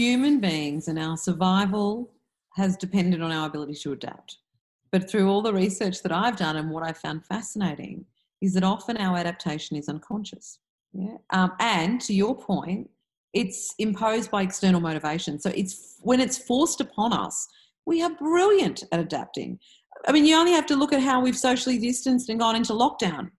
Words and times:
human 0.00 0.40
beings 0.40 0.88
and 0.88 0.98
our 0.98 1.16
survival 1.16 2.10
has 2.54 2.76
depended 2.76 3.20
on 3.20 3.30
our 3.30 3.46
ability 3.46 3.74
to 3.74 3.92
adapt. 3.92 4.38
But 4.90 5.08
through 5.08 5.28
all 5.28 5.42
the 5.42 5.52
research 5.52 6.02
that 6.02 6.12
I've 6.12 6.36
done 6.36 6.56
and 6.56 6.70
what 6.70 6.82
I 6.82 6.92
found 6.92 7.24
fascinating 7.24 8.06
is 8.40 8.54
that 8.54 8.64
often 8.64 8.96
our 8.96 9.16
adaptation 9.18 9.76
is 9.76 9.88
unconscious. 9.88 10.58
Yeah. 10.92 11.18
Um, 11.30 11.52
and 11.60 12.00
to 12.00 12.14
your 12.14 12.34
point, 12.34 12.88
it's 13.32 13.74
imposed 13.78 14.30
by 14.30 14.42
external 14.42 14.80
motivation. 14.80 15.38
So 15.38 15.50
it's 15.54 15.96
when 16.00 16.18
it's 16.18 16.38
forced 16.38 16.80
upon 16.80 17.12
us, 17.12 17.46
we 17.84 18.02
are 18.02 18.10
brilliant 18.10 18.82
at 18.90 19.00
adapting. 19.00 19.58
I 20.08 20.12
mean, 20.12 20.24
you 20.24 20.34
only 20.34 20.52
have 20.52 20.66
to 20.66 20.76
look 20.76 20.92
at 20.92 21.02
how 21.02 21.20
we've 21.20 21.36
socially 21.36 21.78
distanced 21.78 22.28
and 22.30 22.40
gone 22.40 22.56
into 22.56 22.72
lockdown. 22.72 23.30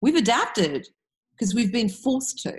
We've 0.00 0.16
adapted 0.16 0.86
because 1.32 1.54
we've 1.54 1.72
been 1.72 1.88
forced 1.88 2.42
to. 2.42 2.58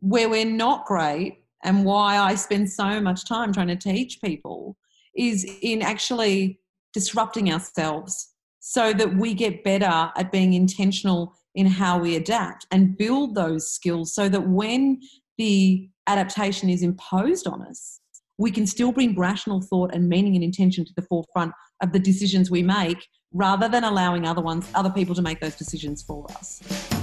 Where 0.00 0.28
we're 0.28 0.44
not 0.44 0.84
great, 0.84 1.44
and 1.64 1.84
why 1.84 2.18
I 2.18 2.34
spend 2.34 2.70
so 2.70 3.00
much 3.00 3.26
time 3.26 3.52
trying 3.52 3.68
to 3.68 3.76
teach 3.76 4.20
people, 4.22 4.76
is 5.16 5.44
in 5.62 5.82
actually 5.82 6.60
disrupting 6.92 7.52
ourselves 7.52 8.32
so 8.60 8.92
that 8.92 9.16
we 9.16 9.34
get 9.34 9.64
better 9.64 10.10
at 10.16 10.32
being 10.32 10.52
intentional 10.52 11.34
in 11.54 11.66
how 11.66 11.98
we 11.98 12.16
adapt 12.16 12.66
and 12.70 12.96
build 12.96 13.34
those 13.34 13.70
skills 13.70 14.14
so 14.14 14.28
that 14.28 14.48
when 14.48 15.00
the 15.38 15.88
adaptation 16.06 16.68
is 16.68 16.82
imposed 16.82 17.46
on 17.46 17.62
us, 17.62 18.00
we 18.38 18.50
can 18.50 18.66
still 18.66 18.92
bring 18.92 19.18
rational 19.18 19.60
thought 19.60 19.94
and 19.94 20.08
meaning 20.08 20.34
and 20.34 20.44
intention 20.44 20.84
to 20.84 20.92
the 20.94 21.02
forefront 21.02 21.52
of 21.82 21.92
the 21.92 21.98
decisions 21.98 22.50
we 22.50 22.62
make 22.62 23.08
rather 23.32 23.68
than 23.68 23.84
allowing 23.84 24.26
other 24.26 24.42
ones 24.42 24.68
other 24.74 24.90
people 24.90 25.14
to 25.14 25.22
make 25.22 25.40
those 25.40 25.56
decisions 25.56 26.02
for 26.02 26.26
us. 26.32 26.97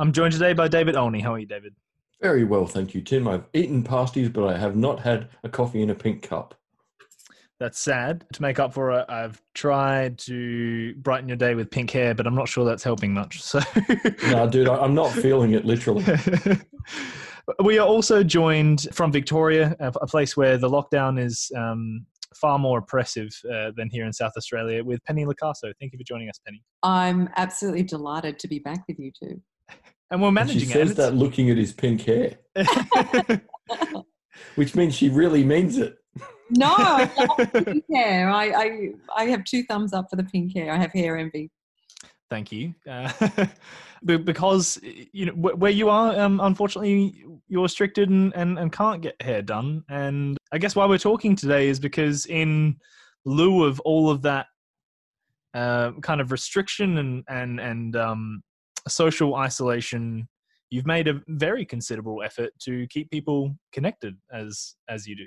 I'm 0.00 0.12
joined 0.12 0.32
today 0.32 0.54
by 0.54 0.66
David 0.66 0.96
Olney. 0.96 1.20
How 1.20 1.34
are 1.34 1.38
you, 1.38 1.44
David? 1.44 1.74
Very 2.22 2.42
well, 2.42 2.64
thank 2.64 2.94
you, 2.94 3.02
Tim. 3.02 3.28
I've 3.28 3.44
eaten 3.52 3.82
pasties, 3.82 4.30
but 4.30 4.46
I 4.46 4.56
have 4.56 4.74
not 4.74 4.98
had 4.98 5.28
a 5.44 5.48
coffee 5.50 5.82
in 5.82 5.90
a 5.90 5.94
pink 5.94 6.22
cup. 6.22 6.54
That's 7.58 7.78
sad. 7.78 8.24
To 8.32 8.40
make 8.40 8.58
up 8.58 8.72
for 8.72 8.92
it, 8.92 9.04
I've 9.10 9.42
tried 9.52 10.16
to 10.20 10.94
brighten 10.94 11.28
your 11.28 11.36
day 11.36 11.54
with 11.54 11.70
pink 11.70 11.90
hair, 11.90 12.14
but 12.14 12.26
I'm 12.26 12.34
not 12.34 12.48
sure 12.48 12.64
that's 12.64 12.82
helping 12.82 13.12
much. 13.12 13.42
So, 13.42 13.60
no, 14.30 14.48
dude, 14.48 14.68
I'm 14.68 14.94
not 14.94 15.12
feeling 15.12 15.52
it 15.52 15.66
literally. 15.66 16.06
we 17.62 17.78
are 17.78 17.86
also 17.86 18.22
joined 18.22 18.88
from 18.94 19.12
Victoria, 19.12 19.76
a 19.80 20.06
place 20.06 20.34
where 20.34 20.56
the 20.56 20.70
lockdown 20.70 21.22
is 21.22 21.52
um, 21.54 22.06
far 22.34 22.58
more 22.58 22.78
oppressive 22.78 23.38
uh, 23.52 23.72
than 23.76 23.90
here 23.90 24.06
in 24.06 24.14
South 24.14 24.32
Australia, 24.34 24.82
with 24.82 25.04
Penny 25.04 25.26
Locaso. 25.26 25.74
Thank 25.78 25.92
you 25.92 25.98
for 25.98 26.04
joining 26.04 26.30
us, 26.30 26.40
Penny. 26.42 26.62
I'm 26.82 27.28
absolutely 27.36 27.82
delighted 27.82 28.38
to 28.38 28.48
be 28.48 28.60
back 28.60 28.84
with 28.88 28.98
you 28.98 29.12
two 29.12 29.42
and 30.10 30.20
we're 30.20 30.30
managing 30.30 30.62
and 30.62 30.66
she 30.66 30.72
says 30.72 30.90
it. 30.92 30.96
that 30.96 31.14
looking 31.14 31.50
at 31.50 31.56
his 31.56 31.72
pink 31.72 32.02
hair, 32.02 32.38
which 34.56 34.74
means 34.74 34.94
she 34.94 35.08
really 35.08 35.44
means 35.44 35.78
it. 35.78 35.96
No, 36.50 36.74
I 36.76 37.10
love 37.16 37.52
pink 37.64 37.84
hair. 37.92 38.28
I, 38.30 38.44
I 38.50 38.88
I 39.16 39.24
have 39.26 39.44
two 39.44 39.62
thumbs 39.64 39.92
up 39.92 40.08
for 40.10 40.16
the 40.16 40.24
pink 40.24 40.54
hair. 40.54 40.72
I 40.72 40.76
have 40.76 40.92
hair 40.92 41.16
envy. 41.16 41.50
Thank 42.28 42.52
you. 42.52 42.74
Uh, 42.88 43.12
because 44.04 44.78
you 44.82 45.26
know 45.26 45.32
where 45.32 45.70
you 45.70 45.88
are, 45.88 46.18
um, 46.18 46.40
unfortunately, 46.40 47.24
you're 47.48 47.62
restricted 47.62 48.08
and, 48.08 48.34
and, 48.36 48.58
and 48.58 48.72
can't 48.72 49.02
get 49.02 49.20
hair 49.20 49.42
done. 49.42 49.84
And 49.88 50.38
I 50.52 50.58
guess 50.58 50.76
why 50.76 50.86
we're 50.86 50.98
talking 50.98 51.34
today 51.34 51.68
is 51.68 51.80
because 51.80 52.26
in 52.26 52.76
lieu 53.24 53.64
of 53.64 53.80
all 53.80 54.08
of 54.08 54.22
that 54.22 54.46
uh, 55.54 55.92
kind 56.02 56.20
of 56.20 56.30
restriction 56.30 56.98
and 56.98 57.24
and 57.28 57.60
and 57.60 57.96
um, 57.96 58.42
social 58.88 59.34
isolation, 59.34 60.28
you've 60.70 60.86
made 60.86 61.08
a 61.08 61.20
very 61.28 61.64
considerable 61.64 62.22
effort 62.22 62.52
to 62.60 62.86
keep 62.88 63.10
people 63.10 63.56
connected 63.72 64.16
as 64.32 64.76
as 64.88 65.06
you 65.06 65.16
do. 65.16 65.26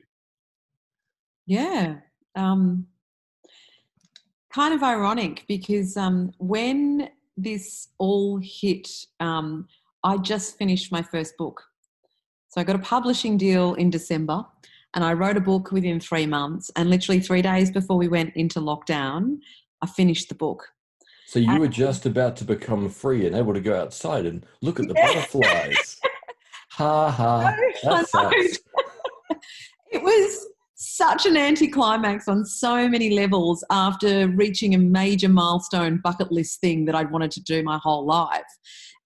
Yeah. 1.46 1.98
Um, 2.36 2.88
kind 4.54 4.74
of 4.74 4.84
ironic 4.84 5.44
because 5.48 5.98
um, 5.98 6.32
when 6.38 7.10
this 7.36 7.90
all 7.98 8.40
hit, 8.42 8.88
um, 9.20 9.68
I 10.04 10.18
just 10.18 10.58
finished 10.58 10.92
my 10.92 11.02
first 11.02 11.36
book. 11.38 11.64
So 12.50 12.62
I 12.62 12.64
got 12.64 12.76
a 12.76 12.80
publishing 12.80 13.38
deal 13.38 13.74
in 13.74 13.90
December 13.90 14.46
and 14.94 15.04
I 15.04 15.14
wrote 15.14 15.38
a 15.38 15.42
book 15.42 15.72
within 15.72 16.00
three 16.00 16.28
months. 16.28 16.70
And 16.76 16.90
literally 16.90 17.20
three 17.20 17.42
days 17.42 17.72
before 17.72 17.98
we 17.98 18.08
went 18.08 18.36
into 18.36 18.60
lockdown, 18.60 19.40
I 19.82 19.88
finished 19.88 20.30
the 20.30 20.36
book. 20.36 20.68
So 21.26 21.40
you 21.40 21.60
were 21.60 21.66
um, 21.66 21.72
just 21.72 22.06
about 22.06 22.36
to 22.38 22.44
become 22.44 22.90
free 22.90 23.26
and 23.26 23.36
able 23.36 23.54
to 23.54 23.62
go 23.62 23.80
outside 23.80 24.26
and 24.26 24.46
look 24.62 24.80
at 24.80 24.88
the 24.88 24.94
butterflies. 24.94 26.00
ha 26.70 27.10
ha. 27.12 27.56
It 29.92 30.02
was 30.02 30.48
such 30.76 31.28
an 31.28 31.38
anticlimax 31.38 32.28
on 32.28 32.46
so 32.46 32.90
many 32.90 33.12
levels 33.12 33.64
after 33.70 34.28
reaching 34.28 34.74
a 34.74 34.80
major 34.80 35.30
milestone 35.30 36.00
bucket 36.04 36.32
list 36.32 36.60
thing 36.62 36.86
that 36.86 36.96
I'd 36.96 37.12
wanted 37.12 37.30
to 37.32 37.44
do 37.44 37.62
my 37.64 37.78
whole 37.78 38.06
life. 38.06 38.42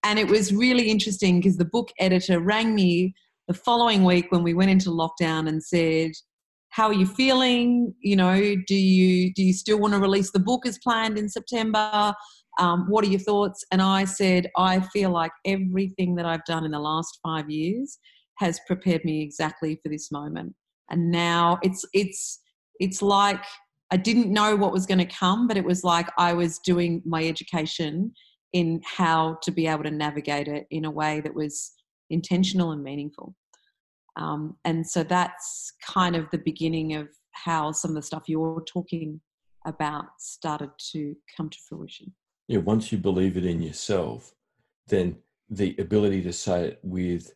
And 0.03 0.17
it 0.17 0.27
was 0.27 0.53
really 0.53 0.89
interesting 0.89 1.39
because 1.39 1.57
the 1.57 1.65
book 1.65 1.91
editor 1.99 2.39
rang 2.39 2.73
me 2.73 3.13
the 3.47 3.53
following 3.53 4.03
week 4.03 4.31
when 4.31 4.43
we 4.43 4.53
went 4.53 4.71
into 4.71 4.89
lockdown 4.89 5.47
and 5.47 5.61
said, 5.61 6.11
how 6.77 6.89
are 6.89 6.93
you 6.93 7.07
feeling? 7.07 7.95
You 8.01 8.15
know 8.15 8.55
do 8.67 8.75
you 8.75 9.33
do 9.33 9.41
you 9.41 9.53
still 9.53 9.79
want 9.79 9.95
to 9.95 9.99
release 9.99 10.31
the 10.31 10.39
book 10.39 10.67
as 10.67 10.77
planned 10.77 11.17
in 11.17 11.27
september? 11.27 12.13
Um, 12.59 12.85
what 12.87 13.03
are 13.03 13.07
your 13.07 13.19
thoughts? 13.19 13.65
And 13.71 13.81
i 13.81 14.05
said 14.05 14.51
i 14.55 14.79
feel 14.93 15.09
like 15.09 15.31
everything 15.43 16.15
that 16.17 16.27
i've 16.27 16.45
done 16.45 16.65
in 16.65 16.71
the 16.71 16.79
last 16.79 17.19
five 17.23 17.49
years 17.49 17.97
has 18.35 18.59
prepared 18.67 19.03
me 19.03 19.23
exactly 19.23 19.79
for 19.81 19.89
this 19.89 20.11
moment. 20.11 20.53
And 20.91 21.09
now 21.09 21.57
it's 21.63 21.83
it's 21.93 22.39
it's 22.79 23.01
like 23.01 23.43
i 23.89 23.97
didn't 23.97 24.31
know 24.31 24.55
what 24.55 24.71
was 24.71 24.85
going 24.85 24.99
to 24.99 25.15
come 25.23 25.47
but 25.47 25.57
it 25.57 25.65
was 25.65 25.83
like 25.83 26.09
i 26.19 26.31
was 26.31 26.59
doing 26.59 27.01
my 27.05 27.25
education 27.25 28.11
in 28.53 28.79
how 28.85 29.37
to 29.41 29.51
be 29.51 29.65
able 29.65 29.83
to 29.83 29.91
navigate 30.05 30.47
it 30.47 30.67
in 30.69 30.85
a 30.85 30.91
way 30.91 31.21
that 31.21 31.33
was 31.33 31.73
intentional 32.11 32.71
and 32.71 32.83
meaningful 32.83 33.35
um, 34.17 34.57
and 34.65 34.85
so 34.85 35.03
that's 35.03 35.73
kind 35.85 36.15
of 36.15 36.29
the 36.31 36.39
beginning 36.39 36.95
of 36.95 37.07
how 37.31 37.71
some 37.71 37.91
of 37.91 37.95
the 37.95 38.01
stuff 38.01 38.23
you're 38.27 38.63
talking 38.67 39.21
about 39.65 40.05
started 40.17 40.71
to 40.91 41.15
come 41.35 41.49
to 41.49 41.57
fruition. 41.69 42.13
Yeah, 42.47 42.59
once 42.59 42.91
you 42.91 42.97
believe 42.97 43.37
it 43.37 43.45
in 43.45 43.61
yourself, 43.61 44.33
then 44.87 45.17
the 45.49 45.75
ability 45.77 46.23
to 46.23 46.33
say 46.33 46.65
it 46.69 46.79
with 46.81 47.31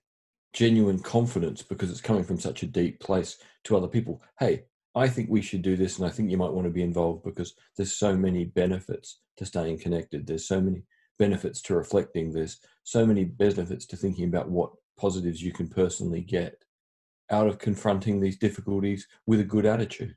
genuine 0.54 1.00
confidence 1.00 1.62
because 1.62 1.92
it's 1.92 2.02
coming 2.02 2.24
from 2.24 2.40
such 2.40 2.64
a 2.64 2.68
deep 2.68 3.00
place 3.00 3.38
to 3.66 3.78
other 3.78 3.88
people. 3.88 4.22
Hey, 4.40 4.64
I 4.96 5.08
think 5.08 5.30
we 5.30 5.42
should 5.42 5.62
do 5.62 5.78
this, 5.78 5.98
and 5.98 6.08
I 6.08 6.10
think 6.10 6.32
you 6.32 6.38
might 6.38 6.52
want 6.52 6.66
to 6.66 6.74
be 6.74 6.84
involved 6.84 7.24
because 7.24 7.54
there's 7.78 7.94
so 7.94 8.18
many 8.18 8.46
benefits 8.46 9.20
to 9.38 9.46
staying 9.46 9.80
connected. 9.80 10.26
There's 10.26 10.48
so 10.48 10.60
many 10.60 10.84
benefits 11.20 11.62
to 11.64 11.76
reflecting. 11.76 12.34
There's 12.34 12.60
so 12.84 13.06
many 13.06 13.24
benefits 13.24 13.86
to 13.86 13.96
thinking 13.96 14.26
about 14.26 14.50
what 14.50 14.72
positives 14.98 15.42
you 15.42 15.54
can 15.54 15.68
personally 15.68 16.22
get 16.22 16.64
out 17.32 17.48
of 17.48 17.60
confronting 17.60 18.20
these 18.20 18.38
difficulties 18.38 19.08
with 19.26 19.40
a 19.40 19.46
good 19.46 19.66
attitude? 19.66 20.16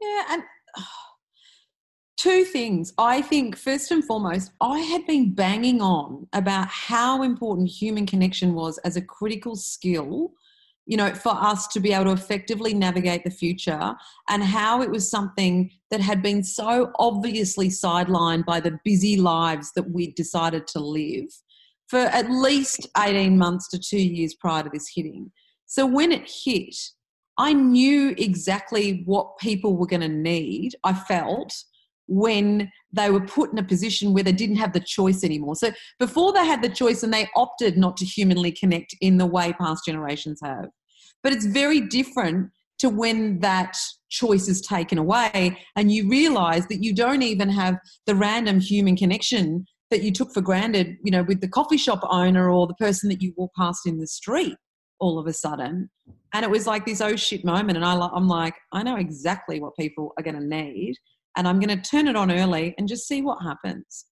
Yeah, 0.00 0.24
and 0.30 0.42
oh, 0.78 0.82
two 2.16 2.44
things. 2.44 2.92
I 2.98 3.22
think, 3.22 3.56
first 3.56 3.90
and 3.90 4.04
foremost, 4.04 4.52
I 4.60 4.80
had 4.80 5.06
been 5.06 5.34
banging 5.34 5.80
on 5.80 6.26
about 6.32 6.68
how 6.68 7.22
important 7.22 7.68
human 7.68 8.06
connection 8.06 8.54
was 8.54 8.78
as 8.78 8.96
a 8.96 9.02
critical 9.02 9.56
skill 9.56 10.32
you 10.90 10.96
know, 10.96 11.14
for 11.14 11.30
us 11.30 11.68
to 11.68 11.78
be 11.78 11.92
able 11.92 12.06
to 12.06 12.10
effectively 12.10 12.74
navigate 12.74 13.22
the 13.22 13.30
future 13.30 13.94
and 14.28 14.42
how 14.42 14.82
it 14.82 14.90
was 14.90 15.08
something 15.08 15.70
that 15.92 16.00
had 16.00 16.20
been 16.20 16.42
so 16.42 16.90
obviously 16.98 17.68
sidelined 17.68 18.44
by 18.44 18.58
the 18.58 18.76
busy 18.84 19.16
lives 19.16 19.70
that 19.76 19.88
we 19.88 20.12
decided 20.14 20.66
to 20.66 20.80
live 20.80 21.28
for 21.86 21.98
at 21.98 22.28
least 22.28 22.88
18 22.98 23.38
months 23.38 23.68
to 23.68 23.78
two 23.78 24.02
years 24.02 24.34
prior 24.34 24.64
to 24.64 24.70
this 24.72 24.90
hitting. 24.92 25.30
So 25.70 25.86
when 25.86 26.10
it 26.10 26.28
hit, 26.28 26.74
I 27.38 27.52
knew 27.52 28.12
exactly 28.18 29.04
what 29.06 29.38
people 29.38 29.76
were 29.76 29.86
going 29.86 30.00
to 30.00 30.08
need, 30.08 30.72
I 30.82 30.92
felt, 30.92 31.54
when 32.08 32.72
they 32.92 33.08
were 33.08 33.20
put 33.20 33.52
in 33.52 33.58
a 33.58 33.62
position 33.62 34.12
where 34.12 34.24
they 34.24 34.32
didn't 34.32 34.56
have 34.56 34.72
the 34.72 34.80
choice 34.80 35.22
anymore. 35.22 35.54
So 35.54 35.70
before 36.00 36.32
they 36.32 36.44
had 36.44 36.60
the 36.60 36.68
choice 36.68 37.04
and 37.04 37.14
they 37.14 37.28
opted 37.36 37.78
not 37.78 37.96
to 37.98 38.04
humanly 38.04 38.50
connect 38.50 38.96
in 39.00 39.18
the 39.18 39.26
way 39.26 39.52
past 39.52 39.84
generations 39.84 40.40
have. 40.42 40.70
But 41.22 41.34
it's 41.34 41.46
very 41.46 41.80
different 41.82 42.50
to 42.80 42.88
when 42.88 43.38
that 43.38 43.76
choice 44.08 44.48
is 44.48 44.60
taken 44.60 44.98
away 44.98 45.56
and 45.76 45.92
you 45.92 46.08
realize 46.08 46.66
that 46.66 46.82
you 46.82 46.92
don't 46.92 47.22
even 47.22 47.48
have 47.48 47.76
the 48.06 48.16
random 48.16 48.58
human 48.58 48.96
connection 48.96 49.66
that 49.92 50.02
you 50.02 50.10
took 50.10 50.34
for 50.34 50.40
granted, 50.40 50.96
you 51.04 51.12
know, 51.12 51.22
with 51.22 51.40
the 51.40 51.48
coffee 51.48 51.76
shop 51.76 52.00
owner 52.10 52.50
or 52.50 52.66
the 52.66 52.74
person 52.74 53.08
that 53.10 53.22
you 53.22 53.32
walk 53.36 53.52
past 53.56 53.86
in 53.86 53.98
the 53.98 54.08
street 54.08 54.56
all 55.00 55.18
of 55.18 55.26
a 55.26 55.32
sudden. 55.32 55.90
And 56.32 56.44
it 56.44 56.50
was 56.50 56.66
like 56.66 56.86
this 56.86 57.00
oh 57.00 57.16
shit 57.16 57.44
moment. 57.44 57.76
And 57.76 57.84
I, 57.84 57.94
I'm 57.94 58.28
like, 58.28 58.54
I 58.72 58.82
know 58.82 58.96
exactly 58.96 59.60
what 59.60 59.76
people 59.76 60.12
are 60.16 60.22
going 60.22 60.38
to 60.38 60.44
need. 60.46 60.94
And 61.36 61.48
I'm 61.48 61.60
going 61.60 61.76
to 61.76 61.90
turn 61.90 62.08
it 62.08 62.16
on 62.16 62.30
early 62.30 62.74
and 62.78 62.88
just 62.88 63.08
see 63.08 63.22
what 63.22 63.42
happens. 63.42 64.06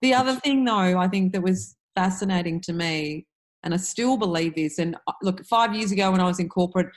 The 0.00 0.14
other 0.14 0.34
thing, 0.36 0.64
though, 0.64 0.98
I 0.98 1.08
think 1.08 1.32
that 1.32 1.42
was 1.42 1.76
fascinating 1.96 2.60
to 2.62 2.72
me, 2.72 3.26
and 3.64 3.74
I 3.74 3.76
still 3.78 4.16
believe 4.16 4.54
this. 4.54 4.78
And 4.78 4.96
uh, 5.06 5.12
look, 5.22 5.44
five 5.46 5.74
years 5.74 5.90
ago 5.90 6.12
when 6.12 6.20
I 6.20 6.26
was 6.26 6.38
in 6.38 6.48
corporate, 6.48 6.88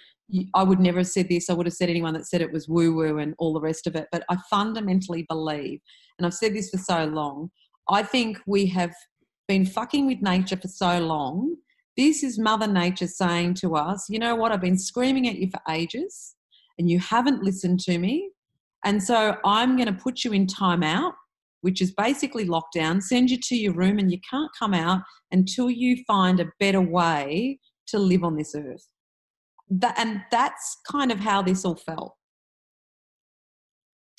I 0.53 0.63
would 0.63 0.79
never 0.79 0.99
have 0.99 1.07
said 1.07 1.27
this. 1.27 1.49
I 1.49 1.53
would 1.53 1.65
have 1.65 1.73
said 1.73 1.89
anyone 1.89 2.13
that 2.13 2.27
said 2.27 2.41
it 2.41 2.53
was 2.53 2.69
woo 2.69 2.93
woo 2.93 3.17
and 3.17 3.33
all 3.37 3.53
the 3.53 3.59
rest 3.59 3.87
of 3.87 3.95
it. 3.95 4.07
But 4.11 4.23
I 4.29 4.37
fundamentally 4.49 5.25
believe, 5.27 5.81
and 6.17 6.25
I've 6.25 6.33
said 6.33 6.53
this 6.53 6.69
for 6.69 6.77
so 6.77 7.05
long, 7.05 7.49
I 7.89 8.03
think 8.03 8.39
we 8.45 8.67
have 8.67 8.93
been 9.47 9.65
fucking 9.65 10.05
with 10.05 10.21
nature 10.21 10.55
for 10.55 10.67
so 10.67 10.99
long. 10.99 11.55
This 12.01 12.23
is 12.23 12.39
Mother 12.39 12.65
Nature 12.65 13.05
saying 13.05 13.53
to 13.61 13.75
us, 13.75 14.09
you 14.09 14.17
know 14.17 14.33
what, 14.33 14.51
I've 14.51 14.59
been 14.59 14.79
screaming 14.79 15.27
at 15.27 15.35
you 15.35 15.51
for 15.51 15.61
ages 15.71 16.33
and 16.79 16.89
you 16.89 16.97
haven't 16.97 17.43
listened 17.43 17.79
to 17.81 17.99
me. 17.99 18.31
And 18.83 19.03
so 19.03 19.37
I'm 19.45 19.75
going 19.75 19.85
to 19.85 19.93
put 19.93 20.23
you 20.23 20.33
in 20.33 20.47
timeout 20.47 21.11
which 21.61 21.79
is 21.79 21.91
basically 21.91 22.47
lockdown, 22.47 23.03
send 23.03 23.29
you 23.29 23.37
to 23.37 23.55
your 23.55 23.73
room 23.73 23.99
and 23.99 24.11
you 24.11 24.17
can't 24.27 24.49
come 24.57 24.73
out 24.73 25.01
until 25.31 25.69
you 25.69 26.03
find 26.07 26.39
a 26.39 26.51
better 26.59 26.81
way 26.81 27.59
to 27.85 27.99
live 27.99 28.23
on 28.23 28.35
this 28.35 28.55
earth. 28.55 28.87
And 29.95 30.21
that's 30.31 30.77
kind 30.91 31.11
of 31.11 31.19
how 31.19 31.43
this 31.43 31.63
all 31.63 31.75
felt. 31.75 32.15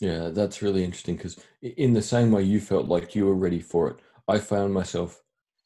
Yeah, 0.00 0.29
that's 0.29 0.62
really 0.62 0.84
interesting 0.84 1.17
because, 1.17 1.37
in 1.62 1.94
the 1.94 2.02
same 2.02 2.31
way 2.31 2.44
you 2.44 2.61
felt 2.61 2.87
like 2.87 3.17
you 3.17 3.26
were 3.26 3.34
ready 3.34 3.58
for 3.58 3.88
it, 3.88 3.96
I 4.29 4.38
found 4.38 4.73
myself 4.73 5.22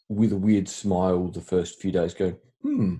with 0.08 0.32
a 0.32 0.36
weird 0.36 0.68
smile 0.68 1.28
the 1.28 1.40
first 1.40 1.80
few 1.80 1.92
days 1.92 2.14
going, 2.14 2.36
hmm, 2.62 2.96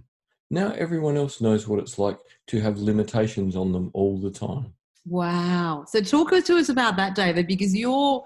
now 0.50 0.72
everyone 0.72 1.16
else 1.16 1.40
knows 1.40 1.66
what 1.66 1.78
it's 1.78 1.98
like 1.98 2.18
to 2.48 2.60
have 2.60 2.78
limitations 2.78 3.56
on 3.56 3.72
them 3.72 3.90
all 3.94 4.18
the 4.18 4.30
time. 4.30 4.72
Wow. 5.04 5.84
So, 5.86 6.00
talk 6.00 6.30
to 6.30 6.56
us 6.56 6.68
about 6.68 6.96
that, 6.96 7.14
David, 7.14 7.46
because 7.46 7.74
you're 7.74 8.24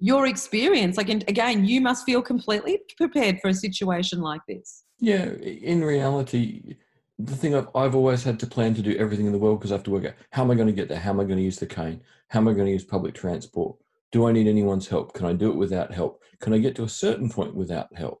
your 0.00 0.26
experience 0.26 0.96
like 0.96 1.10
and 1.10 1.24
again 1.28 1.64
you 1.64 1.80
must 1.80 2.06
feel 2.06 2.22
completely 2.22 2.80
prepared 2.96 3.38
for 3.40 3.48
a 3.48 3.54
situation 3.54 4.20
like 4.20 4.40
this 4.48 4.84
yeah 4.98 5.26
in 5.26 5.84
reality 5.84 6.74
the 7.18 7.36
thing 7.36 7.54
I've, 7.54 7.68
I've 7.74 7.94
always 7.94 8.24
had 8.24 8.40
to 8.40 8.46
plan 8.46 8.72
to 8.74 8.82
do 8.82 8.96
everything 8.96 9.26
in 9.26 9.32
the 9.32 9.38
world 9.38 9.60
because 9.60 9.72
i 9.72 9.74
have 9.74 9.84
to 9.84 9.90
work 9.90 10.06
out 10.06 10.14
how 10.30 10.42
am 10.42 10.50
i 10.50 10.54
going 10.54 10.68
to 10.68 10.72
get 10.72 10.88
there 10.88 10.98
how 10.98 11.10
am 11.10 11.20
i 11.20 11.24
going 11.24 11.36
to 11.36 11.44
use 11.44 11.58
the 11.58 11.66
cane 11.66 12.00
how 12.28 12.40
am 12.40 12.48
i 12.48 12.54
going 12.54 12.64
to 12.64 12.72
use 12.72 12.84
public 12.84 13.14
transport 13.14 13.76
do 14.12 14.26
i 14.26 14.32
need 14.32 14.46
anyone's 14.46 14.88
help? 14.88 15.14
Can 15.14 15.26
i 15.26 15.32
do 15.32 15.50
it 15.50 15.56
without 15.56 15.92
help? 15.92 16.22
Can 16.40 16.52
i 16.52 16.58
get 16.58 16.74
to 16.76 16.84
a 16.84 16.88
certain 16.88 17.28
point 17.28 17.54
without 17.54 17.94
help? 17.94 18.20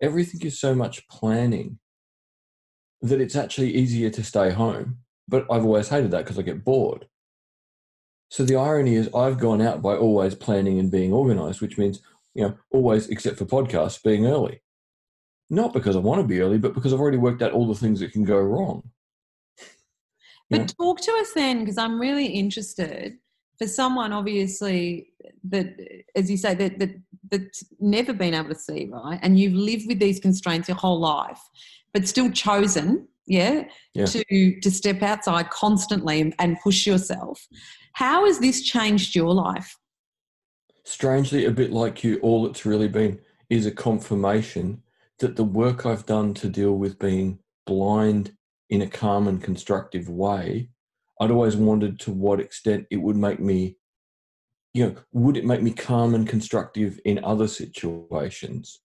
Everything 0.00 0.40
is 0.42 0.60
so 0.60 0.74
much 0.74 1.06
planning 1.08 1.78
that 3.00 3.20
it's 3.20 3.36
actually 3.36 3.74
easier 3.74 4.10
to 4.10 4.22
stay 4.22 4.50
home 4.50 4.98
but 5.28 5.46
i've 5.50 5.64
always 5.64 5.88
hated 5.88 6.10
that 6.10 6.24
because 6.24 6.38
i 6.38 6.42
get 6.42 6.64
bored. 6.64 7.06
So 8.32 8.44
the 8.44 8.56
irony 8.56 8.94
is, 8.94 9.10
I've 9.14 9.38
gone 9.38 9.60
out 9.60 9.82
by 9.82 9.94
always 9.94 10.34
planning 10.34 10.78
and 10.78 10.90
being 10.90 11.12
organized, 11.12 11.60
which 11.60 11.76
means, 11.76 12.00
you 12.32 12.42
know, 12.42 12.56
always, 12.70 13.08
except 13.10 13.36
for 13.36 13.44
podcasts, 13.44 14.02
being 14.02 14.26
early. 14.26 14.62
Not 15.50 15.74
because 15.74 15.96
I 15.96 15.98
want 15.98 16.22
to 16.22 16.26
be 16.26 16.40
early, 16.40 16.56
but 16.56 16.72
because 16.72 16.94
I've 16.94 16.98
already 17.00 17.18
worked 17.18 17.42
out 17.42 17.52
all 17.52 17.68
the 17.68 17.74
things 17.74 18.00
that 18.00 18.12
can 18.12 18.24
go 18.24 18.38
wrong. 18.38 18.88
But 20.48 20.72
talk 20.78 21.02
to 21.02 21.12
us 21.20 21.34
then, 21.34 21.60
because 21.60 21.76
I'm 21.76 22.00
really 22.00 22.24
interested 22.24 23.18
for 23.62 23.68
someone 23.68 24.12
obviously 24.12 25.12
that, 25.44 25.76
as 26.16 26.28
you 26.28 26.36
say, 26.36 26.52
that, 26.54 26.80
that 26.80 26.90
that's 27.30 27.62
never 27.78 28.12
been 28.12 28.34
able 28.34 28.48
to 28.48 28.56
see, 28.56 28.88
right? 28.90 29.20
And 29.22 29.38
you've 29.38 29.54
lived 29.54 29.86
with 29.86 30.00
these 30.00 30.18
constraints 30.18 30.66
your 30.66 30.76
whole 30.76 30.98
life, 30.98 31.40
but 31.94 32.08
still 32.08 32.30
chosen, 32.32 33.06
yeah, 33.26 33.64
yeah. 33.94 34.06
to 34.06 34.60
to 34.60 34.70
step 34.70 35.00
outside 35.02 35.50
constantly 35.50 36.20
and, 36.20 36.34
and 36.40 36.58
push 36.60 36.86
yourself. 36.86 37.46
How 37.92 38.26
has 38.26 38.40
this 38.40 38.62
changed 38.62 39.14
your 39.14 39.32
life? 39.32 39.78
Strangely, 40.84 41.44
a 41.44 41.52
bit 41.52 41.70
like 41.70 42.02
you, 42.02 42.18
all 42.18 42.44
it's 42.46 42.66
really 42.66 42.88
been 42.88 43.20
is 43.48 43.64
a 43.64 43.70
confirmation 43.70 44.82
that 45.20 45.36
the 45.36 45.44
work 45.44 45.86
I've 45.86 46.06
done 46.06 46.34
to 46.34 46.48
deal 46.48 46.76
with 46.76 46.98
being 46.98 47.38
blind 47.64 48.36
in 48.70 48.82
a 48.82 48.88
calm 48.88 49.28
and 49.28 49.40
constructive 49.40 50.08
way, 50.08 50.70
I'd 51.22 51.30
always 51.30 51.56
wondered 51.56 52.00
to 52.00 52.10
what 52.10 52.40
extent 52.40 52.86
it 52.90 52.96
would 52.96 53.16
make 53.16 53.38
me, 53.38 53.76
you 54.74 54.86
know, 54.86 54.96
would 55.12 55.36
it 55.36 55.44
make 55.44 55.62
me 55.62 55.70
calm 55.70 56.16
and 56.16 56.28
constructive 56.28 56.98
in 57.04 57.22
other 57.22 57.46
situations? 57.46 58.80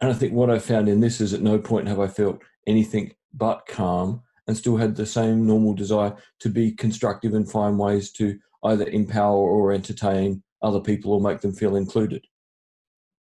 And 0.00 0.08
I 0.08 0.14
think 0.14 0.34
what 0.34 0.50
I 0.50 0.60
found 0.60 0.88
in 0.88 1.00
this 1.00 1.20
is 1.20 1.34
at 1.34 1.42
no 1.42 1.58
point 1.58 1.88
have 1.88 1.98
I 1.98 2.06
felt 2.06 2.42
anything 2.68 3.12
but 3.34 3.66
calm 3.66 4.22
and 4.46 4.56
still 4.56 4.76
had 4.76 4.94
the 4.94 5.04
same 5.04 5.44
normal 5.44 5.74
desire 5.74 6.14
to 6.38 6.48
be 6.48 6.70
constructive 6.70 7.34
and 7.34 7.50
find 7.50 7.76
ways 7.76 8.12
to 8.12 8.38
either 8.62 8.86
empower 8.86 9.36
or 9.36 9.72
entertain 9.72 10.44
other 10.62 10.80
people 10.80 11.12
or 11.12 11.20
make 11.20 11.40
them 11.40 11.52
feel 11.52 11.74
included. 11.74 12.24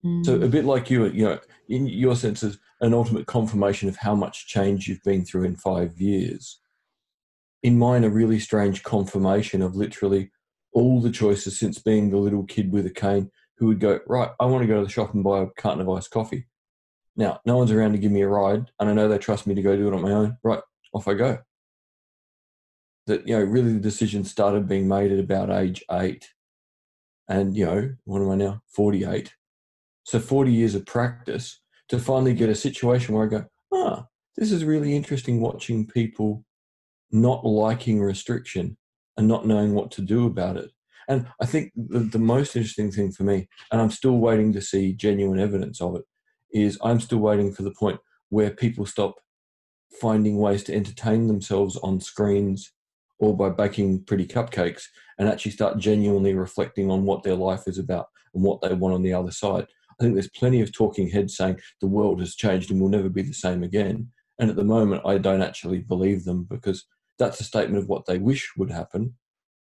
Mm. 0.05 0.27
So 0.27 0.35
a 0.35 0.49
bit 0.49 0.67
like 0.67 0.91
you, 0.91 1.07
you 1.07 1.25
know, 1.25 1.39
in 1.71 1.87
your 1.87 2.15
sense 2.15 2.43
is 2.43 2.59
an 2.83 2.93
ultimate 2.93 3.27
confirmation 3.27 3.89
of 3.89 3.97
how 3.97 4.15
much 4.15 4.49
change 4.49 4.87
you've 4.87 5.03
been 5.03 5.25
through 5.25 5.45
in 5.45 5.57
five 5.57 5.99
years. 5.99 6.61
In 7.63 7.79
mine, 7.79 8.05
a 8.05 8.11
really 8.11 8.39
strange 8.39 8.83
confirmation 8.83 9.63
of 9.63 9.75
literally 9.75 10.31
all 10.73 11.01
the 11.01 11.11
choices 11.11 11.59
since 11.59 11.79
being 11.79 12.11
the 12.11 12.19
little 12.19 12.45
kid 12.45 12.71
with 12.71 12.87
a 12.87 12.91
cane 12.91 13.31
who 13.59 13.67
would 13.67 13.81
go, 13.81 14.01
right, 14.07 14.31
I 14.39 14.45
want 14.45 14.63
to 14.63 14.67
go 14.67 14.77
to 14.77 14.85
the 14.85 14.93
shop 14.93 15.15
and 15.15 15.25
buy 15.25 15.41
a 15.41 15.47
carton 15.57 15.81
of 15.81 15.89
iced 15.89 16.11
coffee. 16.11 16.47
Now, 17.17 17.41
no 17.47 17.57
one's 17.57 17.73
around 17.73 17.93
to 17.93 17.99
give 17.99 18.13
me 18.13 18.21
a 18.21 18.29
ride, 18.29 18.71
and 18.79 18.91
I 18.91 18.93
know 18.93 19.09
they 19.09 19.19
trust 19.19 19.47
me 19.47 19.55
to 19.55 19.63
go 19.63 19.75
do 19.77 19.89
it 19.89 19.95
on 19.95 20.03
my 20.03 20.13
own. 20.13 20.37
Right, 20.45 20.61
off 20.93 21.09
I 21.09 21.15
go. 21.15 21.39
That, 23.07 23.27
you 23.27 23.39
know, 23.39 23.45
really 23.45 23.73
the 23.73 23.81
decision 23.81 24.25
started 24.25 24.69
being 24.69 24.87
made 24.87 25.13
at 25.13 25.19
about 25.19 25.51
age 25.51 25.83
eight. 25.93 26.29
And, 27.29 27.57
you 27.57 27.65
know, 27.65 27.95
what 28.05 28.21
am 28.21 28.31
I 28.31 28.35
now? 28.35 28.63
48. 28.69 29.35
So 30.05 30.21
40 30.21 30.53
years 30.53 30.75
of 30.75 30.87
practice 30.87 31.61
to 31.89 31.99
finally 31.99 32.35
get 32.35 32.49
a 32.49 32.55
situation 32.55 33.15
where 33.15 33.27
I 33.27 33.29
go, 33.29 33.45
ah, 33.73 34.07
this 34.37 34.53
is 34.53 34.65
really 34.65 34.95
interesting 34.95 35.41
watching 35.41 35.87
people 35.87 36.45
not 37.23 37.45
liking 37.45 38.01
restriction 38.01 38.77
and 39.17 39.27
not 39.27 39.47
knowing 39.47 39.75
what 39.75 39.91
to 39.93 40.03
do 40.03 40.27
about 40.27 40.57
it. 40.57 40.71
And 41.09 41.27
I 41.41 41.47
think 41.47 41.73
the, 41.77 42.01
the 42.01 42.19
most 42.19 42.57
interesting 42.57 42.91
thing 42.91 43.13
for 43.13 43.23
me, 43.23 43.49
and 43.71 43.81
I'm 43.81 43.91
still 43.91 44.19
waiting 44.19 44.53
to 44.53 44.61
see 44.61 44.93
genuine 44.93 45.39
evidence 45.39 45.81
of 45.81 45.97
it, 45.97 46.03
is 46.53 46.79
I'm 46.83 47.01
still 47.01 47.19
waiting 47.19 47.53
for 47.53 47.63
the 47.63 47.75
point 47.79 48.01
where 48.29 48.51
people 48.51 48.87
stop 48.87 49.15
finding 50.01 50.39
ways 50.39 50.65
to 50.65 50.75
entertain 50.75 51.29
themselves 51.29 51.77
on 51.77 52.01
screens 52.01 52.73
or 53.19 53.37
by 53.37 53.49
baking 53.49 54.05
pretty 54.05 54.27
cupcakes 54.27 54.85
and 55.19 55.29
actually 55.29 55.53
start 55.53 55.79
genuinely 55.79 56.35
reflecting 56.35 56.91
on 56.91 57.05
what 57.05 57.23
their 57.23 57.35
life 57.35 57.63
is 57.67 57.79
about 57.79 58.09
and 58.35 58.43
what 58.43 58.61
they 58.61 58.73
want 58.75 58.95
on 58.95 59.03
the 59.03 59.15
other 59.15 59.31
side. 59.31 59.67
I 59.91 60.03
think 60.03 60.15
there's 60.15 60.31
plenty 60.31 60.61
of 60.61 60.73
talking 60.73 61.09
heads 61.09 61.37
saying 61.37 61.61
the 61.81 61.87
world 61.87 62.21
has 62.21 62.35
changed 62.35 62.71
and 62.71 62.81
will 62.81 62.91
never 62.91 63.09
be 63.09 63.23
the 63.23 63.33
same 63.33 63.63
again. 63.63 64.11
And 64.39 64.51
at 64.51 64.57
the 64.57 64.65
moment, 64.65 65.03
I 65.07 65.17
don't 65.17 65.41
actually 65.41 65.79
believe 65.79 66.25
them 66.25 66.47
because 66.51 66.85
that's 67.19 67.41
a 67.41 67.45
statement 67.45 67.83
of 67.83 67.89
what 67.89 68.07
they 68.07 68.19
wish 68.19 68.53
would 68.57 68.71
happen. 68.71 69.15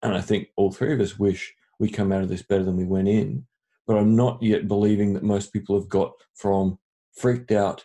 And 0.02 0.14
I 0.14 0.20
think 0.20 0.48
all 0.56 0.72
three 0.72 0.92
of 0.92 1.00
us 1.00 1.18
wish 1.18 1.54
we 1.78 1.88
come 1.88 2.12
out 2.12 2.22
of 2.22 2.28
this 2.28 2.42
better 2.42 2.64
than 2.64 2.76
we 2.76 2.84
went 2.84 3.08
in. 3.08 3.46
But 3.86 3.98
I'm 3.98 4.16
not 4.16 4.42
yet 4.42 4.68
believing 4.68 5.14
that 5.14 5.22
most 5.22 5.52
people 5.52 5.78
have 5.78 5.88
got 5.88 6.12
from 6.34 6.78
freaked 7.16 7.52
out 7.52 7.84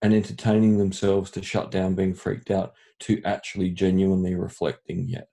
and 0.00 0.12
entertaining 0.12 0.78
themselves 0.78 1.30
to 1.30 1.42
shut 1.42 1.70
down 1.70 1.94
being 1.94 2.14
freaked 2.14 2.50
out 2.50 2.72
to 3.00 3.22
actually 3.24 3.70
genuinely 3.70 4.34
reflecting 4.34 5.08
yet. 5.08 5.28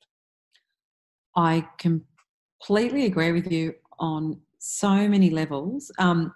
I 1.36 1.68
completely 1.78 3.06
agree 3.06 3.32
with 3.32 3.52
you 3.52 3.74
on 4.00 4.42
so 4.60 5.08
many 5.08 5.30
levels. 5.30 5.92
Um, 5.98 6.34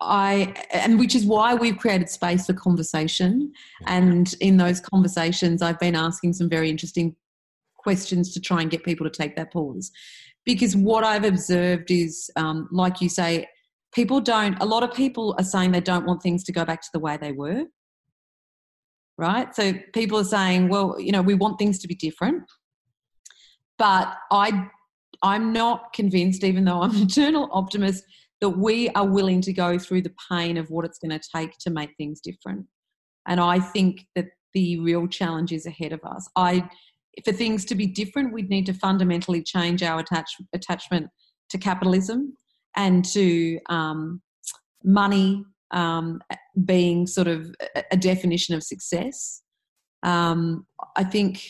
I 0.00 0.54
and 0.72 0.98
which 0.98 1.14
is 1.14 1.24
why 1.24 1.54
we've 1.54 1.78
created 1.78 2.08
space 2.08 2.46
for 2.46 2.52
conversation. 2.52 3.52
And 3.86 4.34
in 4.40 4.56
those 4.56 4.80
conversations, 4.80 5.62
I've 5.62 5.78
been 5.78 5.94
asking 5.94 6.32
some 6.32 6.48
very 6.48 6.68
interesting 6.68 7.14
questions 7.76 8.34
to 8.34 8.40
try 8.40 8.60
and 8.60 8.70
get 8.70 8.82
people 8.82 9.08
to 9.08 9.16
take 9.16 9.36
that 9.36 9.52
pause. 9.52 9.90
Because 10.44 10.74
what 10.74 11.04
I've 11.04 11.24
observed 11.24 11.90
is, 11.90 12.30
um, 12.36 12.68
like 12.72 13.00
you 13.00 13.08
say, 13.08 13.46
people 13.92 14.20
don't 14.20 14.56
a 14.60 14.64
lot 14.64 14.82
of 14.82 14.92
people 14.92 15.34
are 15.38 15.44
saying 15.44 15.72
they 15.72 15.80
don't 15.80 16.06
want 16.06 16.22
things 16.22 16.44
to 16.44 16.52
go 16.52 16.64
back 16.64 16.80
to 16.80 16.88
the 16.92 16.98
way 16.98 17.16
they 17.16 17.32
were 17.32 17.64
right 19.16 19.54
so 19.54 19.72
people 19.94 20.18
are 20.18 20.24
saying 20.24 20.68
well 20.68 20.96
you 20.98 21.12
know 21.12 21.22
we 21.22 21.34
want 21.34 21.58
things 21.58 21.78
to 21.78 21.88
be 21.88 21.94
different 21.94 22.42
but 23.78 24.14
i 24.30 24.68
i'm 25.22 25.52
not 25.52 25.92
convinced 25.92 26.44
even 26.44 26.64
though 26.64 26.82
i'm 26.82 26.94
an 26.94 27.02
eternal 27.02 27.48
optimist 27.52 28.04
that 28.40 28.50
we 28.50 28.88
are 28.90 29.06
willing 29.06 29.40
to 29.40 29.52
go 29.52 29.78
through 29.78 30.02
the 30.02 30.14
pain 30.30 30.56
of 30.56 30.70
what 30.70 30.84
it's 30.84 30.98
going 30.98 31.18
to 31.18 31.28
take 31.34 31.56
to 31.58 31.70
make 31.70 31.90
things 31.96 32.20
different 32.20 32.66
and 33.26 33.40
i 33.40 33.58
think 33.58 34.06
that 34.14 34.26
the 34.54 34.80
real 34.80 35.06
challenge 35.06 35.52
is 35.52 35.66
ahead 35.66 35.92
of 35.92 36.00
us 36.04 36.28
i 36.36 36.68
for 37.24 37.32
things 37.32 37.64
to 37.64 37.74
be 37.74 37.86
different 37.86 38.32
we'd 38.32 38.50
need 38.50 38.66
to 38.66 38.72
fundamentally 38.72 39.42
change 39.42 39.82
our 39.82 40.00
attach, 40.00 40.30
attachment 40.52 41.08
to 41.50 41.58
capitalism 41.58 42.32
and 42.76 43.04
to 43.04 43.58
um, 43.68 44.22
money 44.84 45.44
um, 45.70 46.20
being 46.64 47.06
sort 47.06 47.28
of 47.28 47.54
a, 47.90 47.96
definition 47.96 48.54
of 48.54 48.62
success. 48.62 49.42
Um, 50.02 50.66
I 50.96 51.04
think 51.04 51.42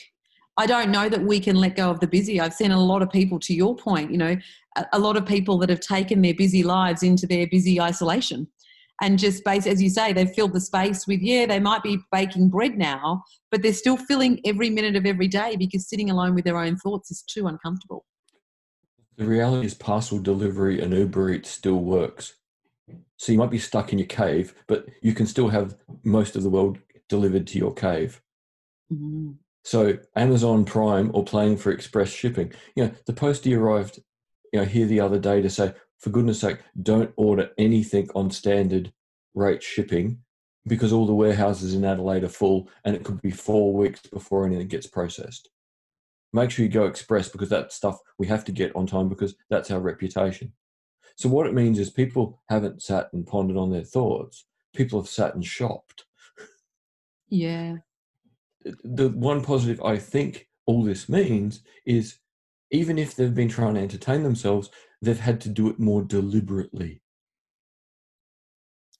I 0.58 0.66
don't 0.66 0.90
know 0.90 1.08
that 1.08 1.22
we 1.22 1.38
can 1.38 1.56
let 1.56 1.76
go 1.76 1.88
of 1.88 2.00
the 2.00 2.08
busy. 2.08 2.40
I've 2.40 2.52
seen 2.52 2.72
a 2.72 2.80
lot 2.80 3.00
of 3.00 3.10
people, 3.10 3.38
to 3.40 3.54
your 3.54 3.76
point, 3.76 4.10
you 4.10 4.18
know, 4.18 4.36
a, 4.92 4.98
lot 4.98 5.16
of 5.16 5.24
people 5.24 5.56
that 5.58 5.70
have 5.70 5.80
taken 5.80 6.20
their 6.20 6.34
busy 6.34 6.62
lives 6.64 7.02
into 7.02 7.26
their 7.26 7.46
busy 7.46 7.80
isolation 7.80 8.48
and 9.00 9.18
just 9.18 9.44
base 9.44 9.66
as 9.66 9.80
you 9.80 9.88
say 9.88 10.12
they've 10.12 10.34
filled 10.34 10.52
the 10.52 10.60
space 10.60 11.06
with 11.06 11.20
yeah 11.20 11.46
they 11.46 11.60
might 11.60 11.82
be 11.82 11.98
baking 12.12 12.48
bread 12.48 12.76
now 12.76 13.22
but 13.50 13.62
they're 13.62 13.72
still 13.72 13.96
filling 13.96 14.40
every 14.44 14.70
minute 14.70 14.96
of 14.96 15.06
every 15.06 15.28
day 15.28 15.56
because 15.56 15.88
sitting 15.88 16.10
alone 16.10 16.34
with 16.34 16.44
their 16.44 16.58
own 16.58 16.76
thoughts 16.76 17.10
is 17.10 17.22
too 17.22 17.46
uncomfortable 17.46 18.04
the 19.16 19.24
reality 19.24 19.66
is 19.66 19.74
parcel 19.74 20.18
delivery 20.18 20.80
and 20.80 20.92
uber 20.92 21.30
eats 21.30 21.50
still 21.50 21.78
works 21.78 22.34
so 23.16 23.32
you 23.32 23.38
might 23.38 23.50
be 23.50 23.58
stuck 23.58 23.92
in 23.92 23.98
your 23.98 24.06
cave 24.06 24.54
but 24.66 24.86
you 25.02 25.12
can 25.12 25.26
still 25.26 25.48
have 25.48 25.76
most 26.04 26.36
of 26.36 26.42
the 26.42 26.50
world 26.50 26.78
delivered 27.08 27.46
to 27.46 27.58
your 27.58 27.72
cave 27.72 28.20
mm-hmm. 28.92 29.30
So 29.64 29.98
amazon 30.16 30.64
prime 30.64 31.10
or 31.14 31.24
playing 31.24 31.56
for 31.56 31.70
express 31.70 32.10
shipping 32.10 32.52
you 32.74 32.84
know 32.84 32.92
the 33.06 33.12
postie 33.12 33.54
arrived 33.54 33.98
you 34.52 34.60
know 34.60 34.64
here 34.64 34.86
the 34.86 35.00
other 35.00 35.18
day 35.18 35.42
to 35.42 35.50
say 35.50 35.72
for 35.98 36.10
goodness 36.10 36.40
sake, 36.40 36.58
don't 36.80 37.12
order 37.16 37.50
anything 37.58 38.08
on 38.14 38.30
standard 38.30 38.92
rate 39.34 39.62
shipping 39.62 40.20
because 40.66 40.92
all 40.92 41.06
the 41.06 41.14
warehouses 41.14 41.74
in 41.74 41.84
Adelaide 41.84 42.24
are 42.24 42.28
full 42.28 42.68
and 42.84 42.94
it 42.94 43.04
could 43.04 43.20
be 43.20 43.30
four 43.30 43.74
weeks 43.74 44.00
before 44.02 44.46
anything 44.46 44.68
gets 44.68 44.86
processed. 44.86 45.48
Make 46.32 46.50
sure 46.50 46.64
you 46.64 46.70
go 46.70 46.84
express 46.84 47.28
because 47.28 47.48
that 47.48 47.72
stuff 47.72 47.98
we 48.18 48.26
have 48.26 48.44
to 48.44 48.52
get 48.52 48.74
on 48.76 48.86
time 48.86 49.08
because 49.08 49.34
that's 49.50 49.70
our 49.70 49.80
reputation. 49.80 50.52
So, 51.16 51.28
what 51.28 51.46
it 51.46 51.54
means 51.54 51.78
is 51.78 51.90
people 51.90 52.42
haven't 52.48 52.82
sat 52.82 53.08
and 53.12 53.26
pondered 53.26 53.56
on 53.56 53.72
their 53.72 53.82
thoughts, 53.82 54.46
people 54.74 55.00
have 55.00 55.08
sat 55.08 55.34
and 55.34 55.44
shopped. 55.44 56.04
Yeah. 57.28 57.78
The 58.84 59.10
one 59.10 59.42
positive 59.42 59.82
I 59.82 59.98
think 59.98 60.48
all 60.66 60.82
this 60.82 61.08
means 61.08 61.62
is 61.86 62.18
even 62.70 62.98
if 62.98 63.14
they've 63.14 63.34
been 63.34 63.48
trying 63.48 63.74
to 63.74 63.80
entertain 63.80 64.22
themselves, 64.22 64.70
they've 65.00 65.18
had 65.18 65.40
to 65.42 65.48
do 65.48 65.68
it 65.68 65.78
more 65.78 66.02
deliberately. 66.02 67.02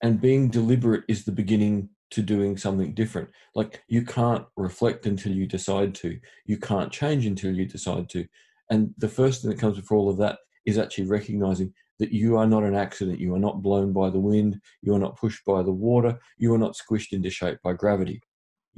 And 0.02 0.20
being 0.20 0.48
deliberate 0.48 1.04
is 1.08 1.25
the 1.25 1.32
beginning 1.32 1.90
to 2.10 2.22
doing 2.22 2.56
something 2.56 2.94
different. 2.94 3.28
Like 3.54 3.82
you 3.88 4.04
can't 4.04 4.46
reflect 4.56 5.06
until 5.06 5.32
you 5.32 5.46
decide 5.46 5.94
to, 5.96 6.18
you 6.46 6.56
can't 6.56 6.92
change 6.92 7.26
until 7.26 7.54
you 7.54 7.66
decide 7.66 8.08
to. 8.10 8.26
And 8.70 8.94
the 8.98 9.08
first 9.08 9.42
thing 9.42 9.50
that 9.50 9.58
comes 9.58 9.78
before 9.78 9.98
all 9.98 10.08
of 10.08 10.18
that 10.18 10.38
is 10.66 10.78
actually 10.78 11.06
recognizing 11.06 11.72
that 11.98 12.12
you 12.12 12.37
are 12.37 12.46
not 12.46 12.62
an 12.62 12.75
accident. 12.75 13.18
You 13.18 13.34
are 13.34 13.40
not 13.40 13.62
blown 13.62 13.92
by 13.92 14.10
the 14.10 14.20
wind. 14.20 14.60
You 14.82 14.94
are 14.94 14.98
not 14.98 15.16
pushed 15.16 15.44
by 15.44 15.62
the 15.62 15.72
water. 15.72 16.18
You 16.37 16.54
are 16.54 16.58
not 16.58 16.76
squished 16.76 17.12
into 17.12 17.30
shape 17.30 17.58
by 17.62 17.72
gravity. 17.72 18.22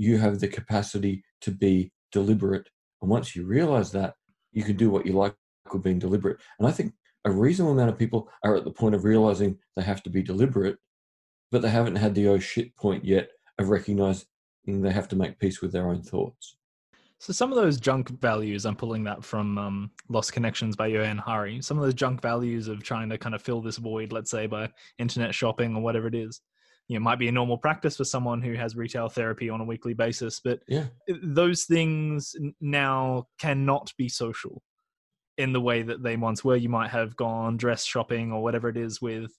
You 0.01 0.17
have 0.17 0.41
the 0.41 0.49
capacity 0.49 1.23
to 1.43 1.51
be 1.51 1.93
deliberate. 2.11 2.67
And 3.03 3.11
once 3.11 3.37
you 3.37 3.45
realize 3.45 3.93
that, 3.93 4.15
you 4.51 4.65
can 4.65 4.77
do 4.77 4.89
what 4.89 5.05
you 5.05 5.13
like 5.13 5.35
with 5.71 5.83
being 5.83 5.99
deliberate. 5.99 6.39
And 6.59 6.67
I 6.67 6.71
think 6.71 6.95
a 7.27 7.31
reasonable 7.31 7.73
amount 7.73 7.91
of 7.91 7.99
people 7.99 8.27
are 8.43 8.57
at 8.57 8.65
the 8.65 8.71
point 8.71 8.95
of 8.95 9.05
realizing 9.05 9.59
they 9.77 9.83
have 9.83 10.03
to 10.05 10.09
be 10.09 10.23
deliberate, 10.23 10.79
but 11.51 11.61
they 11.61 11.69
haven't 11.69 11.97
had 11.97 12.15
the 12.15 12.29
oh 12.29 12.39
shit 12.39 12.75
point 12.77 13.05
yet 13.05 13.29
of 13.59 13.69
recognizing 13.69 14.25
they 14.67 14.91
have 14.91 15.09
to 15.09 15.17
make 15.17 15.39
peace 15.39 15.61
with 15.61 15.71
their 15.71 15.91
own 15.91 16.01
thoughts. 16.01 16.57
So 17.19 17.35
some 17.35 17.53
of 17.53 17.57
those 17.57 17.79
junk 17.79 18.09
values, 18.09 18.65
I'm 18.65 18.77
pulling 18.77 19.05
that 19.05 19.23
from 19.23 19.59
um, 19.59 19.91
Lost 20.09 20.33
Connections 20.33 20.77
by 20.77 20.87
Johann 20.87 21.19
Hari. 21.19 21.61
Some 21.61 21.77
of 21.77 21.85
those 21.85 21.93
junk 21.93 22.23
values 22.23 22.69
of 22.69 22.83
trying 22.83 23.11
to 23.11 23.19
kind 23.19 23.35
of 23.35 23.43
fill 23.43 23.61
this 23.61 23.77
void, 23.77 24.13
let's 24.13 24.31
say 24.31 24.47
by 24.47 24.71
internet 24.99 25.35
shopping 25.35 25.77
or 25.77 25.83
whatever 25.83 26.07
it 26.07 26.15
is, 26.15 26.41
you 26.91 26.99
know, 26.99 27.05
might 27.05 27.21
be 27.21 27.29
a 27.29 27.33
normal 27.33 27.57
practice 27.57 27.97
for 27.97 28.05
someone 28.05 28.43
who 28.43 28.55
has 28.55 28.75
retail 28.75 29.09
therapy 29.09 29.49
on 29.49 29.61
a 29.61 29.65
weekly 29.65 29.95
basis. 29.95 30.41
But 30.41 30.59
yeah. 30.67 30.87
those 31.23 31.63
things 31.63 32.35
now 32.61 33.29
cannot 33.39 33.93
be 33.97 34.09
social 34.09 34.61
in 35.39 35.53
the 35.53 35.61
way 35.61 35.83
that 35.83 36.03
they 36.03 36.17
once 36.17 36.43
were. 36.43 36.57
You 36.57 36.69
might 36.69 36.91
have 36.91 37.15
gone 37.15 37.57
dress 37.57 37.85
shopping 37.85 38.33
or 38.33 38.43
whatever 38.43 38.69
it 38.69 38.77
is 38.77 39.01
with 39.01 39.31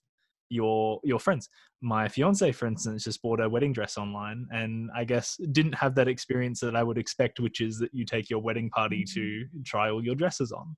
your 0.48 0.98
your 1.04 1.18
friends. 1.18 1.50
My 1.82 2.08
fiance, 2.08 2.52
for 2.52 2.64
instance, 2.64 3.04
just 3.04 3.20
bought 3.20 3.38
a 3.38 3.50
wedding 3.50 3.74
dress 3.74 3.98
online, 3.98 4.46
and 4.50 4.88
I 4.96 5.04
guess 5.04 5.36
didn't 5.52 5.74
have 5.74 5.94
that 5.96 6.08
experience 6.08 6.58
that 6.60 6.74
I 6.74 6.82
would 6.82 6.96
expect, 6.96 7.38
which 7.38 7.60
is 7.60 7.78
that 7.80 7.92
you 7.92 8.06
take 8.06 8.30
your 8.30 8.40
wedding 8.40 8.70
party 8.70 9.04
to 9.12 9.20
mm-hmm. 9.20 9.62
try 9.66 9.90
all 9.90 10.02
your 10.02 10.14
dresses 10.14 10.52
on. 10.52 10.74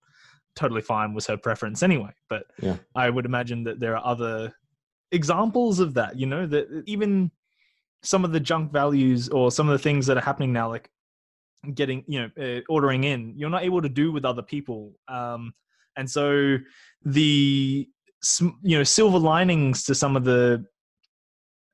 Totally 0.56 0.82
fine 0.82 1.14
was 1.14 1.28
her 1.28 1.36
preference 1.36 1.84
anyway, 1.84 2.10
but 2.28 2.46
yeah. 2.60 2.78
I 2.96 3.10
would 3.10 3.26
imagine 3.26 3.62
that 3.64 3.78
there 3.78 3.96
are 3.96 4.04
other 4.04 4.52
examples 5.12 5.80
of 5.80 5.94
that. 5.94 6.18
You 6.18 6.26
know 6.26 6.46
that 6.46 6.84
even 6.86 7.30
some 8.02 8.24
of 8.24 8.32
the 8.32 8.40
junk 8.40 8.72
values 8.72 9.28
or 9.28 9.50
some 9.50 9.68
of 9.68 9.72
the 9.72 9.82
things 9.82 10.06
that 10.06 10.16
are 10.16 10.24
happening 10.24 10.52
now, 10.52 10.68
like 10.68 10.90
getting 11.72 12.04
you 12.06 12.20
know 12.20 12.30
uh, 12.42 12.60
ordering 12.68 13.04
in 13.04 13.32
you're 13.36 13.50
not 13.50 13.64
able 13.64 13.80
to 13.80 13.88
do 13.88 14.12
with 14.12 14.24
other 14.24 14.42
people 14.42 14.92
um 15.08 15.52
and 15.96 16.10
so 16.10 16.58
the 17.04 17.88
you 18.62 18.78
know 18.78 18.82
silver 18.82 19.18
linings 19.18 19.84
to 19.84 19.94
some 19.94 20.16
of 20.16 20.24
the 20.24 20.64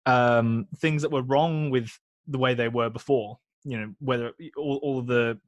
um 0.06 0.66
things 0.78 1.02
that 1.02 1.10
were 1.10 1.22
wrong 1.22 1.70
with 1.70 1.90
the 2.28 2.38
way 2.38 2.54
they 2.54 2.68
were 2.68 2.90
before 2.90 3.38
you 3.64 3.78
know 3.78 3.92
whether 3.98 4.32
all, 4.56 4.76
all 4.82 5.02
the 5.02 5.38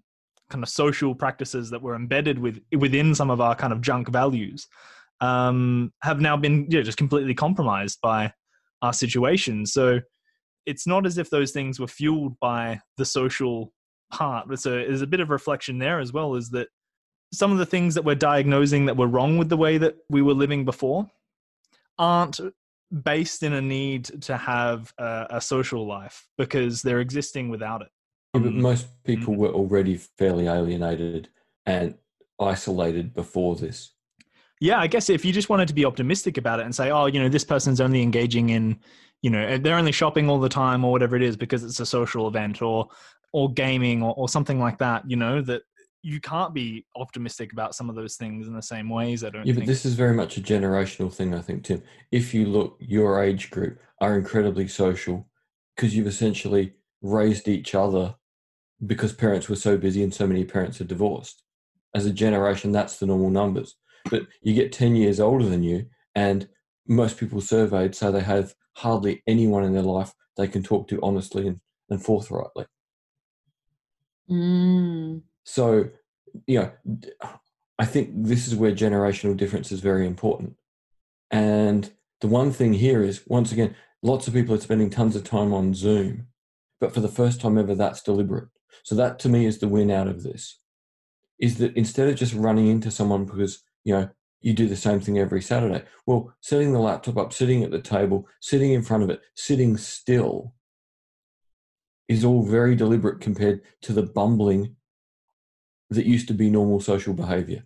kind 0.50 0.62
of 0.62 0.68
social 0.68 1.14
practices 1.14 1.70
that 1.70 1.80
were 1.80 1.94
embedded 1.94 2.38
with 2.38 2.60
within 2.78 3.14
some 3.14 3.30
of 3.30 3.40
our 3.40 3.54
kind 3.54 3.72
of 3.72 3.80
junk 3.80 4.08
values 4.08 4.66
um 5.22 5.90
have 6.02 6.20
now 6.20 6.36
been 6.36 6.66
you 6.70 6.78
know, 6.78 6.82
just 6.82 6.98
completely 6.98 7.34
compromised 7.34 7.98
by 8.02 8.30
our 8.82 8.92
situation 8.92 9.64
so 9.64 10.00
it's 10.66 10.86
not 10.86 11.06
as 11.06 11.18
if 11.18 11.30
those 11.30 11.52
things 11.52 11.80
were 11.80 11.86
fueled 11.86 12.38
by 12.40 12.80
the 12.96 13.04
social 13.04 13.72
part. 14.10 14.48
But 14.48 14.60
so 14.60 14.70
there's 14.70 15.02
a 15.02 15.06
bit 15.06 15.20
of 15.20 15.30
reflection 15.30 15.78
there 15.78 15.98
as 15.98 16.12
well. 16.12 16.34
Is 16.34 16.50
that 16.50 16.68
some 17.32 17.50
of 17.52 17.58
the 17.58 17.66
things 17.66 17.94
that 17.94 18.04
we're 18.04 18.14
diagnosing 18.14 18.86
that 18.86 18.96
were 18.96 19.06
wrong 19.06 19.38
with 19.38 19.48
the 19.48 19.56
way 19.56 19.78
that 19.78 19.96
we 20.08 20.22
were 20.22 20.34
living 20.34 20.64
before 20.64 21.10
aren't 21.98 22.40
based 23.04 23.42
in 23.42 23.54
a 23.54 23.62
need 23.62 24.04
to 24.22 24.36
have 24.36 24.92
a, 24.98 25.26
a 25.30 25.40
social 25.40 25.86
life 25.86 26.26
because 26.36 26.82
they're 26.82 27.00
existing 27.00 27.48
without 27.48 27.82
it. 27.82 27.88
Yeah, 28.34 28.40
but 28.40 28.52
most 28.52 28.86
people 29.04 29.32
mm-hmm. 29.32 29.42
were 29.42 29.52
already 29.52 29.96
fairly 29.96 30.46
alienated 30.46 31.28
and 31.66 31.94
isolated 32.38 33.14
before 33.14 33.56
this. 33.56 33.91
Yeah, 34.62 34.78
I 34.78 34.86
guess 34.86 35.10
if 35.10 35.24
you 35.24 35.32
just 35.32 35.48
wanted 35.48 35.68
to 35.68 35.74
be 35.74 35.84
optimistic 35.84 36.38
about 36.38 36.60
it 36.60 36.64
and 36.64 36.74
say, 36.74 36.90
oh, 36.90 37.06
you 37.06 37.20
know, 37.20 37.28
this 37.28 37.44
person's 37.44 37.80
only 37.80 38.00
engaging 38.00 38.50
in, 38.50 38.78
you 39.20 39.30
know, 39.30 39.58
they're 39.58 39.76
only 39.76 39.92
shopping 39.92 40.30
all 40.30 40.38
the 40.38 40.48
time 40.48 40.84
or 40.84 40.92
whatever 40.92 41.16
it 41.16 41.22
is 41.22 41.36
because 41.36 41.64
it's 41.64 41.80
a 41.80 41.86
social 41.86 42.28
event 42.28 42.62
or 42.62 42.88
or 43.32 43.52
gaming 43.52 44.02
or, 44.02 44.14
or 44.16 44.28
something 44.28 44.60
like 44.60 44.76
that 44.76 45.08
you 45.08 45.16
know 45.16 45.40
that 45.40 45.62
you 46.02 46.20
can't 46.20 46.52
be 46.52 46.84
optimistic 46.96 47.52
about 47.52 47.74
some 47.74 47.88
of 47.88 47.94
those 47.94 48.16
things 48.16 48.48
in 48.48 48.54
the 48.54 48.62
same 48.62 48.88
ways. 48.88 49.22
I 49.22 49.30
don't. 49.30 49.46
Yeah, 49.46 49.54
think. 49.54 49.66
but 49.66 49.66
this 49.66 49.84
is 49.84 49.94
very 49.94 50.14
much 50.14 50.36
a 50.36 50.40
generational 50.40 51.12
thing, 51.12 51.32
I 51.32 51.40
think, 51.40 51.64
Tim. 51.64 51.82
If 52.10 52.34
you 52.34 52.46
look, 52.46 52.76
your 52.80 53.22
age 53.22 53.50
group 53.50 53.78
are 54.00 54.16
incredibly 54.16 54.66
social 54.66 55.28
because 55.76 55.94
you've 55.94 56.08
essentially 56.08 56.74
raised 57.02 57.46
each 57.46 57.74
other 57.74 58.16
because 58.84 59.12
parents 59.12 59.48
were 59.48 59.56
so 59.56 59.76
busy 59.76 60.02
and 60.02 60.12
so 60.12 60.26
many 60.26 60.44
parents 60.44 60.80
are 60.80 60.84
divorced. 60.84 61.44
As 61.94 62.04
a 62.04 62.12
generation, 62.12 62.72
that's 62.72 62.98
the 62.98 63.06
normal 63.06 63.30
numbers. 63.30 63.76
But 64.10 64.26
you 64.40 64.54
get 64.54 64.72
ten 64.72 64.96
years 64.96 65.20
older 65.20 65.48
than 65.48 65.62
you, 65.62 65.86
and 66.14 66.48
most 66.86 67.18
people 67.18 67.40
surveyed 67.40 67.94
say 67.94 68.10
they 68.10 68.20
have 68.20 68.54
hardly 68.74 69.22
anyone 69.26 69.64
in 69.64 69.72
their 69.72 69.82
life 69.82 70.12
they 70.36 70.48
can 70.48 70.62
talk 70.62 70.88
to 70.88 70.98
honestly 71.02 71.46
and, 71.46 71.60
and 71.90 72.02
forthrightly. 72.02 72.66
Mm. 74.30 75.22
So, 75.44 75.90
you 76.46 76.60
know, 76.60 76.70
I 77.78 77.84
think 77.84 78.10
this 78.14 78.46
is 78.46 78.56
where 78.56 78.72
generational 78.72 79.36
difference 79.36 79.72
is 79.72 79.80
very 79.80 80.06
important. 80.06 80.56
And 81.30 81.90
the 82.20 82.28
one 82.28 82.52
thing 82.52 82.72
here 82.72 83.02
is, 83.02 83.22
once 83.26 83.52
again, 83.52 83.74
lots 84.02 84.28
of 84.28 84.34
people 84.34 84.54
are 84.54 84.60
spending 84.60 84.90
tons 84.90 85.16
of 85.16 85.24
time 85.24 85.52
on 85.52 85.74
Zoom, 85.74 86.28
but 86.80 86.94
for 86.94 87.00
the 87.00 87.08
first 87.08 87.40
time 87.40 87.58
ever, 87.58 87.74
that's 87.74 88.02
deliberate. 88.02 88.48
So 88.84 88.94
that 88.94 89.18
to 89.20 89.28
me 89.28 89.46
is 89.46 89.58
the 89.58 89.68
win 89.68 89.90
out 89.90 90.08
of 90.08 90.22
this. 90.22 90.58
Is 91.38 91.58
that 91.58 91.76
instead 91.76 92.08
of 92.08 92.16
just 92.16 92.34
running 92.34 92.68
into 92.68 92.90
someone 92.90 93.24
because 93.24 93.62
you 93.84 93.94
know 93.94 94.10
you 94.42 94.52
do 94.52 94.66
the 94.66 94.76
same 94.76 95.00
thing 95.00 95.18
every 95.18 95.40
Saturday, 95.40 95.84
well, 96.04 96.34
setting 96.40 96.72
the 96.72 96.78
laptop 96.78 97.16
up, 97.16 97.32
sitting 97.32 97.62
at 97.62 97.70
the 97.70 97.80
table, 97.80 98.26
sitting 98.40 98.72
in 98.72 98.82
front 98.82 99.04
of 99.04 99.10
it, 99.10 99.20
sitting 99.36 99.76
still, 99.76 100.52
is 102.08 102.24
all 102.24 102.44
very 102.44 102.74
deliberate 102.74 103.20
compared 103.20 103.62
to 103.82 103.92
the 103.92 104.02
bumbling 104.02 104.74
that 105.90 106.06
used 106.06 106.26
to 106.28 106.34
be 106.34 106.50
normal 106.50 106.80
social 106.80 107.14
behavior. 107.14 107.64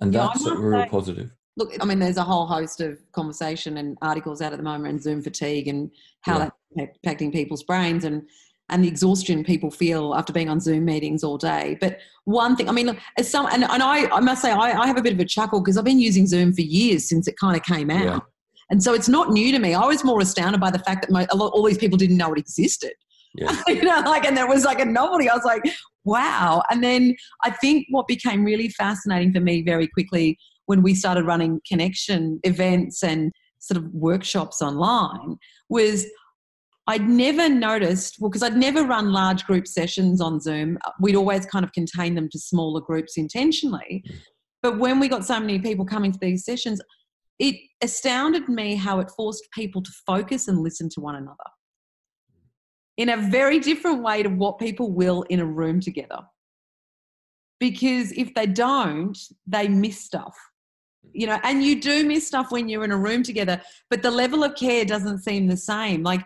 And 0.00 0.12
yeah, 0.12 0.26
that's 0.26 0.46
a 0.46 0.54
real 0.54 0.82
say, 0.82 0.88
positive. 0.90 1.30
Look, 1.56 1.72
I 1.80 1.84
mean, 1.84 1.98
there's 1.98 2.16
a 2.16 2.24
whole 2.24 2.46
host 2.46 2.80
of 2.80 3.00
conversation 3.12 3.78
and 3.78 3.96
articles 4.02 4.42
out 4.42 4.52
at 4.52 4.58
the 4.58 4.64
moment, 4.64 4.90
and 4.90 5.02
Zoom 5.02 5.22
fatigue 5.22 5.68
and 5.68 5.90
how 6.20 6.38
yeah. 6.38 6.50
that's 6.76 6.98
impacting 7.04 7.32
people's 7.32 7.62
brains 7.62 8.04
and 8.04 8.22
and 8.70 8.82
the 8.82 8.88
exhaustion 8.88 9.44
people 9.44 9.70
feel 9.70 10.14
after 10.14 10.32
being 10.32 10.48
on 10.48 10.58
Zoom 10.58 10.84
meetings 10.86 11.22
all 11.22 11.36
day. 11.36 11.76
But 11.80 11.98
one 12.24 12.56
thing, 12.56 12.68
I 12.68 12.72
mean, 12.72 12.86
look, 12.86 12.98
as 13.18 13.30
some, 13.30 13.46
and, 13.46 13.64
and 13.64 13.82
I, 13.82 14.06
I 14.08 14.20
must 14.20 14.40
say, 14.40 14.50
I, 14.50 14.72
I 14.80 14.86
have 14.86 14.96
a 14.96 15.02
bit 15.02 15.12
of 15.12 15.20
a 15.20 15.24
chuckle 15.24 15.60
because 15.60 15.76
I've 15.76 15.84
been 15.84 15.98
using 15.98 16.26
Zoom 16.26 16.52
for 16.52 16.62
years 16.62 17.08
since 17.08 17.28
it 17.28 17.36
kind 17.38 17.56
of 17.56 17.62
came 17.62 17.90
out. 17.90 18.04
Yeah. 18.04 18.18
And 18.70 18.82
so 18.82 18.94
it's 18.94 19.08
not 19.08 19.30
new 19.30 19.52
to 19.52 19.58
me. 19.58 19.74
I 19.74 19.84
was 19.86 20.02
more 20.02 20.20
astounded 20.20 20.60
by 20.60 20.70
the 20.70 20.78
fact 20.78 21.02
that 21.02 21.12
my, 21.12 21.26
lot, 21.34 21.52
all 21.52 21.64
these 21.64 21.78
people 21.78 21.98
didn't 21.98 22.16
know 22.16 22.32
it 22.32 22.38
existed. 22.38 22.92
Yeah. 23.34 23.54
you 23.68 23.82
know, 23.82 24.02
like, 24.06 24.24
and 24.24 24.36
there 24.36 24.48
was 24.48 24.64
like 24.64 24.80
a 24.80 24.84
novelty. 24.86 25.28
I 25.28 25.34
was 25.34 25.44
like, 25.44 25.62
wow. 26.04 26.62
And 26.70 26.82
then 26.82 27.14
I 27.42 27.50
think 27.50 27.86
what 27.90 28.06
became 28.06 28.44
really 28.44 28.70
fascinating 28.70 29.32
for 29.34 29.40
me 29.40 29.62
very 29.62 29.86
quickly 29.86 30.38
when 30.66 30.82
we 30.82 30.94
started 30.94 31.26
running 31.26 31.60
connection 31.68 32.40
events 32.44 33.02
and 33.02 33.30
sort 33.58 33.76
of 33.76 33.92
workshops 33.92 34.62
online 34.62 35.36
was 35.68 36.06
I'd 36.86 37.08
never 37.08 37.48
noticed, 37.48 38.16
well, 38.20 38.30
because 38.30 38.42
I'd 38.42 38.56
never 38.56 38.84
run 38.84 39.10
large 39.10 39.46
group 39.46 39.66
sessions 39.66 40.20
on 40.20 40.38
Zoom. 40.38 40.78
We'd 41.00 41.16
always 41.16 41.46
kind 41.46 41.64
of 41.64 41.72
contain 41.72 42.14
them 42.14 42.28
to 42.30 42.38
smaller 42.38 42.80
groups 42.80 43.16
intentionally. 43.16 44.04
Mm. 44.06 44.18
But 44.62 44.78
when 44.78 45.00
we 45.00 45.08
got 45.08 45.24
so 45.24 45.40
many 45.40 45.58
people 45.58 45.84
coming 45.86 46.12
to 46.12 46.18
these 46.20 46.44
sessions, 46.44 46.80
it 47.38 47.56
astounded 47.82 48.48
me 48.48 48.76
how 48.76 49.00
it 49.00 49.10
forced 49.10 49.48
people 49.52 49.82
to 49.82 49.90
focus 50.06 50.48
and 50.48 50.60
listen 50.60 50.88
to 50.90 51.00
one 51.00 51.16
another 51.16 51.36
in 52.96 53.08
a 53.08 53.16
very 53.16 53.58
different 53.58 54.02
way 54.02 54.22
to 54.22 54.28
what 54.28 54.58
people 54.58 54.92
will 54.92 55.22
in 55.22 55.40
a 55.40 55.44
room 55.44 55.80
together. 55.80 56.20
Because 57.58 58.12
if 58.12 58.34
they 58.34 58.46
don't, 58.46 59.18
they 59.46 59.68
miss 59.68 60.00
stuff. 60.00 60.36
You 61.12 61.26
know, 61.26 61.38
and 61.42 61.62
you 61.62 61.80
do 61.80 62.06
miss 62.06 62.26
stuff 62.26 62.50
when 62.50 62.68
you're 62.68 62.84
in 62.84 62.90
a 62.90 62.96
room 62.96 63.22
together, 63.22 63.60
but 63.90 64.02
the 64.02 64.10
level 64.10 64.42
of 64.42 64.54
care 64.54 64.84
doesn't 64.84 65.18
seem 65.18 65.46
the 65.46 65.56
same. 65.56 66.02
Like 66.02 66.24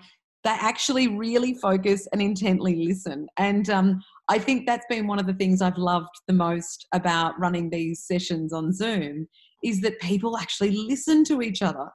they 0.49 0.55
actually 0.55 1.09
really 1.09 1.53
focus 1.53 2.09
and 2.11 2.23
intently 2.23 2.83
listen. 2.87 3.27
And 3.37 3.69
um, 3.69 4.03
I 4.29 4.39
think 4.39 4.65
that's 4.65 4.87
been 4.89 5.07
one 5.07 5.19
of 5.19 5.27
the 5.27 5.35
things 5.35 5.61
I've 5.61 5.77
loved 5.77 6.09
the 6.27 6.33
most 6.33 6.87
about 6.95 7.39
running 7.39 7.69
these 7.69 8.03
sessions 8.07 8.51
on 8.55 8.73
Zoom 8.73 9.29
is 9.63 9.83
that 9.83 10.01
people 10.01 10.39
actually 10.39 10.71
listen 10.71 11.23
to 11.25 11.43
each 11.43 11.61
other. 11.61 11.91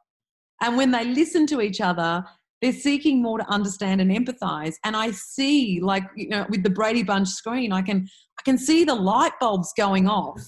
And 0.61 0.77
when 0.77 0.91
they 0.91 1.03
listen 1.03 1.47
to 1.47 1.61
each 1.61 1.81
other, 1.81 2.23
they're 2.61 2.73
seeking 2.73 3.23
more 3.23 3.39
to 3.39 3.49
understand 3.49 4.01
and 4.01 4.11
empathize. 4.11 4.75
And 4.83 4.95
I 4.95 5.09
see, 5.09 5.79
like, 5.81 6.03
you 6.15 6.29
know, 6.29 6.45
with 6.47 6.61
the 6.61 6.69
Brady 6.69 7.01
Bunch 7.01 7.29
screen, 7.29 7.71
I 7.71 7.81
can 7.81 8.07
I 8.39 8.43
can 8.43 8.59
see 8.59 8.83
the 8.83 8.93
light 8.93 9.33
bulbs 9.39 9.73
going 9.75 10.07
off 10.07 10.39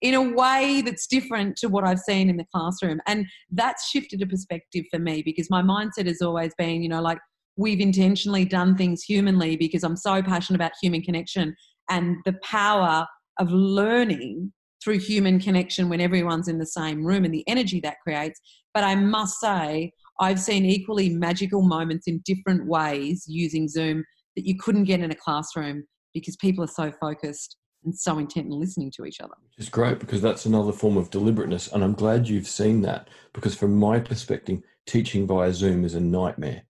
in 0.00 0.14
a 0.14 0.34
way 0.34 0.82
that's 0.82 1.06
different 1.06 1.56
to 1.56 1.68
what 1.68 1.84
I've 1.84 2.00
seen 2.00 2.30
in 2.30 2.38
the 2.38 2.46
classroom. 2.54 3.00
And 3.06 3.26
that's 3.50 3.90
shifted 3.90 4.22
a 4.22 4.26
perspective 4.26 4.86
for 4.90 4.98
me 4.98 5.22
because 5.22 5.50
my 5.50 5.60
mindset 5.60 6.06
has 6.06 6.22
always 6.22 6.52
been, 6.56 6.82
you 6.82 6.88
know, 6.88 7.02
like 7.02 7.18
we've 7.56 7.80
intentionally 7.80 8.44
done 8.44 8.76
things 8.76 9.02
humanly 9.02 9.56
because 9.56 9.84
I'm 9.84 9.96
so 9.96 10.22
passionate 10.22 10.56
about 10.56 10.72
human 10.80 11.02
connection 11.02 11.54
and 11.90 12.16
the 12.24 12.34
power 12.42 13.06
of 13.38 13.50
learning 13.50 14.52
through 14.82 14.98
human 14.98 15.40
connection 15.40 15.88
when 15.88 16.00
everyone's 16.00 16.48
in 16.48 16.58
the 16.58 16.66
same 16.66 17.04
room 17.04 17.24
and 17.24 17.32
the 17.32 17.46
energy 17.48 17.80
that 17.80 18.00
creates. 18.02 18.40
But 18.74 18.84
I 18.84 18.94
must 18.94 19.40
say, 19.40 19.92
I've 20.20 20.40
seen 20.40 20.64
equally 20.64 21.08
magical 21.08 21.62
moments 21.62 22.06
in 22.06 22.22
different 22.24 22.66
ways 22.66 23.24
using 23.26 23.68
Zoom 23.68 24.04
that 24.36 24.46
you 24.46 24.56
couldn't 24.58 24.84
get 24.84 25.00
in 25.00 25.10
a 25.10 25.16
classroom 25.16 25.84
because 26.12 26.36
people 26.36 26.62
are 26.62 26.68
so 26.68 26.92
focused 27.00 27.56
and 27.84 27.96
so 27.96 28.18
intent 28.18 28.46
in 28.46 28.52
listening 28.52 28.90
to 28.96 29.04
each 29.04 29.20
other. 29.20 29.34
Which 29.42 29.64
is 29.64 29.68
great 29.68 29.98
because 29.98 30.22
that's 30.22 30.46
another 30.46 30.72
form 30.72 30.96
of 30.96 31.10
deliberateness. 31.10 31.72
And 31.72 31.82
I'm 31.82 31.94
glad 31.94 32.28
you've 32.28 32.46
seen 32.46 32.82
that 32.82 33.08
because, 33.32 33.54
from 33.54 33.76
my 33.76 34.00
perspective, 34.00 34.60
teaching 34.86 35.26
via 35.26 35.52
Zoom 35.52 35.84
is 35.84 35.94
a 35.94 36.00
nightmare. 36.00 36.62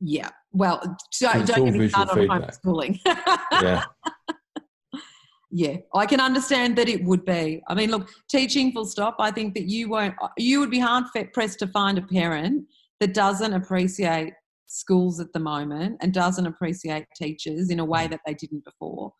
Yeah. 0.00 0.30
Well, 0.52 0.80
don't, 1.20 1.46
don't 1.46 1.64
get 1.66 1.74
me 1.74 1.88
started 1.88 2.28
on 2.30 2.42
homeschooling. 2.42 2.98
yeah. 3.06 3.84
yeah, 5.50 5.76
I 5.94 6.06
can 6.06 6.20
understand 6.20 6.76
that 6.76 6.88
it 6.88 7.04
would 7.04 7.24
be. 7.24 7.62
I 7.68 7.74
mean, 7.74 7.90
look, 7.90 8.10
teaching 8.28 8.72
full 8.72 8.86
stop. 8.86 9.16
I 9.18 9.30
think 9.30 9.54
that 9.54 9.64
you 9.64 9.88
won't. 9.88 10.14
You 10.38 10.60
would 10.60 10.70
be 10.70 10.78
hard 10.78 11.04
pressed 11.32 11.58
to 11.60 11.66
find 11.68 11.98
a 11.98 12.02
parent 12.02 12.64
that 13.00 13.14
doesn't 13.14 13.52
appreciate 13.52 14.32
schools 14.66 15.20
at 15.20 15.32
the 15.32 15.40
moment 15.40 15.98
and 16.00 16.12
doesn't 16.12 16.46
appreciate 16.46 17.06
teachers 17.16 17.70
in 17.70 17.80
a 17.80 17.84
way 17.84 18.06
that 18.06 18.20
they 18.26 18.34
didn't 18.34 18.64
before, 18.64 19.12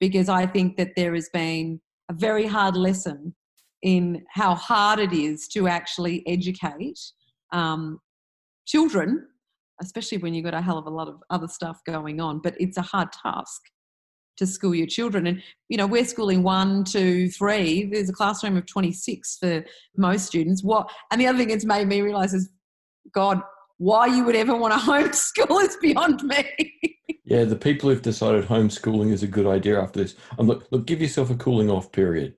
because 0.00 0.28
I 0.28 0.46
think 0.46 0.76
that 0.76 0.92
there 0.96 1.14
has 1.14 1.28
been 1.32 1.80
a 2.10 2.14
very 2.14 2.46
hard 2.46 2.76
lesson 2.76 3.34
in 3.82 4.24
how 4.30 4.54
hard 4.54 4.98
it 4.98 5.12
is 5.12 5.48
to 5.48 5.68
actually 5.68 6.26
educate 6.26 6.98
um, 7.52 7.98
children 8.66 9.26
especially 9.80 10.18
when 10.18 10.34
you've 10.34 10.44
got 10.44 10.54
a 10.54 10.60
hell 10.60 10.78
of 10.78 10.86
a 10.86 10.90
lot 10.90 11.08
of 11.08 11.22
other 11.30 11.48
stuff 11.48 11.80
going 11.86 12.20
on. 12.20 12.40
But 12.40 12.54
it's 12.60 12.76
a 12.76 12.82
hard 12.82 13.08
task 13.12 13.62
to 14.38 14.46
school 14.46 14.74
your 14.74 14.86
children. 14.86 15.26
And, 15.26 15.42
you 15.68 15.76
know, 15.76 15.86
we're 15.86 16.04
schooling 16.04 16.42
one, 16.42 16.84
two, 16.84 17.28
three. 17.30 17.84
There's 17.84 18.08
a 18.08 18.12
classroom 18.12 18.56
of 18.56 18.66
26 18.66 19.38
for 19.38 19.64
most 19.96 20.26
students. 20.26 20.64
What, 20.64 20.90
and 21.10 21.20
the 21.20 21.26
other 21.26 21.38
thing 21.38 21.50
it's 21.50 21.64
made 21.64 21.88
me 21.88 22.00
realize 22.00 22.32
is, 22.32 22.48
God, 23.12 23.42
why 23.78 24.06
you 24.06 24.24
would 24.24 24.36
ever 24.36 24.56
want 24.56 24.74
to 24.74 24.80
homeschool 24.90 25.62
is 25.62 25.76
beyond 25.76 26.22
me. 26.22 26.72
yeah, 27.24 27.44
the 27.44 27.56
people 27.56 27.90
who've 27.90 28.02
decided 28.02 28.46
homeschooling 28.46 29.12
is 29.12 29.22
a 29.22 29.28
good 29.28 29.46
idea 29.46 29.80
after 29.80 30.02
this. 30.02 30.14
I'm 30.38 30.46
look, 30.46 30.66
look, 30.70 30.86
give 30.86 31.00
yourself 31.00 31.30
a 31.30 31.34
cooling 31.34 31.70
off 31.70 31.92
period. 31.92 32.34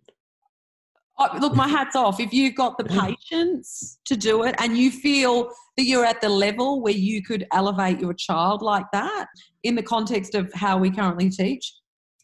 Oh, 1.22 1.28
look, 1.38 1.54
my 1.54 1.68
hat's 1.68 1.94
off. 1.94 2.18
If 2.18 2.33
you've 2.33 2.54
got 2.54 2.78
the 2.78 2.85
patience 2.85 3.98
to 4.06 4.16
do 4.16 4.44
it 4.44 4.54
and 4.59 4.78
you 4.78 4.90
feel 4.90 5.50
that 5.76 5.85
you're 5.85 6.06
at 6.06 6.22
the 6.22 6.30
level 6.30 6.80
where 6.80 6.94
you 6.94 7.22
could 7.22 7.46
elevate 7.52 8.00
your 8.00 8.14
child 8.14 8.62
like 8.62 8.87
that 8.94 9.26
in 9.62 9.74
the 9.74 9.83
context 9.83 10.35
of 10.35 10.50
how 10.54 10.78
we 10.78 10.90
currently 10.90 11.28
teach, 11.28 11.74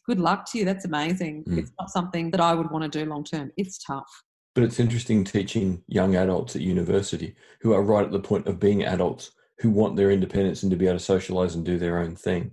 good 0.07 0.19
luck 0.19 0.49
to 0.51 0.57
you. 0.57 0.65
That's 0.65 0.85
amazing. 0.85 1.43
Mm. 1.43 1.59
It's 1.59 1.71
not 1.79 1.91
something 1.91 2.31
that 2.31 2.41
I 2.41 2.55
would 2.55 2.71
want 2.71 2.91
to 2.91 2.99
do 2.99 3.07
long 3.07 3.23
term. 3.23 3.51
It's 3.55 3.77
tough. 3.77 4.09
But 4.55 4.63
it's 4.63 4.79
interesting 4.79 5.23
teaching 5.23 5.83
young 5.87 6.15
adults 6.15 6.55
at 6.55 6.63
university 6.63 7.35
who 7.61 7.73
are 7.73 7.83
right 7.83 8.03
at 8.03 8.11
the 8.11 8.19
point 8.19 8.47
of 8.47 8.59
being 8.59 8.83
adults 8.83 9.29
who 9.59 9.69
want 9.69 9.95
their 9.95 10.09
independence 10.09 10.63
and 10.63 10.71
to 10.71 10.77
be 10.77 10.87
able 10.87 10.97
to 10.97 11.03
socialize 11.03 11.53
and 11.53 11.63
do 11.63 11.77
their 11.77 11.99
own 11.99 12.15
thing. 12.15 12.51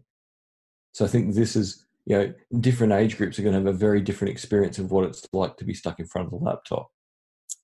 So 0.93 1.07
I 1.07 1.09
think 1.09 1.35
this 1.35 1.57
is 1.57 1.84
you 2.07 2.17
know, 2.17 2.35
different 2.61 2.93
age 2.93 3.17
groups 3.17 3.39
are 3.39 3.43
going 3.43 3.55
to 3.55 3.59
have 3.59 3.75
a 3.75 3.79
very 3.79 4.01
different 4.01 4.31
experience 4.31 4.79
of 4.79 4.91
what 4.91 5.05
it's 5.05 5.27
like 5.33 5.57
to 5.57 5.65
be 5.65 5.75
stuck 5.75 5.99
in 5.99 6.07
front 6.07 6.27
of 6.27 6.33
a 6.33 6.37
laptop. 6.37 6.91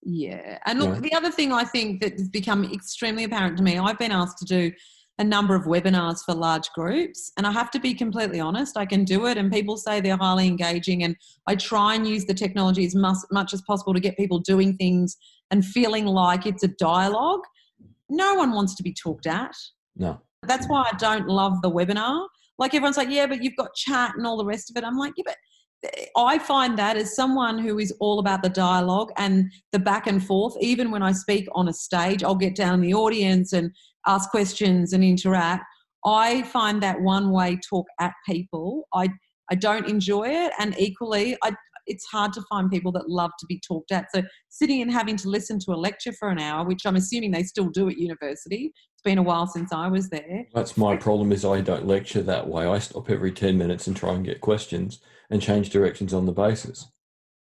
Yeah. 0.03 0.59
And 0.65 0.81
look, 0.81 0.95
yeah. 0.95 1.01
the 1.01 1.13
other 1.15 1.31
thing 1.31 1.53
I 1.53 1.65
think 1.65 2.01
that 2.01 2.13
has 2.13 2.29
become 2.29 2.65
extremely 2.73 3.25
apparent 3.25 3.59
to 3.59 3.63
me, 3.63 3.79
I've 3.79 3.99
been 3.99 4.13
asked 4.13 4.39
to 4.39 4.45
do 4.47 4.73
a 5.19 5.25
number 5.25 5.55
of 5.55 5.65
webinars 5.65 6.25
for 6.25 6.35
large 6.35 6.71
groups. 6.71 7.31
And 7.37 7.47
I 7.47 7.53
have 7.53 7.71
to 7.73 7.79
be 7.79 7.93
completely 7.93 8.41
honest, 8.41 8.79
I 8.79 8.87
can 8.87 9.05
do 9.05 9.27
it. 9.27 9.37
And 9.37 9.53
people 9.53 9.77
say 9.77 10.01
they're 10.01 10.17
highly 10.17 10.47
engaging. 10.49 11.03
And 11.03 11.15
I 11.47 11.57
try 11.57 11.95
and 11.95 12.09
use 12.09 12.25
the 12.25 12.33
technology 12.33 12.87
as 12.87 12.95
much, 12.95 13.19
much 13.31 13.53
as 13.53 13.61
possible 13.63 13.93
to 13.93 14.01
get 14.01 14.17
people 14.17 14.39
doing 14.39 14.77
things 14.79 15.19
and 15.51 15.63
feeling 15.63 16.07
like 16.07 16.47
it's 16.47 16.63
a 16.63 16.69
dialogue. 16.69 17.43
No 18.09 18.35
one 18.35 18.53
wants 18.53 18.75
to 18.77 18.83
be 18.83 18.95
talked 18.95 19.27
at. 19.27 19.55
No. 19.95 20.23
That's 20.45 20.67
why 20.67 20.89
I 20.91 20.97
don't 20.97 21.29
love 21.29 21.61
the 21.61 21.71
webinar 21.71 22.27
like 22.61 22.75
everyone's 22.75 22.99
like, 22.99 23.11
yeah, 23.11 23.27
but 23.27 23.43
you've 23.43 23.57
got 23.57 23.75
chat 23.75 24.13
and 24.17 24.27
all 24.27 24.37
the 24.37 24.45
rest 24.45 24.71
of 24.71 24.77
it. 24.77 24.85
I'm 24.85 24.99
like, 24.99 25.15
yeah, 25.17 25.25
but 25.27 25.37
I 26.17 26.39
find 26.39 26.79
that 26.79 26.97
as 26.99 27.17
someone 27.17 27.59
who 27.59 27.79
is 27.79 27.93
all 28.01 28.19
about 28.19 28.43
the 28.43 28.51
dialogue 28.51 29.11
and 29.17 29.51
the 29.73 29.79
back 29.79 30.07
and 30.07 30.25
forth, 30.25 30.55
even 30.61 30.91
when 30.91 31.03
I 31.03 31.13
speak 31.13 31.49
on 31.53 31.69
a 31.69 31.73
stage, 31.73 32.23
I'll 32.23 32.35
get 32.35 32.55
down 32.55 32.75
in 32.75 32.81
the 32.83 32.95
audience 32.95 33.55
and 33.55 33.71
ask 34.07 34.31
questions 34.31 34.93
and 34.93 35.03
interact. 35.03 35.65
I 36.05 36.43
find 36.43 36.83
that 36.83 37.01
one 37.01 37.31
way 37.31 37.59
talk 37.69 37.87
at 37.99 38.13
people. 38.27 38.85
I 38.95 39.09
I 39.53 39.57
don't 39.57 39.89
enjoy 39.89 40.29
it, 40.29 40.53
and 40.61 40.79
equally, 40.79 41.37
I 41.43 41.53
it's 41.91 42.07
hard 42.07 42.33
to 42.35 42.43
find 42.49 42.71
people 42.71 42.93
that 42.93 43.11
love 43.11 43.33
to 43.41 43.47
be 43.47 43.61
talked 43.67 43.93
at. 43.93 44.07
So 44.15 44.23
sitting 44.49 44.81
and 44.81 44.91
having 44.91 45.17
to 45.17 45.29
listen 45.29 45.59
to 45.61 45.73
a 45.73 45.75
lecture 45.75 46.13
for 46.13 46.29
an 46.29 46.39
hour, 46.39 46.65
which 46.65 46.87
I'm 46.87 46.97
assuming 46.97 47.33
they 47.33 47.43
still 47.43 47.69
do 47.69 47.89
at 47.89 47.99
university. 47.99 48.73
It's 48.95 49.03
been 49.03 49.19
a 49.19 49.23
while 49.23 49.47
since 49.47 49.73
I 49.73 49.89
was 49.89 50.09
there. 50.09 50.47
That's 50.55 50.77
my 50.77 50.97
problem 50.97 51.33
is 51.33 51.45
I 51.45 51.61
don't 51.61 51.87
lecture 51.87 52.23
that 52.23 52.49
way. 52.49 52.67
I 52.67 52.79
stop 52.79 53.11
every 53.11 53.33
10 53.33 53.59
minutes 53.59 53.87
and 53.87 53.97
try 53.97 54.15
and 54.15 54.25
get 54.25 54.41
questions 54.41 55.01
and 55.31 55.43
change 55.43 55.71
directions 55.71 56.15
on 56.15 56.27
the 56.27 56.33
basis. 56.33 56.91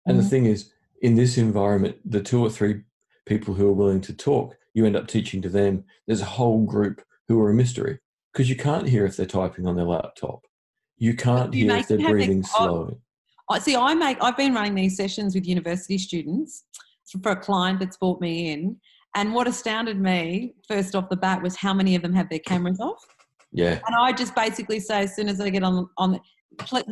And 0.06 0.17
mm-hmm. 0.17 0.24
the 0.24 0.30
thing 0.30 0.46
is, 0.46 0.72
in 1.02 1.15
this 1.15 1.38
environment, 1.38 1.98
the 2.06 2.22
two 2.22 2.41
or 2.43 2.50
three 2.50 2.82
people 3.26 3.54
who 3.54 3.67
are 3.67 3.74
willing 3.74 4.02
to 4.02 4.13
talk, 4.13 4.56
you 4.74 4.86
end 4.86 4.96
up 4.96 5.08
teaching 5.08 5.41
to 5.43 5.50
them. 5.50 5.84
There's 6.08 6.22
a 6.22 6.26
whole 6.26 6.65
group 6.65 7.02
who 7.28 7.39
are 7.41 7.52
a 7.52 7.54
mystery 7.54 8.00
because 8.32 8.50
you 8.50 8.56
can't 8.56 8.89
hear 8.89 9.06
if 9.06 9.15
they're 9.15 9.26
typing 9.26 9.67
on 9.67 9.76
their 9.76 9.86
laptop. 9.86 10.46
You 10.98 11.15
can't 11.15 11.54
you 11.54 11.65
hear 11.65 11.78
if 11.78 11.88
they're 11.88 11.98
breathing 11.98 12.43
slowly. 12.43 12.98
I 13.49 13.60
see. 13.60 13.75
I 13.75 13.93
make. 13.93 14.17
I've 14.21 14.38
been 14.38 14.53
running 14.53 14.75
these 14.75 14.95
sessions 14.95 15.36
with 15.36 15.45
university 15.45 15.97
students 15.97 16.63
for 17.21 17.32
a 17.32 17.36
client 17.36 17.79
that's 17.79 17.97
brought 17.97 18.21
me 18.21 18.51
in, 18.51 18.77
and 19.15 19.34
what 19.34 19.47
astounded 19.47 19.99
me 19.99 20.53
first 20.67 20.95
off 20.95 21.10
the 21.10 21.17
bat 21.17 21.41
was 21.41 21.56
how 21.56 21.73
many 21.73 21.95
of 21.95 22.01
them 22.01 22.13
have 22.13 22.29
their 22.29 22.39
cameras 22.39 22.79
off. 22.79 23.03
Yeah. 23.51 23.79
And 23.86 23.95
I 23.95 24.12
just 24.13 24.36
basically 24.36 24.79
say 24.79 25.01
as 25.01 25.15
soon 25.15 25.29
as 25.29 25.39
I 25.39 25.49
get 25.49 25.63
on 25.63 25.88
on, 25.97 26.19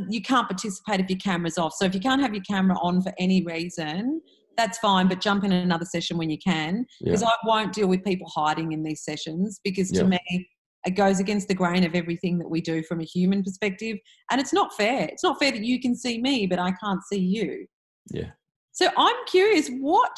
you 0.09 0.21
can't 0.21 0.47
participate 0.47 0.99
if 0.99 1.09
your 1.09 1.19
camera's 1.19 1.57
off. 1.57 1.73
So 1.73 1.85
if 1.85 1.93
you 1.93 2.01
can't 2.01 2.21
have 2.21 2.33
your 2.33 2.43
camera 2.43 2.77
on 2.81 3.01
for 3.01 3.13
any 3.17 3.43
reason, 3.43 4.21
that's 4.57 4.77
fine. 4.79 5.07
But 5.07 5.21
jump 5.21 5.43
in 5.43 5.51
another 5.51 5.85
session 5.85 6.17
when 6.17 6.29
you 6.29 6.37
can, 6.37 6.85
because 7.03 7.21
yeah. 7.21 7.29
I 7.29 7.35
won't 7.45 7.73
deal 7.73 7.87
with 7.87 8.03
people 8.03 8.27
hiding 8.33 8.73
in 8.73 8.83
these 8.83 9.03
sessions. 9.03 9.59
Because 9.63 9.89
to 9.91 10.01
yeah. 10.01 10.19
me, 10.19 10.49
it 10.85 10.91
goes 10.91 11.19
against 11.19 11.47
the 11.47 11.53
grain 11.53 11.83
of 11.83 11.95
everything 11.95 12.37
that 12.39 12.49
we 12.49 12.61
do 12.61 12.81
from 12.83 12.99
a 13.01 13.05
human 13.05 13.43
perspective 13.43 13.97
and 14.31 14.41
it's 14.41 14.53
not 14.53 14.73
fair 14.75 15.07
it's 15.11 15.23
not 15.23 15.39
fair 15.39 15.51
that 15.51 15.63
you 15.63 15.79
can 15.79 15.95
see 15.95 16.21
me 16.21 16.45
but 16.47 16.59
i 16.59 16.71
can't 16.71 17.03
see 17.03 17.19
you 17.19 17.65
yeah 18.11 18.31
so 18.71 18.89
i'm 18.97 19.15
curious 19.27 19.69
what 19.79 20.17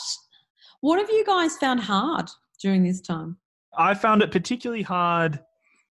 what 0.83 0.99
have 0.99 1.09
you 1.09 1.23
guys 1.23 1.55
found 1.55 1.79
hard 1.79 2.29
during 2.61 2.83
this 2.83 2.99
time? 2.99 3.37
I 3.77 3.93
found 3.93 4.21
it 4.21 4.33
particularly 4.33 4.81
hard 4.81 5.39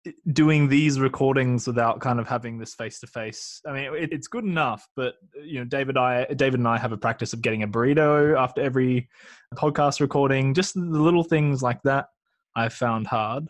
eh, 0.06 0.10
doing 0.34 0.68
these 0.68 1.00
recordings 1.00 1.66
without 1.66 2.00
kind 2.00 2.20
of 2.20 2.28
having 2.28 2.58
this 2.58 2.74
face 2.74 3.00
to 3.00 3.06
face. 3.06 3.62
I 3.66 3.72
mean, 3.72 3.94
it, 3.94 4.12
it's 4.12 4.26
good 4.26 4.44
enough, 4.44 4.86
but 4.94 5.14
eh, 5.38 5.44
you 5.44 5.58
know, 5.58 5.64
David, 5.64 5.96
I, 5.96 6.26
David 6.26 6.60
and 6.60 6.68
I 6.68 6.76
have 6.76 6.92
a 6.92 6.98
practice 6.98 7.32
of 7.32 7.40
getting 7.40 7.62
a 7.62 7.66
burrito 7.66 8.38
after 8.38 8.60
every 8.60 9.08
podcast 9.54 10.00
recording. 10.00 10.52
Just 10.52 10.74
the 10.74 10.82
little 10.82 11.24
things 11.24 11.62
like 11.62 11.80
that, 11.84 12.08
I 12.54 12.68
found 12.68 13.06
hard. 13.06 13.48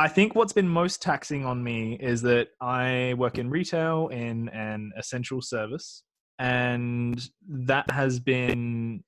I 0.00 0.08
think 0.08 0.34
what's 0.34 0.54
been 0.54 0.66
most 0.66 1.02
taxing 1.02 1.44
on 1.44 1.62
me 1.62 1.98
is 2.00 2.22
that 2.22 2.48
I 2.58 3.12
work 3.18 3.36
in 3.36 3.50
retail 3.50 4.08
in 4.08 4.48
an 4.48 4.92
essential 4.96 5.42
service, 5.42 6.04
and 6.38 7.20
that 7.46 7.90
has 7.90 8.18
been 8.18 9.04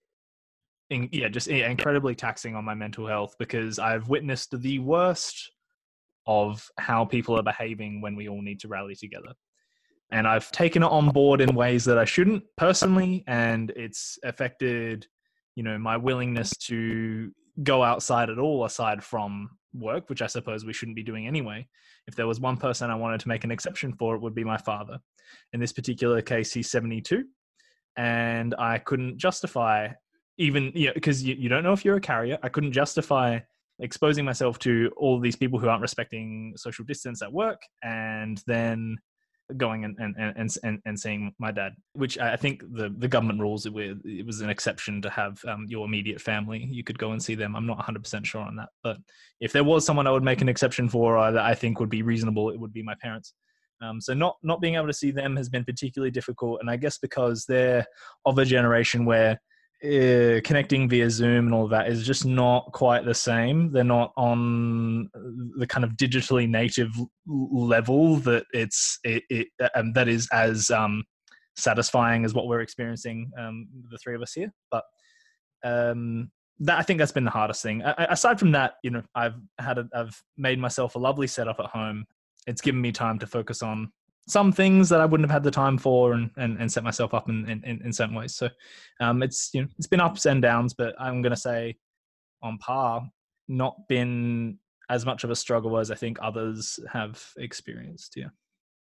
in, 0.90 1.08
yeah, 1.10 1.28
just 1.28 1.48
incredibly 1.48 2.14
taxing 2.14 2.54
on 2.54 2.66
my 2.66 2.74
mental 2.74 3.06
health 3.06 3.36
because 3.38 3.78
I've 3.78 4.10
witnessed 4.10 4.60
the 4.60 4.80
worst 4.80 5.50
of 6.26 6.68
how 6.78 7.06
people 7.06 7.38
are 7.38 7.42
behaving 7.42 8.02
when 8.02 8.14
we 8.14 8.28
all 8.28 8.42
need 8.42 8.60
to 8.60 8.68
rally 8.68 8.94
together. 8.94 9.32
And 10.10 10.28
I've 10.28 10.52
taken 10.52 10.82
it 10.82 10.90
on 10.90 11.08
board 11.08 11.40
in 11.40 11.54
ways 11.54 11.86
that 11.86 11.96
I 11.96 12.04
shouldn't 12.04 12.44
personally, 12.58 13.24
and 13.26 13.70
it's 13.76 14.18
affected, 14.24 15.06
you 15.56 15.62
know, 15.62 15.78
my 15.78 15.96
willingness 15.96 16.50
to 16.66 17.30
go 17.62 17.82
outside 17.82 18.28
at 18.28 18.38
all 18.38 18.66
aside 18.66 19.02
from 19.02 19.48
work, 19.74 20.08
which 20.08 20.22
I 20.22 20.26
suppose 20.26 20.64
we 20.64 20.72
shouldn't 20.72 20.96
be 20.96 21.02
doing 21.02 21.26
anyway. 21.26 21.66
If 22.06 22.14
there 22.14 22.26
was 22.26 22.40
one 22.40 22.56
person 22.56 22.90
I 22.90 22.94
wanted 22.94 23.20
to 23.20 23.28
make 23.28 23.44
an 23.44 23.50
exception 23.50 23.92
for, 23.92 24.14
it 24.14 24.22
would 24.22 24.34
be 24.34 24.44
my 24.44 24.58
father. 24.58 24.98
In 25.52 25.60
this 25.60 25.72
particular 25.72 26.20
case, 26.22 26.52
he's 26.52 26.70
72, 26.70 27.24
and 27.96 28.54
I 28.58 28.78
couldn't 28.78 29.18
justify 29.18 29.88
even, 30.38 30.72
you 30.74 30.88
know, 30.88 30.92
because 30.94 31.22
you, 31.22 31.34
you 31.34 31.48
don't 31.48 31.62
know 31.62 31.72
if 31.72 31.84
you're 31.84 31.96
a 31.96 32.00
carrier, 32.00 32.38
I 32.42 32.48
couldn't 32.48 32.72
justify 32.72 33.38
exposing 33.78 34.24
myself 34.24 34.58
to 34.60 34.90
all 34.96 35.18
these 35.18 35.36
people 35.36 35.58
who 35.58 35.68
aren't 35.68 35.82
respecting 35.82 36.54
social 36.56 36.84
distance 36.84 37.22
at 37.22 37.32
work 37.32 37.62
and 37.82 38.42
then 38.46 38.96
going 39.56 39.84
and 39.84 39.96
and, 39.98 40.14
and, 40.18 40.56
and, 40.62 40.78
and 40.84 40.98
seeing 40.98 41.32
my 41.38 41.50
dad, 41.50 41.72
which 41.94 42.18
I 42.18 42.36
think 42.36 42.62
the, 42.72 42.94
the 42.98 43.08
government 43.08 43.40
rules 43.40 43.66
it, 43.66 43.72
with, 43.72 44.00
it 44.04 44.26
was 44.26 44.40
an 44.40 44.50
exception 44.50 45.02
to 45.02 45.10
have 45.10 45.40
um, 45.46 45.66
your 45.68 45.86
immediate 45.86 46.20
family. 46.20 46.68
You 46.70 46.84
could 46.84 46.98
go 46.98 47.12
and 47.12 47.22
see 47.22 47.34
them. 47.34 47.54
I'm 47.56 47.66
not 47.66 47.78
100% 47.78 48.24
sure 48.24 48.42
on 48.42 48.56
that. 48.56 48.68
But 48.82 48.98
if 49.40 49.52
there 49.52 49.64
was 49.64 49.84
someone 49.84 50.06
I 50.06 50.10
would 50.10 50.22
make 50.22 50.40
an 50.40 50.48
exception 50.48 50.88
for 50.88 51.18
uh, 51.18 51.30
that 51.32 51.44
I 51.44 51.54
think 51.54 51.80
would 51.80 51.90
be 51.90 52.02
reasonable, 52.02 52.50
it 52.50 52.58
would 52.58 52.72
be 52.72 52.82
my 52.82 52.94
parents. 53.00 53.34
Um, 53.82 54.00
so 54.00 54.14
not 54.14 54.36
not 54.42 54.60
being 54.60 54.76
able 54.76 54.86
to 54.86 54.92
see 54.92 55.10
them 55.10 55.36
has 55.36 55.48
been 55.48 55.64
particularly 55.64 56.12
difficult, 56.12 56.60
and 56.60 56.70
I 56.70 56.76
guess 56.76 56.98
because 56.98 57.44
they're 57.46 57.84
of 58.24 58.38
a 58.38 58.44
generation 58.44 59.04
where 59.04 59.40
uh, 59.84 60.40
connecting 60.44 60.88
via 60.88 61.10
Zoom 61.10 61.46
and 61.46 61.54
all 61.54 61.64
of 61.64 61.70
that 61.70 61.88
is 61.88 62.06
just 62.06 62.24
not 62.24 62.70
quite 62.72 63.04
the 63.04 63.14
same. 63.14 63.72
They're 63.72 63.82
not 63.82 64.12
on 64.16 65.10
the 65.56 65.66
kind 65.66 65.84
of 65.84 65.92
digitally 65.92 66.48
native 66.48 66.90
level 67.26 68.16
that 68.18 68.44
it's 68.52 68.98
it, 69.02 69.24
it 69.28 69.48
um, 69.74 69.92
that 69.94 70.08
is 70.08 70.28
as 70.32 70.70
um, 70.70 71.04
satisfying 71.56 72.24
as 72.24 72.32
what 72.32 72.46
we're 72.46 72.60
experiencing 72.60 73.30
um, 73.38 73.66
the 73.90 73.98
three 73.98 74.14
of 74.14 74.22
us 74.22 74.32
here. 74.32 74.52
But 74.70 74.84
um, 75.64 76.30
that 76.60 76.78
I 76.78 76.82
think 76.82 76.98
that's 76.98 77.12
been 77.12 77.24
the 77.24 77.30
hardest 77.30 77.62
thing. 77.62 77.82
I, 77.82 78.06
aside 78.10 78.38
from 78.38 78.52
that, 78.52 78.74
you 78.84 78.90
know, 78.90 79.02
I've 79.14 79.34
had 79.58 79.78
a, 79.78 79.88
I've 79.94 80.20
made 80.36 80.58
myself 80.58 80.94
a 80.94 80.98
lovely 80.98 81.26
setup 81.26 81.58
at 81.58 81.66
home. 81.66 82.04
It's 82.46 82.60
given 82.60 82.80
me 82.80 82.92
time 82.92 83.18
to 83.18 83.26
focus 83.26 83.62
on 83.62 83.90
some 84.28 84.52
things 84.52 84.88
that 84.88 85.00
I 85.00 85.04
wouldn't 85.04 85.28
have 85.28 85.34
had 85.34 85.42
the 85.42 85.50
time 85.50 85.78
for 85.78 86.12
and, 86.12 86.30
and, 86.36 86.58
and 86.60 86.70
set 86.70 86.84
myself 86.84 87.12
up 87.12 87.28
in, 87.28 87.48
in, 87.48 87.82
in 87.84 87.92
certain 87.92 88.14
ways. 88.14 88.34
So 88.34 88.48
um, 89.00 89.22
it's, 89.22 89.50
you 89.52 89.62
know, 89.62 89.68
it's 89.78 89.86
been 89.86 90.00
ups 90.00 90.26
and 90.26 90.40
downs, 90.40 90.74
but 90.74 90.94
I'm 91.00 91.22
going 91.22 91.34
to 91.34 91.40
say 91.40 91.76
on 92.42 92.58
par, 92.58 93.08
not 93.48 93.88
been 93.88 94.58
as 94.88 95.04
much 95.04 95.24
of 95.24 95.30
a 95.30 95.36
struggle 95.36 95.78
as 95.78 95.90
I 95.90 95.94
think 95.94 96.18
others 96.20 96.78
have 96.92 97.22
experienced. 97.36 98.14
Yeah. 98.16 98.28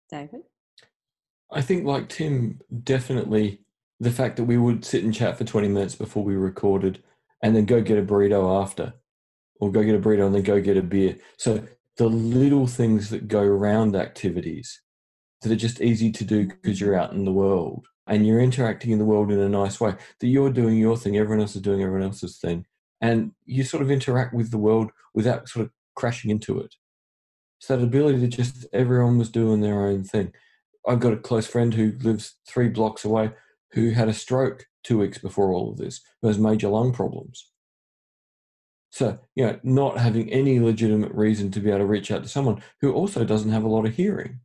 David? 0.10 0.42
I 1.52 1.62
think 1.62 1.86
like 1.86 2.10
Tim, 2.10 2.60
definitely 2.84 3.62
the 4.00 4.12
fact 4.12 4.38
that 4.38 4.44
we 4.44 4.58
would 4.58 4.86
sit 4.86 5.04
and 5.04 5.14
chat 5.14 5.38
for 5.38 5.44
20 5.44 5.68
minutes 5.68 5.96
before 5.96 6.24
we 6.24 6.36
recorded 6.36 7.04
and 7.42 7.56
then 7.56 7.66
go 7.66 7.82
get 7.82 7.98
a 7.98 8.04
burrito 8.04 8.62
after 8.62 8.94
or 9.60 9.72
go 9.72 9.84
get 9.84 9.96
a 9.96 10.00
burrito 10.00 10.26
and 10.26 10.36
then 10.36 10.44
go 10.44 10.62
get 10.62 10.78
a 10.78 10.82
beer. 10.82 11.18
So 11.38 11.64
the 11.98 12.08
little 12.08 12.68
things 12.68 13.10
that 13.10 13.28
go 13.28 13.42
around 13.42 13.96
activities 13.96 14.82
that 15.46 15.56
are 15.56 15.60
just 15.60 15.82
easy 15.82 16.12
to 16.12 16.24
do 16.24 16.48
because 16.48 16.82
you're 16.82 17.00
out 17.00 17.14
in 17.14 17.26
the 17.26 17.32
world 17.32 17.88
and 18.08 18.26
you're 18.26 18.40
interacting 18.40 18.92
in 18.92 19.00
the 19.00 19.06
world 19.06 19.32
in 19.32 19.40
a 19.40 19.50
nice 19.50 19.80
way. 19.80 19.96
That 20.20 20.28
you're 20.28 20.52
doing 20.52 20.78
your 20.78 20.98
thing, 20.98 21.18
everyone 21.18 21.42
else 21.42 21.56
is 21.56 21.62
doing 21.62 21.82
everyone 21.82 22.04
else's 22.04 22.38
thing. 22.38 22.66
And 23.02 23.32
you 23.46 23.64
sort 23.64 23.84
of 23.84 23.92
interact 23.92 24.34
with 24.34 24.52
the 24.52 24.58
world 24.58 24.92
without 25.14 25.50
sort 25.50 25.66
of 25.66 25.72
crashing 25.96 26.32
into 26.32 26.60
it. 26.60 26.76
So 27.60 27.78
that 27.78 27.84
ability 27.84 28.20
to 28.20 28.28
just 28.28 28.66
everyone 28.74 29.18
was 29.18 29.30
doing 29.30 29.62
their 29.62 29.86
own 29.86 30.04
thing. 30.04 30.34
I've 30.88 31.00
got 31.00 31.14
a 31.14 31.18
close 31.18 31.48
friend 31.48 31.74
who 31.74 31.94
lives 32.02 32.36
three 32.48 32.70
blocks 32.70 33.04
away 33.06 33.32
who 33.72 33.92
had 33.92 34.08
a 34.08 34.14
stroke 34.14 34.68
two 34.84 34.98
weeks 35.00 35.18
before 35.18 35.52
all 35.52 35.72
of 35.72 35.78
this, 35.78 36.02
who 36.22 36.28
has 36.28 36.38
major 36.38 36.70
lung 36.70 36.94
problems. 36.94 37.50
So, 38.92 39.20
you 39.36 39.46
know, 39.46 39.60
not 39.64 39.98
having 39.98 40.32
any 40.32 40.60
legitimate 40.60 41.12
reason 41.12 41.52
to 41.52 41.60
be 41.60 41.70
able 41.70 41.80
to 41.80 41.86
reach 41.86 42.12
out 42.12 42.24
to 42.24 42.30
someone 42.30 42.64
who 42.80 42.94
also 42.94 43.26
doesn't 43.26 43.52
have 43.52 43.66
a 43.66 43.68
lot 43.68 43.86
of 43.86 43.96
hearing. 43.96 44.40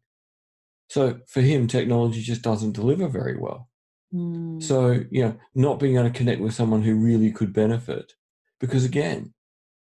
So 0.90 1.20
for 1.29 1.40
him, 1.40 1.68
technology 1.68 2.20
just 2.20 2.42
doesn't 2.42 2.72
deliver 2.72 3.07
very 3.07 3.37
well. 3.37 3.68
Mm. 4.12 4.61
So, 4.61 5.05
you 5.09 5.22
know, 5.22 5.37
not 5.55 5.79
being 5.79 5.94
able 5.94 6.09
to 6.09 6.11
connect 6.11 6.40
with 6.40 6.53
someone 6.53 6.83
who 6.83 6.96
really 6.96 7.31
could 7.31 7.53
benefit. 7.53 8.14
Because 8.59 8.85
again, 8.85 9.33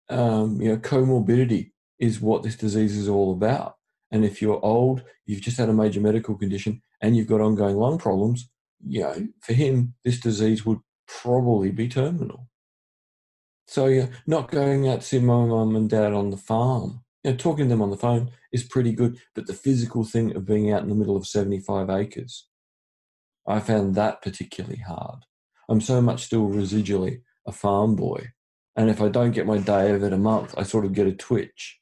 um, 0.10 0.60
you 0.60 0.70
know, 0.70 0.78
comorbidity 0.78 1.74
is 2.00 2.20
what 2.20 2.42
this 2.42 2.56
disease 2.56 2.98
is 2.98 3.08
all 3.08 3.32
about. 3.32 3.76
And 4.10 4.26
if 4.26 4.42
you're 4.42 4.60
old, 4.66 5.04
you've 5.28 5.42
just 5.42 5.60
had 5.60 5.70
a 5.70 5.74
major 5.74 6.02
medical 6.02 6.34
condition, 6.34 6.82
and 7.02 7.16
you've 7.16 7.28
got 7.28 7.40
ongoing 7.40 7.78
lung 7.78 8.00
problems, 8.00 8.50
you 8.84 9.02
know, 9.02 9.28
for 9.42 9.54
him, 9.54 9.94
this 10.04 10.20
disease 10.20 10.66
would 10.66 10.80
probably 11.08 11.70
be 11.70 11.88
terminal. 11.88 12.50
So, 13.68 13.86
yeah, 13.86 14.08
not 14.26 14.50
going 14.50 14.88
out 14.88 15.02
to 15.02 15.06
see 15.06 15.20
my 15.20 15.46
mum 15.46 15.76
and 15.76 15.88
dad 15.88 16.14
on 16.14 16.32
the 16.32 16.38
farm 16.38 17.05
you 17.26 17.32
know, 17.32 17.38
talking 17.38 17.66
to 17.66 17.70
them 17.70 17.82
on 17.82 17.90
the 17.90 17.98
phone 17.98 18.30
is 18.52 18.64
pretty 18.64 18.94
good, 18.94 19.18
but 19.34 19.48
the 19.48 19.54
physical 19.54 20.04
thing 20.04 20.36
of 20.36 20.46
being 20.46 20.72
out 20.72 20.84
in 20.84 20.90
the 20.90 20.96
middle 20.96 21.18
of 21.18 21.26
75 21.26 21.90
acres, 21.90 22.46
I 23.48 23.60
found 23.60 23.96
that 23.96 24.22
particularly 24.22 24.84
hard. 24.88 25.26
I'm 25.68 25.82
so 25.82 26.04
much 26.04 26.26
still 26.26 26.48
residually 26.48 27.22
a 27.48 27.52
farm 27.52 27.96
boy. 27.96 28.28
And 28.76 28.92
if 28.92 29.02
I 29.02 29.08
don't 29.08 29.32
get 29.32 29.48
my 29.48 29.58
day 29.58 29.90
of 29.90 30.04
it 30.04 30.14
a 30.14 30.20
month, 30.20 30.54
I 30.56 30.62
sort 30.62 30.86
of 30.86 30.94
get 30.94 31.08
a 31.08 31.14
twitch. 31.14 31.80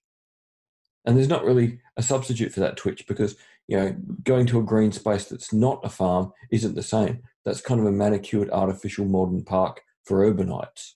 And 1.04 1.18
there's 1.18 1.28
not 1.28 1.44
really 1.44 1.82
a 1.98 2.04
substitute 2.04 2.54
for 2.54 2.62
that 2.62 2.78
twitch 2.78 3.06
because, 3.06 3.36
you 3.68 3.76
know, 3.76 3.98
going 4.24 4.46
to 4.46 4.60
a 4.60 4.64
green 4.64 4.94
space 4.94 5.26
that's 5.26 5.52
not 5.52 5.84
a 5.84 5.90
farm 5.90 6.32
isn't 6.52 6.76
the 6.76 6.84
same. 6.84 7.22
That's 7.44 7.60
kind 7.60 7.82
of 7.82 7.86
a 7.86 7.92
manicured 7.92 8.50
artificial 8.50 9.04
modern 9.04 9.44
park 9.44 9.82
for 10.06 10.26
urbanites. 10.26 10.92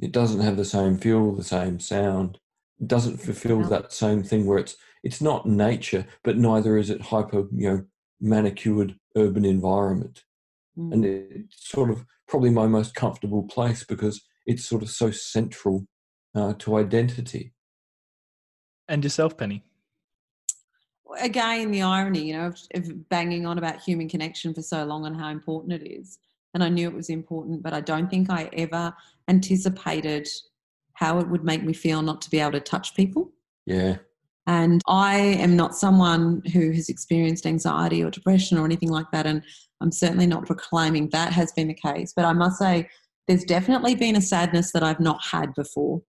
It 0.00 0.12
doesn't 0.12 0.42
have 0.42 0.56
the 0.56 0.64
same 0.64 0.98
feel, 0.98 1.34
the 1.34 1.42
same 1.42 1.80
sound, 1.80 2.38
doesn't 2.86 3.18
fulfill 3.18 3.62
that 3.64 3.92
same 3.92 4.22
thing 4.22 4.46
where 4.46 4.58
it's 4.58 4.76
it's 5.02 5.20
not 5.20 5.46
nature, 5.46 6.06
but 6.22 6.38
neither 6.38 6.78
is 6.78 6.88
it 6.88 7.00
hyper, 7.02 7.46
you 7.52 7.68
know, 7.68 7.84
manicured 8.20 8.96
urban 9.16 9.44
environment. 9.44 10.24
Mm. 10.78 10.92
And 10.92 11.04
it's 11.04 11.68
sort 11.68 11.90
of 11.90 12.04
probably 12.26 12.50
my 12.50 12.66
most 12.66 12.94
comfortable 12.94 13.42
place 13.42 13.84
because 13.84 14.22
it's 14.46 14.64
sort 14.64 14.82
of 14.82 14.90
so 14.90 15.10
central 15.10 15.86
uh, 16.34 16.54
to 16.60 16.76
identity. 16.76 17.52
And 18.88 19.04
yourself, 19.04 19.36
Penny? 19.36 19.62
Again, 21.20 21.70
the 21.70 21.82
irony, 21.82 22.22
you 22.22 22.34
know, 22.34 22.46
of, 22.46 22.58
of 22.74 23.08
banging 23.08 23.46
on 23.46 23.58
about 23.58 23.80
human 23.80 24.08
connection 24.08 24.52
for 24.54 24.62
so 24.62 24.84
long 24.84 25.06
and 25.06 25.16
how 25.16 25.28
important 25.28 25.74
it 25.74 25.86
is. 25.86 26.18
And 26.54 26.64
I 26.64 26.68
knew 26.68 26.88
it 26.88 26.94
was 26.94 27.10
important, 27.10 27.62
but 27.62 27.72
I 27.72 27.80
don't 27.80 28.08
think 28.08 28.30
I 28.30 28.48
ever 28.54 28.94
anticipated 29.28 30.28
how 30.94 31.18
it 31.18 31.28
would 31.28 31.44
make 31.44 31.62
me 31.62 31.72
feel 31.72 32.02
not 32.02 32.20
to 32.22 32.30
be 32.30 32.40
able 32.40 32.52
to 32.52 32.60
touch 32.60 32.94
people. 32.94 33.32
Yeah. 33.66 33.96
And 34.46 34.82
I 34.86 35.16
am 35.16 35.56
not 35.56 35.74
someone 35.74 36.42
who 36.52 36.72
has 36.72 36.88
experienced 36.88 37.46
anxiety 37.46 38.02
or 38.02 38.10
depression 38.10 38.58
or 38.58 38.64
anything 38.64 38.90
like 38.90 39.10
that. 39.12 39.26
And 39.26 39.42
I'm 39.80 39.92
certainly 39.92 40.26
not 40.26 40.46
proclaiming 40.46 41.08
that 41.10 41.32
has 41.32 41.52
been 41.52 41.68
the 41.68 41.74
case. 41.74 42.12
But 42.14 42.26
I 42.26 42.32
must 42.32 42.58
say, 42.58 42.88
there's 43.26 43.44
definitely 43.44 43.94
been 43.94 44.16
a 44.16 44.20
sadness 44.20 44.72
that 44.72 44.82
I've 44.82 45.00
not 45.00 45.24
had 45.24 45.54
before 45.54 46.02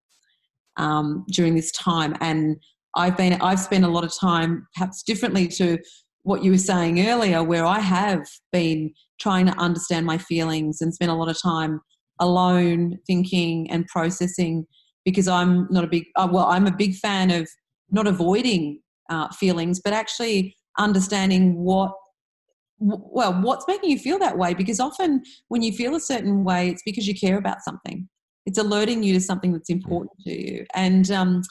um, 0.75 1.25
during 1.29 1.55
this 1.55 1.71
time. 1.71 2.15
And 2.19 2.57
I've 2.95 3.17
been 3.17 3.33
I've 3.41 3.59
spent 3.59 3.85
a 3.85 3.89
lot 3.89 4.03
of 4.03 4.17
time, 4.17 4.67
perhaps 4.73 5.03
differently 5.03 5.47
to 5.49 5.77
what 6.23 6.43
you 6.43 6.51
were 6.51 6.57
saying 6.57 7.07
earlier, 7.07 7.43
where 7.43 7.65
I 7.65 7.79
have 7.79 8.27
been 8.51 8.93
trying 9.19 9.45
to 9.45 9.57
understand 9.59 10.05
my 10.05 10.17
feelings 10.17 10.81
and 10.81 10.93
spend 10.93 11.11
a 11.11 11.15
lot 11.15 11.29
of 11.29 11.41
time 11.41 11.79
alone 12.19 12.99
thinking 13.07 13.69
and 13.71 13.85
processing 13.87 14.65
because 15.03 15.27
I'm 15.27 15.67
not 15.69 15.83
a 15.83 15.87
big, 15.87 16.05
uh, 16.15 16.27
well, 16.31 16.45
I'm 16.45 16.67
a 16.67 16.71
big 16.75 16.95
fan 16.95 17.31
of 17.31 17.47
not 17.91 18.07
avoiding 18.07 18.81
uh, 19.09 19.29
feelings, 19.29 19.79
but 19.83 19.93
actually 19.93 20.55
understanding 20.79 21.55
what, 21.55 21.91
well, 22.79 23.33
what's 23.41 23.67
making 23.67 23.89
you 23.91 23.99
feel 23.99 24.19
that 24.19 24.37
way. 24.37 24.53
Because 24.53 24.79
often 24.79 25.23
when 25.49 25.61
you 25.61 25.71
feel 25.71 25.95
a 25.95 25.99
certain 25.99 26.43
way, 26.43 26.69
it's 26.69 26.81
because 26.85 27.07
you 27.07 27.13
care 27.13 27.37
about 27.37 27.61
something. 27.61 28.07
it's 28.45 28.57
alerting 28.57 29.03
you 29.03 29.13
to 29.13 29.19
something 29.21 29.51
that's 29.53 29.69
important 29.69 30.11
to 30.23 30.31
you 30.31 30.65
and 30.75 31.11
um, 31.11 31.41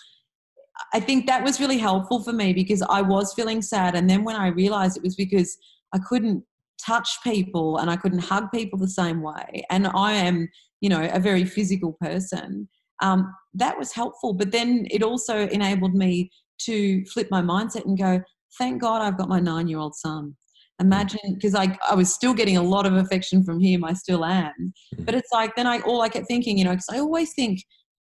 i 0.92 1.00
think 1.00 1.26
that 1.26 1.42
was 1.44 1.60
really 1.60 1.78
helpful 1.78 2.22
for 2.22 2.32
me 2.32 2.52
because 2.52 2.82
i 2.82 3.00
was 3.00 3.34
feeling 3.34 3.60
sad 3.62 3.94
and 3.94 4.08
then 4.08 4.24
when 4.24 4.36
i 4.36 4.48
realized 4.48 4.96
it 4.96 5.02
was 5.02 5.16
because 5.16 5.56
i 5.92 5.98
couldn't 5.98 6.42
touch 6.84 7.08
people 7.22 7.78
and 7.78 7.90
i 7.90 7.96
couldn't 7.96 8.18
hug 8.18 8.50
people 8.52 8.78
the 8.78 8.88
same 8.88 9.22
way. 9.22 9.64
And 9.70 9.86
i 9.88 10.12
am 10.12 10.48
you 10.80 10.88
know 10.88 11.08
a 11.12 11.20
very 11.20 11.44
physical 11.44 11.96
person. 12.00 12.68
Um, 13.02 13.34
that 13.54 13.78
was 13.78 13.92
helpful 13.92 14.34
but 14.34 14.52
then 14.52 14.86
it 14.90 15.02
also 15.02 15.48
enabled 15.48 15.94
me 15.94 16.30
to 16.60 17.04
flip 17.06 17.28
my 17.30 17.42
mindset 17.42 17.84
and 17.84 17.98
go 17.98 18.22
thank 18.56 18.80
god 18.80 19.02
i've 19.02 19.18
got 19.18 19.28
my 19.28 19.40
nine 19.40 19.68
year 19.68 19.78
old 19.78 19.94
son. 19.94 20.36
Imagine 20.80 21.34
because 21.34 21.54
I, 21.54 21.78
I 21.88 21.94
was 21.94 22.12
still 22.12 22.34
getting 22.34 22.56
a 22.56 22.62
lot 22.62 22.84
of 22.84 22.94
affection 22.94 23.44
from 23.44 23.60
him 23.60 23.84
i 23.84 23.92
still 23.92 24.24
am. 24.24 24.52
Mm. 24.94 25.04
but 25.06 25.14
it's 25.14 25.32
like 25.32 25.54
then 25.56 25.66
i 25.66 25.80
all 25.80 26.02
i 26.02 26.08
kept 26.08 26.26
thinking 26.26 26.58
you 26.58 26.64
know 26.64 26.70
because 26.70 26.88
i 26.92 26.98
always 26.98 27.32
think 27.34 27.60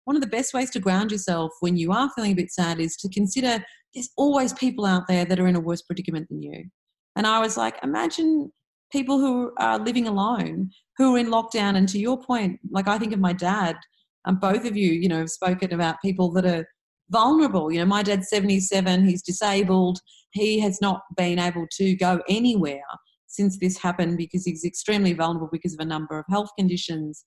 one 0.05 0.15
of 0.15 0.21
the 0.21 0.27
best 0.27 0.53
ways 0.53 0.71
to 0.71 0.79
ground 0.79 1.11
yourself 1.11 1.51
when 1.59 1.77
you 1.77 1.91
are 1.91 2.09
feeling 2.15 2.31
a 2.31 2.35
bit 2.35 2.51
sad 2.51 2.79
is 2.79 2.95
to 2.97 3.09
consider 3.09 3.63
there's 3.93 4.09
always 4.17 4.53
people 4.53 4.85
out 4.85 5.07
there 5.07 5.25
that 5.25 5.39
are 5.39 5.47
in 5.47 5.55
a 5.55 5.59
worse 5.59 5.83
predicament 5.83 6.27
than 6.29 6.41
you. 6.41 6.65
And 7.15 7.27
i 7.27 7.39
was 7.39 7.57
like 7.57 7.77
imagine 7.83 8.51
people 8.91 9.19
who 9.19 9.51
are 9.57 9.79
living 9.79 10.07
alone 10.07 10.69
who 10.97 11.15
are 11.15 11.19
in 11.19 11.27
lockdown 11.27 11.75
and 11.75 11.87
to 11.89 11.99
your 11.99 12.21
point 12.21 12.59
like 12.71 12.87
i 12.87 12.97
think 12.97 13.13
of 13.13 13.19
my 13.19 13.33
dad 13.33 13.75
and 14.25 14.39
both 14.39 14.65
of 14.65 14.75
you 14.75 14.91
you 14.91 15.07
know 15.07 15.19
have 15.19 15.29
spoken 15.29 15.73
about 15.73 16.01
people 16.01 16.31
that 16.31 16.45
are 16.45 16.65
vulnerable. 17.09 17.71
You 17.71 17.79
know 17.79 17.85
my 17.85 18.03
dad's 18.03 18.29
77 18.29 19.07
he's 19.07 19.21
disabled 19.21 19.99
he 20.31 20.59
has 20.59 20.79
not 20.81 21.01
been 21.17 21.39
able 21.39 21.65
to 21.71 21.95
go 21.95 22.21
anywhere 22.29 22.83
since 23.27 23.57
this 23.57 23.77
happened 23.77 24.17
because 24.17 24.45
he's 24.45 24.65
extremely 24.65 25.13
vulnerable 25.13 25.49
because 25.51 25.73
of 25.73 25.79
a 25.79 25.85
number 25.85 26.17
of 26.17 26.25
health 26.29 26.49
conditions. 26.57 27.23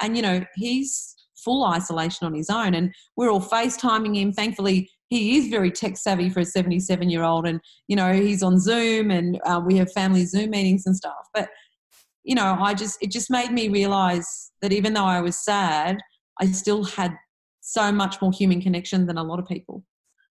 And 0.00 0.16
you 0.16 0.22
know 0.22 0.44
he's 0.54 1.14
full 1.44 1.64
isolation 1.66 2.26
on 2.26 2.34
his 2.34 2.48
own 2.48 2.74
and 2.74 2.94
we're 3.16 3.30
all 3.30 3.40
facetiming 3.40 4.16
him. 4.16 4.32
Thankfully 4.32 4.90
he 5.08 5.36
is 5.36 5.48
very 5.48 5.70
tech 5.70 5.96
savvy 5.96 6.28
for 6.28 6.40
a 6.40 6.44
77 6.44 7.08
year 7.10 7.22
old 7.22 7.46
and 7.46 7.60
you 7.88 7.96
know 7.96 8.12
he's 8.12 8.42
on 8.42 8.58
zoom 8.58 9.10
and 9.10 9.40
uh, 9.44 9.60
we 9.64 9.76
have 9.76 9.90
family 9.92 10.24
zoom 10.24 10.50
meetings 10.50 10.86
and 10.86 10.96
stuff 10.96 11.28
but 11.32 11.48
you 12.24 12.34
know 12.34 12.56
i 12.60 12.74
just 12.74 12.98
it 13.02 13.10
just 13.10 13.30
made 13.30 13.52
me 13.52 13.68
realize 13.68 14.50
that 14.62 14.72
even 14.72 14.92
though 14.94 15.04
i 15.04 15.20
was 15.20 15.38
sad 15.38 15.98
i 16.40 16.46
still 16.46 16.84
had 16.84 17.14
so 17.60 17.90
much 17.90 18.20
more 18.20 18.32
human 18.32 18.60
connection 18.60 19.06
than 19.06 19.18
a 19.18 19.22
lot 19.24 19.38
of 19.38 19.46
people 19.46 19.84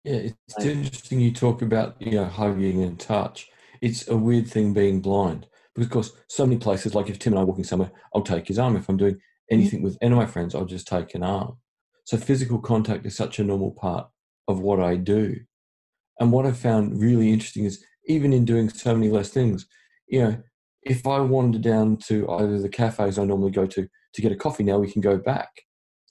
Yeah, 0.03 0.29
it's 0.47 0.57
Right. 0.57 0.67
interesting 0.67 1.19
you 1.19 1.31
talk 1.31 1.61
about 1.61 1.99
you 1.99 2.11
know 2.11 2.25
hugging 2.25 2.83
and 2.83 2.99
touch. 2.99 3.49
It's 3.81 4.07
a 4.07 4.15
weird 4.15 4.47
thing 4.47 4.73
being 4.73 5.01
blind 5.01 5.47
because 5.73 5.88
of 5.88 5.91
course, 5.91 6.11
so 6.29 6.45
many 6.45 6.57
places 6.57 6.95
like 6.95 7.09
if 7.09 7.19
Tim 7.19 7.33
and 7.33 7.39
I 7.39 7.41
are 7.41 7.45
walking 7.45 7.65
somewhere, 7.65 7.91
I'll 8.13 8.21
take 8.21 8.47
his 8.47 8.59
arm. 8.59 8.77
If 8.77 8.88
I'm 8.88 8.97
doing 8.97 9.17
anything 9.51 9.81
with 9.81 9.97
any 10.01 10.13
of 10.13 10.17
my 10.17 10.25
friends, 10.25 10.55
I'll 10.55 10.65
just 10.65 10.88
take 10.88 11.15
an 11.15 11.23
arm. 11.23 11.57
So 12.05 12.17
physical 12.17 12.59
contact 12.59 13.05
is 13.05 13.17
such 13.17 13.39
a 13.39 13.43
normal 13.43 13.71
part 13.71 14.07
of 14.47 14.60
what 14.60 14.79
I 14.79 14.95
do. 14.95 15.38
And 16.19 16.31
what 16.31 16.45
I 16.45 16.51
found 16.51 17.01
really 17.01 17.31
interesting 17.31 17.65
is 17.65 17.84
even 18.08 18.34
in 18.34 18.45
doing 18.45 18.69
so 18.69 18.93
many 18.93 19.12
less 19.12 19.29
things, 19.29 19.67
you 20.08 20.23
know, 20.23 20.38
if 20.84 21.08
I 21.08 21.19
wander 21.19 21.58
down 21.58 21.97
to 22.08 22.29
either 22.29 22.60
the 22.60 22.69
cafes 22.69 23.17
I 23.17 23.25
normally 23.25 23.51
go 23.51 23.65
to 23.65 23.88
to 24.13 24.21
get 24.21 24.31
a 24.31 24.36
coffee, 24.36 24.63
now 24.63 24.77
we 24.77 24.91
can 24.91 25.01
go 25.01 25.17
back. 25.17 25.49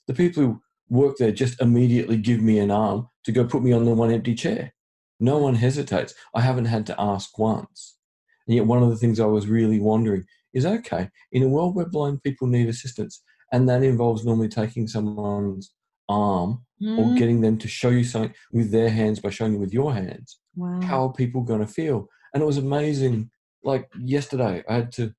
The 0.07 0.13
people 0.13 0.43
who 0.43 0.61
work 0.89 1.15
there 1.17 1.31
just 1.31 1.59
immediately 1.61 2.17
give 2.17 2.41
me 2.41 2.59
an 2.59 2.71
arm 2.71 3.07
to 3.23 3.31
go 3.31 3.45
put 3.45 3.63
me 3.63 3.71
on 3.71 3.85
the 3.85 3.95
one 3.95 4.11
empty 4.11 4.35
chair. 4.35 4.73
No 5.19 5.37
one 5.37 5.55
hesitates. 5.55 6.13
I 6.35 6.41
haven't 6.41 6.65
had 6.65 6.85
to 6.87 7.01
ask 7.01 7.39
once. 7.39 7.97
And 8.47 8.55
yet, 8.55 8.67
one 8.67 8.83
of 8.83 8.89
the 8.89 8.97
things 8.97 9.19
I 9.19 9.25
was 9.25 9.47
really 9.47 9.79
wondering 9.79 10.25
is 10.53 10.65
okay, 10.65 11.09
in 11.31 11.43
a 11.43 11.47
world 11.47 11.75
where 11.75 11.87
blind 11.87 12.21
people 12.23 12.47
need 12.47 12.69
assistance, 12.69 13.23
and 13.51 13.67
that 13.67 13.83
involves 13.83 14.25
normally 14.25 14.49
taking 14.49 14.87
someone's 14.87 15.73
arm 16.09 16.64
or 16.97 17.05
Mm, 17.05 17.15
getting 17.15 17.41
them 17.41 17.57
to 17.57 17.67
show 17.67 17.89
you 17.89 18.03
something 18.03 18.33
with 18.51 18.71
their 18.71 18.89
hands 18.89 19.19
by 19.19 19.29
showing 19.29 19.53
you 19.53 19.59
with 19.59 19.73
your 19.73 19.93
hands, 19.93 20.39
wow 20.55 20.79
how 20.81 21.05
are 21.05 21.13
people 21.13 21.41
going 21.41 21.61
to 21.61 21.67
feel? 21.67 22.07
And 22.33 22.43
it 22.43 22.45
was 22.45 22.57
amazing. 22.57 23.31
Like 23.63 23.89
yesterday, 23.99 24.63
I 24.69 24.75
had 24.75 24.91
to 24.93 25.13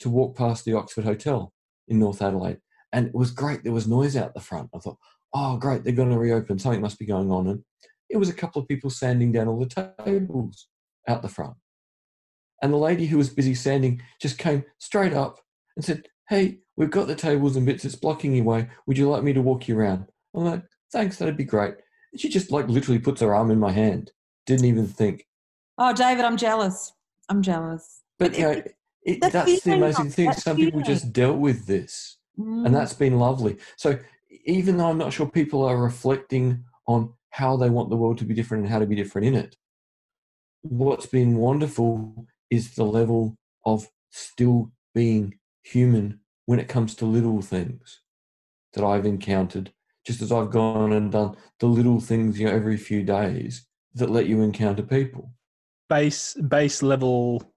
to 0.00 0.10
walk 0.10 0.36
past 0.36 0.64
the 0.64 0.74
Oxford 0.74 1.04
Hotel 1.04 1.52
in 1.88 1.98
North 1.98 2.20
Adelaide, 2.20 2.58
and 2.92 3.06
it 3.06 3.14
was 3.14 3.30
great. 3.30 3.62
There 3.62 3.72
was 3.72 3.86
noise 3.86 4.16
out 4.16 4.34
the 4.34 4.40
front. 4.40 4.70
I 4.74 4.78
thought, 4.78 4.98
oh, 5.34 5.56
great, 5.56 5.84
they're 5.84 5.92
going 5.92 6.10
to 6.10 6.18
reopen. 6.18 6.58
Something 6.58 6.80
must 6.80 6.98
be 6.98 7.06
going 7.06 7.30
on. 7.30 7.48
And 7.48 7.64
it 8.08 8.16
was 8.16 8.28
a 8.28 8.34
couple 8.34 8.62
of 8.62 8.68
people 8.68 8.90
sanding 8.90 9.32
down 9.32 9.48
all 9.48 9.58
the 9.58 9.92
tables 10.06 10.68
out 11.08 11.22
the 11.22 11.28
front. 11.28 11.54
And 12.62 12.72
the 12.72 12.78
lady 12.78 13.06
who 13.06 13.18
was 13.18 13.28
busy 13.30 13.54
sanding 13.54 14.00
just 14.20 14.38
came 14.38 14.64
straight 14.78 15.12
up 15.12 15.38
and 15.76 15.84
said, 15.84 16.06
Hey, 16.28 16.60
we've 16.76 16.90
got 16.90 17.06
the 17.08 17.14
tables 17.14 17.56
and 17.56 17.66
bits, 17.66 17.84
it's 17.84 17.94
blocking 17.94 18.34
your 18.34 18.44
way. 18.44 18.68
Would 18.86 18.96
you 18.96 19.10
like 19.10 19.22
me 19.22 19.32
to 19.34 19.42
walk 19.42 19.68
you 19.68 19.78
around? 19.78 20.06
I'm 20.34 20.44
like, 20.44 20.62
Thanks, 20.94 21.16
that'd 21.18 21.36
be 21.36 21.44
great. 21.44 21.74
And 22.12 22.20
she 22.20 22.28
just 22.28 22.52
like 22.52 22.68
literally 22.68 23.00
puts 23.00 23.20
her 23.20 23.34
arm 23.34 23.50
in 23.50 23.58
my 23.58 23.72
hand. 23.72 24.12
Didn't 24.46 24.66
even 24.66 24.86
think. 24.86 25.26
oh 25.78 25.92
david 25.92 26.24
i'm 26.24 26.36
jealous 26.36 26.92
i'm 27.30 27.42
jealous 27.42 28.02
But 28.20 28.36
you 28.38 28.42
know, 28.44 28.62
it- 29.02 29.20
that's 29.20 29.32
that's 29.34 29.62
the 29.64 29.72
amazing 29.74 30.10
thing. 30.10 30.26
that's 30.26 30.44
Some 30.44 30.56
people 30.56 30.80
just 30.82 31.12
dealt 31.12 31.38
with 31.38 31.66
this. 31.66 32.18
Mm, 32.38 32.66
and 32.66 32.74
that's 32.74 32.92
been 32.94 33.18
lovely. 33.18 33.56
So 33.76 33.98
even 34.56 34.76
though 34.76 34.88
I'm 34.90 34.98
not 35.04 35.12
sure 35.12 35.26
people 35.40 35.62
are 35.64 35.76
reflecting 35.90 36.64
on 36.86 37.12
how 37.30 37.56
they 37.56 37.70
want 37.70 37.90
the 37.90 37.96
world 37.96 38.18
to 38.18 38.24
be 38.24 38.34
different 38.34 38.62
and 38.64 38.72
how 38.72 38.78
to 38.78 38.86
be 38.86 38.94
different 39.02 39.26
in 39.26 39.34
it, 39.34 39.56
what's 40.62 41.06
been 41.06 41.36
wonderful 41.36 42.26
is 42.50 42.74
the 42.76 42.84
level 42.84 43.36
of 43.64 43.88
still 44.10 44.70
being 44.94 45.38
human 45.62 46.20
when 46.46 46.58
it 46.60 46.68
comes 46.68 46.94
to 46.96 47.04
little 47.06 47.42
things 47.42 48.00
that 48.74 48.84
I've 48.84 49.06
encountered. 49.06 49.72
Just 50.04 50.20
as 50.20 50.30
I've 50.32 50.50
gone 50.50 50.92
and 50.92 51.10
done 51.10 51.36
the 51.60 51.66
little 51.66 52.00
things, 52.00 52.38
you 52.38 52.46
know, 52.46 52.52
every 52.52 52.76
few 52.76 53.02
days 53.02 53.66
that 53.94 54.10
let 54.10 54.26
you 54.26 54.42
encounter 54.42 54.82
people, 54.82 55.30
Base 55.88 56.34
base 56.34 56.82
level 56.82 57.54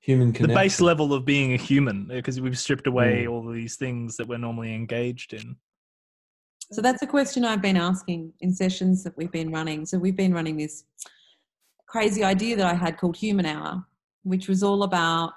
human 0.00 0.32
the 0.32 0.48
base 0.48 0.80
level 0.80 1.12
of 1.12 1.24
being 1.26 1.52
a 1.52 1.56
human 1.56 2.06
because 2.06 2.40
we've 2.40 2.58
stripped 2.58 2.86
away 2.86 3.24
Mm. 3.26 3.30
all 3.30 3.52
these 3.52 3.76
things 3.76 4.16
that 4.16 4.26
we're 4.26 4.38
normally 4.38 4.74
engaged 4.74 5.34
in. 5.34 5.56
So 6.72 6.80
that's 6.80 7.02
a 7.02 7.06
question 7.06 7.44
I've 7.44 7.62
been 7.62 7.76
asking 7.76 8.32
in 8.40 8.52
sessions 8.54 9.02
that 9.04 9.16
we've 9.16 9.30
been 9.30 9.50
running. 9.50 9.86
So 9.86 9.98
we've 9.98 10.16
been 10.16 10.32
running 10.34 10.56
this 10.56 10.84
crazy 11.86 12.24
idea 12.24 12.56
that 12.56 12.66
I 12.66 12.74
had 12.74 12.98
called 12.98 13.16
Human 13.16 13.46
Hour, 13.46 13.84
which 14.22 14.48
was 14.48 14.62
all 14.62 14.82
about 14.82 15.32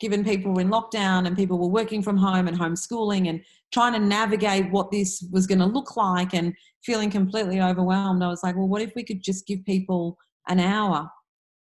given 0.00 0.24
people 0.24 0.52
were 0.52 0.60
in 0.60 0.68
lockdown 0.68 1.26
and 1.26 1.36
people 1.36 1.58
were 1.58 1.68
working 1.68 2.02
from 2.02 2.16
home 2.16 2.48
and 2.48 2.58
homeschooling 2.58 3.28
and 3.28 3.42
trying 3.72 3.92
to 3.92 3.98
navigate 3.98 4.70
what 4.70 4.90
this 4.90 5.26
was 5.30 5.46
going 5.46 5.58
to 5.58 5.66
look 5.66 5.96
like 5.96 6.34
and 6.34 6.54
feeling 6.84 7.10
completely 7.10 7.60
overwhelmed. 7.60 8.22
I 8.22 8.28
was 8.28 8.42
like, 8.42 8.56
well, 8.56 8.68
what 8.68 8.82
if 8.82 8.92
we 8.96 9.04
could 9.04 9.22
just 9.22 9.46
give 9.46 9.64
people 9.64 10.16
an 10.48 10.60
hour 10.60 11.10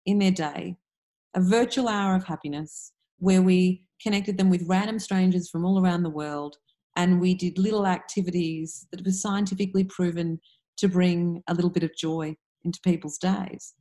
in 0.07 0.19
their 0.19 0.33
day, 0.33 0.77
a 1.35 1.41
virtual 1.41 1.89
hour 1.89 2.17
of 2.17 2.25
happiness 2.25 2.93
where 3.19 3.43
we 3.43 3.85
connected 4.03 4.37
them 4.37 4.51
with 4.51 4.67
random 4.67 4.99
strangers 4.99 5.49
from 5.49 5.65
all 5.65 5.81
around 5.81 6.03
the 6.03 6.11
world 6.11 6.57
and 6.97 7.21
we 7.21 7.35
did 7.35 7.59
little 7.59 7.87
activities 7.87 8.87
that 8.93 9.05
were 9.05 9.13
scientifically 9.13 9.85
proven 9.85 10.41
to 10.77 10.89
bring 10.89 11.43
a 11.49 11.55
little 11.55 11.71
bit 11.71 11.83
of 11.83 11.97
joy 11.97 12.35
into 12.65 12.81
people's 12.85 13.19
days. 13.19 13.75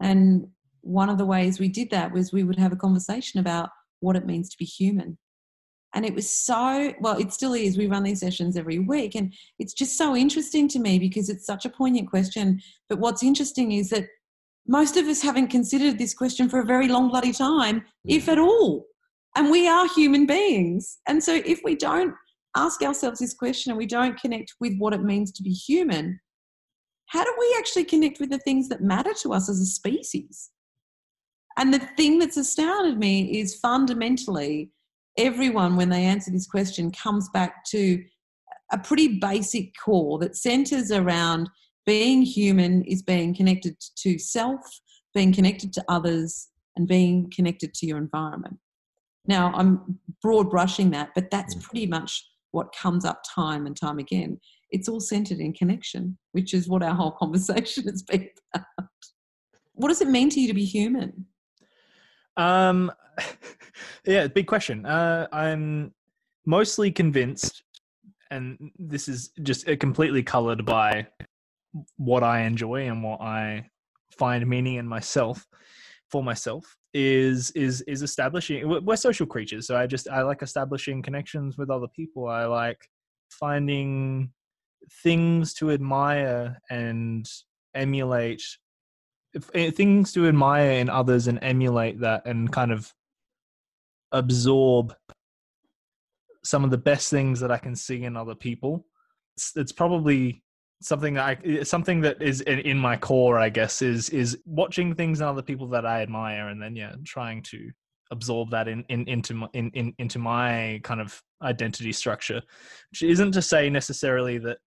And 0.00 0.46
one 0.80 1.08
of 1.08 1.18
the 1.18 1.26
ways 1.26 1.58
we 1.58 1.68
did 1.68 1.90
that 1.90 2.12
was 2.12 2.32
we 2.32 2.44
would 2.44 2.58
have 2.58 2.72
a 2.72 2.76
conversation 2.76 3.40
about 3.40 3.70
what 4.00 4.16
it 4.16 4.26
means 4.26 4.48
to 4.50 4.56
be 4.58 4.64
human. 4.64 5.18
And 5.96 6.04
it 6.04 6.14
was 6.14 6.28
so, 6.28 6.92
well, 7.00 7.16
it 7.18 7.32
still 7.32 7.54
is. 7.54 7.78
We 7.78 7.86
run 7.86 8.02
these 8.02 8.20
sessions 8.20 8.58
every 8.58 8.78
week. 8.78 9.14
And 9.14 9.32
it's 9.58 9.72
just 9.72 9.96
so 9.96 10.14
interesting 10.14 10.68
to 10.68 10.78
me 10.78 10.98
because 10.98 11.30
it's 11.30 11.46
such 11.46 11.64
a 11.64 11.70
poignant 11.70 12.10
question. 12.10 12.60
But 12.90 12.98
what's 12.98 13.22
interesting 13.22 13.72
is 13.72 13.88
that 13.88 14.04
most 14.68 14.98
of 14.98 15.06
us 15.06 15.22
haven't 15.22 15.48
considered 15.48 15.96
this 15.96 16.12
question 16.12 16.50
for 16.50 16.60
a 16.60 16.66
very 16.66 16.86
long 16.86 17.08
bloody 17.08 17.32
time, 17.32 17.82
if 18.04 18.28
at 18.28 18.38
all. 18.38 18.84
And 19.36 19.50
we 19.50 19.66
are 19.66 19.88
human 19.88 20.26
beings. 20.26 20.98
And 21.08 21.24
so 21.24 21.40
if 21.46 21.62
we 21.64 21.74
don't 21.74 22.12
ask 22.54 22.82
ourselves 22.82 23.20
this 23.20 23.32
question 23.32 23.70
and 23.70 23.78
we 23.78 23.86
don't 23.86 24.20
connect 24.20 24.52
with 24.60 24.76
what 24.76 24.92
it 24.92 25.02
means 25.02 25.32
to 25.32 25.42
be 25.42 25.52
human, 25.52 26.20
how 27.06 27.24
do 27.24 27.32
we 27.38 27.56
actually 27.58 27.84
connect 27.84 28.20
with 28.20 28.28
the 28.28 28.38
things 28.40 28.68
that 28.68 28.82
matter 28.82 29.14
to 29.22 29.32
us 29.32 29.48
as 29.48 29.60
a 29.60 29.64
species? 29.64 30.50
And 31.56 31.72
the 31.72 31.78
thing 31.96 32.18
that's 32.18 32.36
astounded 32.36 32.98
me 32.98 33.40
is 33.40 33.54
fundamentally, 33.54 34.72
everyone, 35.16 35.76
when 35.76 35.88
they 35.88 36.04
answer 36.04 36.30
this 36.30 36.46
question, 36.46 36.90
comes 36.90 37.28
back 37.30 37.64
to 37.66 38.02
a 38.72 38.78
pretty 38.78 39.18
basic 39.18 39.72
core 39.82 40.18
that 40.18 40.36
centers 40.36 40.90
around 40.90 41.48
being 41.84 42.22
human 42.22 42.82
is 42.84 43.02
being 43.02 43.34
connected 43.34 43.76
to 43.96 44.18
self, 44.18 44.60
being 45.14 45.32
connected 45.32 45.72
to 45.72 45.84
others, 45.88 46.48
and 46.76 46.88
being 46.88 47.30
connected 47.34 47.72
to 47.74 47.86
your 47.86 47.96
environment. 47.98 48.58
Now, 49.26 49.52
I'm 49.54 49.98
broad 50.22 50.50
brushing 50.50 50.90
that, 50.90 51.10
but 51.14 51.30
that's 51.30 51.54
Mm. 51.54 51.62
pretty 51.62 51.86
much 51.86 52.28
what 52.50 52.74
comes 52.74 53.04
up 53.04 53.22
time 53.34 53.66
and 53.66 53.76
time 53.76 53.98
again. 53.98 54.40
It's 54.70 54.88
all 54.88 55.00
centered 55.00 55.38
in 55.38 55.52
connection, 55.52 56.18
which 56.32 56.54
is 56.54 56.68
what 56.68 56.82
our 56.82 56.94
whole 56.94 57.10
conversation 57.22 57.84
has 57.84 58.02
been 58.02 58.28
about. 58.54 58.88
What 59.74 59.88
does 59.88 60.00
it 60.00 60.08
mean 60.08 60.30
to 60.30 60.40
you 60.40 60.48
to 60.48 60.54
be 60.54 60.64
human? 60.64 61.26
Um, 62.36 62.90
yeah, 64.06 64.26
big 64.26 64.46
question. 64.46 64.86
Uh, 64.86 65.26
I'm 65.32 65.92
mostly 66.44 66.90
convinced 66.90 67.62
and 68.30 68.70
this 68.78 69.08
is 69.08 69.30
just 69.42 69.68
uh, 69.68 69.76
completely 69.76 70.22
colored 70.22 70.64
by 70.64 71.06
what 71.96 72.22
I 72.22 72.42
enjoy 72.42 72.88
and 72.88 73.02
what 73.02 73.20
I 73.20 73.70
find 74.18 74.46
meaning 74.46 74.76
in 74.76 74.86
myself 74.86 75.46
for 76.10 76.22
myself 76.22 76.76
is 76.94 77.50
is 77.50 77.82
is 77.82 78.02
establishing 78.02 78.66
we're 78.84 78.96
social 78.96 79.26
creatures 79.26 79.66
so 79.66 79.76
i 79.76 79.86
just 79.86 80.08
i 80.08 80.22
like 80.22 80.40
establishing 80.40 81.02
connections 81.02 81.58
with 81.58 81.68
other 81.68 81.88
people 81.94 82.26
i 82.26 82.44
like 82.44 82.88
finding 83.28 84.30
things 85.02 85.52
to 85.52 85.70
admire 85.72 86.56
and 86.70 87.28
emulate 87.74 88.42
eh, 89.52 89.70
things 89.70 90.12
to 90.12 90.26
admire 90.26 90.70
in 90.70 90.88
others 90.88 91.26
and 91.26 91.38
emulate 91.42 92.00
that 92.00 92.24
and 92.24 92.50
kind 92.50 92.72
of 92.72 92.90
absorb 94.16 94.94
some 96.44 96.64
of 96.64 96.70
the 96.70 96.78
best 96.78 97.10
things 97.10 97.40
that 97.40 97.50
I 97.50 97.58
can 97.58 97.74
see 97.74 98.04
in 98.04 98.16
other 98.16 98.34
people. 98.34 98.86
It's, 99.36 99.52
it's 99.56 99.72
probably 99.72 100.42
something 100.80 101.14
that 101.14 101.24
I 101.24 101.62
something 101.62 102.00
that 102.02 102.22
is 102.22 102.40
in, 102.42 102.60
in, 102.60 102.78
my 102.78 102.96
core, 102.96 103.38
I 103.38 103.48
guess, 103.48 103.82
is 103.82 104.08
is 104.10 104.38
watching 104.46 104.94
things 104.94 105.20
in 105.20 105.26
other 105.26 105.42
people 105.42 105.68
that 105.68 105.84
I 105.84 106.02
admire, 106.02 106.48
and 106.48 106.60
then 106.60 106.76
yeah, 106.76 106.94
trying 107.04 107.42
to 107.44 107.70
absorb 108.12 108.50
that 108.50 108.68
in, 108.68 108.84
in 108.88 109.06
into 109.08 109.34
my, 109.34 109.48
in, 109.52 109.70
in 109.72 109.94
into 109.98 110.18
my 110.18 110.80
kind 110.84 111.00
of 111.00 111.20
identity 111.42 111.92
structure, 111.92 112.40
which 112.90 113.02
isn't 113.02 113.32
to 113.32 113.42
say 113.42 113.68
necessarily 113.68 114.38
that 114.38 114.58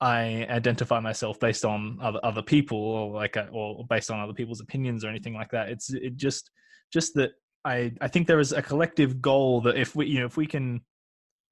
I 0.00 0.46
identify 0.50 1.00
myself 1.00 1.40
based 1.40 1.64
on 1.64 1.98
other 2.02 2.20
other 2.22 2.42
people 2.42 2.78
or 2.78 3.14
like 3.14 3.36
a, 3.36 3.48
or 3.48 3.84
based 3.88 4.10
on 4.10 4.20
other 4.20 4.34
people's 4.34 4.60
opinions 4.60 5.04
or 5.04 5.08
anything 5.08 5.34
like 5.34 5.50
that. 5.52 5.70
It's 5.70 5.92
it 5.92 6.16
just 6.16 6.50
just 6.92 7.14
that 7.14 7.30
I 7.66 7.92
I 8.00 8.08
think 8.08 8.26
there 8.26 8.40
is 8.40 8.52
a 8.52 8.62
collective 8.62 9.20
goal 9.20 9.60
that 9.62 9.76
if 9.76 9.94
we 9.96 10.06
you 10.06 10.20
know 10.20 10.26
if 10.26 10.36
we 10.36 10.46
can 10.46 10.80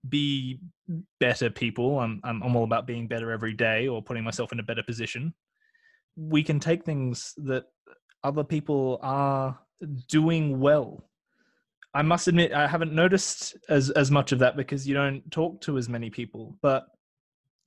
be 0.08 0.60
better 1.18 1.50
people, 1.50 1.98
I'm 1.98 2.20
I'm, 2.24 2.42
I'm 2.42 2.56
all 2.56 2.64
about 2.64 2.86
being 2.86 3.08
better 3.08 3.32
every 3.32 3.52
day 3.52 3.88
or 3.88 4.02
putting 4.02 4.24
myself 4.24 4.52
in 4.52 4.60
a 4.60 4.62
better 4.62 4.82
position. 4.82 5.34
We 6.16 6.44
can 6.44 6.60
take 6.60 6.84
things 6.84 7.34
that 7.38 7.64
other 8.22 8.44
people 8.44 9.00
are 9.02 9.58
doing 10.08 10.60
well. 10.60 11.04
I 11.92 12.02
must 12.02 12.28
admit 12.28 12.52
I 12.52 12.68
haven't 12.68 12.92
noticed 12.92 13.56
as 13.68 13.90
as 13.90 14.10
much 14.10 14.32
of 14.32 14.38
that 14.38 14.56
because 14.56 14.86
you 14.86 14.94
don't 14.94 15.28
talk 15.32 15.60
to 15.62 15.76
as 15.78 15.88
many 15.88 16.10
people, 16.10 16.56
but 16.62 16.86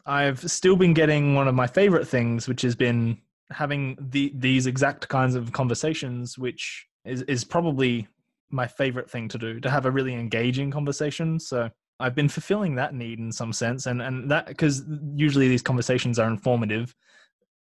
I've 0.05 0.39
still 0.49 0.77
been 0.77 0.93
getting 0.93 1.35
one 1.35 1.49
of 1.49 1.55
my 1.55 1.67
favorite 1.67 2.07
things, 2.07 2.47
which 2.47 2.61
has 2.61 2.75
been 2.75 3.17
having 3.51 3.97
the 3.99 4.31
these 4.35 4.67
exact 4.67 5.09
kinds 5.09 5.35
of 5.35 5.51
conversations, 5.51 6.37
which 6.37 6.87
is 7.03 7.23
is 7.23 7.43
probably 7.43 8.07
my 8.49 8.67
favorite 8.67 9.09
thing 9.09 9.27
to 9.29 9.37
do 9.37 9.59
to 9.59 9.69
have 9.69 9.85
a 9.85 9.91
really 9.91 10.13
engaging 10.13 10.71
conversation. 10.71 11.39
So 11.39 11.69
I've 11.99 12.15
been 12.15 12.29
fulfilling 12.29 12.75
that 12.75 12.93
need 12.93 13.19
in 13.19 13.31
some 13.31 13.51
sense, 13.51 13.85
and 13.87 14.01
and 14.01 14.29
that 14.29 14.47
because 14.47 14.83
usually 15.15 15.47
these 15.47 15.61
conversations 15.61 16.19
are 16.19 16.27
informative. 16.27 16.95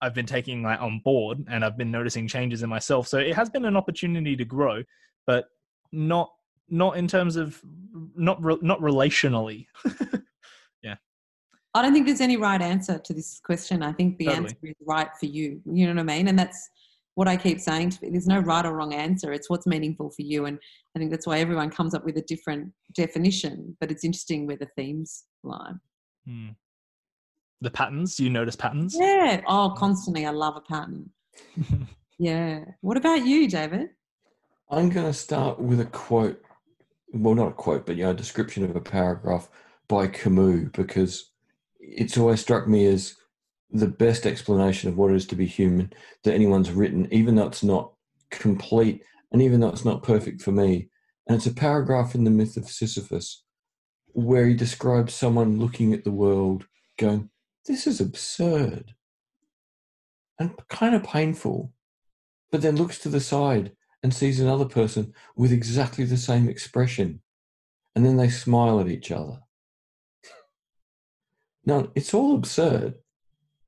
I've 0.02 0.14
been 0.14 0.26
taking 0.26 0.64
that 0.64 0.80
on 0.80 1.00
board, 1.00 1.46
and 1.48 1.64
I've 1.64 1.78
been 1.78 1.92
noticing 1.92 2.28
changes 2.28 2.64
in 2.64 2.70
myself. 2.70 3.08
So 3.08 3.18
it 3.18 3.36
has 3.36 3.50
been 3.50 3.66
an 3.66 3.76
opportunity 3.76 4.36
to 4.36 4.46
grow, 4.46 4.84
but 5.28 5.46
not 5.92 6.32
not 6.70 6.98
in 6.98 7.08
terms 7.08 7.36
of 7.36 7.60
not 8.16 8.44
re, 8.44 8.58
not 8.62 8.80
relationally. 8.80 9.68
Yeah, 10.84 10.96
I 11.76 11.84
don't 11.84 11.94
think 11.94 12.08
there's 12.08 12.22
any 12.22 12.38
right 12.38 12.60
answer 12.60 12.98
to 12.98 13.14
this 13.14 13.40
question. 13.44 13.84
I 13.84 13.92
think 13.92 14.18
the 14.18 14.26
totally. 14.26 14.46
answer 14.46 14.58
is 14.64 14.76
right 14.84 15.10
for 15.20 15.28
you. 15.28 15.62
You 15.66 15.86
know 15.86 15.94
what 15.94 16.12
I 16.12 16.18
mean? 16.18 16.28
And 16.28 16.40
that's 16.40 16.70
what 17.16 17.28
I 17.28 17.38
keep 17.38 17.60
saying. 17.60 17.92
To, 17.92 18.04
me, 18.04 18.10
there's 18.12 18.28
no 18.28 18.40
right 18.40 18.66
or 18.66 18.74
wrong 18.74 18.94
answer. 18.94 19.34
It's 19.34 19.50
what's 19.50 19.68
meaningful 19.68 20.10
for 20.10 20.22
you. 20.22 20.46
And 20.46 20.58
I 20.96 21.00
think 21.00 21.12
that's 21.12 21.28
why 21.28 21.40
everyone 21.40 21.70
comes 21.70 21.94
up 21.94 22.06
with 22.06 22.18
a 22.18 22.22
different 22.22 22.72
definition. 22.94 23.76
But 23.80 23.92
it's 23.92 24.04
interesting 24.04 24.48
where 24.48 24.58
the 24.58 24.70
themes 24.76 25.26
lie. 25.44 25.74
Hmm. 26.28 26.50
The 27.62 27.72
patterns. 27.72 28.20
You 28.20 28.30
notice 28.30 28.56
patterns? 28.56 28.96
Yeah. 28.98 29.42
Oh, 29.48 29.74
constantly. 29.78 30.26
I 30.26 30.32
love 30.32 30.56
a 30.58 30.62
pattern. 30.62 31.10
yeah. 32.20 32.64
What 32.82 32.98
about 32.98 33.26
you, 33.26 33.48
David? 33.48 33.90
I'm 34.70 34.90
going 34.90 35.06
to 35.06 35.14
start 35.14 35.60
with 35.60 35.80
a 35.80 35.86
quote. 35.86 36.42
Well, 37.14 37.36
not 37.36 37.50
a 37.50 37.54
quote, 37.54 37.86
but 37.86 37.98
you 37.98 38.04
know, 38.04 38.12
a 38.12 38.16
description 38.16 38.64
of 38.64 38.76
a 38.76 38.82
paragraph 38.82 39.50
by 39.90 40.08
Camus 40.08 40.70
because 40.72 41.32
it's 41.82 42.18
always 42.18 42.40
struck 42.40 42.70
me 42.70 42.86
as 42.86 43.16
the 43.72 43.88
best 43.88 44.26
explanation 44.26 44.90
of 44.90 44.98
what 44.98 45.12
it 45.12 45.16
is 45.16 45.26
to 45.28 45.36
be 45.36 45.46
human 45.46 45.92
that 46.24 46.34
anyone's 46.34 46.72
written, 46.72 47.08
even 47.12 47.36
though 47.36 47.48
it's 47.48 47.64
not 47.64 47.94
complete 48.30 49.04
and 49.32 49.42
even 49.42 49.60
though 49.60 49.70
it's 49.70 49.86
not 49.86 50.04
perfect 50.04 50.42
for 50.42 50.52
me. 50.52 50.90
And 51.28 51.36
it's 51.36 51.46
a 51.46 51.54
paragraph 51.54 52.16
in 52.16 52.24
the 52.24 52.32
myth 52.32 52.58
of 52.58 52.70
Sisyphus 52.70 53.44
where 54.14 54.46
he 54.46 54.54
describes 54.54 55.14
someone 55.14 55.60
looking 55.60 55.94
at 55.94 56.04
the 56.04 56.12
world 56.12 56.66
going, 56.98 57.30
This 57.66 57.88
is 57.88 58.02
absurd 58.02 58.94
and 60.40 60.52
kind 60.68 60.96
of 60.96 61.04
painful, 61.04 61.72
but 62.52 62.62
then 62.62 62.76
looks 62.76 62.98
to 63.00 63.10
the 63.10 63.20
side 63.22 63.72
and 64.04 64.14
sees 64.14 64.40
another 64.40 64.66
person 64.66 65.14
with 65.36 65.52
exactly 65.52 66.04
the 66.04 66.18
same 66.18 66.50
expression. 66.50 67.22
And 67.96 68.06
then 68.06 68.18
they 68.18 68.30
smile 68.30 68.80
at 68.80 68.88
each 68.88 69.12
other. 69.12 69.40
Now, 71.66 71.90
it's 71.94 72.14
all 72.14 72.36
absurd, 72.36 72.96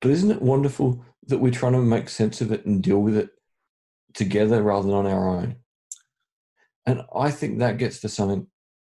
but 0.03 0.11
isn't 0.11 0.31
it 0.31 0.41
wonderful 0.41 1.01
that 1.27 1.37
we're 1.37 1.49
trying 1.49 1.71
to 1.71 1.79
make 1.79 2.09
sense 2.09 2.41
of 2.41 2.51
it 2.51 2.65
and 2.65 2.83
deal 2.83 2.99
with 2.99 3.15
it 3.15 3.29
together 4.13 4.61
rather 4.61 4.85
than 4.85 4.97
on 4.97 5.07
our 5.07 5.29
own? 5.29 5.55
And 6.85 7.03
I 7.15 7.31
think 7.31 7.57
that 7.57 7.77
gets 7.77 8.01
to 8.01 8.09
something 8.09 8.47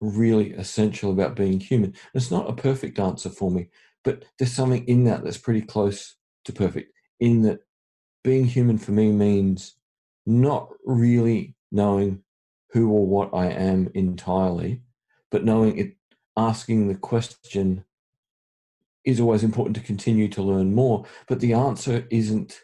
really 0.02 0.54
essential 0.54 1.12
about 1.12 1.36
being 1.36 1.60
human. 1.60 1.94
It's 2.16 2.32
not 2.32 2.50
a 2.50 2.54
perfect 2.54 2.98
answer 2.98 3.30
for 3.30 3.52
me, 3.52 3.70
but 4.04 4.26
there's 4.40 4.52
something 4.52 4.84
in 4.88 5.04
that 5.04 5.24
that's 5.24 5.38
pretty 5.38 5.62
close 5.62 6.16
to 6.46 6.52
perfect. 6.52 6.92
In 7.20 7.44
that 7.44 7.60
being 8.24 8.46
human 8.46 8.80
for 8.80 8.92
me 8.92 9.12
means 9.12 9.76
not 10.26 10.70
really 10.86 11.56
knowing 11.72 12.24
who 12.72 12.90
or 12.90 13.06
what 13.06 13.30
I 13.32 13.52
am 13.52 13.92
entirely, 13.94 14.82
but 15.30 15.46
knowing 15.46 15.78
it, 15.78 15.98
asking 16.36 16.88
the 16.88 16.96
question, 16.96 17.86
is 19.06 19.20
always 19.20 19.44
important 19.44 19.76
to 19.76 19.84
continue 19.84 20.28
to 20.30 20.42
learn 20.42 20.74
more. 20.74 21.06
But 21.28 21.40
the 21.40 21.54
answer 21.54 22.08
isn't 22.10 22.60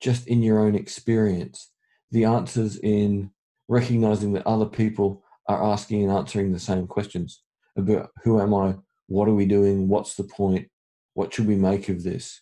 just 0.00 0.26
in 0.26 0.42
your 0.42 0.58
own 0.60 0.74
experience. 0.74 1.70
The 2.10 2.24
answer's 2.24 2.78
in 2.78 3.30
recognizing 3.68 4.32
that 4.32 4.46
other 4.46 4.66
people 4.66 5.22
are 5.48 5.62
asking 5.62 6.02
and 6.02 6.12
answering 6.12 6.52
the 6.52 6.58
same 6.58 6.86
questions 6.86 7.42
about 7.76 8.10
who 8.22 8.40
am 8.40 8.54
I, 8.54 8.76
what 9.08 9.28
are 9.28 9.34
we 9.34 9.46
doing, 9.46 9.88
what's 9.88 10.14
the 10.14 10.24
point, 10.24 10.68
what 11.14 11.32
should 11.32 11.46
we 11.46 11.56
make 11.56 11.88
of 11.88 12.02
this, 12.02 12.40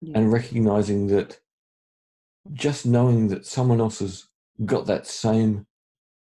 yeah. 0.00 0.18
and 0.18 0.32
recognizing 0.32 1.08
that 1.08 1.38
just 2.52 2.86
knowing 2.86 3.28
that 3.28 3.46
someone 3.46 3.80
else 3.80 4.00
has 4.00 4.24
got 4.64 4.86
that 4.86 5.06
same, 5.06 5.66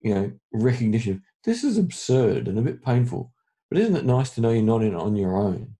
you 0.01 0.13
know, 0.13 0.31
recognition. 0.53 1.23
This 1.43 1.63
is 1.63 1.77
absurd 1.77 2.47
and 2.47 2.59
a 2.59 2.61
bit 2.61 2.83
painful, 2.83 3.33
but 3.69 3.79
isn't 3.79 3.95
it 3.95 4.05
nice 4.05 4.29
to 4.31 4.41
know 4.41 4.51
you're 4.51 4.61
not 4.61 4.83
in 4.83 4.95
on 4.95 5.15
your 5.15 5.35
own? 5.35 5.75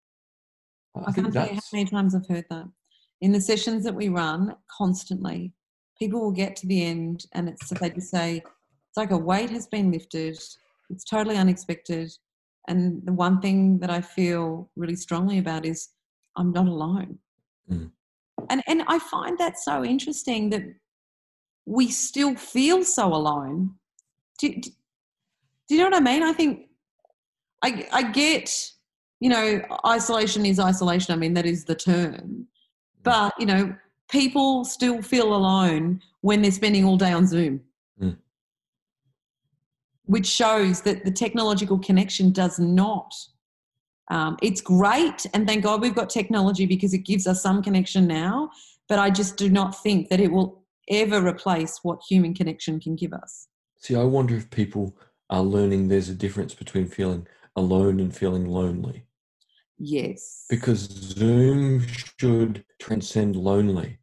I, 0.95 1.01
I 1.07 1.11
can't 1.11 1.33
tell 1.33 1.47
you 1.47 1.55
how 1.55 1.61
many 1.73 1.85
times 1.85 2.15
I've 2.15 2.27
heard 2.27 2.45
that. 2.49 2.65
In 3.21 3.31
the 3.31 3.41
sessions 3.41 3.83
that 3.83 3.95
we 3.95 4.09
run 4.09 4.55
constantly, 4.77 5.53
people 5.97 6.21
will 6.21 6.31
get 6.31 6.55
to 6.57 6.67
the 6.67 6.83
end 6.83 7.25
and 7.33 7.47
it's 7.47 7.69
they 7.69 7.89
just 7.91 8.09
say, 8.09 8.37
it's 8.37 8.97
like 8.97 9.11
a 9.11 9.17
weight 9.17 9.51
has 9.51 9.67
been 9.67 9.91
lifted, 9.91 10.37
it's 10.89 11.05
totally 11.05 11.37
unexpected. 11.37 12.11
And 12.67 13.01
the 13.05 13.13
one 13.13 13.39
thing 13.41 13.79
that 13.79 13.89
I 13.89 14.01
feel 14.01 14.69
really 14.75 14.95
strongly 14.95 15.37
about 15.37 15.65
is 15.65 15.89
I'm 16.35 16.51
not 16.51 16.67
alone. 16.67 17.19
Mm. 17.69 17.91
And 18.49 18.63
and 18.67 18.83
I 18.87 18.99
find 18.99 19.37
that 19.37 19.59
so 19.59 19.83
interesting 19.83 20.49
that 20.49 20.63
we 21.65 21.89
still 21.89 22.35
feel 22.35 22.83
so 22.83 23.13
alone. 23.13 23.75
Do, 24.39 24.49
do, 24.49 24.69
do 25.67 25.75
you 25.75 25.77
know 25.77 25.89
what 25.89 25.95
I 25.95 25.99
mean? 25.99 26.23
I 26.23 26.33
think 26.33 26.69
I 27.61 27.87
I 27.91 28.03
get 28.11 28.51
you 29.21 29.29
know, 29.29 29.61
isolation 29.85 30.45
is 30.45 30.59
isolation. 30.59 31.13
I 31.13 31.17
mean, 31.17 31.35
that 31.35 31.45
is 31.45 31.63
the 31.63 31.75
term. 31.75 32.15
Mm. 32.15 32.45
But, 33.03 33.33
you 33.39 33.45
know, 33.45 33.73
people 34.09 34.65
still 34.65 35.01
feel 35.01 35.33
alone 35.33 36.01
when 36.21 36.41
they're 36.41 36.51
spending 36.51 36.83
all 36.83 36.97
day 36.97 37.13
on 37.13 37.27
Zoom, 37.27 37.61
mm. 38.01 38.17
which 40.05 40.25
shows 40.25 40.81
that 40.81 41.05
the 41.05 41.11
technological 41.11 41.77
connection 41.79 42.31
does 42.31 42.59
not. 42.59 43.13
Um, 44.09 44.37
it's 44.41 44.59
great, 44.59 45.25
and 45.33 45.47
thank 45.47 45.63
God 45.63 45.81
we've 45.81 45.95
got 45.95 46.09
technology 46.09 46.65
because 46.65 46.93
it 46.93 47.05
gives 47.05 47.27
us 47.27 47.41
some 47.41 47.63
connection 47.63 48.07
now. 48.07 48.49
But 48.89 48.99
I 48.99 49.09
just 49.11 49.37
do 49.37 49.49
not 49.49 49.81
think 49.81 50.09
that 50.09 50.19
it 50.19 50.31
will 50.31 50.63
ever 50.89 51.25
replace 51.25 51.79
what 51.83 52.01
human 52.09 52.33
connection 52.33 52.79
can 52.79 52.95
give 52.95 53.13
us. 53.13 53.47
See, 53.77 53.95
I 53.95 54.03
wonder 54.03 54.35
if 54.35 54.49
people 54.49 54.97
are 55.29 55.43
learning 55.43 55.87
there's 55.87 56.09
a 56.09 56.15
difference 56.15 56.53
between 56.53 56.87
feeling 56.87 57.27
alone 57.55 57.99
and 57.99 58.13
feeling 58.13 58.47
lonely. 58.47 59.05
Yes. 59.83 60.45
Because 60.47 60.79
Zoom 60.81 61.85
should 61.87 62.63
transcend 62.79 63.35
lonely, 63.35 63.97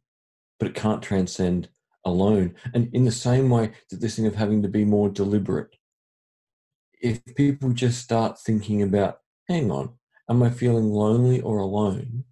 but 0.59 0.67
it 0.67 0.75
can't 0.75 1.01
transcend 1.01 1.69
alone. 2.03 2.55
And 2.73 2.93
in 2.93 3.05
the 3.05 3.11
same 3.11 3.49
way 3.49 3.71
that 3.89 4.01
this 4.01 4.17
thing 4.17 4.25
of 4.25 4.35
having 4.35 4.61
to 4.63 4.67
be 4.67 4.83
more 4.83 5.07
deliberate, 5.07 5.73
if 7.01 7.21
people 7.35 7.71
just 7.71 8.01
start 8.01 8.37
thinking 8.37 8.83
about, 8.83 9.19
hang 9.47 9.71
on, 9.71 9.93
am 10.29 10.43
I 10.43 10.49
feeling 10.49 10.91
lonely 10.91 11.39
or 11.39 11.59
alone? 11.59 12.25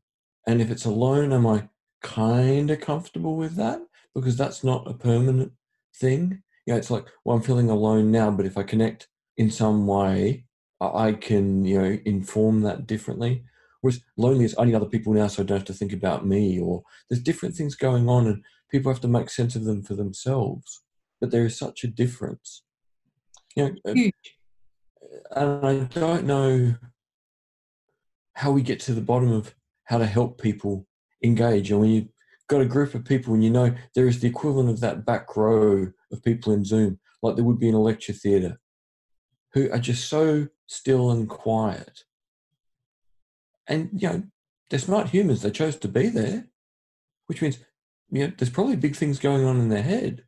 And 0.45 0.61
if 0.61 0.69
it's 0.69 0.85
alone, 0.85 1.31
am 1.31 1.47
I 1.47 1.69
kind 2.03 2.69
of 2.69 2.81
comfortable 2.81 3.37
with 3.37 3.55
that? 3.55 3.79
Because 4.13 4.35
that's 4.35 4.61
not 4.61 4.89
a 4.89 4.93
permanent 4.93 5.53
thing. 5.95 6.43
Yeah, 6.65 6.75
it's 6.75 6.91
like, 6.91 7.05
well, 7.23 7.37
I'm 7.37 7.43
feeling 7.43 7.69
alone 7.69 8.11
now, 8.11 8.29
but 8.29 8.45
if 8.45 8.57
I 8.57 8.63
connect 8.63 9.07
in 9.37 9.49
some 9.49 9.87
way, 9.87 10.46
I 10.79 11.13
can, 11.13 11.65
you 11.65 11.81
know, 11.81 11.97
inform 12.05 12.61
that 12.61 12.85
differently. 12.85 13.43
Whereas 13.81 14.01
lonely 14.17 14.45
is 14.45 14.53
only 14.55 14.75
other 14.75 14.85
people 14.85 15.13
now, 15.13 15.27
so 15.27 15.43
I 15.43 15.45
don't 15.45 15.59
have 15.59 15.67
to 15.67 15.73
think 15.73 15.93
about 15.93 16.25
me. 16.25 16.59
Or 16.59 16.83
there's 17.09 17.21
different 17.21 17.55
things 17.55 17.75
going 17.75 18.09
on, 18.09 18.27
and 18.27 18.43
people 18.69 18.91
have 18.91 19.01
to 19.01 19.07
make 19.07 19.29
sense 19.29 19.55
of 19.55 19.63
them 19.63 19.83
for 19.83 19.95
themselves. 19.95 20.83
But 21.19 21.31
there 21.31 21.45
is 21.45 21.57
such 21.57 21.83
a 21.83 21.87
difference. 21.87 22.63
You 23.55 23.63
know, 23.63 23.75
uh, 23.85 23.93
Huge. 23.93 24.13
and 25.35 25.65
I 25.65 25.79
don't 25.99 26.25
know 26.25 26.75
how 28.35 28.51
we 28.51 28.61
get 28.61 28.79
to 28.81 28.93
the 28.93 29.01
bottom 29.01 29.31
of 29.31 29.55
how 29.85 29.97
to 29.97 30.05
help 30.05 30.39
people 30.39 30.85
engage. 31.23 31.71
And 31.71 31.79
when 31.79 31.89
you've 31.89 32.09
got 32.47 32.61
a 32.61 32.65
group 32.65 32.93
of 32.93 33.03
people 33.03 33.33
and 33.33 33.43
you 33.43 33.49
know 33.49 33.73
there 33.95 34.07
is 34.07 34.19
the 34.19 34.27
equivalent 34.27 34.69
of 34.69 34.79
that 34.79 35.05
back 35.05 35.35
row 35.35 35.87
of 36.11 36.23
people 36.23 36.53
in 36.53 36.63
Zoom, 36.63 36.99
like 37.23 37.35
there 37.35 37.45
would 37.45 37.59
be 37.59 37.69
in 37.69 37.73
a 37.73 37.81
lecture 37.81 38.13
theatre, 38.13 38.59
who 39.57 39.71
are 39.71 39.79
just 39.79 40.09
so 40.09 40.47
still 40.67 41.11
and 41.11 41.27
quiet. 41.27 42.03
And, 43.67 43.89
you 43.93 44.07
know, 44.07 44.23
they're 44.69 44.79
smart 44.79 45.09
humans. 45.09 45.41
They 45.41 45.51
chose 45.51 45.77
to 45.77 45.87
be 45.87 46.07
there, 46.07 46.47
which 47.27 47.41
means, 47.41 47.59
you 48.11 48.27
know, 48.27 48.33
there's 48.37 48.49
probably 48.49 48.75
big 48.75 48.95
things 48.95 49.19
going 49.19 49.45
on 49.45 49.59
in 49.59 49.69
their 49.69 49.83
head. 49.83 50.23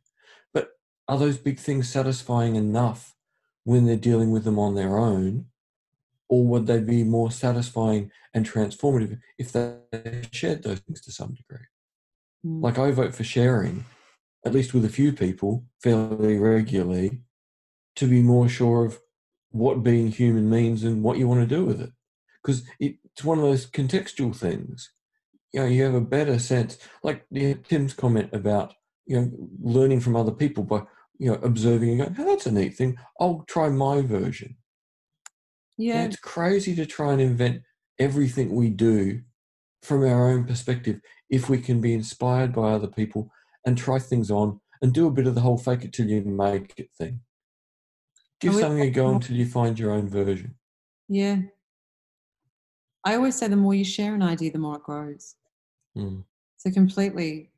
But 0.52 0.70
are 1.08 1.18
those 1.18 1.38
big 1.38 1.58
things 1.58 1.88
satisfying 1.88 2.56
enough 2.56 3.14
when 3.64 3.86
they're 3.86 3.96
dealing 3.96 4.30
with 4.30 4.44
them 4.44 4.58
on 4.58 4.74
their 4.74 4.98
own? 4.98 5.46
Or 6.28 6.46
would 6.46 6.66
they 6.66 6.80
be 6.80 7.02
more 7.02 7.30
satisfying 7.30 8.10
and 8.34 8.48
transformative 8.48 9.18
if 9.38 9.52
they 9.52 9.78
shared 10.32 10.62
those 10.62 10.80
things 10.80 11.00
to 11.02 11.12
some 11.12 11.34
degree? 11.34 11.66
Mm. 12.46 12.62
Like 12.62 12.78
I 12.78 12.90
vote 12.90 13.14
for 13.14 13.24
sharing, 13.24 13.84
at 14.44 14.54
least 14.54 14.74
with 14.74 14.84
a 14.84 14.90
few 14.90 15.12
people, 15.12 15.64
fairly 15.82 16.38
regularly, 16.38 17.22
to 17.96 18.06
be 18.06 18.22
more 18.22 18.48
sure 18.48 18.86
of 18.86 19.00
what 19.50 19.82
being 19.82 20.08
human 20.08 20.48
means 20.48 20.84
and 20.84 21.02
what 21.02 21.18
you 21.18 21.28
want 21.28 21.40
to 21.40 21.54
do 21.56 21.64
with 21.64 21.80
it. 21.80 21.90
Because 22.42 22.62
it's 22.78 23.24
one 23.24 23.38
of 23.38 23.44
those 23.44 23.66
contextual 23.66 24.34
things. 24.34 24.90
You 25.52 25.60
know, 25.60 25.66
you 25.66 25.82
have 25.84 25.94
a 25.94 26.00
better 26.00 26.38
sense, 26.38 26.78
like 27.02 27.26
Tim's 27.68 27.92
comment 27.92 28.30
about 28.32 28.74
you 29.06 29.20
know 29.20 29.30
learning 29.60 30.00
from 30.00 30.16
other 30.16 30.30
people 30.32 30.62
by 30.62 30.82
you 31.18 31.30
know 31.30 31.38
observing 31.42 31.90
and 31.90 31.98
going, 32.00 32.16
"Oh, 32.18 32.24
that's 32.30 32.46
a 32.46 32.52
neat 32.52 32.76
thing. 32.76 32.96
I'll 33.20 33.44
try 33.48 33.68
my 33.68 34.00
version." 34.02 34.56
Yeah, 35.76 35.94
Yeah. 35.94 36.04
it's 36.04 36.16
crazy 36.16 36.74
to 36.76 36.86
try 36.86 37.12
and 37.12 37.20
invent 37.20 37.62
everything 37.98 38.54
we 38.54 38.70
do 38.70 39.22
from 39.82 40.04
our 40.04 40.30
own 40.30 40.44
perspective 40.44 41.00
if 41.28 41.48
we 41.48 41.58
can 41.58 41.80
be 41.80 41.94
inspired 41.94 42.52
by 42.52 42.70
other 42.70 42.86
people 42.86 43.30
and 43.66 43.76
try 43.76 43.98
things 43.98 44.30
on 44.30 44.60
and 44.82 44.92
do 44.92 45.06
a 45.06 45.10
bit 45.10 45.26
of 45.26 45.34
the 45.34 45.40
whole 45.40 45.58
fake 45.58 45.84
it 45.84 45.92
till 45.92 46.06
you 46.08 46.22
make 46.22 46.74
it 46.78 46.90
thing. 46.96 47.20
Give 48.40 48.54
we- 48.54 48.60
something 48.60 48.80
a 48.80 48.90
go 48.90 49.10
until 49.14 49.36
you 49.36 49.46
find 49.46 49.78
your 49.78 49.92
own 49.92 50.08
version. 50.08 50.54
Yeah. 51.08 51.38
I 53.04 53.14
always 53.14 53.36
say 53.36 53.48
the 53.48 53.56
more 53.56 53.74
you 53.74 53.84
share 53.84 54.14
an 54.14 54.22
idea, 54.22 54.52
the 54.52 54.58
more 54.58 54.76
it 54.76 54.82
grows. 54.82 55.36
Mm. 55.96 56.24
So 56.58 56.70
completely. 56.70 57.50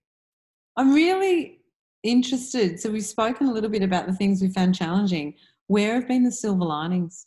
I'm 0.76 0.92
really 0.92 1.60
interested. 2.02 2.80
So 2.80 2.90
we've 2.90 3.04
spoken 3.04 3.48
a 3.48 3.52
little 3.52 3.70
bit 3.70 3.82
about 3.82 4.06
the 4.06 4.12
things 4.12 4.40
we 4.40 4.48
found 4.48 4.74
challenging. 4.74 5.34
Where 5.66 5.94
have 5.94 6.08
been 6.08 6.24
the 6.24 6.32
silver 6.32 6.64
linings? 6.64 7.26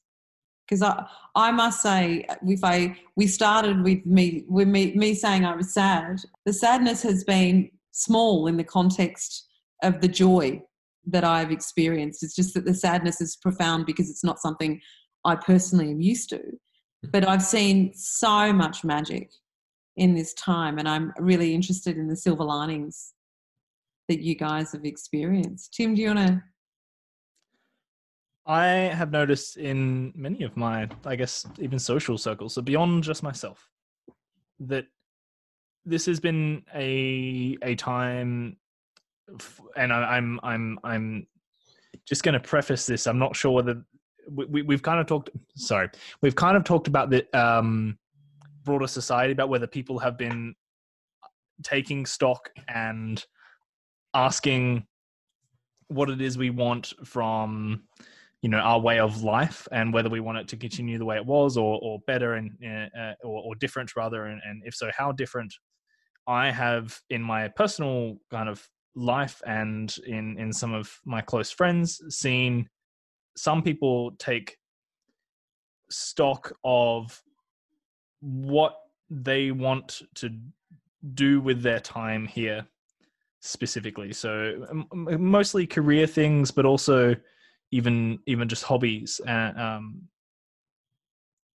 Because 0.66 0.82
I, 0.82 1.06
I 1.36 1.51
must 1.51 1.82
say, 1.82 2.26
if 2.47 2.64
I 2.64 2.97
we 3.16 3.28
started 3.28 3.84
with 3.84 4.06
me 4.06 4.45
with 4.47 4.68
me 4.68 4.93
me 4.95 5.14
saying 5.14 5.45
I 5.45 5.56
was 5.56 5.74
sad. 5.74 6.22
The 6.45 6.53
sadness 6.53 7.03
has 7.03 7.24
been 7.24 7.70
small 7.91 8.47
in 8.47 8.58
the 8.58 8.64
context 8.64 9.47
of 9.84 10.01
the 10.01 10.08
joy 10.08 10.62
that 11.08 11.24
I've 11.24 11.51
experienced. 11.51 12.24
It's 12.24 12.36
just 12.36 12.53
that 12.53 12.66
the 12.66 12.74
sadness 12.74 13.22
is 13.22 13.36
profound 13.36 13.86
because 13.86 14.10
it's 14.10 14.24
not 14.24 14.39
something 14.39 14.82
I 15.24 15.36
personally 15.36 15.91
am 15.91 16.01
used 16.01 16.30
to. 16.30 16.38
Mm-hmm. 16.38 17.10
But 17.12 17.28
I've 17.28 17.43
seen 17.43 17.93
so 17.93 18.51
much 18.53 18.84
magic 18.84 19.32
in 19.97 20.14
this 20.14 20.34
time, 20.34 20.78
and 20.78 20.89
I'm 20.89 21.14
really 21.20 21.53
interested 21.53 21.97
in 21.97 22.08
the 22.08 22.18
silver 22.18 22.43
linings 22.43 23.14
that 24.10 24.22
you 24.22 24.36
guys 24.36 24.72
have 24.74 24.86
experienced. 24.86 25.74
Tim, 25.74 25.95
do 25.95 26.01
you 26.01 26.14
want 26.14 26.28
to? 26.28 26.43
I 28.47 28.66
have 28.66 29.12
noticed 29.12 29.58
in 29.58 30.14
many 30.16 30.43
of 30.43 30.56
my, 30.56 30.88
I 31.06 31.16
guess, 31.16 31.47
even 31.60 31.80
social 31.80 32.18
circles, 32.18 32.53
so 32.53 32.62
beyond 32.62 33.03
just 33.03 33.24
myself, 33.24 33.68
that 34.60 34.86
this 35.86 36.06
has 36.06 36.20
been 36.20 36.64
a 36.74 37.58
a 37.64 37.76
time, 37.76 38.58
and 39.76 39.92
I, 39.92 40.18
I'm 40.18 40.40
I'm 40.44 40.80
I'm 40.84 41.28
just 42.08 42.24
going 42.24 42.34
to 42.34 42.40
preface 42.40 42.86
this. 42.86 43.08
I'm 43.08 43.20
not 43.20 43.36
sure 43.36 43.52
whether 43.52 43.84
we, 44.30 44.46
we, 44.46 44.62
we've 44.62 44.82
kind 44.82 45.00
of 45.00 45.08
talked. 45.08 45.30
Sorry, 45.56 45.90
we've 46.22 46.36
kind 46.36 46.58
of 46.58 46.64
talked 46.64 46.88
about 46.88 47.10
the 47.10 47.26
um, 47.38 47.98
broader 48.64 48.88
society 48.88 49.32
about 49.32 49.50
whether 49.50 49.68
people 49.68 50.00
have 50.00 50.18
been 50.18 50.56
taking 51.64 52.06
stock 52.06 52.50
and 52.68 53.26
asking 54.14 54.86
what 55.88 56.10
it 56.10 56.22
is 56.22 56.38
we 56.38 56.50
want 56.50 56.94
from 57.06 57.84
you 58.42 58.50
know 58.50 58.58
our 58.58 58.80
way 58.80 59.00
of 59.00 59.24
life 59.24 59.68
and 59.72 59.94
whether 59.94 60.10
we 60.10 60.20
want 60.20 60.38
it 60.38 60.48
to 60.48 60.58
continue 60.58 60.98
the 60.98 61.06
way 61.06 61.16
it 61.16 61.26
was 61.26 61.58
or 61.58 61.80
or 61.82 62.00
better 62.08 62.34
and 62.34 62.52
uh, 62.66 63.00
uh, 63.00 63.14
or, 63.24 63.44
or 63.44 63.56
different 63.56 63.96
rather 63.96 64.26
and, 64.26 64.42
and 64.46 64.62
if 64.66 64.76
so 64.76 64.90
how 64.96 65.12
different 65.12 65.54
i 66.28 66.52
have 66.52 67.00
in 67.10 67.22
my 67.22 67.48
personal 67.48 68.18
kind 68.32 68.50
of 68.50 68.68
life 68.96 69.41
and 69.46 69.98
in 70.08 70.38
in 70.39 70.54
some 70.54 70.74
of 70.74 71.00
my 71.06 71.22
close 71.22 71.52
friends 71.52 72.02
seen 72.10 72.70
some 73.36 73.62
people 73.62 74.12
take 74.18 74.58
stock 75.89 76.54
of 76.64 77.22
what 78.22 78.78
they 79.10 79.52
want 79.52 80.02
to 80.16 80.30
do 81.14 81.39
with 81.39 81.62
their 81.62 81.80
time 81.80 82.26
here 82.26 82.66
specifically. 83.41 84.12
So 84.12 84.66
m- 84.70 84.88
mostly 85.20 85.68
career 85.68 86.08
things 86.08 86.52
but 86.52 86.66
also 86.66 87.16
even 87.72 88.20
even 88.26 88.48
just 88.48 88.64
hobbies 88.64 89.22
and 89.28 89.60
um 89.60 90.02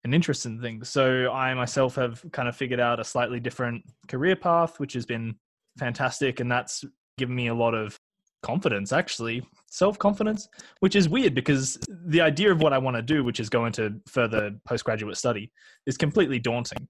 and 0.05 0.15
interests 0.15 0.47
in 0.47 0.61
things. 0.61 0.89
So 0.89 1.31
i 1.33 1.53
myself 1.55 1.97
have 1.97 2.25
kind 2.33 2.49
of 2.49 2.57
figured 2.57 2.81
out 2.81 3.01
a 3.01 3.05
slightly 3.05 3.41
different 3.41 3.83
career 4.09 4.37
path 4.37 4.79
which 4.79 4.93
has 4.93 5.05
been 5.05 5.35
fantastic 5.79 6.41
and 6.41 6.51
that's 6.51 6.85
given 7.21 7.37
me 7.37 7.47
a 7.47 7.55
lot 7.55 7.75
of 7.75 7.99
confidence 8.43 8.93
actually 8.93 9.43
self-confidence 9.71 10.49
which 10.81 10.97
is 10.97 11.09
weird 11.09 11.35
because 11.35 11.79
the 12.07 12.21
idea 12.21 12.51
of 12.51 12.63
what 12.63 12.73
i 12.73 12.79
want 12.79 12.97
to 12.97 13.03
do 13.03 13.23
which 13.23 13.39
is 13.39 13.49
go 13.51 13.67
into 13.67 13.95
further 14.09 14.51
postgraduate 14.67 15.17
study 15.17 15.53
is 15.87 15.97
completely 15.97 16.39
daunting. 16.39 16.89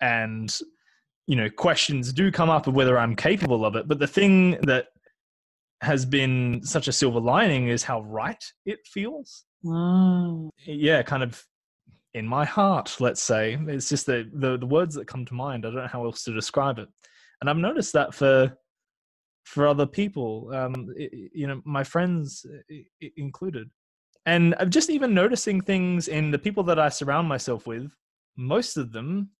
And 0.00 0.54
you 1.26 1.36
know 1.36 1.48
questions 1.48 2.12
do 2.12 2.30
come 2.30 2.50
up 2.50 2.66
of 2.66 2.74
whether 2.74 2.98
i'm 2.98 3.16
capable 3.16 3.64
of 3.64 3.74
it 3.74 3.88
but 3.88 3.98
the 3.98 4.06
thing 4.06 4.58
that 4.62 4.86
has 5.80 6.04
been 6.04 6.60
such 6.62 6.88
a 6.88 6.92
silver 6.92 7.20
lining 7.20 7.68
is 7.68 7.82
how 7.82 8.00
right 8.02 8.42
it 8.64 8.78
feels. 8.86 9.44
Oh, 9.66 10.50
yeah 10.66 11.02
kind 11.02 11.22
of 11.22 11.42
in 12.14 12.26
my 12.26 12.44
heart 12.44 12.96
let's 13.00 13.22
say. 13.22 13.58
It's 13.66 13.88
just 13.88 14.06
the, 14.06 14.30
the 14.34 14.58
the 14.58 14.66
words 14.66 14.94
that 14.94 15.08
come 15.08 15.24
to 15.24 15.34
mind 15.34 15.64
i 15.64 15.70
don't 15.70 15.76
know 15.76 15.88
how 15.96 16.04
else 16.04 16.22
to 16.24 16.34
describe 16.34 16.78
it. 16.78 16.88
And 17.40 17.48
i've 17.48 17.56
noticed 17.56 17.94
that 17.94 18.14
for 18.14 18.56
for 19.52 19.62
other 19.66 19.86
people 19.86 20.30
um 20.60 20.74
i- 21.02 21.10
i- 21.18 21.30
you 21.40 21.46
know 21.48 21.58
my 21.64 21.84
friends 21.84 22.44
included. 23.26 23.66
And 24.32 24.54
i'm 24.60 24.70
just 24.78 24.90
even 24.90 25.14
noticing 25.22 25.58
things 25.60 26.08
in 26.08 26.24
the 26.34 26.38
people 26.46 26.64
that 26.68 26.78
i 26.86 26.88
surround 26.88 27.26
myself 27.28 27.66
with. 27.72 27.86
Most 28.36 28.76
of 28.76 28.86
them 28.96 29.30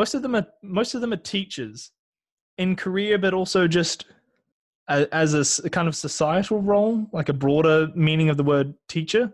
most 0.00 0.14
of 0.14 0.22
them 0.22 0.34
are 0.38 0.46
most 0.62 0.94
of 0.94 1.00
them 1.00 1.12
are 1.12 1.24
teachers 1.36 1.92
in 2.58 2.76
career 2.84 3.18
but 3.24 3.32
also 3.40 3.60
just 3.68 3.98
as 4.88 5.30
a 5.42 5.44
a 5.66 5.70
kind 5.70 5.88
of 5.88 5.94
societal 5.96 6.60
role 6.72 7.06
like 7.18 7.28
a 7.28 7.38
broader 7.44 7.78
meaning 7.94 8.28
of 8.30 8.36
the 8.36 8.48
word 8.52 8.74
teacher. 8.88 9.24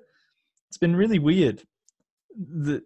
It's 0.68 0.78
been 0.84 0.96
really 1.02 1.18
weird. 1.30 1.62
That 2.66 2.82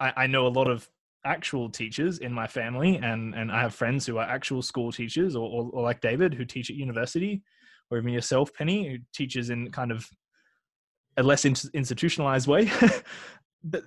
I, 0.00 0.08
I 0.24 0.26
know 0.26 0.44
a 0.46 0.56
lot 0.58 0.68
of 0.74 0.88
actual 1.28 1.68
teachers 1.68 2.18
in 2.18 2.32
my 2.32 2.46
family 2.46 2.96
and 2.96 3.34
and 3.34 3.52
i 3.52 3.60
have 3.60 3.74
friends 3.74 4.06
who 4.06 4.18
are 4.18 4.26
actual 4.26 4.62
school 4.62 4.90
teachers 4.90 5.36
or, 5.36 5.48
or, 5.48 5.70
or 5.72 5.82
like 5.82 6.00
david 6.00 6.32
who 6.32 6.44
teach 6.44 6.70
at 6.70 6.76
university 6.76 7.42
or 7.90 7.98
even 7.98 8.12
yourself 8.12 8.52
penny 8.54 8.88
who 8.88 8.96
teaches 9.12 9.50
in 9.50 9.70
kind 9.70 9.92
of 9.92 10.08
a 11.18 11.22
less 11.22 11.44
in, 11.44 11.54
institutionalized 11.74 12.48
way. 12.48 12.70
But 13.64 13.82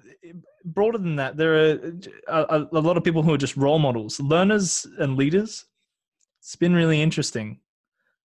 broader 0.66 0.98
than 0.98 1.16
that 1.16 1.38
there 1.38 1.56
are 1.56 1.94
a, 2.28 2.68
a 2.74 2.82
lot 2.82 2.98
of 2.98 3.06
people 3.06 3.24
who 3.24 3.34
are 3.34 3.38
just 3.38 3.56
role 3.56 3.80
models 3.80 4.20
learners 4.20 4.86
and 5.00 5.16
leaders. 5.16 5.64
It's 6.42 6.58
been 6.58 6.74
really 6.74 7.02
interesting. 7.02 7.62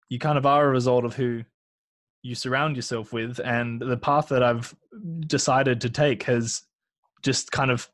You 0.10 0.20
kind 0.20 0.38
of 0.38 0.46
are 0.46 0.66
a 0.66 0.70
result 0.70 1.06
of 1.06 1.16
who 1.16 1.46
you 2.24 2.36
surround 2.36 2.76
yourself 2.76 3.14
with 3.14 3.40
and 3.40 3.82
the 3.82 3.96
path 3.96 4.28
that 4.28 4.44
i've 4.44 4.76
decided 5.22 5.80
to 5.80 5.90
take 5.90 6.24
has 6.24 6.64
just 7.24 7.54
kind 7.54 7.72
of 7.72 7.90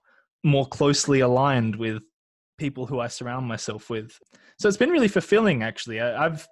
more 0.46 0.66
closely 0.68 1.20
aligned 1.20 1.76
with 1.76 2.04
people 2.58 2.86
who 2.86 3.00
I 3.02 3.08
surround 3.08 3.48
myself 3.48 3.90
with. 3.90 4.18
So 4.60 4.70
it's 4.70 4.78
been 4.78 4.92
really 4.92 5.08
fulfilling, 5.10 5.64
actually. 5.64 6.00
I, 6.00 6.26
I've 6.26 6.48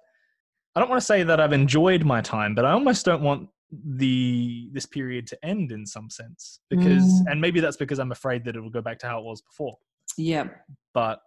I 0.76 0.80
don't 0.80 0.90
want 0.90 1.00
to 1.00 1.06
say 1.06 1.22
that 1.22 1.40
I've 1.40 1.52
enjoyed 1.52 2.04
my 2.04 2.20
time, 2.20 2.54
but 2.56 2.64
I 2.64 2.72
almost 2.72 3.06
don't 3.06 3.22
want 3.22 3.48
the 3.70 4.68
this 4.72 4.86
period 4.86 5.26
to 5.28 5.38
end 5.44 5.72
in 5.72 5.86
some 5.86 6.10
sense 6.10 6.60
because 6.68 7.04
Mm. 7.04 7.30
and 7.30 7.40
maybe 7.40 7.60
that's 7.60 7.76
because 7.76 7.98
I'm 8.00 8.12
afraid 8.12 8.44
that 8.44 8.56
it 8.56 8.60
will 8.60 8.70
go 8.70 8.82
back 8.82 8.98
to 9.00 9.06
how 9.06 9.20
it 9.20 9.24
was 9.24 9.40
before. 9.40 9.76
Yeah. 10.18 10.48
But 10.92 11.20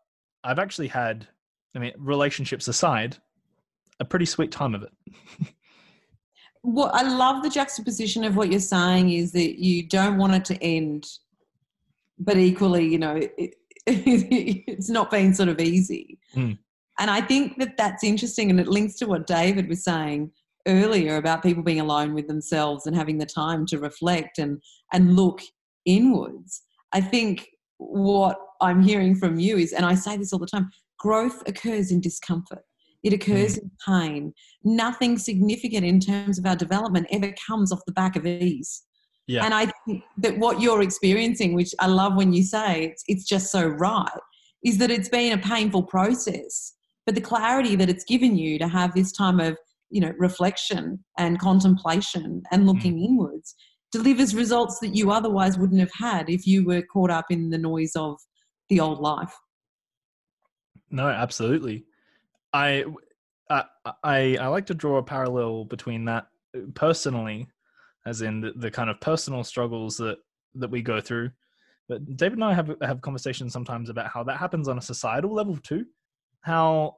I've 0.44 0.60
actually 0.60 0.90
had 0.90 1.28
I 1.76 1.80
mean 1.80 1.94
relationships 1.98 2.68
aside 2.68 3.18
a 4.00 4.06
pretty 4.06 4.26
sweet 4.26 4.52
time 4.52 4.76
of 4.76 4.84
it. 4.84 4.92
What 6.64 6.94
I 6.94 7.04
love 7.04 7.44
the 7.44 7.50
juxtaposition 7.50 8.26
of 8.26 8.36
what 8.36 8.52
you're 8.52 8.60
saying 8.60 9.12
is 9.14 9.32
that 9.32 9.58
you 9.64 9.88
don't 9.88 10.18
want 10.18 10.34
it 10.34 10.44
to 10.46 10.62
end, 10.62 11.08
but 12.20 12.38
equally, 12.38 12.88
you 12.88 12.98
know, 12.98 13.16
it, 13.16 13.56
it's 13.88 14.90
not 14.90 15.12
been 15.12 15.34
sort 15.34 15.50
of 15.50 15.60
easy. 15.60 16.20
Mm. 16.36 16.58
And 17.00 17.12
I 17.12 17.22
think 17.22 17.58
that 17.60 17.78
that's 17.78 18.04
interesting, 18.04 18.50
and 18.50 18.60
it 18.60 18.68
links 18.68 18.96
to 18.96 19.06
what 19.06 19.28
David 19.28 19.70
was 19.70 19.84
saying 19.84 20.32
earlier 20.68 21.16
about 21.16 21.44
people 21.44 21.64
being 21.64 21.80
alone 21.80 22.14
with 22.14 22.28
themselves 22.28 22.86
and 22.86 22.96
having 22.96 23.18
the 23.18 23.26
time 23.26 23.66
to 23.68 23.80
reflect 23.80 24.38
and 24.38 24.62
and 24.92 25.16
look 25.16 25.42
inwards. 25.86 26.64
I 26.94 27.02
think 27.02 27.48
what 27.78 28.38
I'm 28.62 28.82
hearing 28.82 29.16
from 29.16 29.40
you 29.40 29.58
is, 29.58 29.74
and 29.74 29.86
I 29.86 29.96
say 29.96 30.18
this 30.18 30.34
all 30.34 30.40
the 30.40 30.48
time, 30.48 30.70
growth 31.00 31.44
occurs 31.48 31.92
in 31.92 32.02
discomfort. 32.02 32.64
It 33.04 33.14
occurs 33.14 33.58
in 33.58 33.72
pain. 33.86 34.34
Nothing 34.64 35.18
significant 35.18 35.86
in 35.86 36.00
terms 36.00 36.40
of 36.40 36.46
our 36.46 36.56
development 36.56 37.08
ever 37.12 37.34
comes 37.48 37.72
off 37.72 37.86
the 37.86 37.94
back 37.94 38.16
of 38.16 38.26
ease. 38.26 38.84
Yeah. 39.28 39.44
And 39.44 39.54
I 39.54 39.72
think 39.86 40.04
that 40.18 40.38
what 40.38 40.62
you're 40.62 40.82
experiencing, 40.82 41.54
which 41.54 41.76
I 41.80 41.88
love 41.88 42.16
when 42.16 42.32
you 42.34 42.44
say 42.44 42.86
it's, 42.86 43.04
it's 43.08 43.26
just 43.26 43.52
so 43.52 43.68
right, 43.68 44.10
is 44.64 44.78
that 44.78 44.90
it's 44.90 45.10
been 45.10 45.38
a 45.38 45.42
painful 45.42 45.84
process. 45.84 46.74
But 47.06 47.16
the 47.16 47.22
clarity 47.22 47.76
that 47.76 47.90
it's 47.90 48.04
given 48.04 48.38
you 48.38 48.58
to 48.60 48.68
have 48.68 48.94
this 48.94 49.12
time 49.12 49.40
of, 49.40 49.58
you 49.90 50.02
know, 50.02 50.14
reflection 50.18 51.04
and 51.18 51.40
contemplation 51.40 52.44
and 52.52 52.66
looking 52.66 53.04
inwards 53.04 53.56
delivers 53.92 54.36
results 54.36 54.80
that 54.80 54.96
you 54.96 55.12
otherwise 55.12 55.58
wouldn't 55.58 55.80
have 55.80 55.92
had 55.98 56.30
if 56.30 56.46
you 56.46 56.66
were 56.66 56.82
caught 56.82 57.10
up 57.10 57.26
in 57.30 57.50
the 57.50 57.58
noise 57.58 57.94
of 57.96 58.18
the 58.70 58.80
old 58.80 59.00
life. 59.00 59.34
No, 60.90 61.08
absolutely. 61.08 61.86
I, 62.54 62.86
I, 63.50 63.64
I, 64.04 64.38
I 64.40 64.48
like 64.48 64.66
to 64.68 64.74
draw 64.74 64.98
a 64.98 65.04
parallel 65.04 65.66
between 65.66 66.06
that 66.06 66.28
uh, 66.56 66.62
personally, 66.74 67.48
as 68.08 68.22
in 68.22 68.42
the, 68.42 68.54
the 68.56 68.72
kind 68.72 68.90
of 68.90 69.00
personal 69.02 69.44
struggles 69.44 69.98
that 69.98 70.18
that 70.56 70.72
we 70.72 70.82
go 70.82 71.00
through. 71.00 71.30
But 71.90 72.18
David 72.18 72.38
and 72.38 72.46
I 72.46 72.54
have 72.54 72.74
have 72.82 73.02
conversations 73.02 73.54
sometimes 73.54 73.90
about 73.90 74.08
how 74.08 74.24
that 74.24 74.38
happens 74.38 74.68
on 74.68 74.78
a 74.78 74.82
societal 74.82 75.34
level 75.34 75.58
too. 75.58 75.86
How 76.42 76.96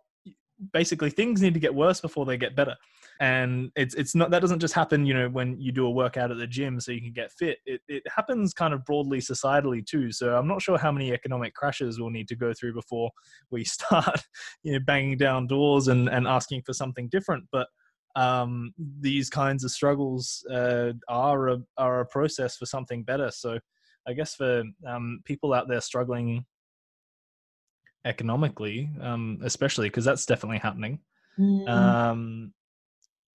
basically 0.73 1.09
things 1.09 1.41
need 1.41 1.53
to 1.53 1.59
get 1.59 1.73
worse 1.73 2.01
before 2.01 2.25
they 2.25 2.37
get 2.37 2.55
better 2.55 2.75
and 3.21 3.71
it's 3.75 3.95
it's 3.95 4.15
not 4.15 4.29
that 4.29 4.39
doesn't 4.39 4.59
just 4.59 4.73
happen 4.73 5.05
you 5.05 5.13
know 5.13 5.29
when 5.29 5.59
you 5.59 5.71
do 5.71 5.85
a 5.85 5.89
workout 5.89 6.31
at 6.31 6.37
the 6.37 6.47
gym 6.47 6.79
so 6.79 6.91
you 6.91 7.01
can 7.01 7.11
get 7.11 7.31
fit 7.31 7.57
it, 7.65 7.81
it 7.87 8.03
happens 8.13 8.53
kind 8.53 8.73
of 8.73 8.83
broadly 8.85 9.19
societally 9.19 9.85
too 9.85 10.11
so 10.11 10.35
i'm 10.35 10.47
not 10.47 10.61
sure 10.61 10.77
how 10.77 10.91
many 10.91 11.13
economic 11.13 11.53
crashes 11.53 11.99
we'll 11.99 12.09
need 12.09 12.27
to 12.27 12.35
go 12.35 12.53
through 12.53 12.73
before 12.73 13.09
we 13.51 13.63
start 13.65 14.21
you 14.63 14.73
know 14.73 14.79
banging 14.85 15.17
down 15.17 15.47
doors 15.47 15.87
and 15.87 16.09
and 16.09 16.27
asking 16.27 16.61
for 16.65 16.73
something 16.73 17.07
different 17.09 17.43
but 17.51 17.67
um 18.19 18.73
these 18.99 19.29
kinds 19.29 19.63
of 19.63 19.71
struggles 19.71 20.45
uh, 20.51 20.91
are 21.07 21.47
a 21.49 21.57
are 21.77 22.01
a 22.01 22.05
process 22.05 22.57
for 22.57 22.65
something 22.65 23.01
better 23.03 23.31
so 23.31 23.57
i 24.07 24.11
guess 24.13 24.35
for 24.35 24.63
um 24.85 25.21
people 25.23 25.53
out 25.53 25.67
there 25.69 25.79
struggling 25.81 26.45
economically 28.05 28.89
um 29.01 29.39
especially 29.43 29.87
because 29.89 30.05
that's 30.05 30.25
definitely 30.25 30.59
happening 30.59 30.99
Mm. 31.39 31.69
um 31.69 32.53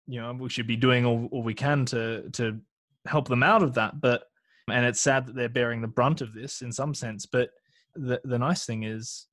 you 0.07 0.21
know 0.21 0.35
we 0.35 0.51
should 0.51 0.67
be 0.67 0.77
doing 0.77 1.07
all, 1.07 1.27
all 1.33 1.43
we 1.43 1.55
can 1.55 1.87
to 1.87 2.29
to 2.33 2.61
help 3.07 3.29
them 3.29 3.43
out 3.43 3.63
of 3.63 3.73
that 3.75 3.99
but 3.99 4.25
and 4.69 4.85
it's 4.85 5.01
sad 5.01 5.27
that 5.27 5.35
they're 5.35 5.49
bearing 5.49 5.81
the 5.81 5.89
brunt 5.89 6.21
of 6.21 6.35
this 6.35 6.61
in 6.61 6.71
some 6.71 6.93
sense 6.93 7.25
but 7.25 7.49
the 7.95 8.21
the 8.25 8.39
nice 8.39 8.67
thing 8.67 8.83
is 8.83 9.27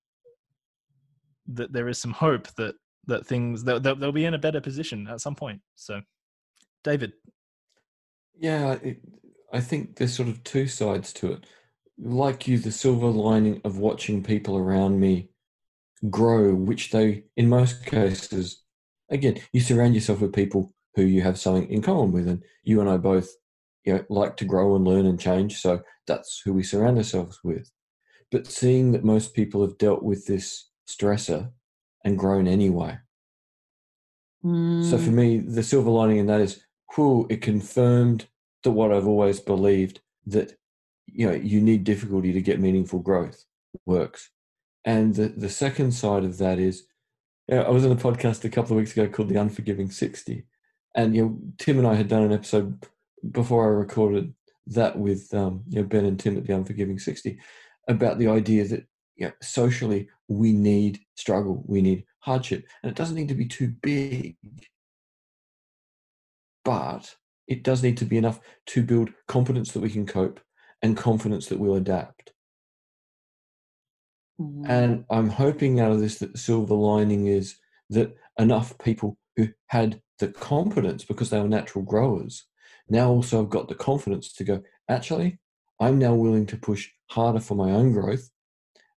that 1.48 1.74
there 1.74 1.90
is 1.90 2.00
some 2.00 2.14
hope 2.14 2.48
that 2.56 2.76
that 3.08 3.26
things 3.26 3.64
they'll, 3.64 3.80
they'll 3.80 4.12
be 4.12 4.26
in 4.26 4.34
a 4.34 4.40
better 4.40 4.62
position 4.62 5.08
at 5.08 5.22
some 5.22 5.36
point 5.36 5.62
so 5.76 6.02
david 6.84 7.14
Yeah, 8.38 8.74
it, 8.82 9.02
I 9.54 9.60
think 9.62 9.98
there's 9.98 10.14
sort 10.16 10.30
of 10.30 10.44
two 10.44 10.68
sides 10.68 11.14
to 11.14 11.34
it. 11.34 11.46
Like 11.98 12.48
you, 12.48 12.58
the 12.58 12.72
silver 12.72 13.08
lining 13.08 13.62
of 13.64 13.78
watching 13.78 14.24
people 14.24 14.58
around 14.58 15.00
me 15.00 15.30
grow, 16.10 16.54
which 16.54 16.92
they, 16.92 17.26
in 17.38 17.50
most 17.50 17.86
cases, 17.86 18.64
again, 19.10 19.40
you 19.54 19.62
surround 19.62 19.96
yourself 19.96 20.22
with 20.22 20.34
people 20.34 20.74
who 20.96 21.04
you 21.04 21.22
have 21.22 21.40
something 21.40 21.70
in 21.70 21.82
common 21.82 22.12
with, 22.12 22.28
and 22.28 22.44
you 22.64 22.82
and 22.82 22.90
I 22.90 22.98
both, 22.98 23.30
you 23.86 23.94
know, 23.94 24.06
like 24.10 24.38
to 24.38 24.46
grow 24.46 24.76
and 24.76 24.86
learn 24.86 25.06
and 25.06 25.20
change. 25.20 25.58
So 25.62 25.82
that's 26.08 26.42
who 26.44 26.54
we 26.54 26.64
surround 26.64 26.98
ourselves 26.98 27.40
with. 27.44 27.72
But 28.32 28.48
seeing 28.48 28.94
that 28.94 29.04
most 29.04 29.34
people 29.34 29.62
have 29.62 29.78
dealt 29.78 30.04
with 30.04 30.26
this 30.26 30.70
stressor 30.90 31.52
and 32.04 32.18
grown 32.18 32.48
anyway, 32.48 32.98
so 34.80 34.98
for 34.98 35.12
Mm. 35.12 35.14
me, 35.14 35.38
the 35.40 35.64
silver 35.64 35.90
lining 35.92 36.18
in 36.18 36.26
that 36.28 36.42
is, 36.42 36.64
whew, 36.96 37.28
it 37.30 37.42
confirmed 37.42 38.28
that 38.64 38.72
what 38.72 38.92
I've 38.92 39.08
always 39.08 39.40
believed 39.40 40.02
that 40.28 40.58
you 41.08 41.28
know 41.28 41.34
you 41.36 41.62
need 41.62 41.84
difficulty 41.84 42.32
to 42.34 42.42
get 42.42 42.60
meaningful 42.60 43.00
growth 43.00 43.44
works. 43.86 44.30
And 44.86 45.14
the 45.16 45.28
the 45.30 45.50
second 45.50 45.92
side 45.92 46.24
of 46.24 46.38
that 46.40 46.58
is, 46.60 46.84
you 47.48 47.56
know, 47.56 47.64
I 47.64 47.70
was 47.70 47.86
on 47.86 47.92
a 47.92 47.96
podcast 47.96 48.44
a 48.46 48.50
couple 48.50 48.72
of 48.74 48.78
weeks 48.80 48.94
ago 48.94 49.08
called 49.08 49.30
The 49.30 49.40
Unforgiving 49.40 49.92
Sixty, 49.92 50.46
and 50.96 51.16
you 51.16 51.24
know 51.26 51.40
Tim 51.58 51.78
and 51.78 51.88
I 51.88 51.96
had 51.96 52.08
done 52.08 52.24
an 52.24 52.34
episode 52.34 52.84
before 53.32 53.66
I 53.66 53.70
recorded 53.70 54.34
that 54.68 54.98
with 54.98 55.34
um, 55.34 55.64
you 55.70 55.82
know 55.82 55.88
Ben 55.88 56.06
and 56.06 56.20
Tim 56.20 56.38
at 56.38 56.46
The 56.46 56.56
Unforgiving 56.56 57.00
Sixty 57.00 57.40
about 57.88 58.18
the 58.20 58.28
idea 58.28 58.68
that 58.68 58.86
you 59.22 59.28
know, 59.28 59.34
socially 59.40 60.10
we 60.28 60.52
need 60.52 61.00
struggle, 61.16 61.64
we 61.68 61.80
need 61.80 62.06
hardship, 62.22 62.66
and 62.82 62.92
it 62.92 62.96
doesn't 62.96 63.16
need 63.16 63.28
to 63.28 63.36
be 63.36 63.48
too 63.48 63.68
big, 63.84 64.36
but 66.66 67.16
it 67.48 67.62
does 67.62 67.84
need 67.84 67.98
to 67.98 68.06
be 68.06 68.18
enough 68.18 68.40
to 68.66 68.82
build 68.82 69.12
confidence 69.28 69.74
that 69.74 69.80
we 69.80 69.92
can 69.92 70.08
cope 70.08 70.40
and 70.82 70.98
confidence 70.98 71.46
that 71.48 71.60
we'll 71.60 71.76
adapt. 71.76 72.34
Mm. 74.42 74.68
And 74.68 75.06
I'm 75.12 75.30
hoping 75.30 75.80
out 75.80 75.92
of 75.92 76.00
this 76.00 76.18
that 76.18 76.32
the 76.32 76.40
silver 76.40 76.74
lining 76.74 77.28
is 77.28 77.58
that 77.92 78.16
enough 78.40 78.76
people 78.80 79.20
who 79.36 79.50
had 79.68 80.02
the 80.18 80.30
confidence 80.30 81.06
because 81.06 81.30
they 81.30 81.40
were 81.40 81.48
natural 81.48 81.84
growers 81.84 82.46
now 82.90 83.10
also 83.10 83.42
have 83.42 83.52
got 83.52 83.70
the 83.70 83.76
confidence 83.76 84.34
to 84.34 84.44
go, 84.44 84.64
actually, 84.90 85.38
I'm 85.80 86.00
now 86.00 86.16
willing 86.16 86.48
to 86.48 86.58
push 86.58 86.90
harder 87.12 87.40
for 87.40 87.54
my 87.54 87.70
own 87.72 87.92
growth 87.92 88.31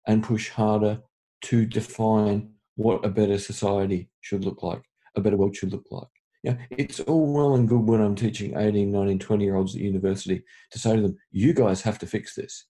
and 0.07 0.23
push 0.23 0.51
harder 0.51 1.01
to 1.43 1.67
define 1.67 2.51
what 2.77 3.05
a 3.05 3.09
better 3.09 3.39
society 3.39 4.11
should 4.21 4.45
look 4.45 4.63
like, 4.63 4.83
a 5.17 5.21
better 5.21 5.37
world 5.37 5.57
should 5.57 5.73
look 5.73 5.87
like. 5.91 6.09
Yeah, 6.43 6.57
it's 6.71 7.01
all 7.01 7.33
well 7.33 7.55
and 7.55 7.67
good 7.67 7.89
when 7.89 8.03
I'm 8.03 8.15
teaching 8.15 8.57
18, 8.57 8.91
19, 8.91 9.19
20 9.19 9.45
year 9.45 9.57
olds 9.57 9.75
at 9.75 9.81
university 9.81 10.45
to 10.73 10.79
say 10.79 10.95
to 10.95 11.01
them, 11.01 11.17
you 11.31 11.55
guys 11.55 11.81
have 11.83 11.99
to 12.01 12.07
fix 12.07 12.35
this. 12.35 12.67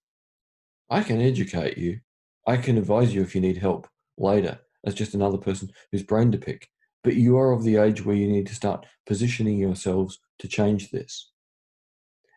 I 0.90 1.02
can 1.02 1.20
educate 1.20 1.76
you. 1.76 1.98
I 2.46 2.56
can 2.56 2.78
advise 2.78 3.14
you 3.14 3.22
if 3.22 3.34
you 3.34 3.40
need 3.40 3.56
help 3.56 3.88
later 4.16 4.60
as 4.86 4.94
just 4.94 5.14
another 5.14 5.38
person 5.38 5.70
whose 5.90 6.02
brain 6.02 6.30
to 6.32 6.38
pick. 6.38 6.68
But 7.02 7.16
you 7.16 7.36
are 7.38 7.52
of 7.52 7.64
the 7.64 7.76
age 7.76 8.04
where 8.04 8.16
you 8.16 8.28
need 8.28 8.46
to 8.46 8.54
start 8.54 8.86
positioning 9.06 9.58
yourselves 9.58 10.20
to 10.38 10.48
change 10.48 10.90
this. 10.90 11.32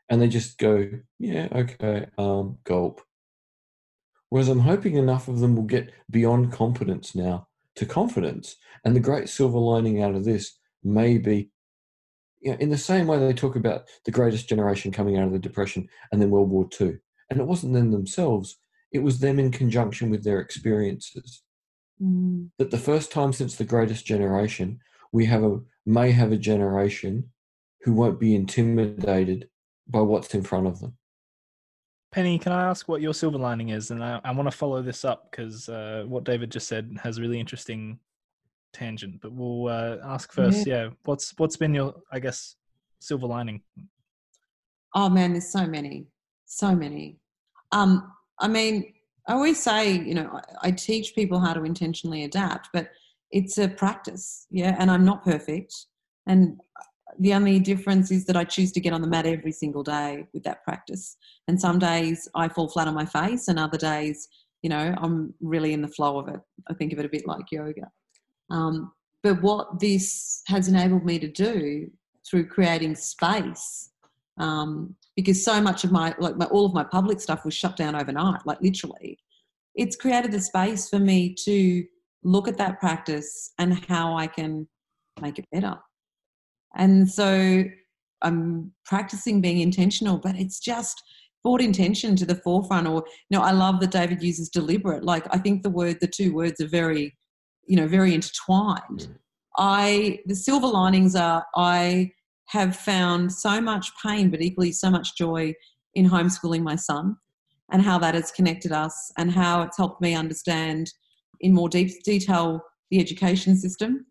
And 0.09 0.21
they 0.21 0.27
just 0.27 0.57
go, 0.57 0.89
yeah, 1.19 1.49
okay, 1.51 2.07
um, 2.17 2.57
gulp. 2.63 3.01
Whereas 4.30 4.49
I'm 4.49 4.59
hoping 4.59 4.95
enough 4.95 5.28
of 5.28 5.39
them 5.39 5.55
will 5.55 5.63
get 5.63 5.91
beyond 6.09 6.51
competence 6.51 7.15
now 7.15 7.47
to 7.75 7.86
confidence. 7.86 8.55
And 8.84 8.95
the 8.95 8.99
great 8.99 9.30
silver 9.30 9.59
lining 9.59 10.01
out 10.01 10.15
of 10.15 10.25
this 10.25 10.57
may 10.84 11.17
be, 11.17 11.51
you 12.41 12.51
know, 12.51 12.57
in 12.57 12.69
the 12.69 12.78
same 12.78 13.07
way 13.07 13.17
they 13.17 13.34
talk 13.34 13.55
about 13.55 13.86
the 14.05 14.11
greatest 14.11 14.49
generation 14.49 14.91
coming 14.91 15.17
out 15.17 15.25
of 15.25 15.32
the 15.32 15.39
Depression 15.39 15.88
and 16.11 16.21
then 16.21 16.30
World 16.30 16.49
War 16.49 16.67
II. 16.80 16.97
And 17.30 17.39
it 17.39 17.47
wasn't 17.47 17.73
them 17.73 17.91
themselves, 17.91 18.57
it 18.91 18.99
was 18.99 19.19
them 19.19 19.39
in 19.39 19.51
conjunction 19.51 20.09
with 20.09 20.23
their 20.23 20.39
experiences. 20.39 21.43
Mm. 22.01 22.49
That 22.57 22.71
the 22.71 22.78
first 22.78 23.11
time 23.11 23.34
since 23.34 23.55
the 23.55 23.65
greatest 23.65 24.05
generation, 24.05 24.80
we 25.11 25.25
have 25.25 25.43
a 25.43 25.59
may 25.86 26.11
have 26.11 26.32
a 26.32 26.38
generation 26.38 27.32
who 27.82 27.93
won't 27.93 28.19
be 28.19 28.36
intimidated 28.36 29.49
by 29.88 30.01
what's 30.01 30.34
in 30.34 30.43
front 30.43 30.67
of 30.67 30.80
them. 30.80 30.97
Penny 32.12 32.39
can 32.39 32.51
i 32.51 32.70
ask 32.70 32.88
what 32.88 33.01
your 33.01 33.14
silver 33.14 33.38
lining 33.38 33.70
is 33.70 33.91
and 33.91 34.03
i, 34.03 34.20
I 34.24 34.32
want 34.32 34.49
to 34.49 34.58
follow 34.58 34.82
this 34.82 35.03
up 35.03 35.30
because 35.30 35.68
uh, 35.70 36.03
what 36.08 36.24
david 36.24 36.51
just 36.51 36.68
said 36.68 36.97
has 37.03 37.18
a 37.18 37.22
really 37.22 37.39
interesting 37.39 37.99
tangent 38.74 39.22
but 39.22 39.32
we'll 39.32 39.68
uh, 39.68 39.97
ask 40.03 40.32
first 40.32 40.68
yeah 40.68 40.89
what's 41.05 41.34
what's 41.38 41.58
been 41.58 41.74
your 41.74 41.95
i 42.12 42.20
guess 42.20 42.55
silver 42.99 43.28
lining 43.28 43.62
Oh 44.95 45.10
man, 45.10 45.34
there's 45.34 45.49
so 45.51 45.68
many, 45.68 46.08
so 46.45 46.76
many. 46.76 47.20
Um, 47.72 48.12
I 48.39 48.47
mean, 48.47 48.93
I 49.28 49.34
always 49.34 49.62
say, 49.62 49.91
you 49.91 50.16
know, 50.16 50.28
I, 50.34 50.70
I 50.70 50.72
teach 50.72 51.14
people 51.14 51.39
how 51.39 51.53
to 51.53 51.64
intentionally 51.64 52.24
adapt, 52.24 52.70
but 52.74 52.89
it's 53.30 53.60
a 53.60 53.68
practice, 53.68 54.47
yeah. 54.49 54.76
And 54.80 54.89
I'm 54.89 55.05
not 55.05 55.24
perfect, 55.24 55.74
and 56.26 56.60
the 57.20 57.34
only 57.34 57.60
difference 57.60 58.12
is 58.12 58.26
that 58.26 58.38
I 58.38 58.43
choose 58.43 58.72
to 58.74 58.80
get 58.80 58.93
on 58.93 59.01
the 59.01 59.08
mat 59.08 59.26
every 59.26 59.51
single 59.51 59.84
day 59.84 60.28
with 60.34 60.43
that 60.43 60.64
practice. 60.64 61.18
And 61.47 61.60
some 61.60 61.80
days 61.80 62.28
I 62.36 62.47
fall 62.49 62.70
flat 62.70 62.88
on 62.88 62.93
my 62.93 63.05
face, 63.05 63.47
and 63.47 63.58
other 63.58 63.78
days, 63.78 64.28
you 64.62 64.70
know, 64.70 64.93
I'm 64.97 65.34
really 65.41 65.74
in 65.74 65.82
the 65.82 65.88
flow 65.88 66.20
of 66.20 66.28
it. 66.28 66.39
I 66.70 66.74
think 66.74 66.93
of 66.93 66.99
it 66.99 67.05
a 67.05 67.10
bit 67.10 67.28
like 67.28 67.51
yoga. 67.51 67.89
Um, 68.49 68.91
but 69.24 69.41
what 69.41 69.80
this 69.80 70.41
has 70.47 70.68
enabled 70.68 71.05
me 71.05 71.20
to 71.20 71.28
do 71.28 71.89
through 72.30 72.47
creating 72.47 72.95
space, 72.95 73.89
um, 74.38 74.95
because 75.16 75.43
so 75.43 75.60
much 75.62 75.84
of 75.84 75.91
my, 75.91 76.14
like 76.20 76.38
my, 76.38 76.45
all 76.45 76.66
of 76.66 76.74
my 76.74 76.84
public 76.84 77.20
stuff 77.20 77.45
was 77.45 77.53
shut 77.53 77.76
down 77.76 77.95
overnight, 77.95 78.45
like 78.45 78.62
literally, 78.62 79.18
it's 79.76 79.95
created 79.95 80.32
the 80.32 80.41
space 80.41 80.89
for 80.89 80.99
me 80.99 81.34
to 81.45 81.84
look 82.24 82.47
at 82.47 82.58
that 82.58 82.80
practice 82.80 83.53
and 83.60 83.86
how 83.88 84.16
I 84.16 84.28
can 84.28 84.68
make 85.22 85.39
it 85.39 85.45
better. 85.51 85.78
And 86.78 87.09
so 87.09 87.63
I'm 88.21 88.71
practicing 88.86 89.41
being 89.41 89.59
intentional, 89.59 90.17
but 90.17 90.36
it's 90.36 90.59
just 90.59 91.01
brought 91.43 91.61
intention 91.61 92.15
to 92.15 92.25
the 92.25 92.36
forefront. 92.36 92.88
Or, 92.88 93.03
you 93.30 93.38
know, 93.38 93.41
I 93.41 93.51
love 93.51 93.80
that 93.82 93.91
David 93.91 94.23
uses 94.23 94.49
deliberate. 94.49 95.03
Like, 95.03 95.25
I 95.32 95.38
think 95.38 95.63
the 95.63 95.69
word, 95.69 95.97
the 95.99 96.07
two 96.07 96.34
words 96.34 96.61
are 96.61 96.67
very, 96.67 97.15
you 97.65 97.75
know, 97.75 97.88
very 97.88 98.13
intertwined. 98.13 98.99
Mm. 98.99 99.15
I, 99.57 100.19
the 100.25 100.36
silver 100.36 100.67
linings 100.67 101.15
are, 101.15 101.45
I 101.55 102.11
have 102.49 102.75
found 102.75 103.32
so 103.32 103.59
much 103.59 103.91
pain, 104.03 104.30
but 104.30 104.41
equally 104.41 104.71
so 104.71 104.89
much 104.89 105.17
joy 105.17 105.53
in 105.95 106.09
homeschooling 106.09 106.61
my 106.61 106.75
son 106.75 107.17
and 107.71 107.82
how 107.82 107.97
that 107.99 108.15
has 108.15 108.32
connected 108.32 108.71
us 108.71 109.11
and 109.17 109.32
how 109.32 109.63
it's 109.63 109.78
helped 109.78 110.01
me 110.01 110.15
understand 110.15 110.91
in 111.41 111.53
more 111.53 111.69
deep 111.69 111.91
detail 112.03 112.61
the 112.89 112.99
education 112.99 113.57
system 113.57 114.05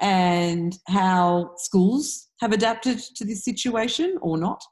and 0.00 0.78
how 0.88 1.50
schools 1.56 2.28
have 2.40 2.52
adapted 2.52 2.98
to 3.16 3.24
this 3.24 3.44
situation 3.44 4.16
or 4.20 4.38
not, 4.38 4.62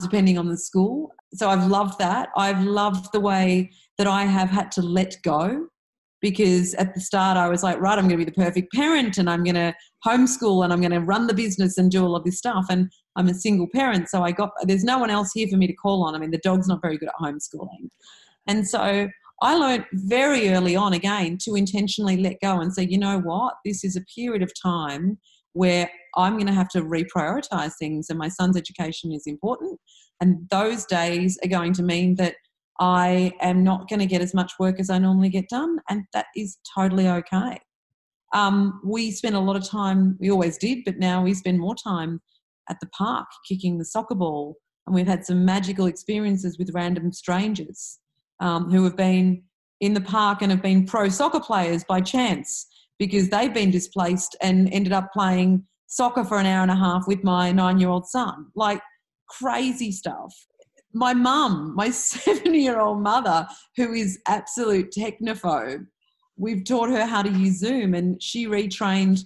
depending 0.00 0.38
on 0.38 0.48
the 0.48 0.56
school. 0.56 1.10
So 1.34 1.48
I've 1.48 1.66
loved 1.66 1.98
that. 1.98 2.28
I've 2.36 2.62
loved 2.62 3.12
the 3.12 3.20
way 3.20 3.70
that 3.98 4.06
I 4.06 4.24
have 4.24 4.50
had 4.50 4.70
to 4.72 4.82
let 4.82 5.16
go 5.22 5.66
because 6.20 6.74
at 6.74 6.94
the 6.94 7.00
start 7.00 7.36
I 7.36 7.48
was 7.48 7.62
like, 7.62 7.80
right, 7.80 7.98
I'm 7.98 8.06
going 8.06 8.18
to 8.18 8.24
be 8.24 8.30
the 8.30 8.32
perfect 8.32 8.72
parent 8.72 9.18
and 9.18 9.28
I'm 9.28 9.42
going 9.42 9.54
to 9.54 9.74
homeschool 10.06 10.64
and 10.64 10.72
I'm 10.72 10.80
going 10.80 10.92
to 10.92 11.00
run 11.00 11.26
the 11.26 11.34
business 11.34 11.78
and 11.78 11.90
do 11.90 12.04
all 12.04 12.16
of 12.16 12.24
this 12.24 12.38
stuff. 12.38 12.66
And 12.68 12.90
I'm 13.16 13.28
a 13.28 13.34
single 13.34 13.66
parent, 13.74 14.08
so 14.08 14.22
I 14.22 14.32
got 14.32 14.50
there's 14.62 14.84
no 14.84 14.98
one 14.98 15.10
else 15.10 15.32
here 15.34 15.48
for 15.48 15.56
me 15.56 15.66
to 15.66 15.74
call 15.74 16.04
on. 16.04 16.14
I 16.14 16.18
mean, 16.18 16.30
the 16.30 16.38
dog's 16.38 16.68
not 16.68 16.82
very 16.82 16.96
good 16.96 17.08
at 17.08 17.14
homeschooling. 17.20 17.88
And 18.46 18.66
so 18.66 19.08
I 19.42 19.56
learned 19.56 19.86
very 19.92 20.50
early 20.50 20.76
on 20.76 20.92
again 20.92 21.38
to 21.42 21.54
intentionally 21.54 22.18
let 22.18 22.40
go 22.42 22.60
and 22.60 22.72
say, 22.74 22.86
you 22.88 22.98
know 22.98 23.18
what, 23.20 23.54
this 23.64 23.84
is 23.84 23.96
a 23.96 24.04
period 24.14 24.42
of 24.42 24.52
time 24.60 25.18
where 25.54 25.90
I'm 26.16 26.34
going 26.34 26.46
to 26.46 26.52
have 26.52 26.68
to 26.70 26.82
reprioritize 26.82 27.72
things, 27.78 28.10
and 28.10 28.18
my 28.18 28.28
son's 28.28 28.56
education 28.56 29.12
is 29.12 29.26
important. 29.26 29.80
And 30.20 30.48
those 30.50 30.84
days 30.84 31.38
are 31.42 31.48
going 31.48 31.72
to 31.74 31.82
mean 31.82 32.16
that 32.16 32.34
I 32.78 33.32
am 33.40 33.64
not 33.64 33.88
going 33.88 34.00
to 34.00 34.06
get 34.06 34.20
as 34.20 34.34
much 34.34 34.52
work 34.58 34.78
as 34.78 34.90
I 34.90 34.98
normally 34.98 35.30
get 35.30 35.48
done, 35.48 35.78
and 35.88 36.04
that 36.12 36.26
is 36.36 36.58
totally 36.74 37.08
okay. 37.08 37.58
Um, 38.34 38.80
we 38.84 39.10
spend 39.10 39.36
a 39.36 39.40
lot 39.40 39.56
of 39.56 39.68
time, 39.68 40.16
we 40.20 40.30
always 40.30 40.58
did, 40.58 40.84
but 40.84 40.98
now 40.98 41.22
we 41.22 41.34
spend 41.34 41.58
more 41.58 41.74
time 41.74 42.20
at 42.68 42.78
the 42.80 42.88
park 42.88 43.26
kicking 43.48 43.78
the 43.78 43.84
soccer 43.84 44.14
ball. 44.14 44.56
And 44.86 44.94
we've 44.94 45.06
had 45.06 45.24
some 45.24 45.44
magical 45.44 45.86
experiences 45.86 46.58
with 46.58 46.70
random 46.74 47.12
strangers 47.12 47.99
um, 48.40 48.70
who 48.70 48.84
have 48.84 48.96
been 48.96 49.42
in 49.80 49.94
the 49.94 50.00
park 50.00 50.42
and 50.42 50.50
have 50.50 50.62
been 50.62 50.86
pro 50.86 51.08
soccer 51.08 51.40
players 51.40 51.84
by 51.84 52.00
chance 52.00 52.66
because 52.98 53.30
they've 53.30 53.54
been 53.54 53.70
displaced 53.70 54.36
and 54.42 54.72
ended 54.72 54.92
up 54.92 55.12
playing 55.12 55.64
soccer 55.86 56.24
for 56.24 56.38
an 56.38 56.46
hour 56.46 56.62
and 56.62 56.70
a 56.70 56.76
half 56.76 57.06
with 57.06 57.24
my 57.24 57.50
nine 57.50 57.78
year 57.78 57.88
old 57.88 58.06
son. 58.06 58.46
Like 58.54 58.80
crazy 59.28 59.92
stuff. 59.92 60.34
My 60.92 61.14
mum, 61.14 61.74
my 61.74 61.90
seven 61.90 62.54
year 62.54 62.80
old 62.80 63.02
mother, 63.02 63.46
who 63.76 63.92
is 63.92 64.18
absolute 64.26 64.92
technophobe, 64.92 65.86
we've 66.36 66.64
taught 66.64 66.90
her 66.90 67.06
how 67.06 67.22
to 67.22 67.30
use 67.30 67.58
Zoom 67.58 67.94
and 67.94 68.22
she 68.22 68.46
retrained. 68.46 69.20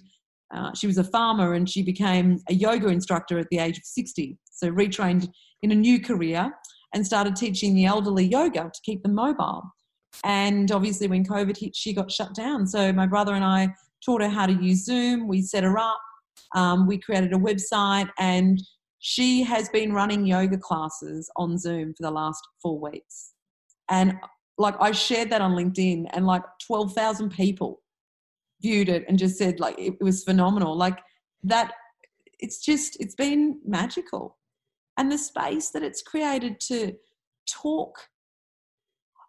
Uh, 0.53 0.73
she 0.73 0.87
was 0.87 0.97
a 0.97 1.03
farmer 1.03 1.53
and 1.53 1.69
she 1.69 1.81
became 1.81 2.39
a 2.49 2.53
yoga 2.53 2.87
instructor 2.87 3.39
at 3.39 3.47
the 3.49 3.57
age 3.57 3.77
of 3.77 3.83
60. 3.83 4.37
So, 4.51 4.71
retrained 4.71 5.29
in 5.63 5.71
a 5.71 5.75
new 5.75 5.99
career 5.99 6.53
and 6.95 7.05
started 7.05 7.35
teaching 7.35 7.75
the 7.75 7.85
elderly 7.85 8.25
yoga 8.25 8.71
to 8.73 8.81
keep 8.83 9.03
them 9.03 9.13
mobile. 9.13 9.63
And 10.23 10.71
obviously, 10.71 11.07
when 11.07 11.25
COVID 11.25 11.57
hit, 11.57 11.75
she 11.75 11.93
got 11.93 12.09
shut 12.09 12.33
down. 12.33 12.65
So 12.65 12.93
my 12.93 13.05
brother 13.05 13.35
and 13.35 13.43
I 13.43 13.67
taught 14.03 14.21
her 14.21 14.29
how 14.29 14.45
to 14.45 14.53
use 14.53 14.85
Zoom. 14.85 15.27
We 15.27 15.41
set 15.41 15.65
her 15.65 15.77
up. 15.77 15.99
Um, 16.55 16.87
we 16.87 16.97
created 16.97 17.33
a 17.33 17.37
website, 17.37 18.09
and 18.17 18.61
she 18.99 19.43
has 19.43 19.67
been 19.69 19.91
running 19.91 20.25
yoga 20.25 20.57
classes 20.57 21.29
on 21.35 21.57
Zoom 21.57 21.93
for 21.93 22.03
the 22.03 22.11
last 22.11 22.41
four 22.61 22.79
weeks. 22.79 23.33
And 23.89 24.13
like 24.57 24.75
I 24.79 24.91
shared 24.93 25.29
that 25.31 25.41
on 25.41 25.51
LinkedIn, 25.51 26.05
and 26.13 26.25
like 26.25 26.43
twelve 26.65 26.93
thousand 26.93 27.31
people 27.31 27.81
viewed 28.61 28.87
it 28.87 29.03
and 29.09 29.19
just 29.19 29.37
said 29.37 29.59
like 29.59 29.77
it, 29.77 29.95
it 29.99 30.03
was 30.03 30.23
phenomenal. 30.23 30.77
Like 30.77 30.99
that, 31.43 31.73
it's 32.39 32.63
just 32.63 32.95
it's 33.01 33.15
been 33.15 33.59
magical 33.65 34.37
and 34.97 35.11
the 35.11 35.17
space 35.17 35.69
that 35.69 35.83
it's 35.83 36.01
created 36.01 36.59
to 36.61 36.93
talk. 37.47 38.09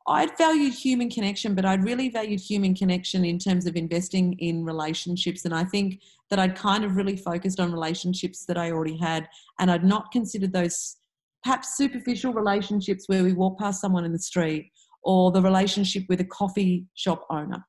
I'd 0.09 0.39
valued 0.39 0.73
human 0.73 1.11
connection, 1.11 1.57
but 1.57 1.65
I'd 1.65 1.83
really 1.83 2.09
valued 2.09 2.39
human 2.39 2.75
connection 2.75 3.25
in 3.25 3.39
terms 3.39 3.67
of 3.67 3.75
investing 3.75 4.35
in 4.35 4.65
relationships. 4.65 5.45
And 5.45 5.53
I 5.53 5.65
think 5.65 6.01
that 6.31 6.39
I'd 6.39 6.55
kind 6.55 6.85
of 6.85 6.95
really 6.95 7.17
focused 7.17 7.59
on 7.59 7.73
relationships 7.73 8.45
that 8.47 8.57
I 8.57 8.71
already 8.71 8.97
had, 8.97 9.29
and 9.59 9.71
I'd 9.71 9.85
not 9.85 10.13
considered 10.13 10.53
those 10.53 10.97
perhaps 11.43 11.77
superficial 11.77 12.33
relationships 12.33 13.05
where 13.09 13.25
we 13.25 13.33
walk 13.33 13.59
past 13.59 13.81
someone 13.81 14.05
in 14.05 14.13
the 14.13 14.19
street 14.19 14.71
or 15.03 15.33
the 15.33 15.43
relationship 15.43 16.05
with 16.09 16.21
a 16.21 16.25
coffee 16.25 16.87
shop 16.95 17.27
owner 17.31 17.65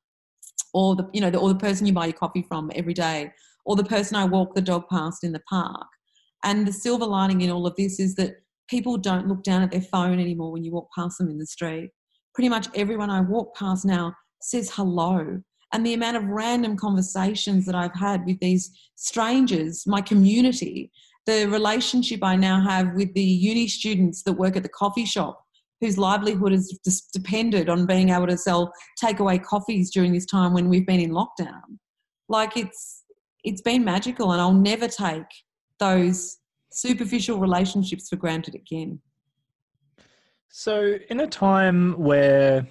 or 0.74 0.96
the 0.96 1.08
you 1.12 1.20
know 1.20 1.30
the, 1.30 1.38
or 1.38 1.48
the 1.48 1.58
person 1.58 1.86
you 1.86 1.92
buy 1.92 2.06
your 2.06 2.12
coffee 2.12 2.42
from 2.42 2.70
every 2.74 2.94
day 2.94 3.32
or 3.64 3.76
the 3.76 3.84
person 3.84 4.16
I 4.16 4.24
walk 4.24 4.54
the 4.54 4.60
dog 4.60 4.88
past 4.90 5.22
in 5.22 5.32
the 5.32 5.40
park 5.48 5.86
and 6.44 6.66
the 6.66 6.72
silver 6.72 7.06
lining 7.06 7.40
in 7.40 7.50
all 7.50 7.66
of 7.66 7.76
this 7.76 7.98
is 7.98 8.14
that 8.16 8.36
people 8.68 8.96
don't 8.96 9.28
look 9.28 9.42
down 9.42 9.62
at 9.62 9.70
their 9.70 9.80
phone 9.80 10.20
anymore 10.20 10.52
when 10.52 10.64
you 10.64 10.72
walk 10.72 10.88
past 10.94 11.18
them 11.18 11.30
in 11.30 11.38
the 11.38 11.46
street. 11.46 11.90
Pretty 12.34 12.48
much 12.48 12.68
everyone 12.74 13.10
I 13.10 13.20
walk 13.20 13.56
past 13.56 13.84
now 13.84 14.14
says 14.40 14.70
hello. 14.70 15.42
And 15.72 15.84
the 15.84 15.94
amount 15.94 16.16
of 16.16 16.24
random 16.24 16.76
conversations 16.76 17.66
that 17.66 17.74
I've 17.74 17.94
had 17.94 18.24
with 18.24 18.38
these 18.40 18.70
strangers, 18.94 19.84
my 19.86 20.00
community, 20.00 20.90
the 21.26 21.46
relationship 21.46 22.20
I 22.22 22.36
now 22.36 22.60
have 22.60 22.94
with 22.94 23.12
the 23.14 23.22
uni 23.22 23.68
students 23.68 24.22
that 24.22 24.32
work 24.32 24.56
at 24.56 24.62
the 24.62 24.68
coffee 24.68 25.04
shop 25.04 25.44
whose 25.80 25.98
livelihood 25.98 26.58
just 26.84 27.12
depended 27.12 27.68
on 27.68 27.86
being 27.86 28.08
able 28.10 28.26
to 28.26 28.36
sell 28.36 28.72
takeaway 29.02 29.42
coffees 29.42 29.90
during 29.90 30.12
this 30.12 30.26
time 30.26 30.52
when 30.52 30.68
we've 30.68 30.86
been 30.86 31.00
in 31.00 31.10
lockdown. 31.10 31.62
Like 32.28 32.56
it's 32.56 33.04
it's 33.44 33.62
been 33.62 33.84
magical 33.84 34.32
and 34.32 34.40
I'll 34.40 34.52
never 34.52 34.88
take 34.88 35.26
those 35.78 36.38
superficial 36.70 37.38
relationships 37.38 38.08
for 38.08 38.16
granted 38.16 38.54
again. 38.54 39.00
So, 40.48 40.96
in 41.10 41.20
a 41.20 41.26
time 41.26 41.98
where 41.98 42.66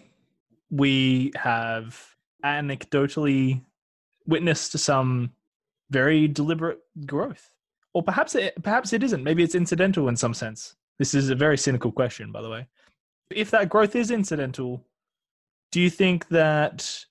we 0.70 1.32
have 1.36 1.98
anecdotally 2.44 3.62
witnessed 4.26 4.78
some 4.78 5.32
very 5.90 6.28
deliberate 6.28 6.80
growth, 7.06 7.52
or 7.94 8.04
perhaps 8.04 8.36
it, 8.36 8.62
perhaps 8.64 8.94
it 8.94 9.04
isn't. 9.04 9.24
Maybe 9.24 9.44
it's 9.44 9.56
incidental 9.56 10.10
in 10.10 10.16
some 10.16 10.34
sense. 10.34 10.76
This 11.00 11.14
is 11.14 11.30
a 11.30 11.36
very 11.36 11.58
cynical 11.58 11.92
question, 11.92 12.32
by 12.32 12.42
the 12.42 12.50
way. 12.50 12.68
If 13.30 13.52
that 13.52 13.70
growth 13.70 13.96
is 13.96 14.12
incidental, 14.12 14.84
do 15.72 15.80
you 15.80 15.90
think 15.90 16.28
that 16.30 17.06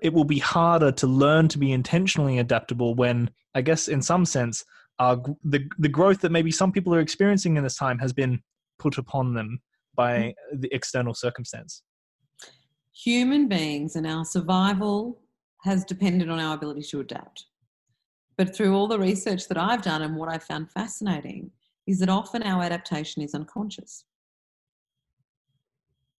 it 0.00 0.12
will 0.12 0.24
be 0.24 0.38
harder 0.38 0.90
to 0.92 1.06
learn 1.06 1.48
to 1.48 1.58
be 1.58 1.72
intentionally 1.72 2.38
adaptable 2.38 2.94
when, 2.94 3.30
I 3.54 3.62
guess, 3.62 3.88
in 3.88 4.02
some 4.02 4.24
sense, 4.24 4.64
uh, 5.02 5.16
the 5.42 5.68
the 5.78 5.88
growth 5.88 6.20
that 6.20 6.30
maybe 6.30 6.52
some 6.52 6.70
people 6.70 6.94
are 6.94 7.00
experiencing 7.00 7.56
in 7.56 7.64
this 7.64 7.76
time 7.76 7.98
has 7.98 8.12
been 8.12 8.40
put 8.78 8.98
upon 8.98 9.34
them 9.34 9.60
by 9.96 10.12
mm-hmm. 10.12 10.60
the 10.60 10.72
external 10.72 11.14
circumstance. 11.14 11.82
Human 12.94 13.48
beings 13.48 13.96
and 13.96 14.06
our 14.06 14.24
survival 14.24 15.20
has 15.62 15.84
depended 15.84 16.28
on 16.28 16.38
our 16.38 16.54
ability 16.54 16.82
to 16.82 17.00
adapt. 17.00 17.46
But 18.36 18.54
through 18.54 18.74
all 18.76 18.86
the 18.86 18.98
research 18.98 19.48
that 19.48 19.58
I've 19.58 19.82
done 19.82 20.02
and 20.02 20.16
what 20.16 20.28
I 20.28 20.38
found 20.38 20.70
fascinating 20.70 21.50
is 21.86 21.98
that 21.98 22.08
often 22.08 22.42
our 22.42 22.62
adaptation 22.62 23.22
is 23.22 23.34
unconscious. 23.34 24.04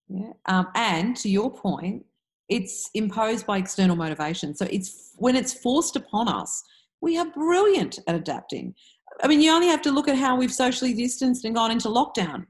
Yeah. 0.10 0.34
Um, 0.46 0.68
and 0.76 1.16
to 1.18 1.30
your 1.30 1.52
point, 1.52 2.06
it's 2.50 2.90
imposed 2.94 3.46
by 3.46 3.58
external 3.58 3.96
motivation. 3.96 4.54
So 4.56 4.68
it's 4.70 5.14
when 5.16 5.36
it's 5.36 5.54
forced 5.54 5.96
upon 5.96 6.28
us, 6.28 6.64
we 7.04 7.18
are 7.18 7.26
brilliant 7.26 8.00
at 8.08 8.16
adapting. 8.16 8.74
I 9.22 9.28
mean, 9.28 9.42
you 9.42 9.52
only 9.52 9.68
have 9.68 9.82
to 9.82 9.92
look 9.92 10.08
at 10.08 10.18
how 10.18 10.38
we've 10.38 10.54
socially 10.54 10.94
distanced 10.94 11.44
and 11.44 11.54
gone 11.54 11.70
into 11.70 11.90
lockdown. 11.90 12.46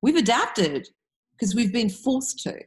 We've 0.00 0.16
adapted. 0.16 0.88
because 1.36 1.54
we've 1.54 1.72
been 1.72 1.90
forced 1.90 2.42
to. 2.42 2.58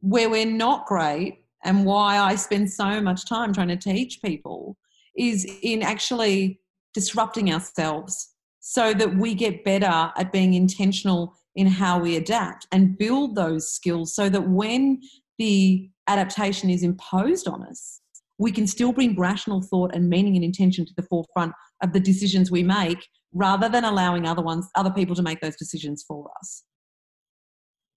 Where 0.00 0.28
we're 0.28 0.44
not 0.44 0.84
great, 0.86 1.44
and 1.64 1.86
why 1.86 2.18
I 2.18 2.34
spend 2.34 2.70
so 2.70 3.00
much 3.00 3.26
time 3.26 3.54
trying 3.54 3.68
to 3.68 3.76
teach 3.76 4.20
people 4.20 4.76
is 5.16 5.46
in 5.62 5.82
actually 5.82 6.60
disrupting 6.92 7.52
ourselves 7.54 8.34
so 8.58 8.92
that 8.92 9.16
we 9.16 9.34
get 9.34 9.64
better 9.64 10.12
at 10.16 10.32
being 10.32 10.54
intentional 10.54 11.34
in 11.54 11.66
how 11.68 12.00
we 12.00 12.16
adapt 12.16 12.66
and 12.72 12.98
build 12.98 13.34
those 13.34 13.72
skills 13.72 14.14
so 14.14 14.28
that 14.28 14.48
when 14.48 15.00
the 15.38 15.88
adaptation 16.08 16.68
is 16.68 16.82
imposed 16.82 17.48
on 17.48 17.62
us, 17.62 18.01
we 18.42 18.50
can 18.50 18.66
still 18.66 18.92
bring 18.92 19.14
rational 19.18 19.62
thought 19.62 19.94
and 19.94 20.08
meaning 20.08 20.34
and 20.34 20.44
intention 20.44 20.84
to 20.84 20.92
the 20.96 21.04
forefront 21.04 21.52
of 21.82 21.92
the 21.92 22.00
decisions 22.00 22.50
we 22.50 22.62
make 22.62 23.06
rather 23.32 23.68
than 23.68 23.84
allowing 23.84 24.26
other 24.26 24.42
ones 24.42 24.68
other 24.74 24.90
people 24.90 25.14
to 25.14 25.22
make 25.22 25.40
those 25.40 25.56
decisions 25.56 26.04
for 26.06 26.28
us. 26.40 26.64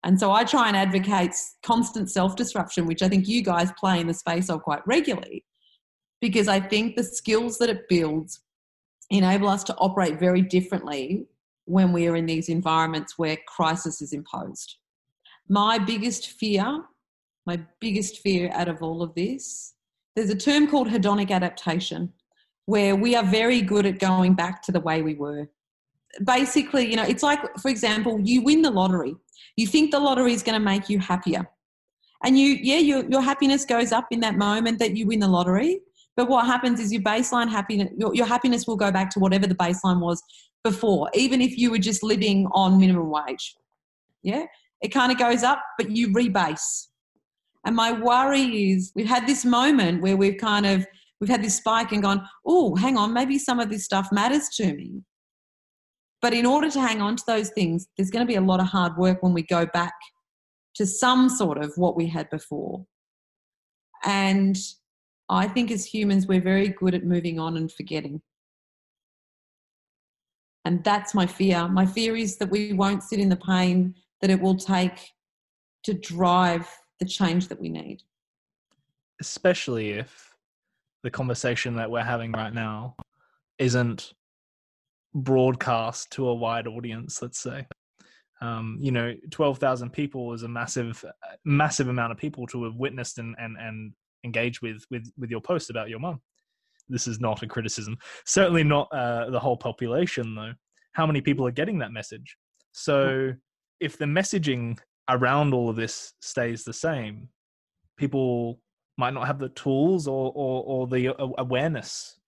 And 0.03 0.19
so 0.19 0.31
i 0.31 0.43
try 0.43 0.67
and 0.67 0.77
advocate 0.77 1.35
constant 1.63 2.11
self 2.11 2.35
disruption 2.35 2.85
which 2.85 3.01
i 3.01 3.09
think 3.09 3.27
you 3.27 3.41
guys 3.41 3.71
play 3.79 3.99
in 3.99 4.07
the 4.07 4.13
space 4.13 4.49
of 4.49 4.61
quite 4.61 4.85
regularly 4.85 5.43
because 6.21 6.47
i 6.47 6.59
think 6.59 6.95
the 6.95 7.03
skills 7.03 7.57
that 7.57 7.69
it 7.69 7.89
builds 7.89 8.41
enable 9.09 9.47
us 9.47 9.63
to 9.63 9.75
operate 9.77 10.19
very 10.19 10.41
differently 10.41 11.25
when 11.65 11.91
we 11.91 12.07
are 12.07 12.15
in 12.15 12.27
these 12.27 12.49
environments 12.49 13.17
where 13.17 13.37
crisis 13.47 14.01
is 14.01 14.13
imposed. 14.13 14.77
My 15.49 15.79
biggest 15.79 16.31
fear 16.39 16.83
my 17.47 17.59
biggest 17.79 18.19
fear 18.19 18.51
out 18.53 18.67
of 18.67 18.81
all 18.81 19.03
of 19.03 19.13
this 19.13 19.74
there's 20.15 20.29
a 20.29 20.35
term 20.35 20.67
called 20.67 20.87
hedonic 20.87 21.31
adaptation 21.31 22.13
where 22.65 22.95
we 22.95 23.15
are 23.15 23.23
very 23.23 23.61
good 23.61 23.85
at 23.85 23.99
going 23.99 24.33
back 24.33 24.61
to 24.63 24.71
the 24.71 24.79
way 24.79 25.01
we 25.01 25.13
were. 25.13 25.47
Basically, 26.23 26.89
you 26.89 26.95
know, 26.95 27.03
it's 27.03 27.23
like, 27.23 27.41
for 27.59 27.69
example, 27.69 28.19
you 28.21 28.41
win 28.41 28.61
the 28.61 28.71
lottery. 28.71 29.15
You 29.57 29.67
think 29.67 29.91
the 29.91 29.99
lottery 29.99 30.33
is 30.33 30.41
going 30.41 30.57
to 30.57 30.63
make 30.63 30.89
you 30.89 30.99
happier. 30.99 31.47
And 32.23 32.39
you, 32.39 32.57
yeah, 32.61 32.77
your, 32.77 33.05
your 33.09 33.21
happiness 33.21 33.65
goes 33.65 33.91
up 33.91 34.07
in 34.09 34.21
that 34.21 34.35
moment 34.35 34.79
that 34.79 34.95
you 34.95 35.05
win 35.05 35.19
the 35.19 35.27
lottery. 35.27 35.81
But 36.15 36.29
what 36.29 36.45
happens 36.45 36.79
is 36.79 36.93
your 36.93 37.01
baseline 37.01 37.49
happiness, 37.49 37.89
your, 37.97 38.15
your 38.15 38.25
happiness 38.25 38.65
will 38.65 38.77
go 38.77 38.91
back 38.91 39.09
to 39.11 39.19
whatever 39.19 39.47
the 39.47 39.55
baseline 39.55 39.99
was 39.99 40.23
before, 40.63 41.09
even 41.13 41.41
if 41.41 41.57
you 41.57 41.71
were 41.71 41.77
just 41.77 42.01
living 42.01 42.47
on 42.53 42.79
minimum 42.79 43.09
wage. 43.11 43.55
Yeah, 44.23 44.45
it 44.81 44.89
kind 44.89 45.11
of 45.11 45.19
goes 45.19 45.43
up, 45.43 45.61
but 45.77 45.91
you 45.91 46.09
rebase. 46.09 46.87
And 47.65 47.75
my 47.75 47.91
worry 47.91 48.71
is 48.71 48.91
we've 48.95 49.07
had 49.07 49.27
this 49.27 49.43
moment 49.43 50.01
where 50.01 50.15
we've 50.15 50.37
kind 50.37 50.65
of 50.65 50.85
we've 51.19 51.29
had 51.29 51.43
this 51.43 51.57
spike 51.57 51.91
and 51.91 52.03
gone, 52.03 52.27
oh, 52.45 52.75
hang 52.75 52.97
on, 52.97 53.13
maybe 53.13 53.39
some 53.39 53.59
of 53.59 53.69
this 53.69 53.83
stuff 53.83 54.09
matters 54.11 54.49
to 54.57 54.73
me. 54.73 55.01
But 56.21 56.33
in 56.33 56.45
order 56.45 56.69
to 56.69 56.81
hang 56.81 57.01
on 57.01 57.15
to 57.15 57.23
those 57.25 57.49
things, 57.49 57.87
there's 57.97 58.09
going 58.09 58.25
to 58.25 58.31
be 58.31 58.37
a 58.37 58.41
lot 58.41 58.59
of 58.59 58.67
hard 58.67 58.97
work 58.97 59.21
when 59.21 59.33
we 59.33 59.43
go 59.43 59.65
back 59.65 59.93
to 60.75 60.85
some 60.85 61.29
sort 61.29 61.57
of 61.57 61.73
what 61.75 61.95
we 61.95 62.07
had 62.07 62.29
before. 62.29 62.85
And 64.03 64.57
I 65.29 65.47
think 65.47 65.71
as 65.71 65.85
humans, 65.85 66.27
we're 66.27 66.41
very 66.41 66.69
good 66.69 66.93
at 66.93 67.03
moving 67.03 67.39
on 67.39 67.57
and 67.57 67.71
forgetting. 67.71 68.21
And 70.65 70.83
that's 70.83 71.13
my 71.13 71.25
fear. 71.25 71.67
My 71.67 71.85
fear 71.85 72.15
is 72.15 72.37
that 72.37 72.49
we 72.49 72.73
won't 72.73 73.03
sit 73.03 73.19
in 73.19 73.29
the 73.29 73.35
pain 73.35 73.95
that 74.21 74.31
it 74.31 74.41
will 74.41 74.55
take 74.55 75.11
to 75.83 75.93
drive 75.93 76.67
the 76.99 77.05
change 77.05 77.47
that 77.47 77.59
we 77.59 77.69
need. 77.69 78.01
Especially 79.19 79.91
if 79.91 80.35
the 81.03 81.11
conversation 81.11 81.75
that 81.75 81.89
we're 81.89 82.03
having 82.03 82.31
right 82.31 82.53
now 82.53 82.95
isn't 83.59 84.13
broadcast 85.13 86.11
to 86.11 86.27
a 86.27 86.33
wide 86.33 86.67
audience 86.67 87.21
let's 87.21 87.39
say. 87.39 87.65
Um, 88.41 88.77
you 88.81 88.91
know 88.91 89.13
12,000 89.31 89.91
people 89.91 90.33
is 90.33 90.43
a 90.43 90.47
massive 90.47 91.03
massive 91.45 91.87
amount 91.87 92.11
of 92.11 92.17
people 92.17 92.45
to 92.47 92.65
have 92.65 92.75
witnessed 92.75 93.17
and 93.17 93.33
and 93.39 93.55
and 93.57 93.93
engaged 94.25 94.61
with 94.61 94.83
with 94.91 95.09
with 95.17 95.29
your 95.29 95.39
post 95.39 95.69
about 95.69 95.89
your 95.89 95.99
mum. 95.99 96.21
This 96.89 97.07
is 97.07 97.19
not 97.19 97.43
a 97.43 97.47
criticism. 97.47 97.97
Certainly 98.25 98.65
not 98.65 98.91
uh, 98.91 99.29
the 99.29 99.39
whole 99.39 99.57
population 99.57 100.35
though. 100.35 100.53
How 100.91 101.05
many 101.05 101.21
people 101.21 101.47
are 101.47 101.51
getting 101.51 101.79
that 101.79 101.91
message? 101.91 102.37
So 102.71 103.33
if 103.79 103.97
the 103.97 104.05
messaging 104.05 104.77
around 105.09 105.53
all 105.53 105.69
of 105.69 105.75
this 105.75 106.13
stays 106.19 106.63
the 106.63 106.73
same 106.73 107.29
people 107.97 108.59
might 108.97 109.13
not 109.13 109.27
have 109.27 109.39
the 109.39 109.49
tools 109.49 110.07
or 110.07 110.31
or, 110.35 110.63
or 110.63 110.87
the 110.87 111.13
awareness 111.37 112.19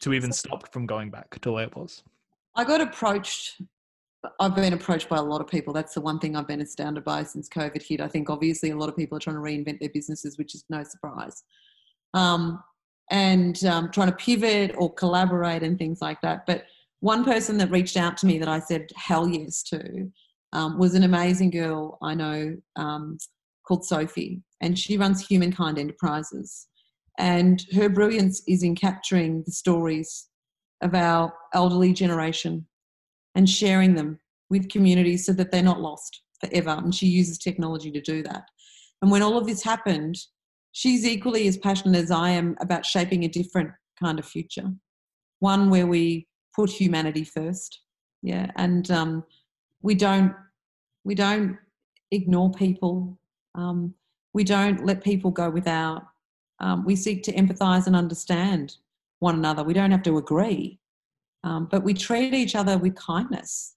to 0.00 0.12
even 0.12 0.32
stop 0.32 0.72
from 0.72 0.86
going 0.86 1.10
back 1.10 1.30
to 1.30 1.40
the 1.40 1.52
way 1.52 1.64
it 1.64 1.76
was. 1.76 2.02
I 2.54 2.64
got 2.64 2.80
approached. 2.80 3.60
I've 4.40 4.54
been 4.54 4.72
approached 4.72 5.08
by 5.08 5.16
a 5.16 5.22
lot 5.22 5.40
of 5.40 5.46
people. 5.46 5.72
That's 5.72 5.94
the 5.94 6.00
one 6.00 6.18
thing 6.18 6.34
I've 6.34 6.48
been 6.48 6.60
astounded 6.60 7.04
by 7.04 7.22
since 7.22 7.48
COVID 7.48 7.82
hit. 7.82 8.00
I 8.00 8.08
think 8.08 8.30
obviously 8.30 8.70
a 8.70 8.76
lot 8.76 8.88
of 8.88 8.96
people 8.96 9.16
are 9.16 9.20
trying 9.20 9.36
to 9.36 9.42
reinvent 9.42 9.80
their 9.80 9.90
businesses, 9.90 10.38
which 10.38 10.54
is 10.54 10.64
no 10.68 10.82
surprise, 10.82 11.44
um, 12.14 12.62
and 13.10 13.64
um, 13.64 13.90
trying 13.90 14.08
to 14.08 14.16
pivot 14.16 14.74
or 14.76 14.92
collaborate 14.94 15.62
and 15.62 15.78
things 15.78 16.00
like 16.00 16.20
that. 16.22 16.46
But 16.46 16.64
one 17.00 17.24
person 17.24 17.58
that 17.58 17.70
reached 17.70 17.96
out 17.96 18.16
to 18.18 18.26
me 18.26 18.38
that 18.38 18.48
I 18.48 18.58
said 18.58 18.90
hell 18.96 19.28
yes 19.28 19.62
to 19.64 20.10
um, 20.52 20.78
was 20.78 20.94
an 20.94 21.02
amazing 21.02 21.50
girl 21.50 21.98
I 22.02 22.14
know 22.14 22.56
um, 22.76 23.18
called 23.66 23.84
Sophie, 23.84 24.42
and 24.60 24.78
she 24.78 24.96
runs 24.96 25.26
Humankind 25.26 25.78
Enterprises. 25.78 26.66
And 27.18 27.64
her 27.74 27.88
brilliance 27.88 28.42
is 28.46 28.62
in 28.62 28.76
capturing 28.76 29.42
the 29.44 29.52
stories 29.52 30.28
of 30.82 30.94
our 30.94 31.32
elderly 31.52 31.92
generation 31.92 32.66
and 33.34 33.48
sharing 33.48 33.94
them 33.94 34.20
with 34.50 34.70
communities 34.70 35.26
so 35.26 35.32
that 35.32 35.50
they're 35.50 35.62
not 35.62 35.80
lost 35.80 36.22
forever. 36.40 36.70
And 36.70 36.94
she 36.94 37.06
uses 37.06 37.38
technology 37.38 37.90
to 37.90 38.00
do 38.00 38.22
that. 38.22 38.44
And 39.02 39.10
when 39.10 39.22
all 39.22 39.36
of 39.36 39.46
this 39.46 39.62
happened, 39.62 40.16
she's 40.72 41.04
equally 41.04 41.48
as 41.48 41.56
passionate 41.56 41.98
as 41.98 42.10
I 42.10 42.30
am 42.30 42.56
about 42.60 42.86
shaping 42.86 43.24
a 43.24 43.28
different 43.28 43.70
kind 44.00 44.18
of 44.18 44.24
future, 44.24 44.72
one 45.40 45.70
where 45.70 45.86
we 45.86 46.28
put 46.54 46.70
humanity 46.70 47.24
first. 47.24 47.80
Yeah, 48.22 48.50
and 48.56 48.90
um, 48.90 49.24
we 49.82 49.94
don't 49.94 50.34
we 51.04 51.14
don't 51.14 51.58
ignore 52.10 52.50
people 52.52 53.18
um, 53.54 53.94
we 54.34 54.44
don't 54.44 54.84
let 54.84 55.02
people 55.02 55.30
go 55.30 55.50
without. 55.50 56.02
Um, 56.60 56.84
we 56.84 56.96
seek 56.96 57.22
to 57.24 57.32
empathise 57.32 57.86
and 57.86 57.96
understand 57.96 58.76
one 59.20 59.34
another. 59.34 59.64
We 59.64 59.74
don't 59.74 59.90
have 59.90 60.02
to 60.04 60.18
agree, 60.18 60.78
um, 61.44 61.66
but 61.70 61.82
we 61.82 61.94
treat 61.94 62.34
each 62.34 62.54
other 62.54 62.78
with 62.78 62.94
kindness. 62.94 63.74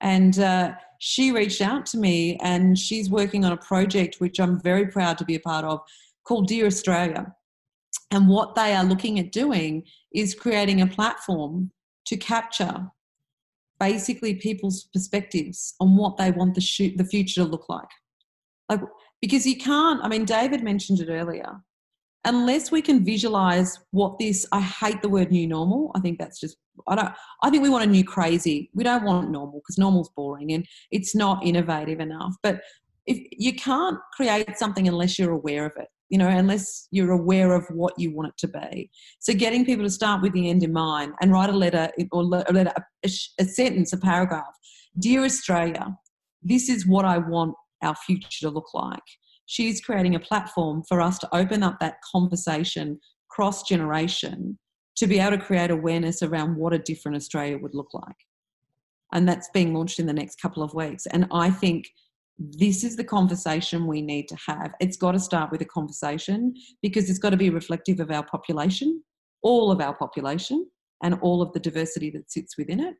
And 0.00 0.38
uh, 0.38 0.72
she 0.98 1.32
reached 1.32 1.60
out 1.60 1.86
to 1.86 1.98
me, 1.98 2.36
and 2.42 2.78
she's 2.78 3.10
working 3.10 3.44
on 3.44 3.52
a 3.52 3.56
project 3.56 4.16
which 4.18 4.40
I'm 4.40 4.60
very 4.60 4.86
proud 4.88 5.18
to 5.18 5.24
be 5.24 5.36
a 5.36 5.40
part 5.40 5.64
of 5.64 5.80
called 6.26 6.48
Dear 6.48 6.66
Australia. 6.66 7.32
And 8.10 8.28
what 8.28 8.54
they 8.54 8.74
are 8.74 8.84
looking 8.84 9.18
at 9.18 9.32
doing 9.32 9.84
is 10.12 10.34
creating 10.34 10.80
a 10.80 10.86
platform 10.86 11.70
to 12.06 12.16
capture 12.16 12.90
basically 13.84 14.34
people's 14.34 14.88
perspectives 14.94 15.74
on 15.78 15.96
what 15.96 16.16
they 16.16 16.30
want 16.30 16.54
the, 16.54 16.60
shoot, 16.60 16.96
the 16.96 17.04
future 17.04 17.42
to 17.42 17.48
look 17.48 17.68
like. 17.68 17.92
Like, 18.70 18.80
because 19.20 19.46
you 19.46 19.56
can't, 19.56 20.00
I 20.02 20.08
mean, 20.08 20.24
David 20.24 20.62
mentioned 20.62 21.00
it 21.00 21.10
earlier. 21.10 21.50
Unless 22.24 22.70
we 22.70 22.80
can 22.80 23.04
visualize 23.04 23.78
what 23.90 24.18
this, 24.18 24.46
I 24.50 24.62
hate 24.62 25.02
the 25.02 25.10
word 25.10 25.30
new 25.30 25.46
normal. 25.46 25.92
I 25.94 26.00
think 26.00 26.18
that's 26.18 26.40
just, 26.40 26.56
I 26.88 26.94
don't, 26.94 27.12
I 27.42 27.50
think 27.50 27.62
we 27.62 27.68
want 27.68 27.84
a 27.84 27.86
new 27.96 28.04
crazy. 28.04 28.70
We 28.72 28.84
don't 28.84 29.04
want 29.04 29.30
normal 29.30 29.60
because 29.60 29.76
normal's 29.76 30.10
boring 30.16 30.52
and 30.52 30.66
it's 30.90 31.14
not 31.14 31.44
innovative 31.44 32.00
enough. 32.00 32.34
But 32.42 32.62
if 33.06 33.18
you 33.32 33.54
can't 33.54 33.98
create 34.16 34.56
something 34.56 34.88
unless 34.88 35.18
you're 35.18 35.32
aware 35.32 35.66
of 35.66 35.72
it, 35.76 35.88
you 36.14 36.18
know, 36.18 36.28
unless 36.28 36.86
you're 36.92 37.10
aware 37.10 37.54
of 37.54 37.66
what 37.70 37.92
you 37.98 38.14
want 38.14 38.28
it 38.28 38.36
to 38.38 38.46
be. 38.46 38.88
So 39.18 39.34
getting 39.34 39.64
people 39.64 39.84
to 39.84 39.90
start 39.90 40.22
with 40.22 40.32
the 40.32 40.48
end 40.48 40.62
in 40.62 40.72
mind 40.72 41.12
and 41.20 41.32
write 41.32 41.50
a 41.50 41.52
letter 41.52 41.90
or 42.12 42.22
a 42.22 42.52
letter, 42.52 42.72
a, 43.04 43.10
a 43.40 43.44
sentence, 43.44 43.92
a 43.92 43.96
paragraph. 43.96 44.54
Dear 44.96 45.24
Australia, 45.24 45.88
this 46.40 46.68
is 46.68 46.86
what 46.86 47.04
I 47.04 47.18
want 47.18 47.56
our 47.82 47.96
future 47.96 48.28
to 48.42 48.50
look 48.50 48.72
like. 48.74 49.02
She's 49.46 49.80
creating 49.80 50.14
a 50.14 50.20
platform 50.20 50.84
for 50.88 51.00
us 51.00 51.18
to 51.18 51.34
open 51.34 51.64
up 51.64 51.80
that 51.80 51.96
conversation 52.12 53.00
cross 53.28 53.64
generation 53.64 54.56
to 54.98 55.08
be 55.08 55.18
able 55.18 55.36
to 55.36 55.44
create 55.44 55.72
awareness 55.72 56.22
around 56.22 56.54
what 56.54 56.72
a 56.72 56.78
different 56.78 57.16
Australia 57.16 57.58
would 57.58 57.74
look 57.74 57.92
like. 57.92 58.20
And 59.12 59.28
that's 59.28 59.50
being 59.52 59.74
launched 59.74 59.98
in 59.98 60.06
the 60.06 60.12
next 60.12 60.40
couple 60.40 60.62
of 60.62 60.74
weeks. 60.74 61.06
And 61.06 61.26
I 61.32 61.50
think 61.50 61.86
this 62.38 62.82
is 62.82 62.96
the 62.96 63.04
conversation 63.04 63.86
we 63.86 64.02
need 64.02 64.28
to 64.28 64.36
have. 64.46 64.72
It's 64.80 64.96
got 64.96 65.12
to 65.12 65.20
start 65.20 65.52
with 65.52 65.60
a 65.60 65.66
conversation 65.66 66.54
because 66.82 67.08
it's 67.08 67.18
got 67.18 67.30
to 67.30 67.36
be 67.36 67.50
reflective 67.50 68.00
of 68.00 68.10
our 68.10 68.24
population, 68.24 69.02
all 69.42 69.70
of 69.70 69.80
our 69.80 69.94
population, 69.94 70.68
and 71.02 71.14
all 71.22 71.42
of 71.42 71.52
the 71.52 71.60
diversity 71.60 72.10
that 72.10 72.30
sits 72.30 72.56
within 72.56 72.80
it. 72.80 72.96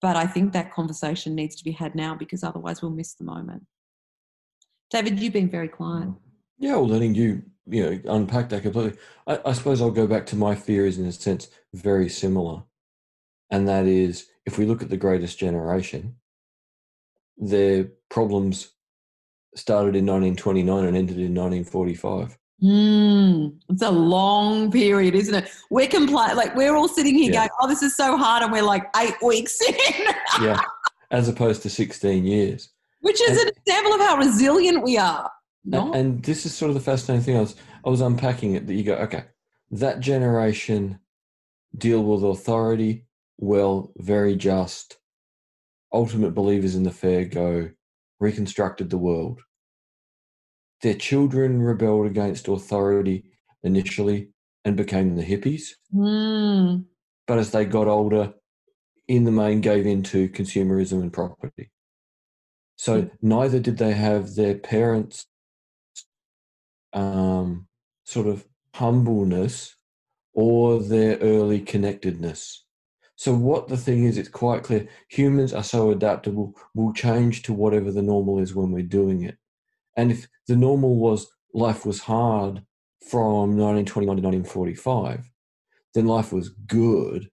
But 0.00 0.16
I 0.16 0.26
think 0.26 0.52
that 0.52 0.72
conversation 0.72 1.34
needs 1.34 1.56
to 1.56 1.64
be 1.64 1.72
had 1.72 1.94
now 1.94 2.14
because 2.14 2.44
otherwise 2.44 2.82
we'll 2.82 2.92
miss 2.92 3.14
the 3.14 3.24
moment. 3.24 3.64
David, 4.90 5.20
you've 5.20 5.32
been 5.32 5.50
very 5.50 5.68
quiet. 5.68 6.08
Mm. 6.08 6.16
Yeah, 6.58 6.76
well, 6.76 6.88
letting 6.88 7.14
you 7.14 7.42
you 7.66 7.82
know 7.82 8.14
unpack 8.14 8.48
that 8.50 8.62
completely. 8.62 8.98
I, 9.26 9.40
I 9.46 9.52
suppose 9.52 9.80
I'll 9.80 9.90
go 9.90 10.06
back 10.06 10.26
to 10.26 10.36
my 10.36 10.54
fears 10.54 10.98
in 10.98 11.06
a 11.06 11.12
sense 11.12 11.48
very 11.72 12.08
similar, 12.08 12.62
and 13.50 13.66
that 13.68 13.86
is 13.86 14.26
if 14.46 14.58
we 14.58 14.66
look 14.66 14.82
at 14.82 14.90
the 14.90 14.96
greatest 14.96 15.38
generation, 15.38 16.16
their 17.40 17.88
problems 18.10 18.70
started 19.56 19.96
in 19.96 20.06
1929 20.06 20.84
and 20.84 20.96
ended 20.96 21.16
in 21.16 21.34
1945. 21.34 22.36
Mm, 22.62 23.56
it's 23.70 23.82
a 23.82 23.90
long 23.90 24.70
period, 24.70 25.14
isn't 25.14 25.34
it? 25.34 25.50
We're 25.70 25.88
complaining, 25.88 26.36
like 26.36 26.54
we're 26.54 26.76
all 26.76 26.88
sitting 26.88 27.14
here 27.14 27.32
Yeah. 27.32 27.38
going, 27.40 27.48
"Oh, 27.60 27.66
this 27.66 27.82
is 27.82 27.96
so 27.96 28.16
hard," 28.18 28.42
and 28.42 28.52
we're 28.52 28.62
like 28.62 28.84
eight 28.96 29.14
weeks 29.22 29.58
in, 29.68 29.74
Yeah, 30.42 30.60
as 31.10 31.26
opposed 31.28 31.62
to 31.62 31.70
16 31.70 32.24
years. 32.26 32.68
which 33.00 33.18
is 33.22 33.40
an 33.42 33.48
example 33.48 33.94
of 33.94 34.00
how 34.02 34.16
resilient 34.18 34.82
we 34.84 34.98
are. 34.98 35.30
No? 35.64 35.90
And 35.94 36.22
this 36.22 36.44
is 36.44 36.54
sort 36.54 36.68
of 36.68 36.74
the 36.74 36.80
fascinating 36.82 37.24
thing. 37.24 37.36
I 37.38 37.40
was 37.40 37.56
I 37.84 37.88
was 37.88 38.02
unpacking 38.02 38.52
it 38.54 38.66
that 38.66 38.74
you 38.74 38.82
go, 38.84 38.94
okay, 38.96 39.24
that 39.70 40.00
generation 40.00 40.98
deal 41.76 42.02
with 42.04 42.22
authority 42.24 43.06
well, 43.38 43.90
very 43.96 44.36
just, 44.36 44.98
ultimate 45.92 46.34
believers 46.34 46.74
in 46.74 46.82
the 46.82 46.90
fair 46.90 47.24
go, 47.24 47.70
reconstructed 48.18 48.90
the 48.90 48.98
world. 48.98 49.40
Their 50.82 50.94
children 50.94 51.60
rebelled 51.62 52.06
against 52.06 52.48
authority 52.48 53.24
initially 53.62 54.30
and 54.64 54.76
became 54.76 55.16
the 55.16 55.24
hippies, 55.24 55.70
Mm, 55.94 56.84
but 57.26 57.38
as 57.38 57.50
they 57.50 57.64
got 57.64 57.88
older, 57.88 58.34
in 59.08 59.24
the 59.24 59.32
main 59.32 59.60
gave 59.60 59.86
in 59.86 60.02
to 60.04 60.28
consumerism 60.28 61.00
and 61.00 61.12
property. 61.12 61.70
So 62.76 63.10
neither 63.20 63.58
did 63.58 63.78
they 63.78 63.92
have 63.92 64.34
their 64.34 64.54
parents' 64.54 65.26
um, 66.92 67.66
sort 68.04 68.26
of 68.26 68.46
humbleness 68.74 69.76
or 70.32 70.80
their 70.80 71.18
early 71.18 71.60
connectedness. 71.60 72.64
So 73.20 73.34
what 73.34 73.68
the 73.68 73.76
thing 73.76 74.04
is, 74.04 74.16
it's 74.16 74.30
quite 74.30 74.62
clear 74.62 74.88
humans 75.10 75.52
are 75.52 75.62
so 75.62 75.90
adaptable, 75.90 76.54
we'll 76.74 76.94
change 76.94 77.42
to 77.42 77.52
whatever 77.52 77.92
the 77.92 78.00
normal 78.00 78.38
is 78.38 78.54
when 78.54 78.72
we're 78.72 78.82
doing 78.82 79.24
it. 79.24 79.36
And 79.94 80.10
if 80.10 80.26
the 80.48 80.56
normal 80.56 80.96
was 80.96 81.30
life 81.52 81.84
was 81.84 82.00
hard 82.00 82.62
from 83.10 83.58
1921 83.58 84.16
to 84.16 84.22
1945, 84.22 85.30
then 85.92 86.06
life 86.06 86.32
was 86.32 86.48
good 86.48 87.28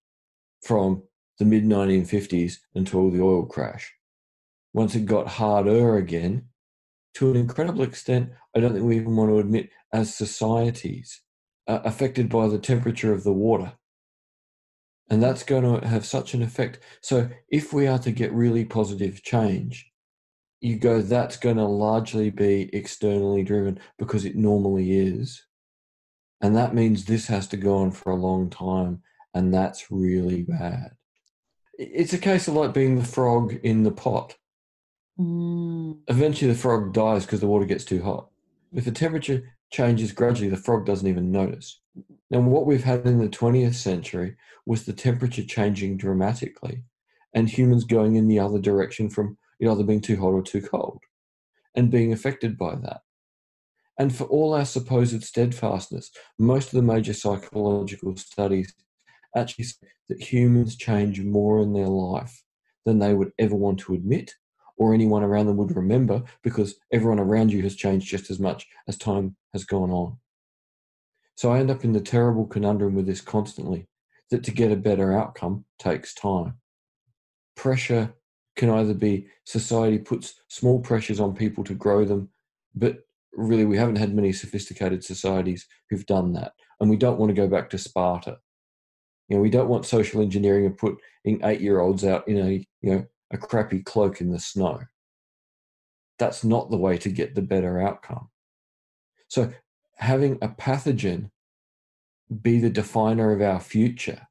from 0.61 1.03
the 1.39 1.45
mid 1.45 1.63
1950s 1.63 2.55
until 2.75 3.09
the 3.09 3.21
oil 3.21 3.45
crash. 3.45 3.93
Once 4.73 4.93
it 4.93 5.05
got 5.05 5.29
harder 5.29 5.95
again, 5.95 6.49
to 7.13 7.31
an 7.31 7.37
incredible 7.37 7.83
extent, 7.83 8.31
I 8.53 8.59
don't 8.59 8.73
think 8.73 8.83
we 8.83 8.97
even 8.97 9.15
want 9.15 9.29
to 9.29 9.39
admit, 9.39 9.69
as 9.93 10.13
societies, 10.13 11.21
uh, 11.65 11.79
affected 11.85 12.27
by 12.27 12.49
the 12.49 12.59
temperature 12.59 13.13
of 13.13 13.23
the 13.23 13.31
water. 13.31 13.71
And 15.09 15.23
that's 15.23 15.43
going 15.43 15.63
to 15.63 15.87
have 15.87 16.05
such 16.05 16.33
an 16.33 16.43
effect. 16.43 16.79
So, 17.01 17.29
if 17.49 17.71
we 17.71 17.87
are 17.87 17.99
to 17.99 18.11
get 18.11 18.33
really 18.33 18.65
positive 18.65 19.23
change, 19.23 19.89
you 20.59 20.77
go, 20.77 21.01
that's 21.01 21.37
going 21.37 21.57
to 21.57 21.65
largely 21.65 22.29
be 22.29 22.69
externally 22.73 23.43
driven 23.43 23.79
because 23.97 24.25
it 24.25 24.35
normally 24.35 24.97
is. 24.97 25.45
And 26.41 26.55
that 26.55 26.75
means 26.75 27.05
this 27.05 27.27
has 27.27 27.47
to 27.49 27.57
go 27.57 27.77
on 27.77 27.91
for 27.91 28.11
a 28.11 28.15
long 28.15 28.49
time. 28.49 29.01
And 29.33 29.53
that's 29.53 29.91
really 29.91 30.43
bad. 30.43 30.91
It's 31.77 32.13
a 32.13 32.17
case 32.17 32.47
of 32.47 32.55
like 32.55 32.73
being 32.73 32.97
the 32.97 33.05
frog 33.05 33.53
in 33.63 33.83
the 33.83 33.91
pot 33.91 34.35
mm, 35.19 35.97
eventually 36.07 36.51
the 36.51 36.57
frog 36.57 36.93
dies 36.93 37.25
because 37.25 37.39
the 37.39 37.47
water 37.47 37.65
gets 37.65 37.83
too 37.83 38.01
hot. 38.01 38.29
If 38.73 38.85
the 38.85 38.91
temperature 38.91 39.56
changes 39.71 40.11
gradually, 40.11 40.49
the 40.49 40.57
frog 40.57 40.85
doesn't 40.85 41.07
even 41.07 41.31
notice. 41.31 41.79
Now, 42.29 42.39
what 42.39 42.65
we've 42.65 42.83
had 42.83 43.05
in 43.05 43.19
the 43.19 43.29
20th 43.29 43.75
century 43.75 44.35
was 44.65 44.85
the 44.85 44.93
temperature 44.93 45.43
changing 45.43 45.97
dramatically 45.97 46.83
and 47.33 47.49
humans 47.49 47.83
going 47.83 48.15
in 48.15 48.27
the 48.27 48.39
other 48.39 48.59
direction 48.59 49.09
from 49.09 49.37
it 49.59 49.67
either 49.67 49.83
being 49.83 50.01
too 50.01 50.17
hot 50.17 50.33
or 50.33 50.41
too 50.41 50.61
cold 50.61 51.01
and 51.75 51.91
being 51.91 52.13
affected 52.13 52.57
by 52.57 52.75
that. 52.75 53.01
And 53.99 54.15
for 54.15 54.25
all 54.25 54.53
our 54.53 54.65
supposed 54.65 55.23
steadfastness, 55.23 56.11
most 56.37 56.67
of 56.67 56.73
the 56.73 56.83
major 56.83 57.13
psychological 57.13 58.15
studies 58.15 58.73
actually 59.35 59.65
say 59.65 59.87
that 60.09 60.21
humans 60.21 60.75
change 60.75 61.21
more 61.21 61.59
in 61.61 61.73
their 61.73 61.87
life 61.87 62.43
than 62.85 62.99
they 62.99 63.13
would 63.13 63.31
ever 63.39 63.55
want 63.55 63.79
to 63.79 63.93
admit 63.93 64.33
or 64.77 64.93
anyone 64.93 65.23
around 65.23 65.47
them 65.47 65.57
would 65.57 65.75
remember 65.75 66.23
because 66.43 66.75
everyone 66.91 67.19
around 67.19 67.51
you 67.51 67.61
has 67.63 67.75
changed 67.75 68.07
just 68.07 68.29
as 68.29 68.39
much 68.39 68.67
as 68.87 68.97
time 68.97 69.35
has 69.53 69.63
gone 69.63 69.91
on. 69.91 70.17
So 71.35 71.51
I 71.51 71.59
end 71.59 71.69
up 71.69 71.83
in 71.83 71.93
the 71.93 72.01
terrible 72.01 72.45
conundrum 72.45 72.95
with 72.95 73.05
this 73.05 73.21
constantly 73.21 73.87
that 74.31 74.43
to 74.43 74.51
get 74.51 74.71
a 74.71 74.75
better 74.75 75.17
outcome 75.17 75.65
takes 75.79 76.13
time. 76.13 76.55
Pressure 77.55 78.13
can 78.55 78.69
either 78.69 78.93
be 78.93 79.27
society 79.45 79.99
puts 79.99 80.41
small 80.47 80.79
pressures 80.79 81.19
on 81.19 81.35
people 81.35 81.63
to 81.63 81.73
grow 81.73 82.05
them, 82.05 82.29
but 82.75 82.99
really 83.33 83.65
we 83.65 83.77
haven't 83.77 83.97
had 83.97 84.13
many 84.13 84.33
sophisticated 84.33 85.03
societies 85.03 85.67
who've 85.89 86.05
done 86.05 86.33
that. 86.33 86.53
And 86.79 86.89
we 86.89 86.97
don't 86.97 87.19
want 87.19 87.29
to 87.29 87.35
go 87.35 87.47
back 87.47 87.69
to 87.69 87.77
Sparta. 87.77 88.39
You 89.29 89.37
know, 89.37 89.41
we 89.41 89.49
don't 89.49 89.69
want 89.69 89.85
social 89.85 90.21
engineering 90.21 90.65
and 90.65 90.77
putting 90.77 90.99
eight 91.43 91.61
year 91.61 91.79
olds 91.79 92.03
out 92.03 92.27
in 92.27 92.37
a 92.37 92.67
you 92.81 92.91
know 92.91 93.05
a 93.31 93.37
crappy 93.37 93.81
cloak 93.81 94.21
in 94.21 94.31
the 94.31 94.39
snow. 94.39 94.81
That's 96.19 96.43
not 96.43 96.69
the 96.69 96.77
way 96.77 96.97
to 96.97 97.09
get 97.09 97.35
the 97.35 97.41
better 97.41 97.81
outcome. 97.81 98.29
So, 99.27 99.53
having 99.95 100.37
a 100.41 100.49
pathogen 100.49 101.31
be 102.41 102.59
the 102.59 102.69
definer 102.69 103.31
of 103.31 103.41
our 103.41 103.59
future 103.59 104.27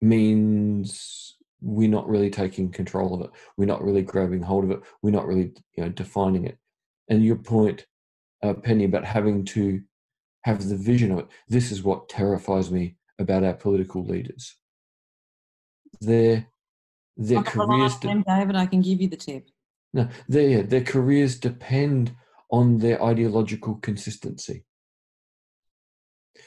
means 0.00 1.36
we're 1.60 1.88
not 1.88 2.08
really 2.08 2.30
taking 2.30 2.70
control 2.70 3.14
of 3.14 3.20
it. 3.22 3.30
We're 3.56 3.66
not 3.66 3.82
really 3.82 4.02
grabbing 4.02 4.42
hold 4.42 4.64
of 4.64 4.70
it. 4.72 4.80
We're 5.00 5.10
not 5.10 5.26
really, 5.26 5.52
you 5.76 5.84
know, 5.84 5.88
defining 5.88 6.44
it. 6.44 6.58
And 7.08 7.24
your 7.24 7.36
point, 7.36 7.86
uh, 8.42 8.54
Penny, 8.54 8.84
about 8.84 9.04
having 9.04 9.44
to 9.46 9.80
have 10.42 10.68
the 10.68 10.76
vision 10.76 11.12
of 11.12 11.20
it. 11.20 11.28
This 11.48 11.70
is 11.70 11.82
what 11.82 12.08
terrifies 12.08 12.70
me 12.70 12.96
about 13.18 13.44
our 13.44 13.54
political 13.54 14.04
leaders. 14.04 14.56
Their 16.00 16.48
their 17.16 17.38
I've 17.38 17.46
careers. 17.46 18.02
name, 18.04 18.24
David, 18.26 18.56
I 18.56 18.66
can 18.66 18.80
give 18.80 19.00
you 19.00 19.08
the 19.08 19.16
tip. 19.16 19.48
No, 19.92 20.08
their 20.28 20.62
their 20.62 20.82
careers 20.82 21.38
depend 21.38 22.14
on 22.50 22.78
their 22.78 23.02
ideological 23.02 23.76
consistency. 23.76 24.64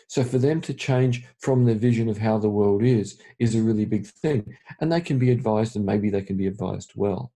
So 0.07 0.23
for 0.23 0.37
them 0.37 0.61
to 0.61 0.73
change 0.73 1.25
from 1.39 1.65
their 1.65 1.75
vision 1.75 2.09
of 2.09 2.19
how 2.19 2.37
the 2.37 2.49
world 2.49 2.83
is 2.83 3.19
is 3.39 3.55
a 3.55 3.61
really 3.61 3.85
big 3.85 4.07
thing, 4.07 4.57
and 4.79 4.91
they 4.91 5.01
can 5.01 5.19
be 5.19 5.31
advised, 5.31 5.75
and 5.75 5.85
maybe 5.85 6.09
they 6.09 6.21
can 6.21 6.37
be 6.37 6.47
advised 6.47 6.93
well. 6.95 7.31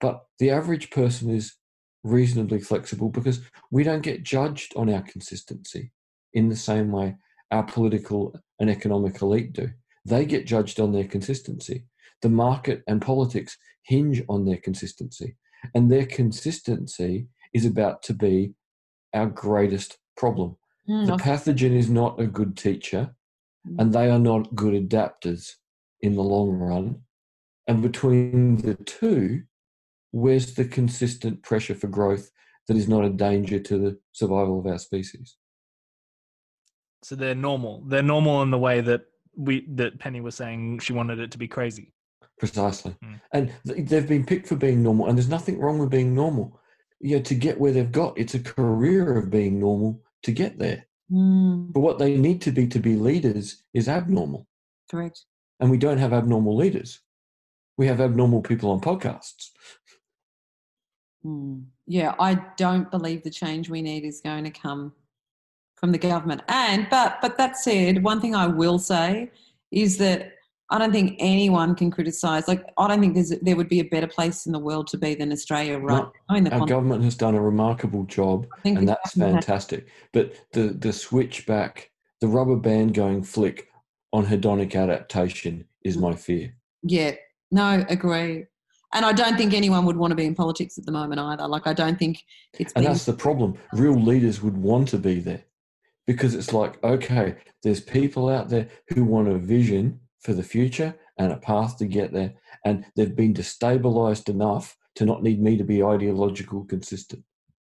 But 0.00 0.24
the 0.38 0.50
average 0.50 0.90
person 0.90 1.30
is 1.30 1.54
reasonably 2.02 2.60
flexible 2.60 3.08
because 3.08 3.40
we 3.70 3.82
don't 3.82 4.02
get 4.02 4.22
judged 4.22 4.74
on 4.76 4.92
our 4.92 5.02
consistency 5.02 5.92
in 6.34 6.48
the 6.48 6.56
same 6.56 6.92
way 6.92 7.16
our 7.50 7.62
political 7.62 8.34
and 8.58 8.68
economic 8.68 9.22
elite 9.22 9.52
do. 9.52 9.70
They 10.04 10.26
get 10.26 10.46
judged 10.46 10.80
on 10.80 10.92
their 10.92 11.04
consistency. 11.04 11.84
The 12.24 12.30
market 12.30 12.82
and 12.86 13.02
politics 13.02 13.58
hinge 13.82 14.22
on 14.30 14.46
their 14.46 14.56
consistency 14.56 15.36
and 15.74 15.92
their 15.92 16.06
consistency 16.06 17.26
is 17.52 17.66
about 17.66 18.02
to 18.04 18.14
be 18.14 18.54
our 19.12 19.26
greatest 19.26 19.98
problem. 20.16 20.56
Mm, 20.88 21.06
The 21.06 21.12
okay. 21.12 21.24
pathogen 21.24 21.76
is 21.76 21.90
not 21.90 22.18
a 22.18 22.26
good 22.26 22.56
teacher, 22.56 23.14
and 23.78 23.92
they 23.92 24.08
are 24.08 24.18
not 24.18 24.54
good 24.54 24.72
adapters 24.72 25.52
in 26.00 26.14
the 26.14 26.22
long 26.22 26.48
run. 26.52 27.02
And 27.66 27.82
between 27.82 28.56
the 28.56 28.74
two, 28.74 29.42
where's 30.10 30.54
the 30.54 30.64
consistent 30.64 31.42
pressure 31.42 31.74
for 31.74 31.88
growth 31.88 32.30
that 32.68 32.76
is 32.78 32.88
not 32.88 33.04
a 33.04 33.10
danger 33.10 33.60
to 33.60 33.76
the 33.76 33.98
survival 34.12 34.60
of 34.60 34.66
our 34.66 34.78
species? 34.78 35.36
So 37.02 37.16
they're 37.16 37.34
normal. 37.34 37.84
They're 37.86 38.02
normal 38.02 38.40
in 38.40 38.50
the 38.50 38.58
way 38.58 38.80
that 38.80 39.02
we 39.36 39.66
that 39.74 39.98
Penny 39.98 40.22
was 40.22 40.36
saying 40.36 40.78
she 40.78 40.94
wanted 40.94 41.18
it 41.18 41.30
to 41.32 41.38
be 41.38 41.48
crazy. 41.48 41.90
Precisely. 42.52 42.94
Mm. 43.04 43.20
And 43.32 43.52
th- 43.66 43.88
they've 43.88 44.06
been 44.08 44.26
picked 44.26 44.46
for 44.48 44.56
being 44.56 44.82
normal, 44.82 45.06
and 45.06 45.16
there's 45.16 45.28
nothing 45.28 45.58
wrong 45.58 45.78
with 45.78 45.90
being 45.90 46.14
normal. 46.14 46.60
You 47.00 47.16
know, 47.16 47.22
to 47.22 47.34
get 47.34 47.58
where 47.58 47.72
they've 47.72 47.90
got, 47.92 48.18
it's 48.18 48.34
a 48.34 48.40
career 48.40 49.16
of 49.16 49.30
being 49.30 49.58
normal 49.58 50.02
to 50.22 50.32
get 50.32 50.58
there. 50.58 50.86
Mm, 51.12 51.72
But 51.72 51.80
what 51.80 51.98
they 51.98 52.16
need 52.16 52.40
to 52.42 52.50
be 52.50 52.66
to 52.68 52.78
be 52.78 52.96
leaders 52.96 53.62
is 53.74 53.88
abnormal. 53.88 54.46
correct. 54.90 55.24
And 55.60 55.70
we 55.70 55.78
don't 55.78 55.98
have 55.98 56.12
abnormal 56.12 56.56
leaders. 56.56 57.00
We 57.78 57.86
have 57.86 58.00
abnormal 58.00 58.42
people 58.42 58.70
on 58.70 58.80
podcasts. 58.80 59.50
Mm. 61.24 61.64
Yeah, 61.86 62.14
I 62.18 62.34
don't 62.56 62.90
believe 62.90 63.22
the 63.22 63.30
change 63.30 63.68
we 63.70 63.82
need 63.82 64.04
is 64.04 64.20
going 64.20 64.44
to 64.44 64.50
come 64.50 64.92
from 65.76 65.92
the 65.92 65.98
government. 65.98 66.42
And 66.48 66.86
but 66.90 67.18
but 67.22 67.36
that 67.38 67.56
said, 67.56 68.02
one 68.02 68.20
thing 68.20 68.34
I 68.34 68.46
will 68.46 68.78
say 68.78 69.30
is 69.70 69.96
that 69.98 70.33
I 70.70 70.78
don't 70.78 70.92
think 70.92 71.16
anyone 71.18 71.74
can 71.74 71.90
criticise. 71.90 72.48
Like 72.48 72.64
I 72.78 72.88
don't 72.88 73.00
think 73.00 73.14
there's 73.14 73.30
there 73.42 73.56
would 73.56 73.68
be 73.68 73.80
a 73.80 73.84
better 73.84 74.06
place 74.06 74.46
in 74.46 74.52
the 74.52 74.58
world 74.58 74.86
to 74.88 74.98
be 74.98 75.14
than 75.14 75.30
Australia 75.30 75.78
right 75.78 76.06
No, 76.30 76.50
Our 76.50 76.66
government 76.66 77.04
has 77.04 77.16
done 77.16 77.34
a 77.34 77.40
remarkable 77.40 78.04
job, 78.04 78.46
and 78.64 78.88
that's 78.88 79.14
has- 79.14 79.22
fantastic. 79.22 79.88
But 80.12 80.34
the, 80.52 80.68
the 80.68 80.92
switch 80.92 81.46
back, 81.46 81.90
the 82.20 82.28
rubber 82.28 82.56
band 82.56 82.94
going 82.94 83.22
flick 83.22 83.68
on 84.12 84.24
hedonic 84.26 84.74
adaptation 84.74 85.66
is 85.84 85.98
my 85.98 86.14
fear. 86.14 86.54
Yeah, 86.82 87.12
no, 87.50 87.84
agree. 87.88 88.46
And 88.92 89.04
I 89.04 89.12
don't 89.12 89.36
think 89.36 89.52
anyone 89.54 89.84
would 89.86 89.96
want 89.96 90.12
to 90.12 90.14
be 90.14 90.24
in 90.24 90.36
politics 90.36 90.78
at 90.78 90.86
the 90.86 90.92
moment 90.92 91.20
either. 91.20 91.48
Like, 91.48 91.66
I 91.66 91.72
don't 91.72 91.98
think 91.98 92.22
it's 92.60 92.72
And 92.74 92.84
been. 92.84 92.92
that's 92.92 93.04
the 93.06 93.12
problem. 93.12 93.58
Real 93.72 94.00
leaders 94.00 94.40
would 94.40 94.56
want 94.56 94.86
to 94.88 94.98
be 94.98 95.18
there 95.18 95.42
because 96.06 96.36
it's 96.36 96.52
like, 96.52 96.82
okay, 96.84 97.34
there's 97.64 97.80
people 97.80 98.28
out 98.28 98.50
there 98.50 98.68
who 98.90 99.02
want 99.04 99.26
a 99.26 99.36
vision 99.36 99.98
for 100.24 100.32
the 100.32 100.42
future 100.42 100.94
and 101.18 101.32
a 101.32 101.36
path 101.36 101.76
to 101.78 101.86
get 101.86 102.12
there. 102.12 102.32
And 102.64 102.84
they've 102.96 103.14
been 103.14 103.34
destabilized 103.34 104.28
enough 104.28 104.76
to 104.96 105.04
not 105.04 105.22
need 105.22 105.40
me 105.40 105.56
to 105.56 105.64
be 105.64 105.82
ideological 105.82 106.64
consistent. 106.64 107.22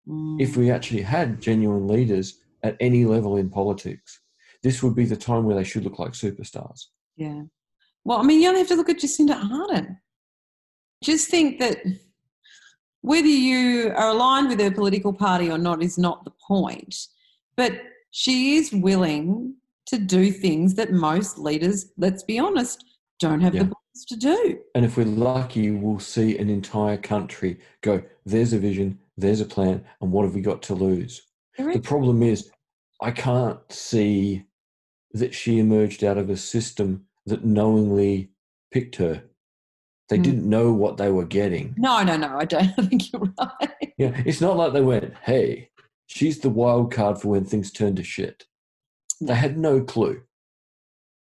Mm. 0.07 0.41
If 0.41 0.57
we 0.57 0.71
actually 0.71 1.03
had 1.03 1.41
genuine 1.41 1.87
leaders 1.87 2.39
at 2.63 2.75
any 2.79 3.05
level 3.05 3.37
in 3.37 3.49
politics, 3.49 4.21
this 4.63 4.81
would 4.81 4.95
be 4.95 5.05
the 5.05 5.15
time 5.15 5.45
where 5.45 5.55
they 5.55 5.63
should 5.63 5.83
look 5.83 5.99
like 5.99 6.13
superstars. 6.13 6.85
Yeah. 7.15 7.43
Well, 8.03 8.19
I 8.19 8.23
mean, 8.23 8.41
you 8.41 8.47
only 8.47 8.61
have 8.61 8.69
to 8.69 8.75
look 8.75 8.89
at 8.89 8.97
Jacinda 8.97 9.39
Ardern. 9.39 9.97
Just 11.03 11.29
think 11.29 11.59
that 11.59 11.77
whether 13.01 13.27
you 13.27 13.93
are 13.95 14.09
aligned 14.09 14.49
with 14.49 14.59
her 14.59 14.71
political 14.71 15.13
party 15.13 15.51
or 15.51 15.57
not 15.57 15.83
is 15.83 15.97
not 15.97 16.25
the 16.25 16.31
point. 16.45 16.95
But 17.55 17.73
she 18.11 18.55
is 18.55 18.71
willing 18.71 19.55
to 19.87 19.97
do 19.97 20.31
things 20.31 20.75
that 20.75 20.91
most 20.91 21.37
leaders, 21.37 21.91
let's 21.97 22.23
be 22.23 22.37
honest, 22.37 22.83
don't 23.19 23.41
have 23.41 23.55
Yeah. 23.55 23.63
the 23.63 23.69
balls 23.69 24.05
to 24.09 24.15
do. 24.17 24.59
And 24.75 24.85
if 24.85 24.97
we're 24.97 25.05
lucky, 25.05 25.71
we'll 25.71 25.99
see 25.99 26.37
an 26.37 26.49
entire 26.49 26.97
country 26.97 27.59
go, 27.81 28.03
there's 28.25 28.53
a 28.53 28.59
vision, 28.59 28.99
there's 29.17 29.41
a 29.41 29.45
plan, 29.45 29.83
and 30.01 30.11
what 30.11 30.25
have 30.25 30.35
we 30.35 30.41
got 30.41 30.61
to 30.63 30.75
lose? 30.75 31.21
The 31.57 31.79
problem 31.79 32.21
is, 32.21 32.51
I 33.01 33.11
can't 33.11 33.59
see 33.71 34.43
that 35.13 35.33
she 35.33 35.57
emerged 35.59 36.03
out 36.03 36.17
of 36.17 36.29
a 36.29 36.37
system 36.37 37.05
that 37.25 37.43
knowingly 37.43 38.29
picked 38.71 38.97
her. 38.97 39.23
They 40.09 40.19
Mm. 40.19 40.23
didn't 40.23 40.49
know 40.49 40.71
what 40.73 40.97
they 40.97 41.11
were 41.11 41.25
getting. 41.25 41.73
No, 41.77 42.03
no, 42.03 42.15
no, 42.17 42.37
I 42.37 42.45
don't 42.45 42.69
I 42.77 42.81
think 42.83 43.11
you're 43.11 43.33
right. 43.39 43.93
Yeah, 43.97 44.21
it's 44.25 44.41
not 44.41 44.57
like 44.57 44.73
they 44.73 44.81
went, 44.81 45.13
hey, 45.23 45.71
she's 46.05 46.39
the 46.39 46.49
wild 46.49 46.91
card 46.91 47.19
for 47.19 47.29
when 47.29 47.45
things 47.45 47.71
turn 47.71 47.95
to 47.95 48.03
shit. 48.03 48.45
They 49.21 49.35
had 49.35 49.57
no 49.57 49.81
clue. 49.81 50.21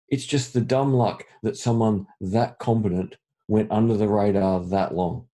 It's 0.10 0.26
just 0.26 0.54
the 0.54 0.62
dumb 0.62 0.94
luck 0.94 1.26
that 1.44 1.58
someone 1.58 2.08
that 2.20 2.60
competent 2.60 3.16
went 3.48 3.72
under 3.72 3.96
the 3.96 4.08
radar 4.08 4.60
that 4.66 4.96
long. 4.96 5.26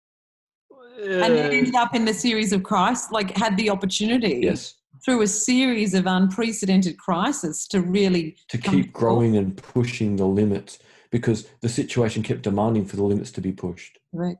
And 1.02 1.36
then 1.36 1.52
ended 1.52 1.76
up 1.76 1.94
in 1.96 2.06
the 2.06 2.14
series 2.14 2.52
of 2.54 2.64
crises, 2.64 3.12
like 3.12 3.36
had 3.38 3.58
the 3.58 3.70
opportunity 3.70 4.40
Yes, 4.44 4.76
through 5.04 5.22
a 5.22 5.28
series 5.28 5.94
of 5.94 6.06
unprecedented 6.08 6.98
crises 6.98 7.68
to 7.68 7.82
really 7.82 8.38
to 8.50 8.58
come 8.58 8.76
keep 8.76 8.94
forward. 8.94 9.00
growing 9.00 9.38
and 9.38 9.56
pushing 9.58 10.16
the 10.16 10.26
limits 10.26 10.80
because 11.12 11.48
the 11.62 11.70
situation 11.70 12.24
kept 12.24 12.42
demanding 12.44 12.86
for 12.86 12.96
the 12.96 13.04
limits 13.04 13.32
to 13.32 13.42
be 13.42 13.52
pushed. 13.52 14.00
Right. 14.14 14.38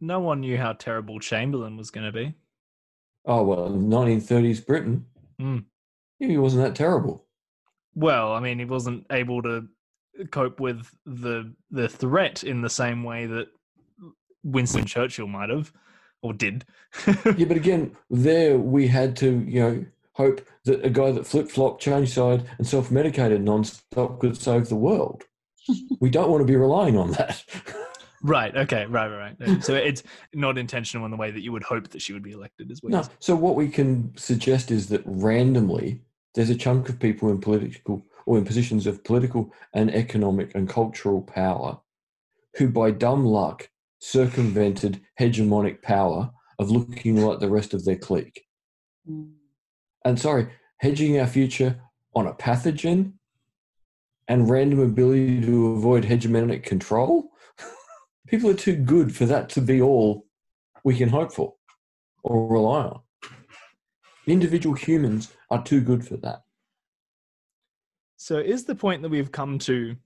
no 0.00 0.20
one 0.20 0.40
knew 0.40 0.56
how 0.56 0.72
terrible 0.74 1.18
Chamberlain 1.20 1.76
was 1.76 1.90
going 1.90 2.06
to 2.06 2.12
be. 2.12 2.34
Oh, 3.26 3.42
well, 3.44 3.68
1930s 3.70 4.64
Britain, 4.66 5.06
Mm. 5.40 5.64
Yeah, 6.18 6.28
he 6.28 6.38
wasn't 6.38 6.64
that 6.64 6.74
terrible. 6.74 7.24
Well, 7.94 8.32
I 8.32 8.40
mean, 8.40 8.58
he 8.58 8.64
wasn't 8.64 9.06
able 9.10 9.42
to 9.42 9.68
uh, 10.20 10.24
cope 10.30 10.60
with 10.60 10.86
the 11.06 11.54
the 11.70 11.88
threat 11.88 12.44
in 12.44 12.62
the 12.62 12.70
same 12.70 13.04
way 13.04 13.26
that 13.26 13.48
Winston 14.42 14.84
Churchill 14.84 15.26
might 15.26 15.50
have 15.50 15.72
or 16.22 16.32
did. 16.32 16.64
Yeah, 17.06 17.46
but 17.46 17.56
again, 17.56 17.96
there 18.10 18.56
we 18.56 18.86
had 18.86 19.16
to, 19.16 19.44
you 19.46 19.60
know, 19.60 19.84
hope 20.12 20.40
that 20.64 20.84
a 20.84 20.90
guy 20.90 21.10
that 21.10 21.26
flip 21.26 21.50
flopped, 21.50 21.82
changed 21.82 22.12
side, 22.12 22.44
and 22.58 22.66
self 22.66 22.90
medicated 22.90 23.42
non-stop 23.42 24.20
could 24.20 24.36
save 24.36 24.68
the 24.68 24.76
world. 24.76 25.24
we 26.00 26.10
don't 26.10 26.30
want 26.30 26.40
to 26.40 26.46
be 26.46 26.56
relying 26.56 26.96
on 26.96 27.12
that. 27.12 27.44
right. 28.24 28.56
Okay. 28.56 28.86
Right. 28.86 29.08
Right. 29.08 29.36
Right. 29.38 29.64
So 29.64 29.74
it's 29.90 30.02
not 30.32 30.58
intentional 30.58 31.04
in 31.04 31.10
the 31.10 31.16
way 31.16 31.30
that 31.30 31.42
you 31.42 31.52
would 31.52 31.62
hope 31.62 31.88
that 31.90 32.02
she 32.02 32.12
would 32.12 32.22
be 32.22 32.32
elected, 32.32 32.70
as 32.70 32.80
well. 32.82 33.02
no. 33.02 33.08
So 33.20 33.36
what 33.36 33.54
we 33.54 33.68
can 33.68 34.16
suggest 34.16 34.70
is 34.70 34.88
that 34.88 35.02
randomly 35.04 36.02
there's 36.34 36.50
a 36.50 36.56
chunk 36.56 36.88
of 36.88 36.98
people 36.98 37.30
in 37.30 37.40
political 37.40 38.04
or 38.26 38.38
in 38.38 38.44
positions 38.44 38.86
of 38.86 39.04
political 39.04 39.52
and 39.74 39.94
economic 39.94 40.54
and 40.54 40.68
cultural 40.68 41.22
power 41.22 41.78
who, 42.56 42.68
by 42.68 42.90
dumb 42.90 43.24
luck, 43.24 43.68
circumvented 44.00 45.00
hegemonic 45.20 45.82
power 45.82 46.30
of 46.58 46.70
looking 46.70 47.16
like 47.16 47.40
the 47.40 47.48
rest 47.48 47.74
of 47.74 47.84
their 47.84 47.96
clique. 47.96 48.44
Mm. 49.08 49.32
and 50.04 50.18
sorry, 50.18 50.48
hedging 50.78 51.18
our 51.20 51.26
future 51.26 51.78
on 52.14 52.26
a 52.26 52.32
pathogen 52.32 53.12
and 54.28 54.48
random 54.48 54.80
ability 54.80 55.42
to 55.42 55.72
avoid 55.72 56.04
hegemonic 56.04 56.62
control? 56.62 57.30
People 58.26 58.50
are 58.50 58.54
too 58.54 58.76
good 58.76 59.14
for 59.14 59.26
that 59.26 59.48
to 59.50 59.60
be 59.60 59.80
all 59.80 60.26
we 60.82 60.96
can 60.96 61.08
hope 61.08 61.32
for 61.32 61.54
or 62.22 62.48
rely 62.48 62.84
on. 62.84 63.00
Individual 64.26 64.74
humans 64.74 65.32
are 65.50 65.62
too 65.62 65.80
good 65.80 66.06
for 66.06 66.16
that. 66.18 66.42
So 68.16 68.38
is 68.38 68.64
the 68.64 68.74
point 68.74 69.02
that 69.02 69.10
we've 69.10 69.32
come 69.32 69.58
to 69.60 69.96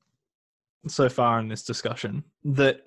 so 0.89 1.09
far 1.09 1.39
in 1.39 1.49
this 1.49 1.63
discussion 1.63 2.25
that 2.45 2.83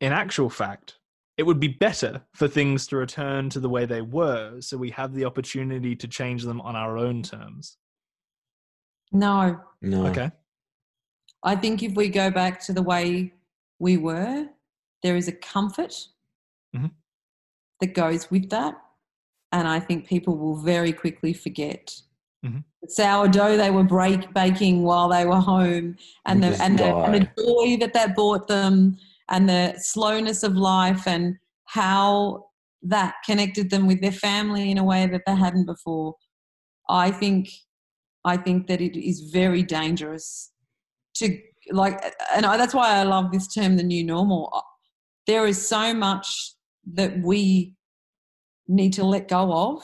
in 0.00 0.12
actual 0.12 0.50
fact 0.50 0.96
it 1.36 1.42
would 1.44 1.60
be 1.60 1.68
better 1.68 2.22
for 2.34 2.48
things 2.48 2.86
to 2.86 2.96
return 2.96 3.50
to 3.50 3.60
the 3.60 3.68
way 3.68 3.84
they 3.84 4.00
were 4.00 4.60
so 4.60 4.76
we 4.76 4.90
have 4.90 5.14
the 5.14 5.24
opportunity 5.24 5.94
to 5.94 6.08
change 6.08 6.42
them 6.42 6.60
on 6.62 6.74
our 6.74 6.96
own 6.96 7.22
terms. 7.22 7.76
No, 9.12 9.60
No. 9.80 10.06
Okay. 10.06 10.30
I 11.42 11.54
think 11.54 11.82
if 11.82 11.94
we 11.94 12.08
go 12.08 12.30
back 12.30 12.60
to 12.64 12.72
the 12.72 12.82
way 12.82 13.32
we 13.78 13.96
were, 13.96 14.48
there 15.02 15.16
is 15.16 15.28
a 15.28 15.32
comfort 15.32 16.08
Mhm. 16.74 16.92
that 17.80 17.94
goes 17.94 18.30
with 18.30 18.50
that. 18.50 18.74
And 19.52 19.68
I 19.68 19.80
think 19.80 20.06
people 20.06 20.36
will 20.36 20.56
very 20.56 20.92
quickly 20.92 21.32
forget 21.32 22.02
Mhm. 22.44 22.64
the 22.82 22.88
sourdough 22.88 23.56
they 23.56 23.70
were 23.70 23.84
break, 23.84 24.32
baking 24.34 24.82
while 24.82 25.08
they 25.08 25.24
were 25.24 25.40
home 25.40 25.96
and 26.26 26.42
the, 26.42 26.60
and, 26.62 26.78
the, 26.78 26.84
and 26.84 27.14
the 27.14 27.42
joy 27.42 27.76
that 27.78 27.92
that 27.94 28.14
brought 28.14 28.48
them 28.48 28.98
and 29.28 29.48
the 29.48 29.74
slowness 29.78 30.42
of 30.42 30.56
life 30.56 31.06
and 31.06 31.38
how 31.64 32.50
that 32.82 33.14
connected 33.24 33.70
them 33.70 33.86
with 33.86 34.00
their 34.00 34.12
family 34.12 34.70
in 34.70 34.78
a 34.78 34.84
way 34.84 35.06
that 35.06 35.22
they 35.26 35.34
hadn't 35.34 35.66
before. 35.66 36.16
I 36.88 37.10
think 37.10 37.48
I 38.24 38.36
think 38.36 38.66
that 38.66 38.80
it 38.80 38.96
is 38.96 39.20
very 39.30 39.62
dangerous 39.62 40.50
to 41.14 41.40
like, 41.70 42.14
and 42.34 42.46
I, 42.46 42.56
that's 42.56 42.74
why 42.74 42.90
I 42.96 43.02
love 43.02 43.32
this 43.32 43.52
term, 43.52 43.76
the 43.76 43.82
new 43.82 44.04
normal. 44.04 44.62
There 45.26 45.46
is 45.46 45.66
so 45.66 45.92
much 45.94 46.52
that 46.94 47.20
we 47.22 47.74
need 48.68 48.92
to 48.94 49.04
let 49.04 49.28
go 49.28 49.52
of 49.52 49.82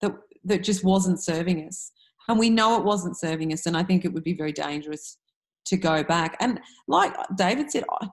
that 0.00 0.12
that 0.44 0.62
just 0.62 0.84
wasn't 0.84 1.22
serving 1.22 1.66
us, 1.66 1.90
and 2.28 2.38
we 2.38 2.50
know 2.50 2.78
it 2.78 2.84
wasn't 2.84 3.18
serving 3.18 3.52
us. 3.52 3.66
And 3.66 3.76
I 3.76 3.82
think 3.82 4.04
it 4.04 4.12
would 4.12 4.24
be 4.24 4.34
very 4.34 4.52
dangerous 4.52 5.18
to 5.66 5.76
go 5.76 6.04
back. 6.04 6.36
And 6.40 6.60
like 6.86 7.12
David 7.36 7.70
said, 7.70 7.84
I- 8.00 8.08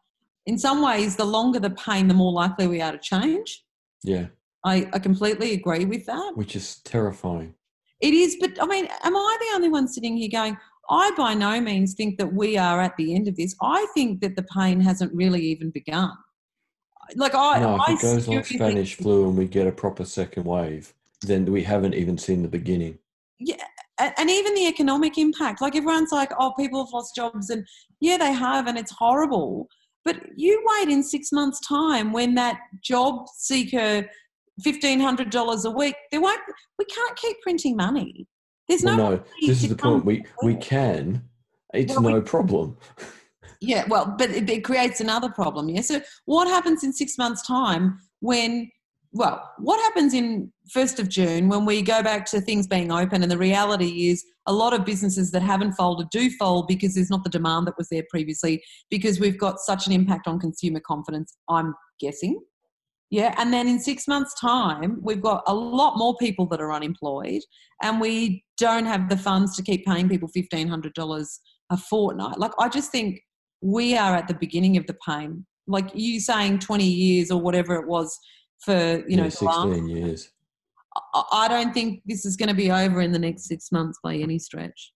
in 0.45 0.57
some 0.57 0.81
ways, 0.81 1.15
the 1.15 1.23
longer 1.25 1.59
the 1.59 1.69
pain, 1.69 2.07
the 2.07 2.13
more 2.13 2.33
likely 2.33 2.67
we 2.67 2.81
are 2.81 2.91
to 2.91 2.97
change. 2.97 3.63
Yeah, 4.03 4.27
I, 4.65 4.89
I 4.91 4.99
completely 4.99 5.53
agree 5.53 5.85
with 5.85 6.05
that. 6.07 6.33
which 6.35 6.55
is 6.55 6.81
terrifying. 6.83 7.53
It 8.01 8.13
is, 8.13 8.35
but 8.41 8.61
I 8.61 8.65
mean, 8.65 8.87
am 9.03 9.15
I 9.15 9.37
the 9.39 9.55
only 9.55 9.69
one 9.69 9.87
sitting 9.87 10.17
here 10.17 10.27
going, 10.29 10.57
I 10.89 11.11
by 11.15 11.33
no 11.33 11.59
means 11.61 11.93
think 11.93 12.17
that 12.17 12.33
we 12.33 12.57
are 12.57 12.81
at 12.81 12.95
the 12.97 13.15
end 13.15 13.27
of 13.27 13.35
this. 13.37 13.55
I 13.61 13.85
think 13.93 14.21
that 14.21 14.35
the 14.35 14.43
pain 14.43 14.81
hasn't 14.81 15.13
really 15.13 15.41
even 15.41 15.69
begun. 15.71 16.11
Like 17.15 17.35
I, 17.35 17.59
No, 17.59 17.75
I 17.75 17.93
if 17.93 17.99
it 17.99 18.01
goes 18.01 18.27
like 18.27 18.45
Spanish 18.45 18.95
think- 18.95 19.03
flu 19.03 19.27
and 19.27 19.37
we 19.37 19.45
get 19.45 19.67
a 19.67 19.71
proper 19.71 20.05
second 20.05 20.45
wave, 20.45 20.93
then 21.21 21.45
we 21.45 21.63
haven't 21.63 21.93
even 21.95 22.17
seen 22.17 22.41
the 22.41 22.47
beginning. 22.49 22.97
yeah, 23.39 23.63
and 23.99 24.29
even 24.29 24.53
the 24.55 24.67
economic 24.67 25.17
impact. 25.17 25.61
Like 25.61 25.75
everyone's 25.75 26.11
like, 26.11 26.31
oh, 26.39 26.53
people 26.57 26.83
have 26.83 26.93
lost 26.93 27.15
jobs, 27.15 27.49
and 27.49 27.65
yeah, 27.99 28.17
they 28.17 28.33
have, 28.33 28.67
and 28.67 28.77
it's 28.77 28.91
horrible. 28.91 29.67
But 30.05 30.17
you 30.35 30.61
wait 30.65 30.89
in 30.89 31.01
six 31.03 31.31
months' 31.31 31.61
time 31.65 32.11
when 32.11 32.35
that 32.35 32.57
job 32.83 33.25
seeker 33.37 34.05
fifteen 34.61 34.99
hundred 34.99 35.29
dollars 35.29 35.63
a 35.65 35.71
week, 35.71 35.95
there 36.11 36.19
won't. 36.21 36.41
We 36.77 36.85
can't 36.85 37.15
keep 37.17 37.37
printing 37.41 37.75
money. 37.77 38.27
There's 38.67 38.83
Well, 38.83 38.97
no. 38.97 39.09
no, 39.15 39.23
this 39.41 39.63
is 39.63 39.69
the 39.69 39.75
point. 39.75 40.05
We 40.05 40.23
we 40.43 40.55
can. 40.55 41.23
It's 41.73 41.93
Well, 41.93 42.03
we- 42.05 42.13
no 42.13 42.21
problem. 42.21 42.77
Yeah, 43.61 43.85
well, 43.87 44.13
but 44.17 44.29
it, 44.29 44.49
it 44.49 44.63
creates 44.65 44.99
another 44.99 45.29
problem. 45.29 45.69
Yeah. 45.69 45.81
So 45.81 46.01
what 46.25 46.47
happens 46.49 46.83
in 46.83 46.91
six 46.93 47.17
months' 47.17 47.45
time 47.47 47.99
when? 48.19 48.69
Well, 49.15 49.47
what 49.59 49.79
happens 49.81 50.15
in 50.15 50.51
first 50.71 50.99
of 50.99 51.07
June 51.07 51.47
when 51.47 51.65
we 51.65 51.83
go 51.83 52.01
back 52.01 52.25
to 52.31 52.41
things 52.41 52.65
being 52.65 52.91
open 52.91 53.21
and 53.21 53.31
the 53.31 53.37
reality 53.37 54.09
is 54.09 54.25
a 54.47 54.51
lot 54.53 54.73
of 54.73 54.85
businesses 54.85 55.29
that 55.31 55.43
haven't 55.43 55.73
folded 55.73 56.09
do 56.09 56.31
fold 56.31 56.67
because 56.67 56.95
there's 56.95 57.11
not 57.11 57.23
the 57.23 57.29
demand 57.29 57.67
that 57.67 57.77
was 57.77 57.89
there 57.89 58.03
previously 58.09 58.61
because 58.89 59.19
we've 59.19 59.37
got 59.37 59.59
such 59.59 59.85
an 59.85 59.93
impact 59.93 60.27
on 60.27 60.39
consumer 60.39 60.79
confidence. 60.79 61.37
I'm 61.47 61.75
guessing. 61.99 62.41
Yeah, 63.13 63.35
and 63.37 63.53
then 63.53 63.67
in 63.67 63.79
six 63.79 64.07
months' 64.07 64.33
time, 64.41 64.97
we've 65.03 65.21
got 65.21 65.43
a 65.45 65.53
lot 65.53 65.99
more 65.99 66.17
people 66.17 66.47
that 66.47 66.59
are 66.59 66.73
unemployed, 66.73 67.43
and 67.83 68.01
we 68.01 68.43
don't 68.57 68.87
have 68.87 69.07
the 69.07 69.17
funds 69.17 69.55
to 69.55 69.61
keep 69.61 69.85
paying 69.85 70.09
people 70.09 70.27
fifteen 70.29 70.67
hundred 70.67 70.95
dollars 70.95 71.39
a 71.69 71.77
fortnight. 71.77 72.39
Like, 72.39 72.53
I 72.57 72.69
just 72.69 72.91
think 72.91 73.19
we 73.61 73.95
are 73.95 74.15
at 74.15 74.27
the 74.27 74.33
beginning 74.33 74.77
of 74.77 74.87
the 74.87 74.97
pain. 75.07 75.45
like 75.67 75.91
you 75.93 76.19
saying 76.19 76.57
20 76.59 76.83
years 76.85 77.29
or 77.29 77.39
whatever 77.39 77.75
it 77.75 77.87
was 77.87 78.19
for 78.65 79.03
you 79.07 79.15
know 79.15 79.25
yeah, 79.25 79.29
16 79.29 79.87
years. 79.87 80.31
I- 81.13 81.23
I 81.43 81.47
don't 81.47 81.71
think 81.71 82.01
this 82.07 82.25
is 82.25 82.35
going 82.35 82.49
to 82.49 82.55
be 82.55 82.71
over 82.71 82.99
in 82.99 83.11
the 83.11 83.19
next 83.27 83.43
six 83.45 83.71
months 83.71 83.99
by 84.03 84.15
any 84.15 84.39
stretch. 84.39 84.91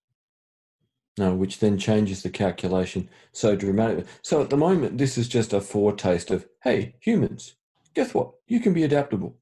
No, 1.20 1.36
which 1.36 1.60
then 1.60 1.78
changes 1.78 2.24
the 2.24 2.32
calculation 2.32 3.10
so 3.32 3.56
dramatically. 3.56 4.06
So 4.24 4.42
at 4.42 4.50
the 4.50 4.58
moment, 4.58 4.98
this 4.98 5.20
is 5.20 5.28
just 5.28 5.54
a 5.54 5.62
foretaste 5.62 6.32
of, 6.32 6.48
hey, 6.64 6.96
humans, 7.00 7.56
guess 7.98 8.14
what? 8.14 8.34
You 8.46 8.60
can 8.60 8.74
be 8.74 8.84
adaptable. 8.84 9.38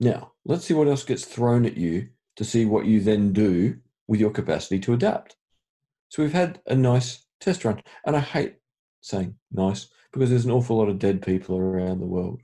Now, 0.00 0.32
let's 0.44 0.64
see 0.64 0.74
what 0.74 0.88
else 0.88 1.04
gets 1.04 1.24
thrown 1.24 1.64
at 1.64 1.76
you 1.76 2.08
to 2.34 2.44
see 2.44 2.64
what 2.64 2.84
you 2.84 3.00
then 3.00 3.32
do 3.32 3.76
with 4.08 4.18
your 4.18 4.32
capacity 4.32 4.80
to 4.80 4.92
adapt. 4.92 5.36
So 6.08 6.24
we've 6.24 6.32
had 6.32 6.60
a 6.66 6.74
nice 6.74 7.24
test 7.38 7.64
run, 7.64 7.80
and 8.04 8.16
I 8.16 8.20
hate 8.20 8.56
saying 9.02 9.36
nice 9.52 9.86
because 10.12 10.30
there's 10.30 10.46
an 10.46 10.50
awful 10.50 10.78
lot 10.78 10.88
of 10.88 10.98
dead 10.98 11.22
people 11.22 11.56
around 11.56 12.00
the 12.00 12.06
world, 12.06 12.42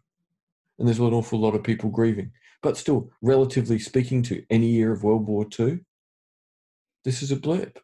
and 0.79 0.87
there's 0.87 1.01
an 1.01 1.13
awful 1.13 1.41
lot 1.41 1.57
of 1.57 1.65
people 1.65 1.91
grieving. 1.91 2.31
But 2.63 2.77
still, 2.77 3.11
relatively 3.21 3.81
speaking 3.81 4.23
to 4.25 4.45
any 4.49 4.69
year 4.69 4.93
of 4.93 5.03
World 5.03 5.27
War 5.27 5.45
II, 5.59 5.81
this 7.05 7.21
is 7.21 7.33
a 7.33 7.37
blip. 7.37 7.81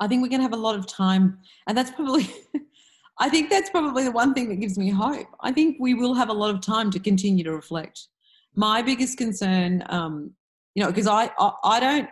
I 0.00 0.08
think 0.08 0.22
we're 0.22 0.28
going 0.28 0.40
to 0.40 0.44
have 0.44 0.54
a 0.54 0.56
lot 0.56 0.78
of 0.78 0.86
time, 0.86 1.40
and 1.66 1.76
that's 1.76 1.90
probably. 1.90 2.26
I 3.18 3.28
think 3.28 3.48
that's 3.48 3.70
probably 3.70 4.04
the 4.04 4.10
one 4.10 4.34
thing 4.34 4.48
that 4.48 4.56
gives 4.56 4.76
me 4.76 4.90
hope. 4.90 5.28
I 5.40 5.52
think 5.52 5.76
we 5.78 5.94
will 5.94 6.14
have 6.14 6.30
a 6.30 6.32
lot 6.32 6.54
of 6.54 6.60
time 6.60 6.90
to 6.90 6.98
continue 6.98 7.44
to 7.44 7.52
reflect. 7.52 8.08
My 8.56 8.82
biggest 8.82 9.18
concern, 9.18 9.84
um, 9.88 10.32
you 10.74 10.82
know, 10.82 10.90
because 10.90 11.06
I, 11.06 11.30
I, 11.38 11.52
I 11.64 11.80
don't. 11.80 12.08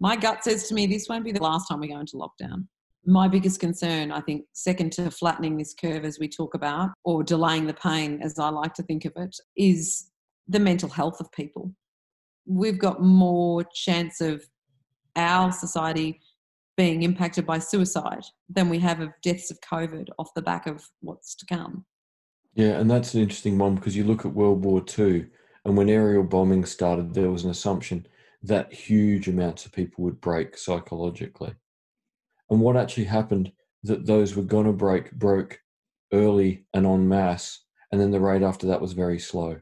My 0.00 0.16
gut 0.16 0.42
says 0.42 0.68
to 0.68 0.74
me, 0.74 0.86
this 0.86 1.08
won't 1.08 1.24
be 1.24 1.32
the 1.32 1.42
last 1.42 1.68
time 1.68 1.80
we 1.80 1.88
go 1.88 2.00
into 2.00 2.16
lockdown. 2.16 2.66
My 3.04 3.28
biggest 3.28 3.60
concern, 3.60 4.10
I 4.10 4.20
think, 4.20 4.46
second 4.52 4.92
to 4.94 5.10
flattening 5.10 5.56
this 5.56 5.74
curve 5.74 6.04
as 6.04 6.18
we 6.18 6.28
talk 6.28 6.54
about, 6.54 6.90
or 7.04 7.22
delaying 7.22 7.66
the 7.66 7.74
pain, 7.74 8.20
as 8.22 8.38
I 8.38 8.48
like 8.48 8.74
to 8.74 8.82
think 8.82 9.04
of 9.04 9.12
it, 9.16 9.36
is 9.56 10.10
the 10.48 10.60
mental 10.60 10.88
health 10.88 11.20
of 11.20 11.30
people. 11.32 11.72
We've 12.46 12.78
got 12.78 13.02
more 13.02 13.64
chance 13.74 14.20
of 14.20 14.44
our 15.14 15.52
society 15.52 16.20
being 16.76 17.02
impacted 17.02 17.46
by 17.46 17.58
suicide 17.58 18.24
than 18.48 18.68
we 18.68 18.78
have 18.78 19.00
of 19.00 19.10
deaths 19.22 19.50
of 19.50 19.60
COVID 19.60 20.08
off 20.18 20.34
the 20.34 20.42
back 20.42 20.66
of 20.66 20.88
what's 21.00 21.34
to 21.36 21.46
come. 21.46 21.84
Yeah, 22.54 22.78
and 22.78 22.90
that's 22.90 23.14
an 23.14 23.20
interesting 23.20 23.58
one 23.58 23.74
because 23.74 23.96
you 23.96 24.04
look 24.04 24.24
at 24.24 24.34
World 24.34 24.64
War 24.64 24.82
II, 24.98 25.26
and 25.64 25.76
when 25.76 25.88
aerial 25.88 26.24
bombing 26.24 26.64
started, 26.64 27.14
there 27.14 27.30
was 27.30 27.44
an 27.44 27.50
assumption 27.50 28.06
that 28.42 28.72
huge 28.72 29.28
amounts 29.28 29.64
of 29.64 29.72
people 29.72 30.04
would 30.04 30.20
break 30.20 30.56
psychologically. 30.58 31.54
And 32.50 32.60
what 32.60 32.76
actually 32.76 33.04
happened 33.04 33.52
that 33.84 34.06
those 34.06 34.34
were 34.34 34.42
going 34.42 34.66
to 34.66 34.72
break 34.72 35.12
broke 35.12 35.60
early 36.12 36.66
and 36.74 36.86
en 36.86 37.08
masse, 37.08 37.60
and 37.90 38.00
then 38.00 38.10
the 38.10 38.20
rate 38.20 38.42
after 38.42 38.66
that 38.66 38.80
was 38.80 38.92
very 38.92 39.18
slow. 39.18 39.60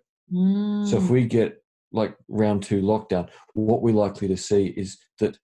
So 0.82 0.96
if 0.96 1.04
Mm. 1.04 1.10
we 1.10 1.26
get 1.26 1.62
like 1.92 2.16
round 2.28 2.62
two 2.62 2.80
lockdown, 2.82 3.28
what 3.54 3.82
we're 3.82 3.94
likely 3.94 4.28
to 4.28 4.36
see 4.36 4.66
is 4.66 4.98
that 5.18 5.38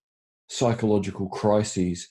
psychological 0.47 1.27
crises 1.29 2.09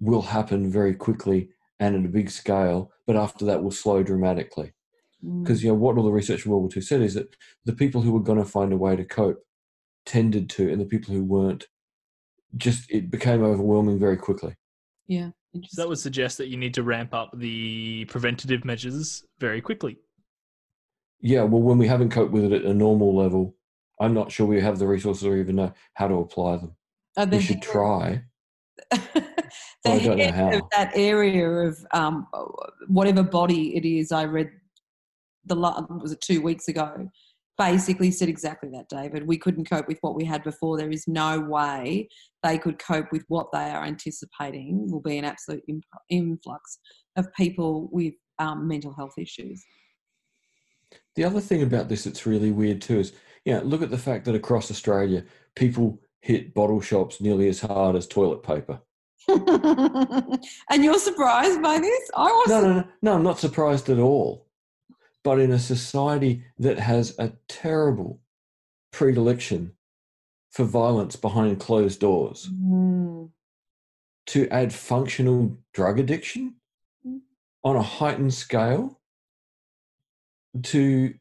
will 0.00 0.22
happen 0.22 0.70
very 0.70 0.94
quickly 0.94 1.50
and 1.78 1.94
at 1.96 2.04
a 2.04 2.08
big 2.08 2.30
scale, 2.30 2.92
but 3.06 3.16
after 3.16 3.44
that 3.44 3.62
will 3.62 3.70
slow 3.70 4.02
dramatically. 4.02 4.72
Mm. 5.24 5.42
Because 5.42 5.62
you 5.62 5.70
know 5.70 5.74
what 5.74 5.96
all 5.96 6.04
the 6.04 6.10
research 6.10 6.44
in 6.44 6.50
World 6.50 6.64
War 6.64 6.70
II 6.74 6.82
said 6.82 7.02
is 7.02 7.14
that 7.14 7.34
the 7.64 7.72
people 7.72 8.02
who 8.02 8.12
were 8.12 8.20
going 8.20 8.38
to 8.38 8.44
find 8.44 8.72
a 8.72 8.76
way 8.76 8.96
to 8.96 9.04
cope 9.04 9.42
tended 10.06 10.50
to, 10.50 10.70
and 10.70 10.80
the 10.80 10.86
people 10.86 11.14
who 11.14 11.24
weren't, 11.24 11.66
just 12.56 12.90
it 12.90 13.10
became 13.10 13.42
overwhelming 13.42 13.98
very 13.98 14.16
quickly. 14.16 14.54
yeah, 15.06 15.30
So 15.66 15.82
that 15.82 15.88
would 15.88 15.98
suggest 15.98 16.38
that 16.38 16.48
you 16.48 16.56
need 16.56 16.74
to 16.74 16.82
ramp 16.82 17.14
up 17.14 17.30
the 17.34 18.04
preventative 18.06 18.64
measures 18.64 19.24
very 19.38 19.60
quickly. 19.60 19.98
Yeah, 21.20 21.42
well, 21.44 21.62
when 21.62 21.78
we 21.78 21.86
haven't 21.86 22.10
coped 22.10 22.32
with 22.32 22.44
it 22.44 22.52
at 22.52 22.64
a 22.64 22.74
normal 22.74 23.16
level, 23.16 23.56
I'm 24.00 24.12
not 24.12 24.32
sure 24.32 24.46
we 24.46 24.60
have 24.60 24.78
the 24.78 24.88
resources 24.88 25.24
or 25.24 25.36
even 25.36 25.56
know 25.56 25.72
how 25.94 26.08
to 26.08 26.16
apply 26.16 26.56
them. 26.56 26.76
Uh, 27.16 27.24
the 27.24 27.36
We 27.36 27.42
should 27.42 27.62
try. 27.62 28.22
the 28.90 29.24
I 29.86 29.98
don't 29.98 30.18
know 30.18 30.32
how. 30.32 30.58
of 30.58 30.62
that 30.72 30.92
area 30.94 31.48
of 31.48 31.78
um, 31.92 32.26
whatever 32.88 33.22
body 33.22 33.76
it 33.76 33.84
is, 33.84 34.12
I 34.12 34.24
read 34.24 34.50
the 35.44 35.56
was 35.56 36.12
it 36.12 36.20
two 36.20 36.40
weeks 36.40 36.68
ago, 36.68 37.08
basically 37.58 38.10
said 38.10 38.28
exactly 38.28 38.70
that, 38.70 38.88
David. 38.88 39.26
We 39.26 39.38
couldn't 39.38 39.68
cope 39.68 39.88
with 39.88 39.98
what 40.00 40.14
we 40.14 40.24
had 40.24 40.42
before. 40.42 40.76
There 40.76 40.90
is 40.90 41.06
no 41.06 41.40
way 41.40 42.08
they 42.42 42.58
could 42.58 42.78
cope 42.78 43.12
with 43.12 43.24
what 43.28 43.48
they 43.52 43.70
are 43.70 43.84
anticipating 43.84 44.90
will 44.90 45.00
be 45.00 45.18
an 45.18 45.24
absolute 45.24 45.62
influx 46.08 46.78
of 47.16 47.32
people 47.34 47.88
with 47.92 48.14
um, 48.38 48.66
mental 48.66 48.92
health 48.94 49.14
issues. 49.18 49.62
The 51.14 51.24
other 51.24 51.40
thing 51.40 51.62
about 51.62 51.88
this 51.88 52.04
that's 52.04 52.26
really 52.26 52.52
weird 52.52 52.80
too 52.80 53.00
is, 53.00 53.12
you 53.44 53.52
know, 53.52 53.60
look 53.62 53.82
at 53.82 53.90
the 53.90 53.98
fact 53.98 54.24
that 54.24 54.34
across 54.34 54.70
Australia, 54.70 55.24
people 55.56 56.00
hit 56.22 56.54
bottle 56.54 56.80
shops 56.80 57.20
nearly 57.20 57.48
as 57.48 57.60
hard 57.60 57.96
as 57.96 58.06
toilet 58.06 58.42
paper. 58.42 58.80
and 59.28 60.84
you're 60.84 60.98
surprised 60.98 61.60
by 61.60 61.78
this? 61.78 62.10
I 62.16 62.24
was. 62.30 62.48
No, 62.48 62.60
no, 62.60 62.72
no, 62.74 62.84
no, 63.02 63.14
I'm 63.14 63.22
not 63.22 63.38
surprised 63.38 63.90
at 63.90 63.98
all. 63.98 64.46
But 65.24 65.38
in 65.38 65.52
a 65.52 65.58
society 65.58 66.44
that 66.58 66.78
has 66.78 67.16
a 67.18 67.32
terrible 67.48 68.20
predilection 68.92 69.72
for 70.50 70.64
violence 70.64 71.16
behind 71.16 71.60
closed 71.60 72.00
doors, 72.00 72.48
Mm. 72.52 73.30
to 74.26 74.48
add 74.48 74.72
functional 74.72 75.56
drug 75.72 75.98
addiction 75.98 76.56
Mm. 77.06 77.20
on 77.64 77.76
a 77.76 77.82
heightened 77.82 78.34
scale 78.34 79.00
to 80.64 81.14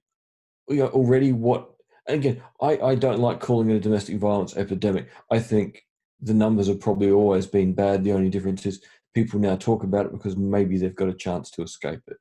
you 0.69 0.77
know, 0.77 0.87
already 0.87 1.31
what 1.33 1.70
again 2.07 2.41
I, 2.61 2.77
I 2.79 2.95
don't 2.95 3.19
like 3.19 3.39
calling 3.39 3.69
it 3.69 3.75
a 3.75 3.79
domestic 3.79 4.17
violence 4.17 4.55
epidemic. 4.57 5.09
I 5.31 5.39
think 5.39 5.85
the 6.21 6.33
numbers 6.33 6.67
have 6.67 6.79
probably 6.79 7.11
always 7.11 7.47
been 7.47 7.73
bad. 7.73 8.03
The 8.03 8.13
only 8.13 8.29
difference 8.29 8.65
is 8.65 8.83
people 9.13 9.39
now 9.39 9.55
talk 9.55 9.83
about 9.83 10.05
it 10.05 10.11
because 10.11 10.37
maybe 10.37 10.77
they've 10.77 10.95
got 10.95 11.09
a 11.09 11.13
chance 11.13 11.49
to 11.51 11.63
escape 11.63 12.01
it. 12.07 12.17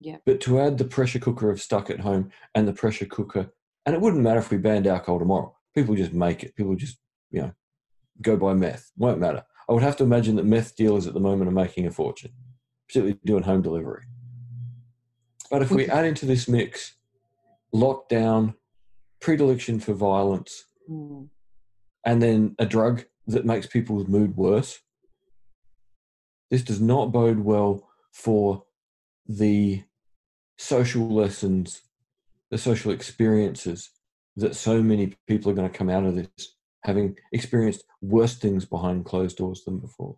Yeah. 0.00 0.18
but 0.24 0.40
to 0.42 0.60
add 0.60 0.78
the 0.78 0.84
pressure 0.84 1.18
cooker 1.18 1.50
of 1.50 1.60
stuck 1.60 1.90
at 1.90 1.98
home 1.98 2.30
and 2.54 2.68
the 2.68 2.72
pressure 2.72 3.04
cooker 3.04 3.50
and 3.84 3.96
it 3.96 4.00
wouldn't 4.00 4.22
matter 4.22 4.38
if 4.38 4.50
we 4.50 4.58
banned 4.58 4.86
alcohol 4.86 5.18
tomorrow. 5.18 5.56
People 5.74 5.94
just 5.94 6.12
make 6.12 6.44
it. 6.44 6.54
People 6.54 6.76
just 6.76 6.98
you 7.30 7.40
know 7.40 7.52
go 8.22 8.36
buy 8.36 8.54
meth. 8.54 8.90
Won't 8.96 9.18
matter. 9.18 9.44
I 9.68 9.72
would 9.72 9.82
have 9.82 9.96
to 9.96 10.04
imagine 10.04 10.36
that 10.36 10.44
meth 10.44 10.76
dealers 10.76 11.06
at 11.06 11.14
the 11.14 11.20
moment 11.20 11.48
are 11.48 11.52
making 11.52 11.86
a 11.86 11.90
fortune, 11.90 12.32
particularly 12.86 13.18
doing 13.24 13.42
home 13.42 13.62
delivery. 13.62 14.02
But 15.50 15.62
if 15.62 15.70
we 15.70 15.86
add 15.88 16.04
into 16.04 16.26
this 16.26 16.48
mix 16.48 16.96
lockdown, 17.74 18.54
predilection 19.20 19.80
for 19.80 19.94
violence, 19.94 20.64
Mm. 20.88 21.28
and 22.04 22.22
then 22.22 22.54
a 22.58 22.66
drug 22.66 23.04
that 23.26 23.44
makes 23.44 23.66
people's 23.66 24.08
mood 24.08 24.36
worse, 24.36 24.80
this 26.50 26.62
does 26.62 26.80
not 26.80 27.12
bode 27.12 27.40
well 27.40 27.88
for 28.12 28.64
the 29.26 29.84
social 30.56 31.08
lessons, 31.08 31.82
the 32.50 32.58
social 32.58 32.90
experiences 32.90 33.90
that 34.36 34.54
so 34.54 34.82
many 34.82 35.14
people 35.26 35.50
are 35.50 35.54
going 35.54 35.70
to 35.70 35.76
come 35.78 35.90
out 35.90 36.04
of 36.04 36.14
this 36.14 36.56
having 36.84 37.16
experienced 37.32 37.84
worse 38.00 38.36
things 38.38 38.64
behind 38.64 39.04
closed 39.04 39.36
doors 39.36 39.64
than 39.64 39.78
before. 39.78 40.16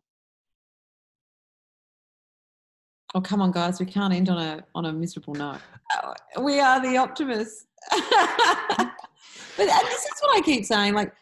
Oh 3.14 3.20
come 3.20 3.42
on, 3.42 3.50
guys! 3.50 3.80
We 3.80 3.86
can't 3.86 4.14
end 4.14 4.28
on 4.28 4.38
a 4.38 4.64
on 4.74 4.86
a 4.86 4.92
miserable 4.92 5.34
note. 5.34 5.58
Uh, 5.96 6.14
We 6.40 6.60
are 6.60 6.80
the 6.80 6.96
optimists. 6.96 7.66
but 7.90 8.88
this 9.56 10.04
is 10.04 10.20
what 10.20 10.36
I 10.36 10.42
keep 10.44 10.64
saying. 10.64 10.94
Like 10.94 11.12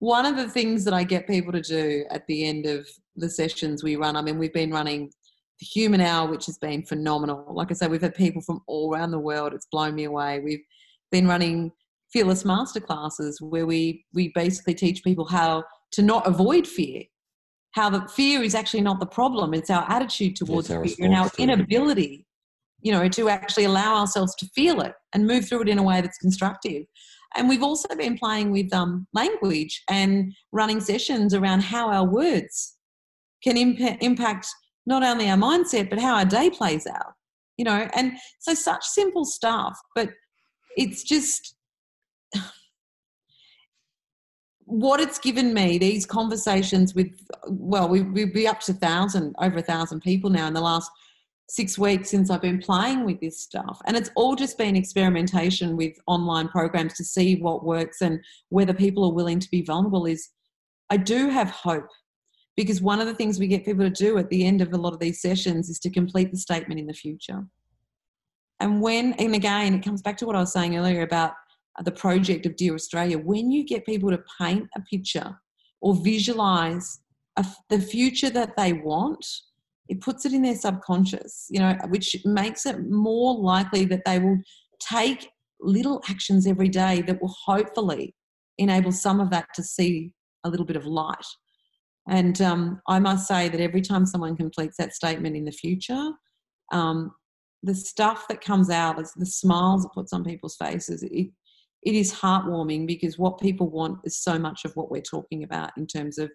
one 0.00 0.26
of 0.26 0.36
the 0.36 0.48
things 0.48 0.84
that 0.84 0.94
I 0.94 1.04
get 1.04 1.26
people 1.26 1.52
to 1.52 1.60
do 1.60 2.04
at 2.10 2.26
the 2.26 2.46
end 2.46 2.66
of 2.66 2.86
the 3.14 3.30
sessions 3.30 3.82
we 3.82 3.96
run. 3.96 4.16
I 4.16 4.22
mean, 4.22 4.38
we've 4.38 4.52
been 4.52 4.72
running 4.72 5.10
the 5.60 5.66
Human 5.66 6.00
Hour, 6.00 6.28
which 6.28 6.46
has 6.46 6.58
been 6.58 6.82
phenomenal. 6.82 7.46
Like 7.50 7.70
I 7.70 7.74
said, 7.74 7.90
we've 7.90 8.02
had 8.02 8.14
people 8.14 8.42
from 8.42 8.60
all 8.66 8.92
around 8.92 9.12
the 9.12 9.18
world. 9.18 9.54
It's 9.54 9.66
blown 9.66 9.94
me 9.94 10.04
away. 10.04 10.40
We've 10.40 10.64
been 11.10 11.28
running 11.28 11.72
fearless 12.12 12.42
masterclasses 12.42 13.40
where 13.40 13.66
we 13.66 14.04
we 14.12 14.32
basically 14.34 14.74
teach 14.74 15.04
people 15.04 15.24
how 15.24 15.64
to 15.92 16.02
not 16.02 16.26
avoid 16.26 16.66
fear 16.66 17.02
how 17.76 17.90
the 17.90 18.00
fear 18.08 18.42
is 18.42 18.54
actually 18.54 18.80
not 18.80 18.98
the 18.98 19.06
problem 19.06 19.54
it's 19.54 19.70
our 19.70 19.88
attitude 19.90 20.34
towards 20.34 20.70
our 20.70 20.84
fear 20.84 21.06
and 21.06 21.14
our 21.14 21.24
response 21.24 21.36
to 21.36 21.42
it. 21.42 21.44
inability 21.44 22.26
you 22.80 22.90
know 22.90 23.08
to 23.08 23.28
actually 23.28 23.64
allow 23.64 23.96
ourselves 23.96 24.34
to 24.34 24.46
feel 24.54 24.80
it 24.80 24.94
and 25.12 25.26
move 25.26 25.46
through 25.46 25.62
it 25.62 25.68
in 25.68 25.78
a 25.78 25.82
way 25.82 26.00
that's 26.00 26.18
constructive 26.18 26.84
and 27.36 27.48
we've 27.48 27.62
also 27.62 27.94
been 27.96 28.16
playing 28.16 28.50
with 28.50 28.72
um, 28.72 29.06
language 29.12 29.82
and 29.90 30.32
running 30.52 30.80
sessions 30.80 31.34
around 31.34 31.60
how 31.60 31.90
our 31.90 32.04
words 32.04 32.76
can 33.44 33.56
impa- 33.56 33.98
impact 34.00 34.48
not 34.86 35.02
only 35.02 35.28
our 35.28 35.36
mindset 35.36 35.90
but 35.90 35.98
how 35.98 36.14
our 36.14 36.24
day 36.24 36.48
plays 36.48 36.86
out 36.86 37.12
you 37.58 37.64
know 37.64 37.88
and 37.94 38.12
so 38.40 38.54
such 38.54 38.84
simple 38.84 39.24
stuff 39.24 39.78
but 39.94 40.10
it's 40.76 41.02
just 41.02 41.55
what 44.66 45.00
it's 45.00 45.18
given 45.18 45.54
me, 45.54 45.78
these 45.78 46.04
conversations 46.04 46.94
with, 46.94 47.12
well, 47.48 47.88
we, 47.88 48.02
we'll 48.02 48.32
be 48.32 48.48
up 48.48 48.60
to 48.60 48.72
thousand, 48.72 49.34
over 49.40 49.58
a 49.58 49.62
thousand 49.62 50.00
people 50.00 50.28
now 50.28 50.46
in 50.46 50.54
the 50.54 50.60
last 50.60 50.90
six 51.48 51.78
weeks 51.78 52.10
since 52.10 52.28
I've 52.30 52.42
been 52.42 52.58
playing 52.58 53.04
with 53.04 53.20
this 53.20 53.40
stuff. 53.40 53.80
And 53.86 53.96
it's 53.96 54.10
all 54.16 54.34
just 54.34 54.58
been 54.58 54.74
experimentation 54.74 55.76
with 55.76 55.96
online 56.08 56.48
programs 56.48 56.94
to 56.94 57.04
see 57.04 57.36
what 57.36 57.64
works 57.64 58.00
and 58.00 58.20
whether 58.48 58.74
people 58.74 59.04
are 59.04 59.14
willing 59.14 59.38
to 59.38 59.50
be 59.50 59.62
vulnerable 59.62 60.06
is 60.06 60.30
I 60.90 60.96
do 60.96 61.28
have 61.30 61.50
hope 61.50 61.88
because 62.56 62.82
one 62.82 63.00
of 63.00 63.06
the 63.06 63.14
things 63.14 63.38
we 63.38 63.46
get 63.46 63.64
people 63.64 63.84
to 63.84 63.90
do 63.90 64.18
at 64.18 64.30
the 64.30 64.44
end 64.44 64.60
of 64.60 64.72
a 64.72 64.76
lot 64.76 64.92
of 64.92 64.98
these 64.98 65.22
sessions 65.22 65.68
is 65.68 65.78
to 65.80 65.90
complete 65.90 66.32
the 66.32 66.38
statement 66.38 66.80
in 66.80 66.86
the 66.86 66.94
future. 66.94 67.44
And 68.58 68.80
when, 68.80 69.12
and 69.14 69.34
again, 69.34 69.74
it 69.74 69.84
comes 69.84 70.02
back 70.02 70.16
to 70.18 70.26
what 70.26 70.34
I 70.34 70.40
was 70.40 70.52
saying 70.52 70.76
earlier 70.76 71.02
about 71.02 71.34
the 71.84 71.92
project 71.92 72.46
of 72.46 72.56
Dear 72.56 72.74
Australia. 72.74 73.18
When 73.18 73.50
you 73.50 73.64
get 73.64 73.86
people 73.86 74.10
to 74.10 74.22
paint 74.40 74.68
a 74.76 74.80
picture 74.80 75.38
or 75.80 75.94
visualize 75.94 77.00
a, 77.36 77.46
the 77.68 77.80
future 77.80 78.30
that 78.30 78.56
they 78.56 78.72
want, 78.72 79.24
it 79.88 80.00
puts 80.00 80.24
it 80.24 80.32
in 80.32 80.42
their 80.42 80.56
subconscious, 80.56 81.46
you 81.50 81.60
know, 81.60 81.76
which 81.88 82.16
makes 82.24 82.66
it 82.66 82.88
more 82.88 83.36
likely 83.36 83.84
that 83.84 84.04
they 84.04 84.18
will 84.18 84.38
take 84.80 85.28
little 85.60 86.02
actions 86.08 86.46
every 86.46 86.68
day 86.68 87.02
that 87.02 87.20
will 87.20 87.34
hopefully 87.44 88.14
enable 88.58 88.92
some 88.92 89.20
of 89.20 89.30
that 89.30 89.46
to 89.54 89.62
see 89.62 90.12
a 90.44 90.50
little 90.50 90.66
bit 90.66 90.76
of 90.76 90.86
light. 90.86 91.24
And 92.08 92.40
um, 92.40 92.80
I 92.88 92.98
must 92.98 93.26
say 93.26 93.48
that 93.48 93.60
every 93.60 93.80
time 93.80 94.06
someone 94.06 94.36
completes 94.36 94.76
that 94.78 94.94
statement 94.94 95.36
in 95.36 95.44
the 95.44 95.52
future, 95.52 96.12
um, 96.72 97.12
the 97.62 97.74
stuff 97.74 98.28
that 98.28 98.40
comes 98.40 98.70
out, 98.70 98.96
the 99.16 99.26
smiles 99.26 99.84
it 99.84 99.90
puts 99.92 100.12
on 100.12 100.24
people's 100.24 100.56
faces, 100.56 101.02
it, 101.02 101.28
it 101.86 101.94
is 101.94 102.12
heartwarming 102.12 102.86
because 102.86 103.16
what 103.16 103.40
people 103.40 103.70
want 103.70 104.00
is 104.04 104.20
so 104.20 104.38
much 104.38 104.64
of 104.64 104.74
what 104.74 104.90
we're 104.90 105.00
talking 105.00 105.44
about 105.44 105.70
in 105.78 105.86
terms 105.86 106.18
of 106.18 106.30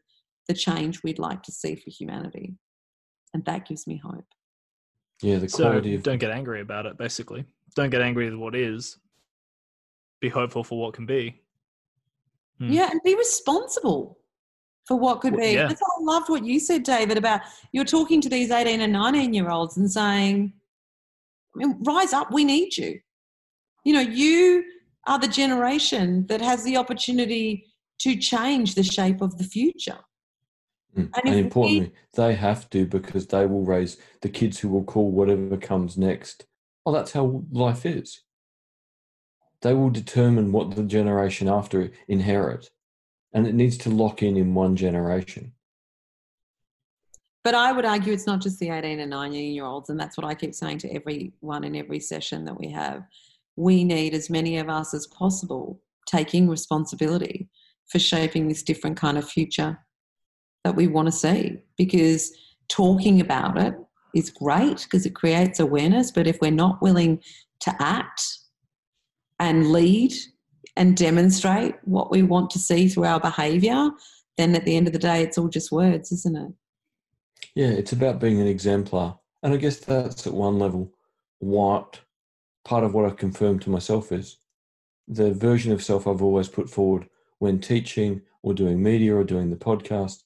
the 0.48 0.54
change 0.54 1.04
we'd 1.04 1.20
like 1.20 1.44
to 1.44 1.52
see 1.52 1.76
for 1.76 1.90
humanity 1.90 2.56
and 3.34 3.46
that 3.46 3.68
gives 3.68 3.86
me 3.86 4.02
hope. 4.04 4.26
Yeah, 5.22 5.38
the 5.38 5.50
so 5.50 5.66
quality 5.66 5.94
of 5.94 6.04
don't 6.04 6.18
get 6.18 6.32
angry 6.32 6.62
about 6.62 6.86
it. 6.86 6.98
Basically, 6.98 7.46
don't 7.76 7.90
get 7.90 8.02
angry 8.02 8.30
with 8.30 8.40
what 8.40 8.56
is. 8.56 8.98
Be 10.20 10.30
hopeful 10.30 10.64
for 10.64 10.80
what 10.80 10.94
can 10.94 11.06
be. 11.06 11.42
Hmm. 12.58 12.72
Yeah, 12.72 12.90
and 12.90 13.02
be 13.04 13.16
responsible 13.16 14.20
for 14.88 14.98
what 14.98 15.22
could 15.22 15.38
be. 15.38 15.52
Yeah. 15.52 15.68
That's 15.68 15.82
what 15.82 16.02
I 16.02 16.14
loved 16.14 16.30
what 16.30 16.44
you 16.44 16.60
said, 16.60 16.84
David, 16.84 17.18
about 17.18 17.42
you're 17.72 17.86
talking 17.86 18.20
to 18.22 18.30
these 18.30 18.52
18 18.52 18.82
and 18.82 18.94
19 18.94 19.34
year 19.34 19.50
olds 19.50 19.78
and 19.78 19.90
saying, 19.90 20.54
I 21.56 21.60
mean, 21.60 21.78
rise 21.84 22.14
up, 22.14 22.32
we 22.32 22.44
need 22.44 22.76
you. 22.78 23.00
You 23.84 23.94
know, 23.94 24.00
you 24.02 24.64
are 25.08 25.20
the 25.20 25.28
generation 25.28 26.26
that 26.28 26.42
has 26.42 26.64
the 26.64 26.78
opportunity 26.78 27.66
to 28.00 28.16
change 28.16 28.76
the 28.76 28.84
shape 28.84 29.22
of 29.22 29.38
the 29.38 29.44
future. 29.44 30.00
Mm. 30.98 31.10
And, 31.16 31.26
and 31.26 31.36
importantly, 31.36 31.88
we, 31.88 31.92
they 32.16 32.36
have 32.36 32.70
to 32.72 32.86
because 32.86 33.28
they 33.28 33.46
will 33.46 33.64
raise 33.64 33.98
the 34.22 34.30
kids 34.30 34.60
who 34.60 34.70
will 34.70 34.84
call 34.84 35.12
whatever 35.12 35.58
comes 35.58 35.98
next. 35.98 36.46
Oh, 36.86 36.92
that's 36.92 37.12
how 37.12 37.44
life 37.52 37.86
is. 37.86 38.22
They 39.62 39.74
will 39.74 39.92
determine 39.92 40.52
what 40.52 40.76
the 40.76 40.84
generation 40.84 41.48
after 41.48 41.92
inherit, 42.08 42.72
and 43.32 43.46
it 43.46 43.54
needs 43.54 43.78
to 43.80 43.90
lock 43.90 44.24
in 44.24 44.36
in 44.36 44.56
one 44.56 44.76
generation. 44.76 45.54
But 47.44 47.56
I 47.56 47.72
would 47.72 47.86
argue 47.86 48.14
it's 48.14 48.28
not 48.28 48.42
just 48.42 48.60
the 48.60 48.70
18 48.70 49.00
and 49.00 49.10
19 49.10 49.54
year 49.54 49.66
olds, 49.66 49.90
and 49.90 50.00
that's 50.00 50.18
what 50.18 50.26
I 50.26 50.34
keep 50.34 50.54
saying 50.54 50.80
to 50.80 50.92
everyone 50.92 51.64
in 51.64 51.76
every 51.76 52.00
session 52.00 52.46
that 52.46 52.60
we 52.60 52.70
have. 52.72 53.04
We 53.56 53.84
need 53.84 54.14
as 54.14 54.30
many 54.30 54.58
of 54.58 54.70
us 54.70 54.94
as 54.94 55.08
possible 55.08 55.82
taking 56.06 56.48
responsibility 56.48 57.50
for 57.88 58.00
shaping 58.00 58.48
this 58.48 58.64
different 58.64 58.98
kind 58.98 59.18
of 59.18 59.30
future 59.30 59.80
that 60.64 60.76
we 60.76 60.88
want 60.88 61.08
to 61.08 61.12
see 61.12 61.58
because 61.78 62.32
talking 62.70 63.20
about 63.20 63.58
it 63.58 63.74
is 64.16 64.30
great 64.30 64.84
because 64.84 65.06
it 65.06 65.16
creates 65.16 65.60
awareness. 65.60 66.12
But 66.12 66.28
if 66.28 66.40
we're 66.42 66.52
not 66.52 66.82
willing 66.82 67.22
to 67.62 67.76
act 67.80 68.22
and 69.40 69.72
lead 69.72 70.14
and 70.78 70.96
demonstrate 70.96 71.76
what 71.84 72.12
we 72.12 72.24
want 72.24 72.50
to 72.52 72.60
see 72.60 72.88
through 72.88 73.06
our 73.06 73.20
behavior, 73.20 73.90
then 74.38 74.56
at 74.56 74.66
the 74.66 74.76
end 74.76 74.88
of 74.88 74.94
the 74.94 75.00
day, 75.00 75.22
it's 75.22 75.38
all 75.38 75.50
just 75.50 75.72
words, 75.72 76.12
isn't 76.12 76.38
it? 76.38 76.52
Yeah, 77.56 77.68
it's 77.68 77.92
about 77.92 78.20
being 78.20 78.40
an 78.40 78.48
exemplar. 78.48 79.18
And 79.44 79.54
I 79.54 79.58
guess 79.58 79.78
that's 79.78 80.28
at 80.28 80.34
one 80.34 80.60
level 80.60 80.94
what 81.40 82.00
part 82.64 82.84
of 82.84 82.94
what 82.94 83.06
I've 83.06 83.18
confirmed 83.18 83.62
to 83.64 83.70
myself 83.70 84.12
is 84.12 84.38
the 85.08 85.34
version 85.34 85.72
of 85.72 85.84
self 85.84 86.08
I've 86.08 86.22
always 86.22 86.48
put 86.48 86.70
forward 86.70 87.08
when 87.40 87.60
teaching 87.60 88.22
or 88.44 88.54
doing 88.54 88.82
media 88.82 89.16
or 89.16 89.24
doing 89.24 89.50
the 89.50 89.56
podcast 89.56 90.24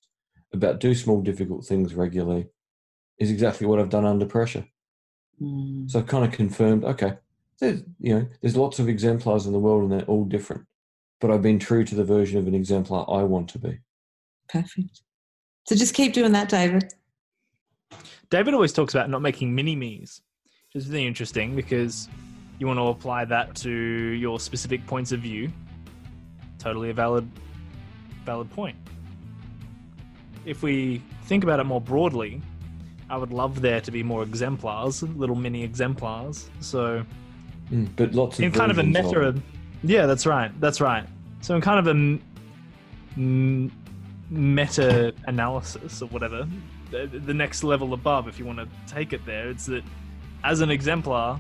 about 0.54 0.80
do 0.80 0.96
small 0.96 1.22
difficult 1.22 1.66
things 1.66 1.94
regularly 1.94 2.48
is 3.20 3.32
exactly 3.32 3.68
what 3.68 3.80
I've 3.80 3.90
done 3.90 4.06
under 4.06 4.26
pressure. 4.26 4.66
Mm. 5.42 5.90
So 5.90 6.00
I've 6.00 6.08
kind 6.08 6.26
of 6.26 6.32
confirmed, 6.32 6.84
okay, 6.84 7.18
there's 7.60 7.82
you 8.00 8.14
know, 8.14 8.28
there's 8.42 8.58
lots 8.58 8.80
of 8.80 8.90
exemplars 8.90 9.46
in 9.46 9.54
the 9.54 9.60
world 9.60 9.84
and 9.84 9.92
they're 9.92 10.08
all 10.08 10.26
different. 10.26 10.66
But 11.22 11.32
I've 11.32 11.42
been 11.42 11.60
true 11.60 11.84
to 11.86 11.96
the 11.96 12.04
version 12.04 12.38
of 12.38 12.48
an 12.48 12.56
exemplar 12.56 13.06
I 13.10 13.24
want 13.24 13.50
to 13.50 13.60
be. 13.60 13.80
Perfect. 14.50 15.02
So 15.66 15.76
just 15.76 15.96
keep 15.96 16.14
doing 16.14 16.34
that, 16.34 16.50
David. 16.50 16.94
David 18.30 18.54
always 18.54 18.74
talks 18.74 18.94
about 18.94 19.10
not 19.10 19.22
making 19.22 19.56
mini 19.56 19.76
me's, 19.76 20.22
which 20.22 20.35
is 20.76 20.90
really 20.90 21.08
interesting 21.08 21.56
because 21.56 22.10
you 22.60 22.68
want 22.68 22.78
to 22.78 22.88
apply 22.88 23.26
that 23.26 23.56
to 23.56 23.72
your 23.72 24.40
specific 24.40 24.86
points 24.86 25.12
of 25.12 25.22
view. 25.22 25.52
Totally 26.60 26.90
a 26.90 26.94
valid 26.94 27.30
valid 28.26 28.50
point 28.52 28.78
if 30.46 30.62
we 30.64 31.02
think 31.24 31.44
about 31.44 31.60
it 31.60 31.64
more 31.66 31.82
broadly, 31.82 32.42
I 33.10 33.18
would 33.18 33.32
love 33.32 33.62
there 33.62 33.82
to 33.82 33.92
be 33.92 34.04
more 34.04 34.24
exemplars, 34.24 35.04
little 35.04 35.36
mini 35.36 35.64
exemplars. 35.64 36.50
So, 36.60 37.04
mm, 37.72 37.90
but 37.96 38.14
lots 38.14 38.40
of 38.40 38.46
in 38.46 38.52
kind 38.52 38.72
of 38.72 38.78
a 38.78 38.84
meta. 38.84 39.20
Of 39.20 39.42
yeah, 39.84 40.06
that's 40.06 40.26
right. 40.26 40.52
That's 40.62 40.80
right. 40.80 41.06
So 41.42 41.56
in 41.56 41.62
kind 41.62 41.80
of 41.80 41.88
a 41.88 42.20
m- 43.18 43.72
meta 44.30 45.14
analysis 45.28 46.02
or 46.02 46.08
whatever, 46.08 46.48
the, 46.92 47.08
the 47.08 47.34
next 47.34 47.64
level 47.64 47.94
above, 47.94 48.28
if 48.28 48.40
you 48.40 48.46
want 48.46 48.60
to 48.60 48.68
take 48.88 49.14
it 49.14 49.26
there, 49.26 49.50
it's 49.50 49.66
that 49.68 49.84
as 50.46 50.62
an 50.62 50.70
exemplar, 50.70 51.40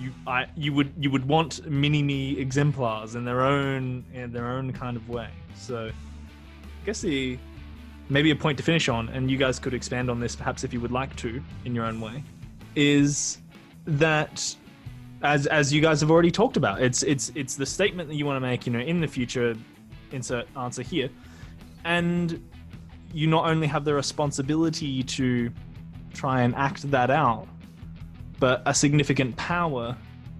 you 0.00 0.12
I 0.26 0.46
you 0.56 0.72
would 0.72 0.92
you 0.98 1.10
would 1.10 1.26
want 1.26 1.66
mini 1.66 2.02
me 2.02 2.38
exemplars 2.38 3.16
in 3.16 3.24
their 3.24 3.42
own 3.42 4.04
in 4.14 4.32
their 4.32 4.46
own 4.46 4.72
kind 4.72 4.96
of 4.96 5.08
way. 5.08 5.28
So, 5.56 5.88
I 5.88 6.86
guess 6.86 7.00
the 7.00 7.36
maybe 8.08 8.30
a 8.30 8.36
point 8.36 8.56
to 8.58 8.64
finish 8.64 8.88
on, 8.88 9.08
and 9.08 9.30
you 9.30 9.36
guys 9.36 9.58
could 9.58 9.74
expand 9.74 10.08
on 10.08 10.20
this 10.20 10.36
perhaps 10.36 10.64
if 10.64 10.72
you 10.72 10.80
would 10.80 10.92
like 10.92 11.14
to 11.16 11.42
in 11.64 11.74
your 11.74 11.84
own 11.84 12.00
way, 12.00 12.22
is 12.76 13.38
that 13.86 14.54
as 15.22 15.46
as 15.48 15.72
you 15.72 15.82
guys 15.82 16.00
have 16.00 16.10
already 16.10 16.30
talked 16.30 16.56
about, 16.56 16.80
it's 16.80 17.02
it's 17.02 17.32
it's 17.34 17.56
the 17.56 17.66
statement 17.66 18.08
that 18.08 18.14
you 18.14 18.24
want 18.24 18.36
to 18.36 18.40
make, 18.40 18.66
you 18.66 18.72
know, 18.72 18.80
in 18.80 19.00
the 19.00 19.08
future, 19.08 19.56
insert 20.12 20.46
answer 20.56 20.82
here, 20.82 21.10
and 21.84 22.40
you 23.12 23.26
not 23.26 23.46
only 23.46 23.66
have 23.66 23.84
the 23.84 23.92
responsibility 23.92 25.02
to 25.02 25.50
try 26.14 26.42
and 26.42 26.54
act 26.54 26.88
that 26.90 27.10
out, 27.10 27.46
but 28.42 28.60
a 28.66 28.74
significant 28.74 29.36
power 29.36 29.96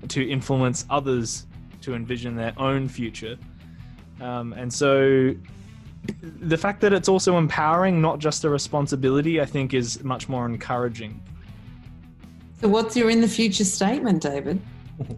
to 0.09 0.29
influence 0.29 0.85
others 0.91 1.47
to 1.83 1.95
envision 1.95 2.35
their 2.35 2.53
own 2.59 2.89
future. 2.89 3.39
Um, 4.21 4.53
and 4.55 4.75
so 4.75 5.33
the 6.41 6.59
fact 6.59 6.81
that 6.81 6.93
it's 6.93 7.09
also 7.09 7.39
empowering, 7.39 8.01
not 8.01 8.19
just 8.19 8.43
a 8.43 8.51
responsibility, 8.51 9.41
I 9.41 9.45
think 9.45 9.73
is 9.73 10.03
much 10.03 10.29
more 10.29 10.47
encouraging. 10.47 11.23
So, 12.61 12.67
what's 12.67 12.97
your 12.97 13.09
in 13.09 13.21
the 13.21 13.29
future 13.29 13.65
statement, 13.65 14.21
David? 14.21 14.61
I 15.01 15.15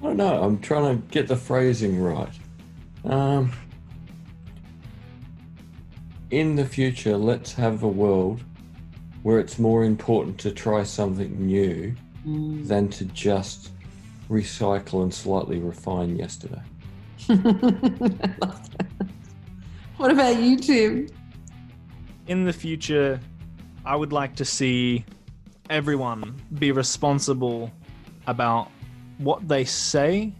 don't 0.00 0.16
know. 0.16 0.40
I'm 0.40 0.60
trying 0.60 0.96
to 0.96 1.08
get 1.08 1.26
the 1.26 1.36
phrasing 1.36 2.00
right. 2.00 2.32
Um, 3.02 3.50
in 6.30 6.54
the 6.54 6.64
future, 6.64 7.16
let's 7.16 7.52
have 7.54 7.82
a 7.82 7.88
world 7.88 8.44
where 9.24 9.40
it's 9.40 9.58
more 9.58 9.82
important 9.82 10.38
to 10.38 10.52
try 10.52 10.84
something 10.84 11.44
new 11.44 11.96
mm. 12.28 12.66
than 12.66 12.88
to 12.90 13.04
just 13.06 13.70
recycle 14.28 15.02
and 15.02 15.12
slightly 15.12 15.58
refine 15.58 16.16
yesterday. 16.16 16.62
I 17.28 17.34
love 17.34 18.70
that. 18.72 19.08
What 19.96 20.12
about 20.12 20.40
you, 20.40 20.56
Tim? 20.56 21.08
In 22.28 22.44
the 22.44 22.52
future, 22.52 23.18
I 23.84 23.96
would 23.96 24.12
like 24.12 24.36
to 24.36 24.44
see 24.44 25.04
everyone 25.70 26.40
be 26.58 26.72
responsible 26.72 27.72
about 28.26 28.70
what 29.18 29.48
they 29.48 29.64
say 29.64 30.32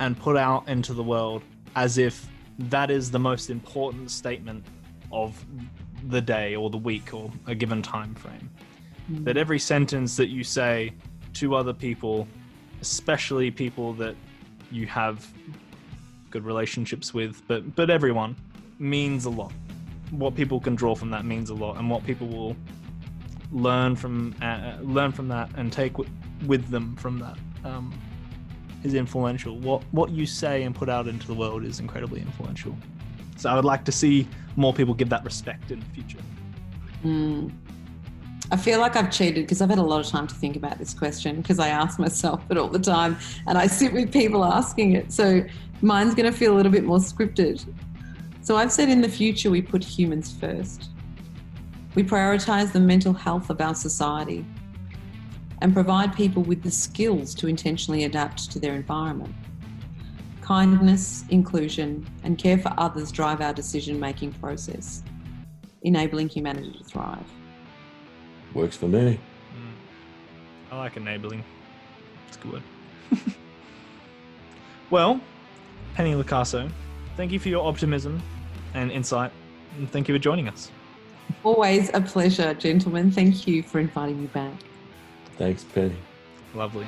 and 0.00 0.18
put 0.18 0.36
out 0.36 0.68
into 0.68 0.92
the 0.92 1.02
world 1.02 1.42
as 1.74 1.96
if 1.96 2.28
that 2.58 2.90
is 2.90 3.10
the 3.10 3.18
most 3.18 3.50
important 3.50 4.10
statement 4.10 4.64
of 5.10 5.44
the 6.08 6.20
day 6.20 6.54
or 6.54 6.70
the 6.70 6.76
week 6.76 7.14
or 7.14 7.30
a 7.46 7.54
given 7.54 7.82
time 7.82 8.14
frame. 8.14 8.50
Mm. 9.10 9.24
That 9.24 9.36
every 9.36 9.58
sentence 9.58 10.16
that 10.16 10.28
you 10.28 10.44
say 10.44 10.92
to 11.34 11.54
other 11.54 11.72
people, 11.72 12.26
especially 12.80 13.50
people 13.50 13.92
that 13.94 14.14
you 14.70 14.86
have 14.86 15.26
good 16.30 16.44
relationships 16.44 17.14
with, 17.14 17.42
but 17.48 17.74
but 17.74 17.90
everyone, 17.90 18.36
means 18.78 19.24
a 19.24 19.30
lot. 19.30 19.52
What 20.10 20.34
people 20.34 20.60
can 20.60 20.74
draw 20.74 20.94
from 20.94 21.10
that 21.10 21.24
means 21.24 21.50
a 21.50 21.54
lot, 21.54 21.76
and 21.76 21.90
what 21.90 22.04
people 22.04 22.26
will 22.26 22.56
learn 23.52 23.96
from 23.96 24.34
uh, 24.42 24.76
learn 24.82 25.12
from 25.12 25.28
that 25.28 25.50
and 25.56 25.72
take 25.72 25.92
w- 25.92 26.10
with 26.46 26.68
them 26.68 26.96
from 26.96 27.18
that 27.18 27.38
um, 27.64 27.92
is 28.84 28.94
influential. 28.94 29.56
What 29.58 29.82
what 29.92 30.10
you 30.10 30.26
say 30.26 30.62
and 30.62 30.74
put 30.74 30.88
out 30.88 31.08
into 31.08 31.26
the 31.26 31.34
world 31.34 31.64
is 31.64 31.80
incredibly 31.80 32.20
influential. 32.20 32.76
So 33.36 33.48
I 33.50 33.54
would 33.54 33.64
like 33.64 33.84
to 33.84 33.92
see 33.92 34.26
more 34.56 34.72
people 34.72 34.94
give 34.94 35.08
that 35.10 35.24
respect 35.24 35.70
in 35.70 35.80
the 35.80 35.86
future. 35.86 36.18
Mm. 37.04 37.52
I 38.50 38.56
feel 38.56 38.80
like 38.80 38.96
I've 38.96 39.10
cheated 39.10 39.44
because 39.44 39.60
I've 39.60 39.68
had 39.68 39.78
a 39.78 39.82
lot 39.82 40.00
of 40.00 40.06
time 40.06 40.26
to 40.26 40.34
think 40.34 40.56
about 40.56 40.78
this 40.78 40.94
question 40.94 41.42
because 41.42 41.58
I 41.58 41.68
ask 41.68 41.98
myself 41.98 42.42
it 42.50 42.56
all 42.56 42.68
the 42.68 42.78
time 42.78 43.18
and 43.46 43.58
I 43.58 43.66
sit 43.66 43.92
with 43.92 44.10
people 44.10 44.42
asking 44.42 44.92
it. 44.92 45.12
So 45.12 45.44
mine's 45.82 46.14
going 46.14 46.30
to 46.30 46.36
feel 46.36 46.54
a 46.54 46.56
little 46.56 46.72
bit 46.72 46.84
more 46.84 46.98
scripted. 46.98 47.66
So 48.40 48.56
I've 48.56 48.72
said 48.72 48.88
in 48.88 49.02
the 49.02 49.08
future 49.08 49.50
we 49.50 49.60
put 49.60 49.84
humans 49.84 50.32
first. 50.32 50.88
We 51.94 52.02
prioritise 52.02 52.72
the 52.72 52.80
mental 52.80 53.12
health 53.12 53.50
of 53.50 53.60
our 53.60 53.74
society 53.74 54.46
and 55.60 55.74
provide 55.74 56.16
people 56.16 56.42
with 56.42 56.62
the 56.62 56.70
skills 56.70 57.34
to 57.34 57.48
intentionally 57.48 58.04
adapt 58.04 58.50
to 58.52 58.58
their 58.58 58.74
environment. 58.74 59.34
Kindness, 60.40 61.24
inclusion, 61.28 62.08
and 62.22 62.38
care 62.38 62.56
for 62.56 62.72
others 62.78 63.12
drive 63.12 63.42
our 63.42 63.52
decision 63.52 64.00
making 64.00 64.32
process, 64.34 65.02
enabling 65.82 66.28
humanity 66.28 66.72
to 66.78 66.84
thrive. 66.84 67.26
Works 68.54 68.76
for 68.76 68.88
me. 68.88 69.18
Mm. 69.54 70.72
I 70.72 70.78
like 70.78 70.96
enabling. 70.96 71.44
It's 72.28 72.36
good. 72.36 72.62
well, 74.90 75.20
Penny 75.94 76.14
Locaso, 76.14 76.70
thank 77.16 77.32
you 77.32 77.38
for 77.38 77.48
your 77.48 77.66
optimism 77.66 78.22
and 78.74 78.90
insight, 78.90 79.32
and 79.76 79.90
thank 79.90 80.08
you 80.08 80.14
for 80.14 80.18
joining 80.18 80.48
us. 80.48 80.70
Always 81.44 81.90
a 81.94 82.00
pleasure, 82.00 82.54
gentlemen. 82.54 83.10
Thank 83.10 83.46
you 83.46 83.62
for 83.62 83.80
inviting 83.80 84.20
me 84.20 84.26
back. 84.28 84.52
Thanks, 85.36 85.64
Penny. 85.64 85.96
Lovely. 86.54 86.86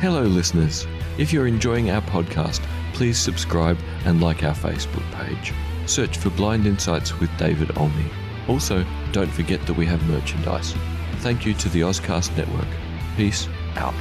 Hello, 0.00 0.22
listeners. 0.22 0.86
If 1.16 1.32
you're 1.32 1.46
enjoying 1.46 1.90
our 1.90 2.02
podcast, 2.02 2.60
please 2.92 3.18
subscribe 3.18 3.78
and 4.04 4.20
like 4.20 4.42
our 4.42 4.54
Facebook 4.54 5.10
page. 5.12 5.52
Search 5.86 6.16
for 6.16 6.30
Blind 6.30 6.66
Insights 6.66 7.18
with 7.20 7.30
David 7.38 7.76
Olney. 7.76 8.06
Also, 8.48 8.84
don't 9.12 9.30
forget 9.30 9.64
that 9.66 9.74
we 9.74 9.86
have 9.86 10.06
merchandise. 10.08 10.74
Thank 11.18 11.46
you 11.46 11.54
to 11.54 11.68
the 11.70 11.80
Ozcast 11.82 12.36
Network. 12.36 12.68
Peace 13.16 13.48
out. 13.76 13.94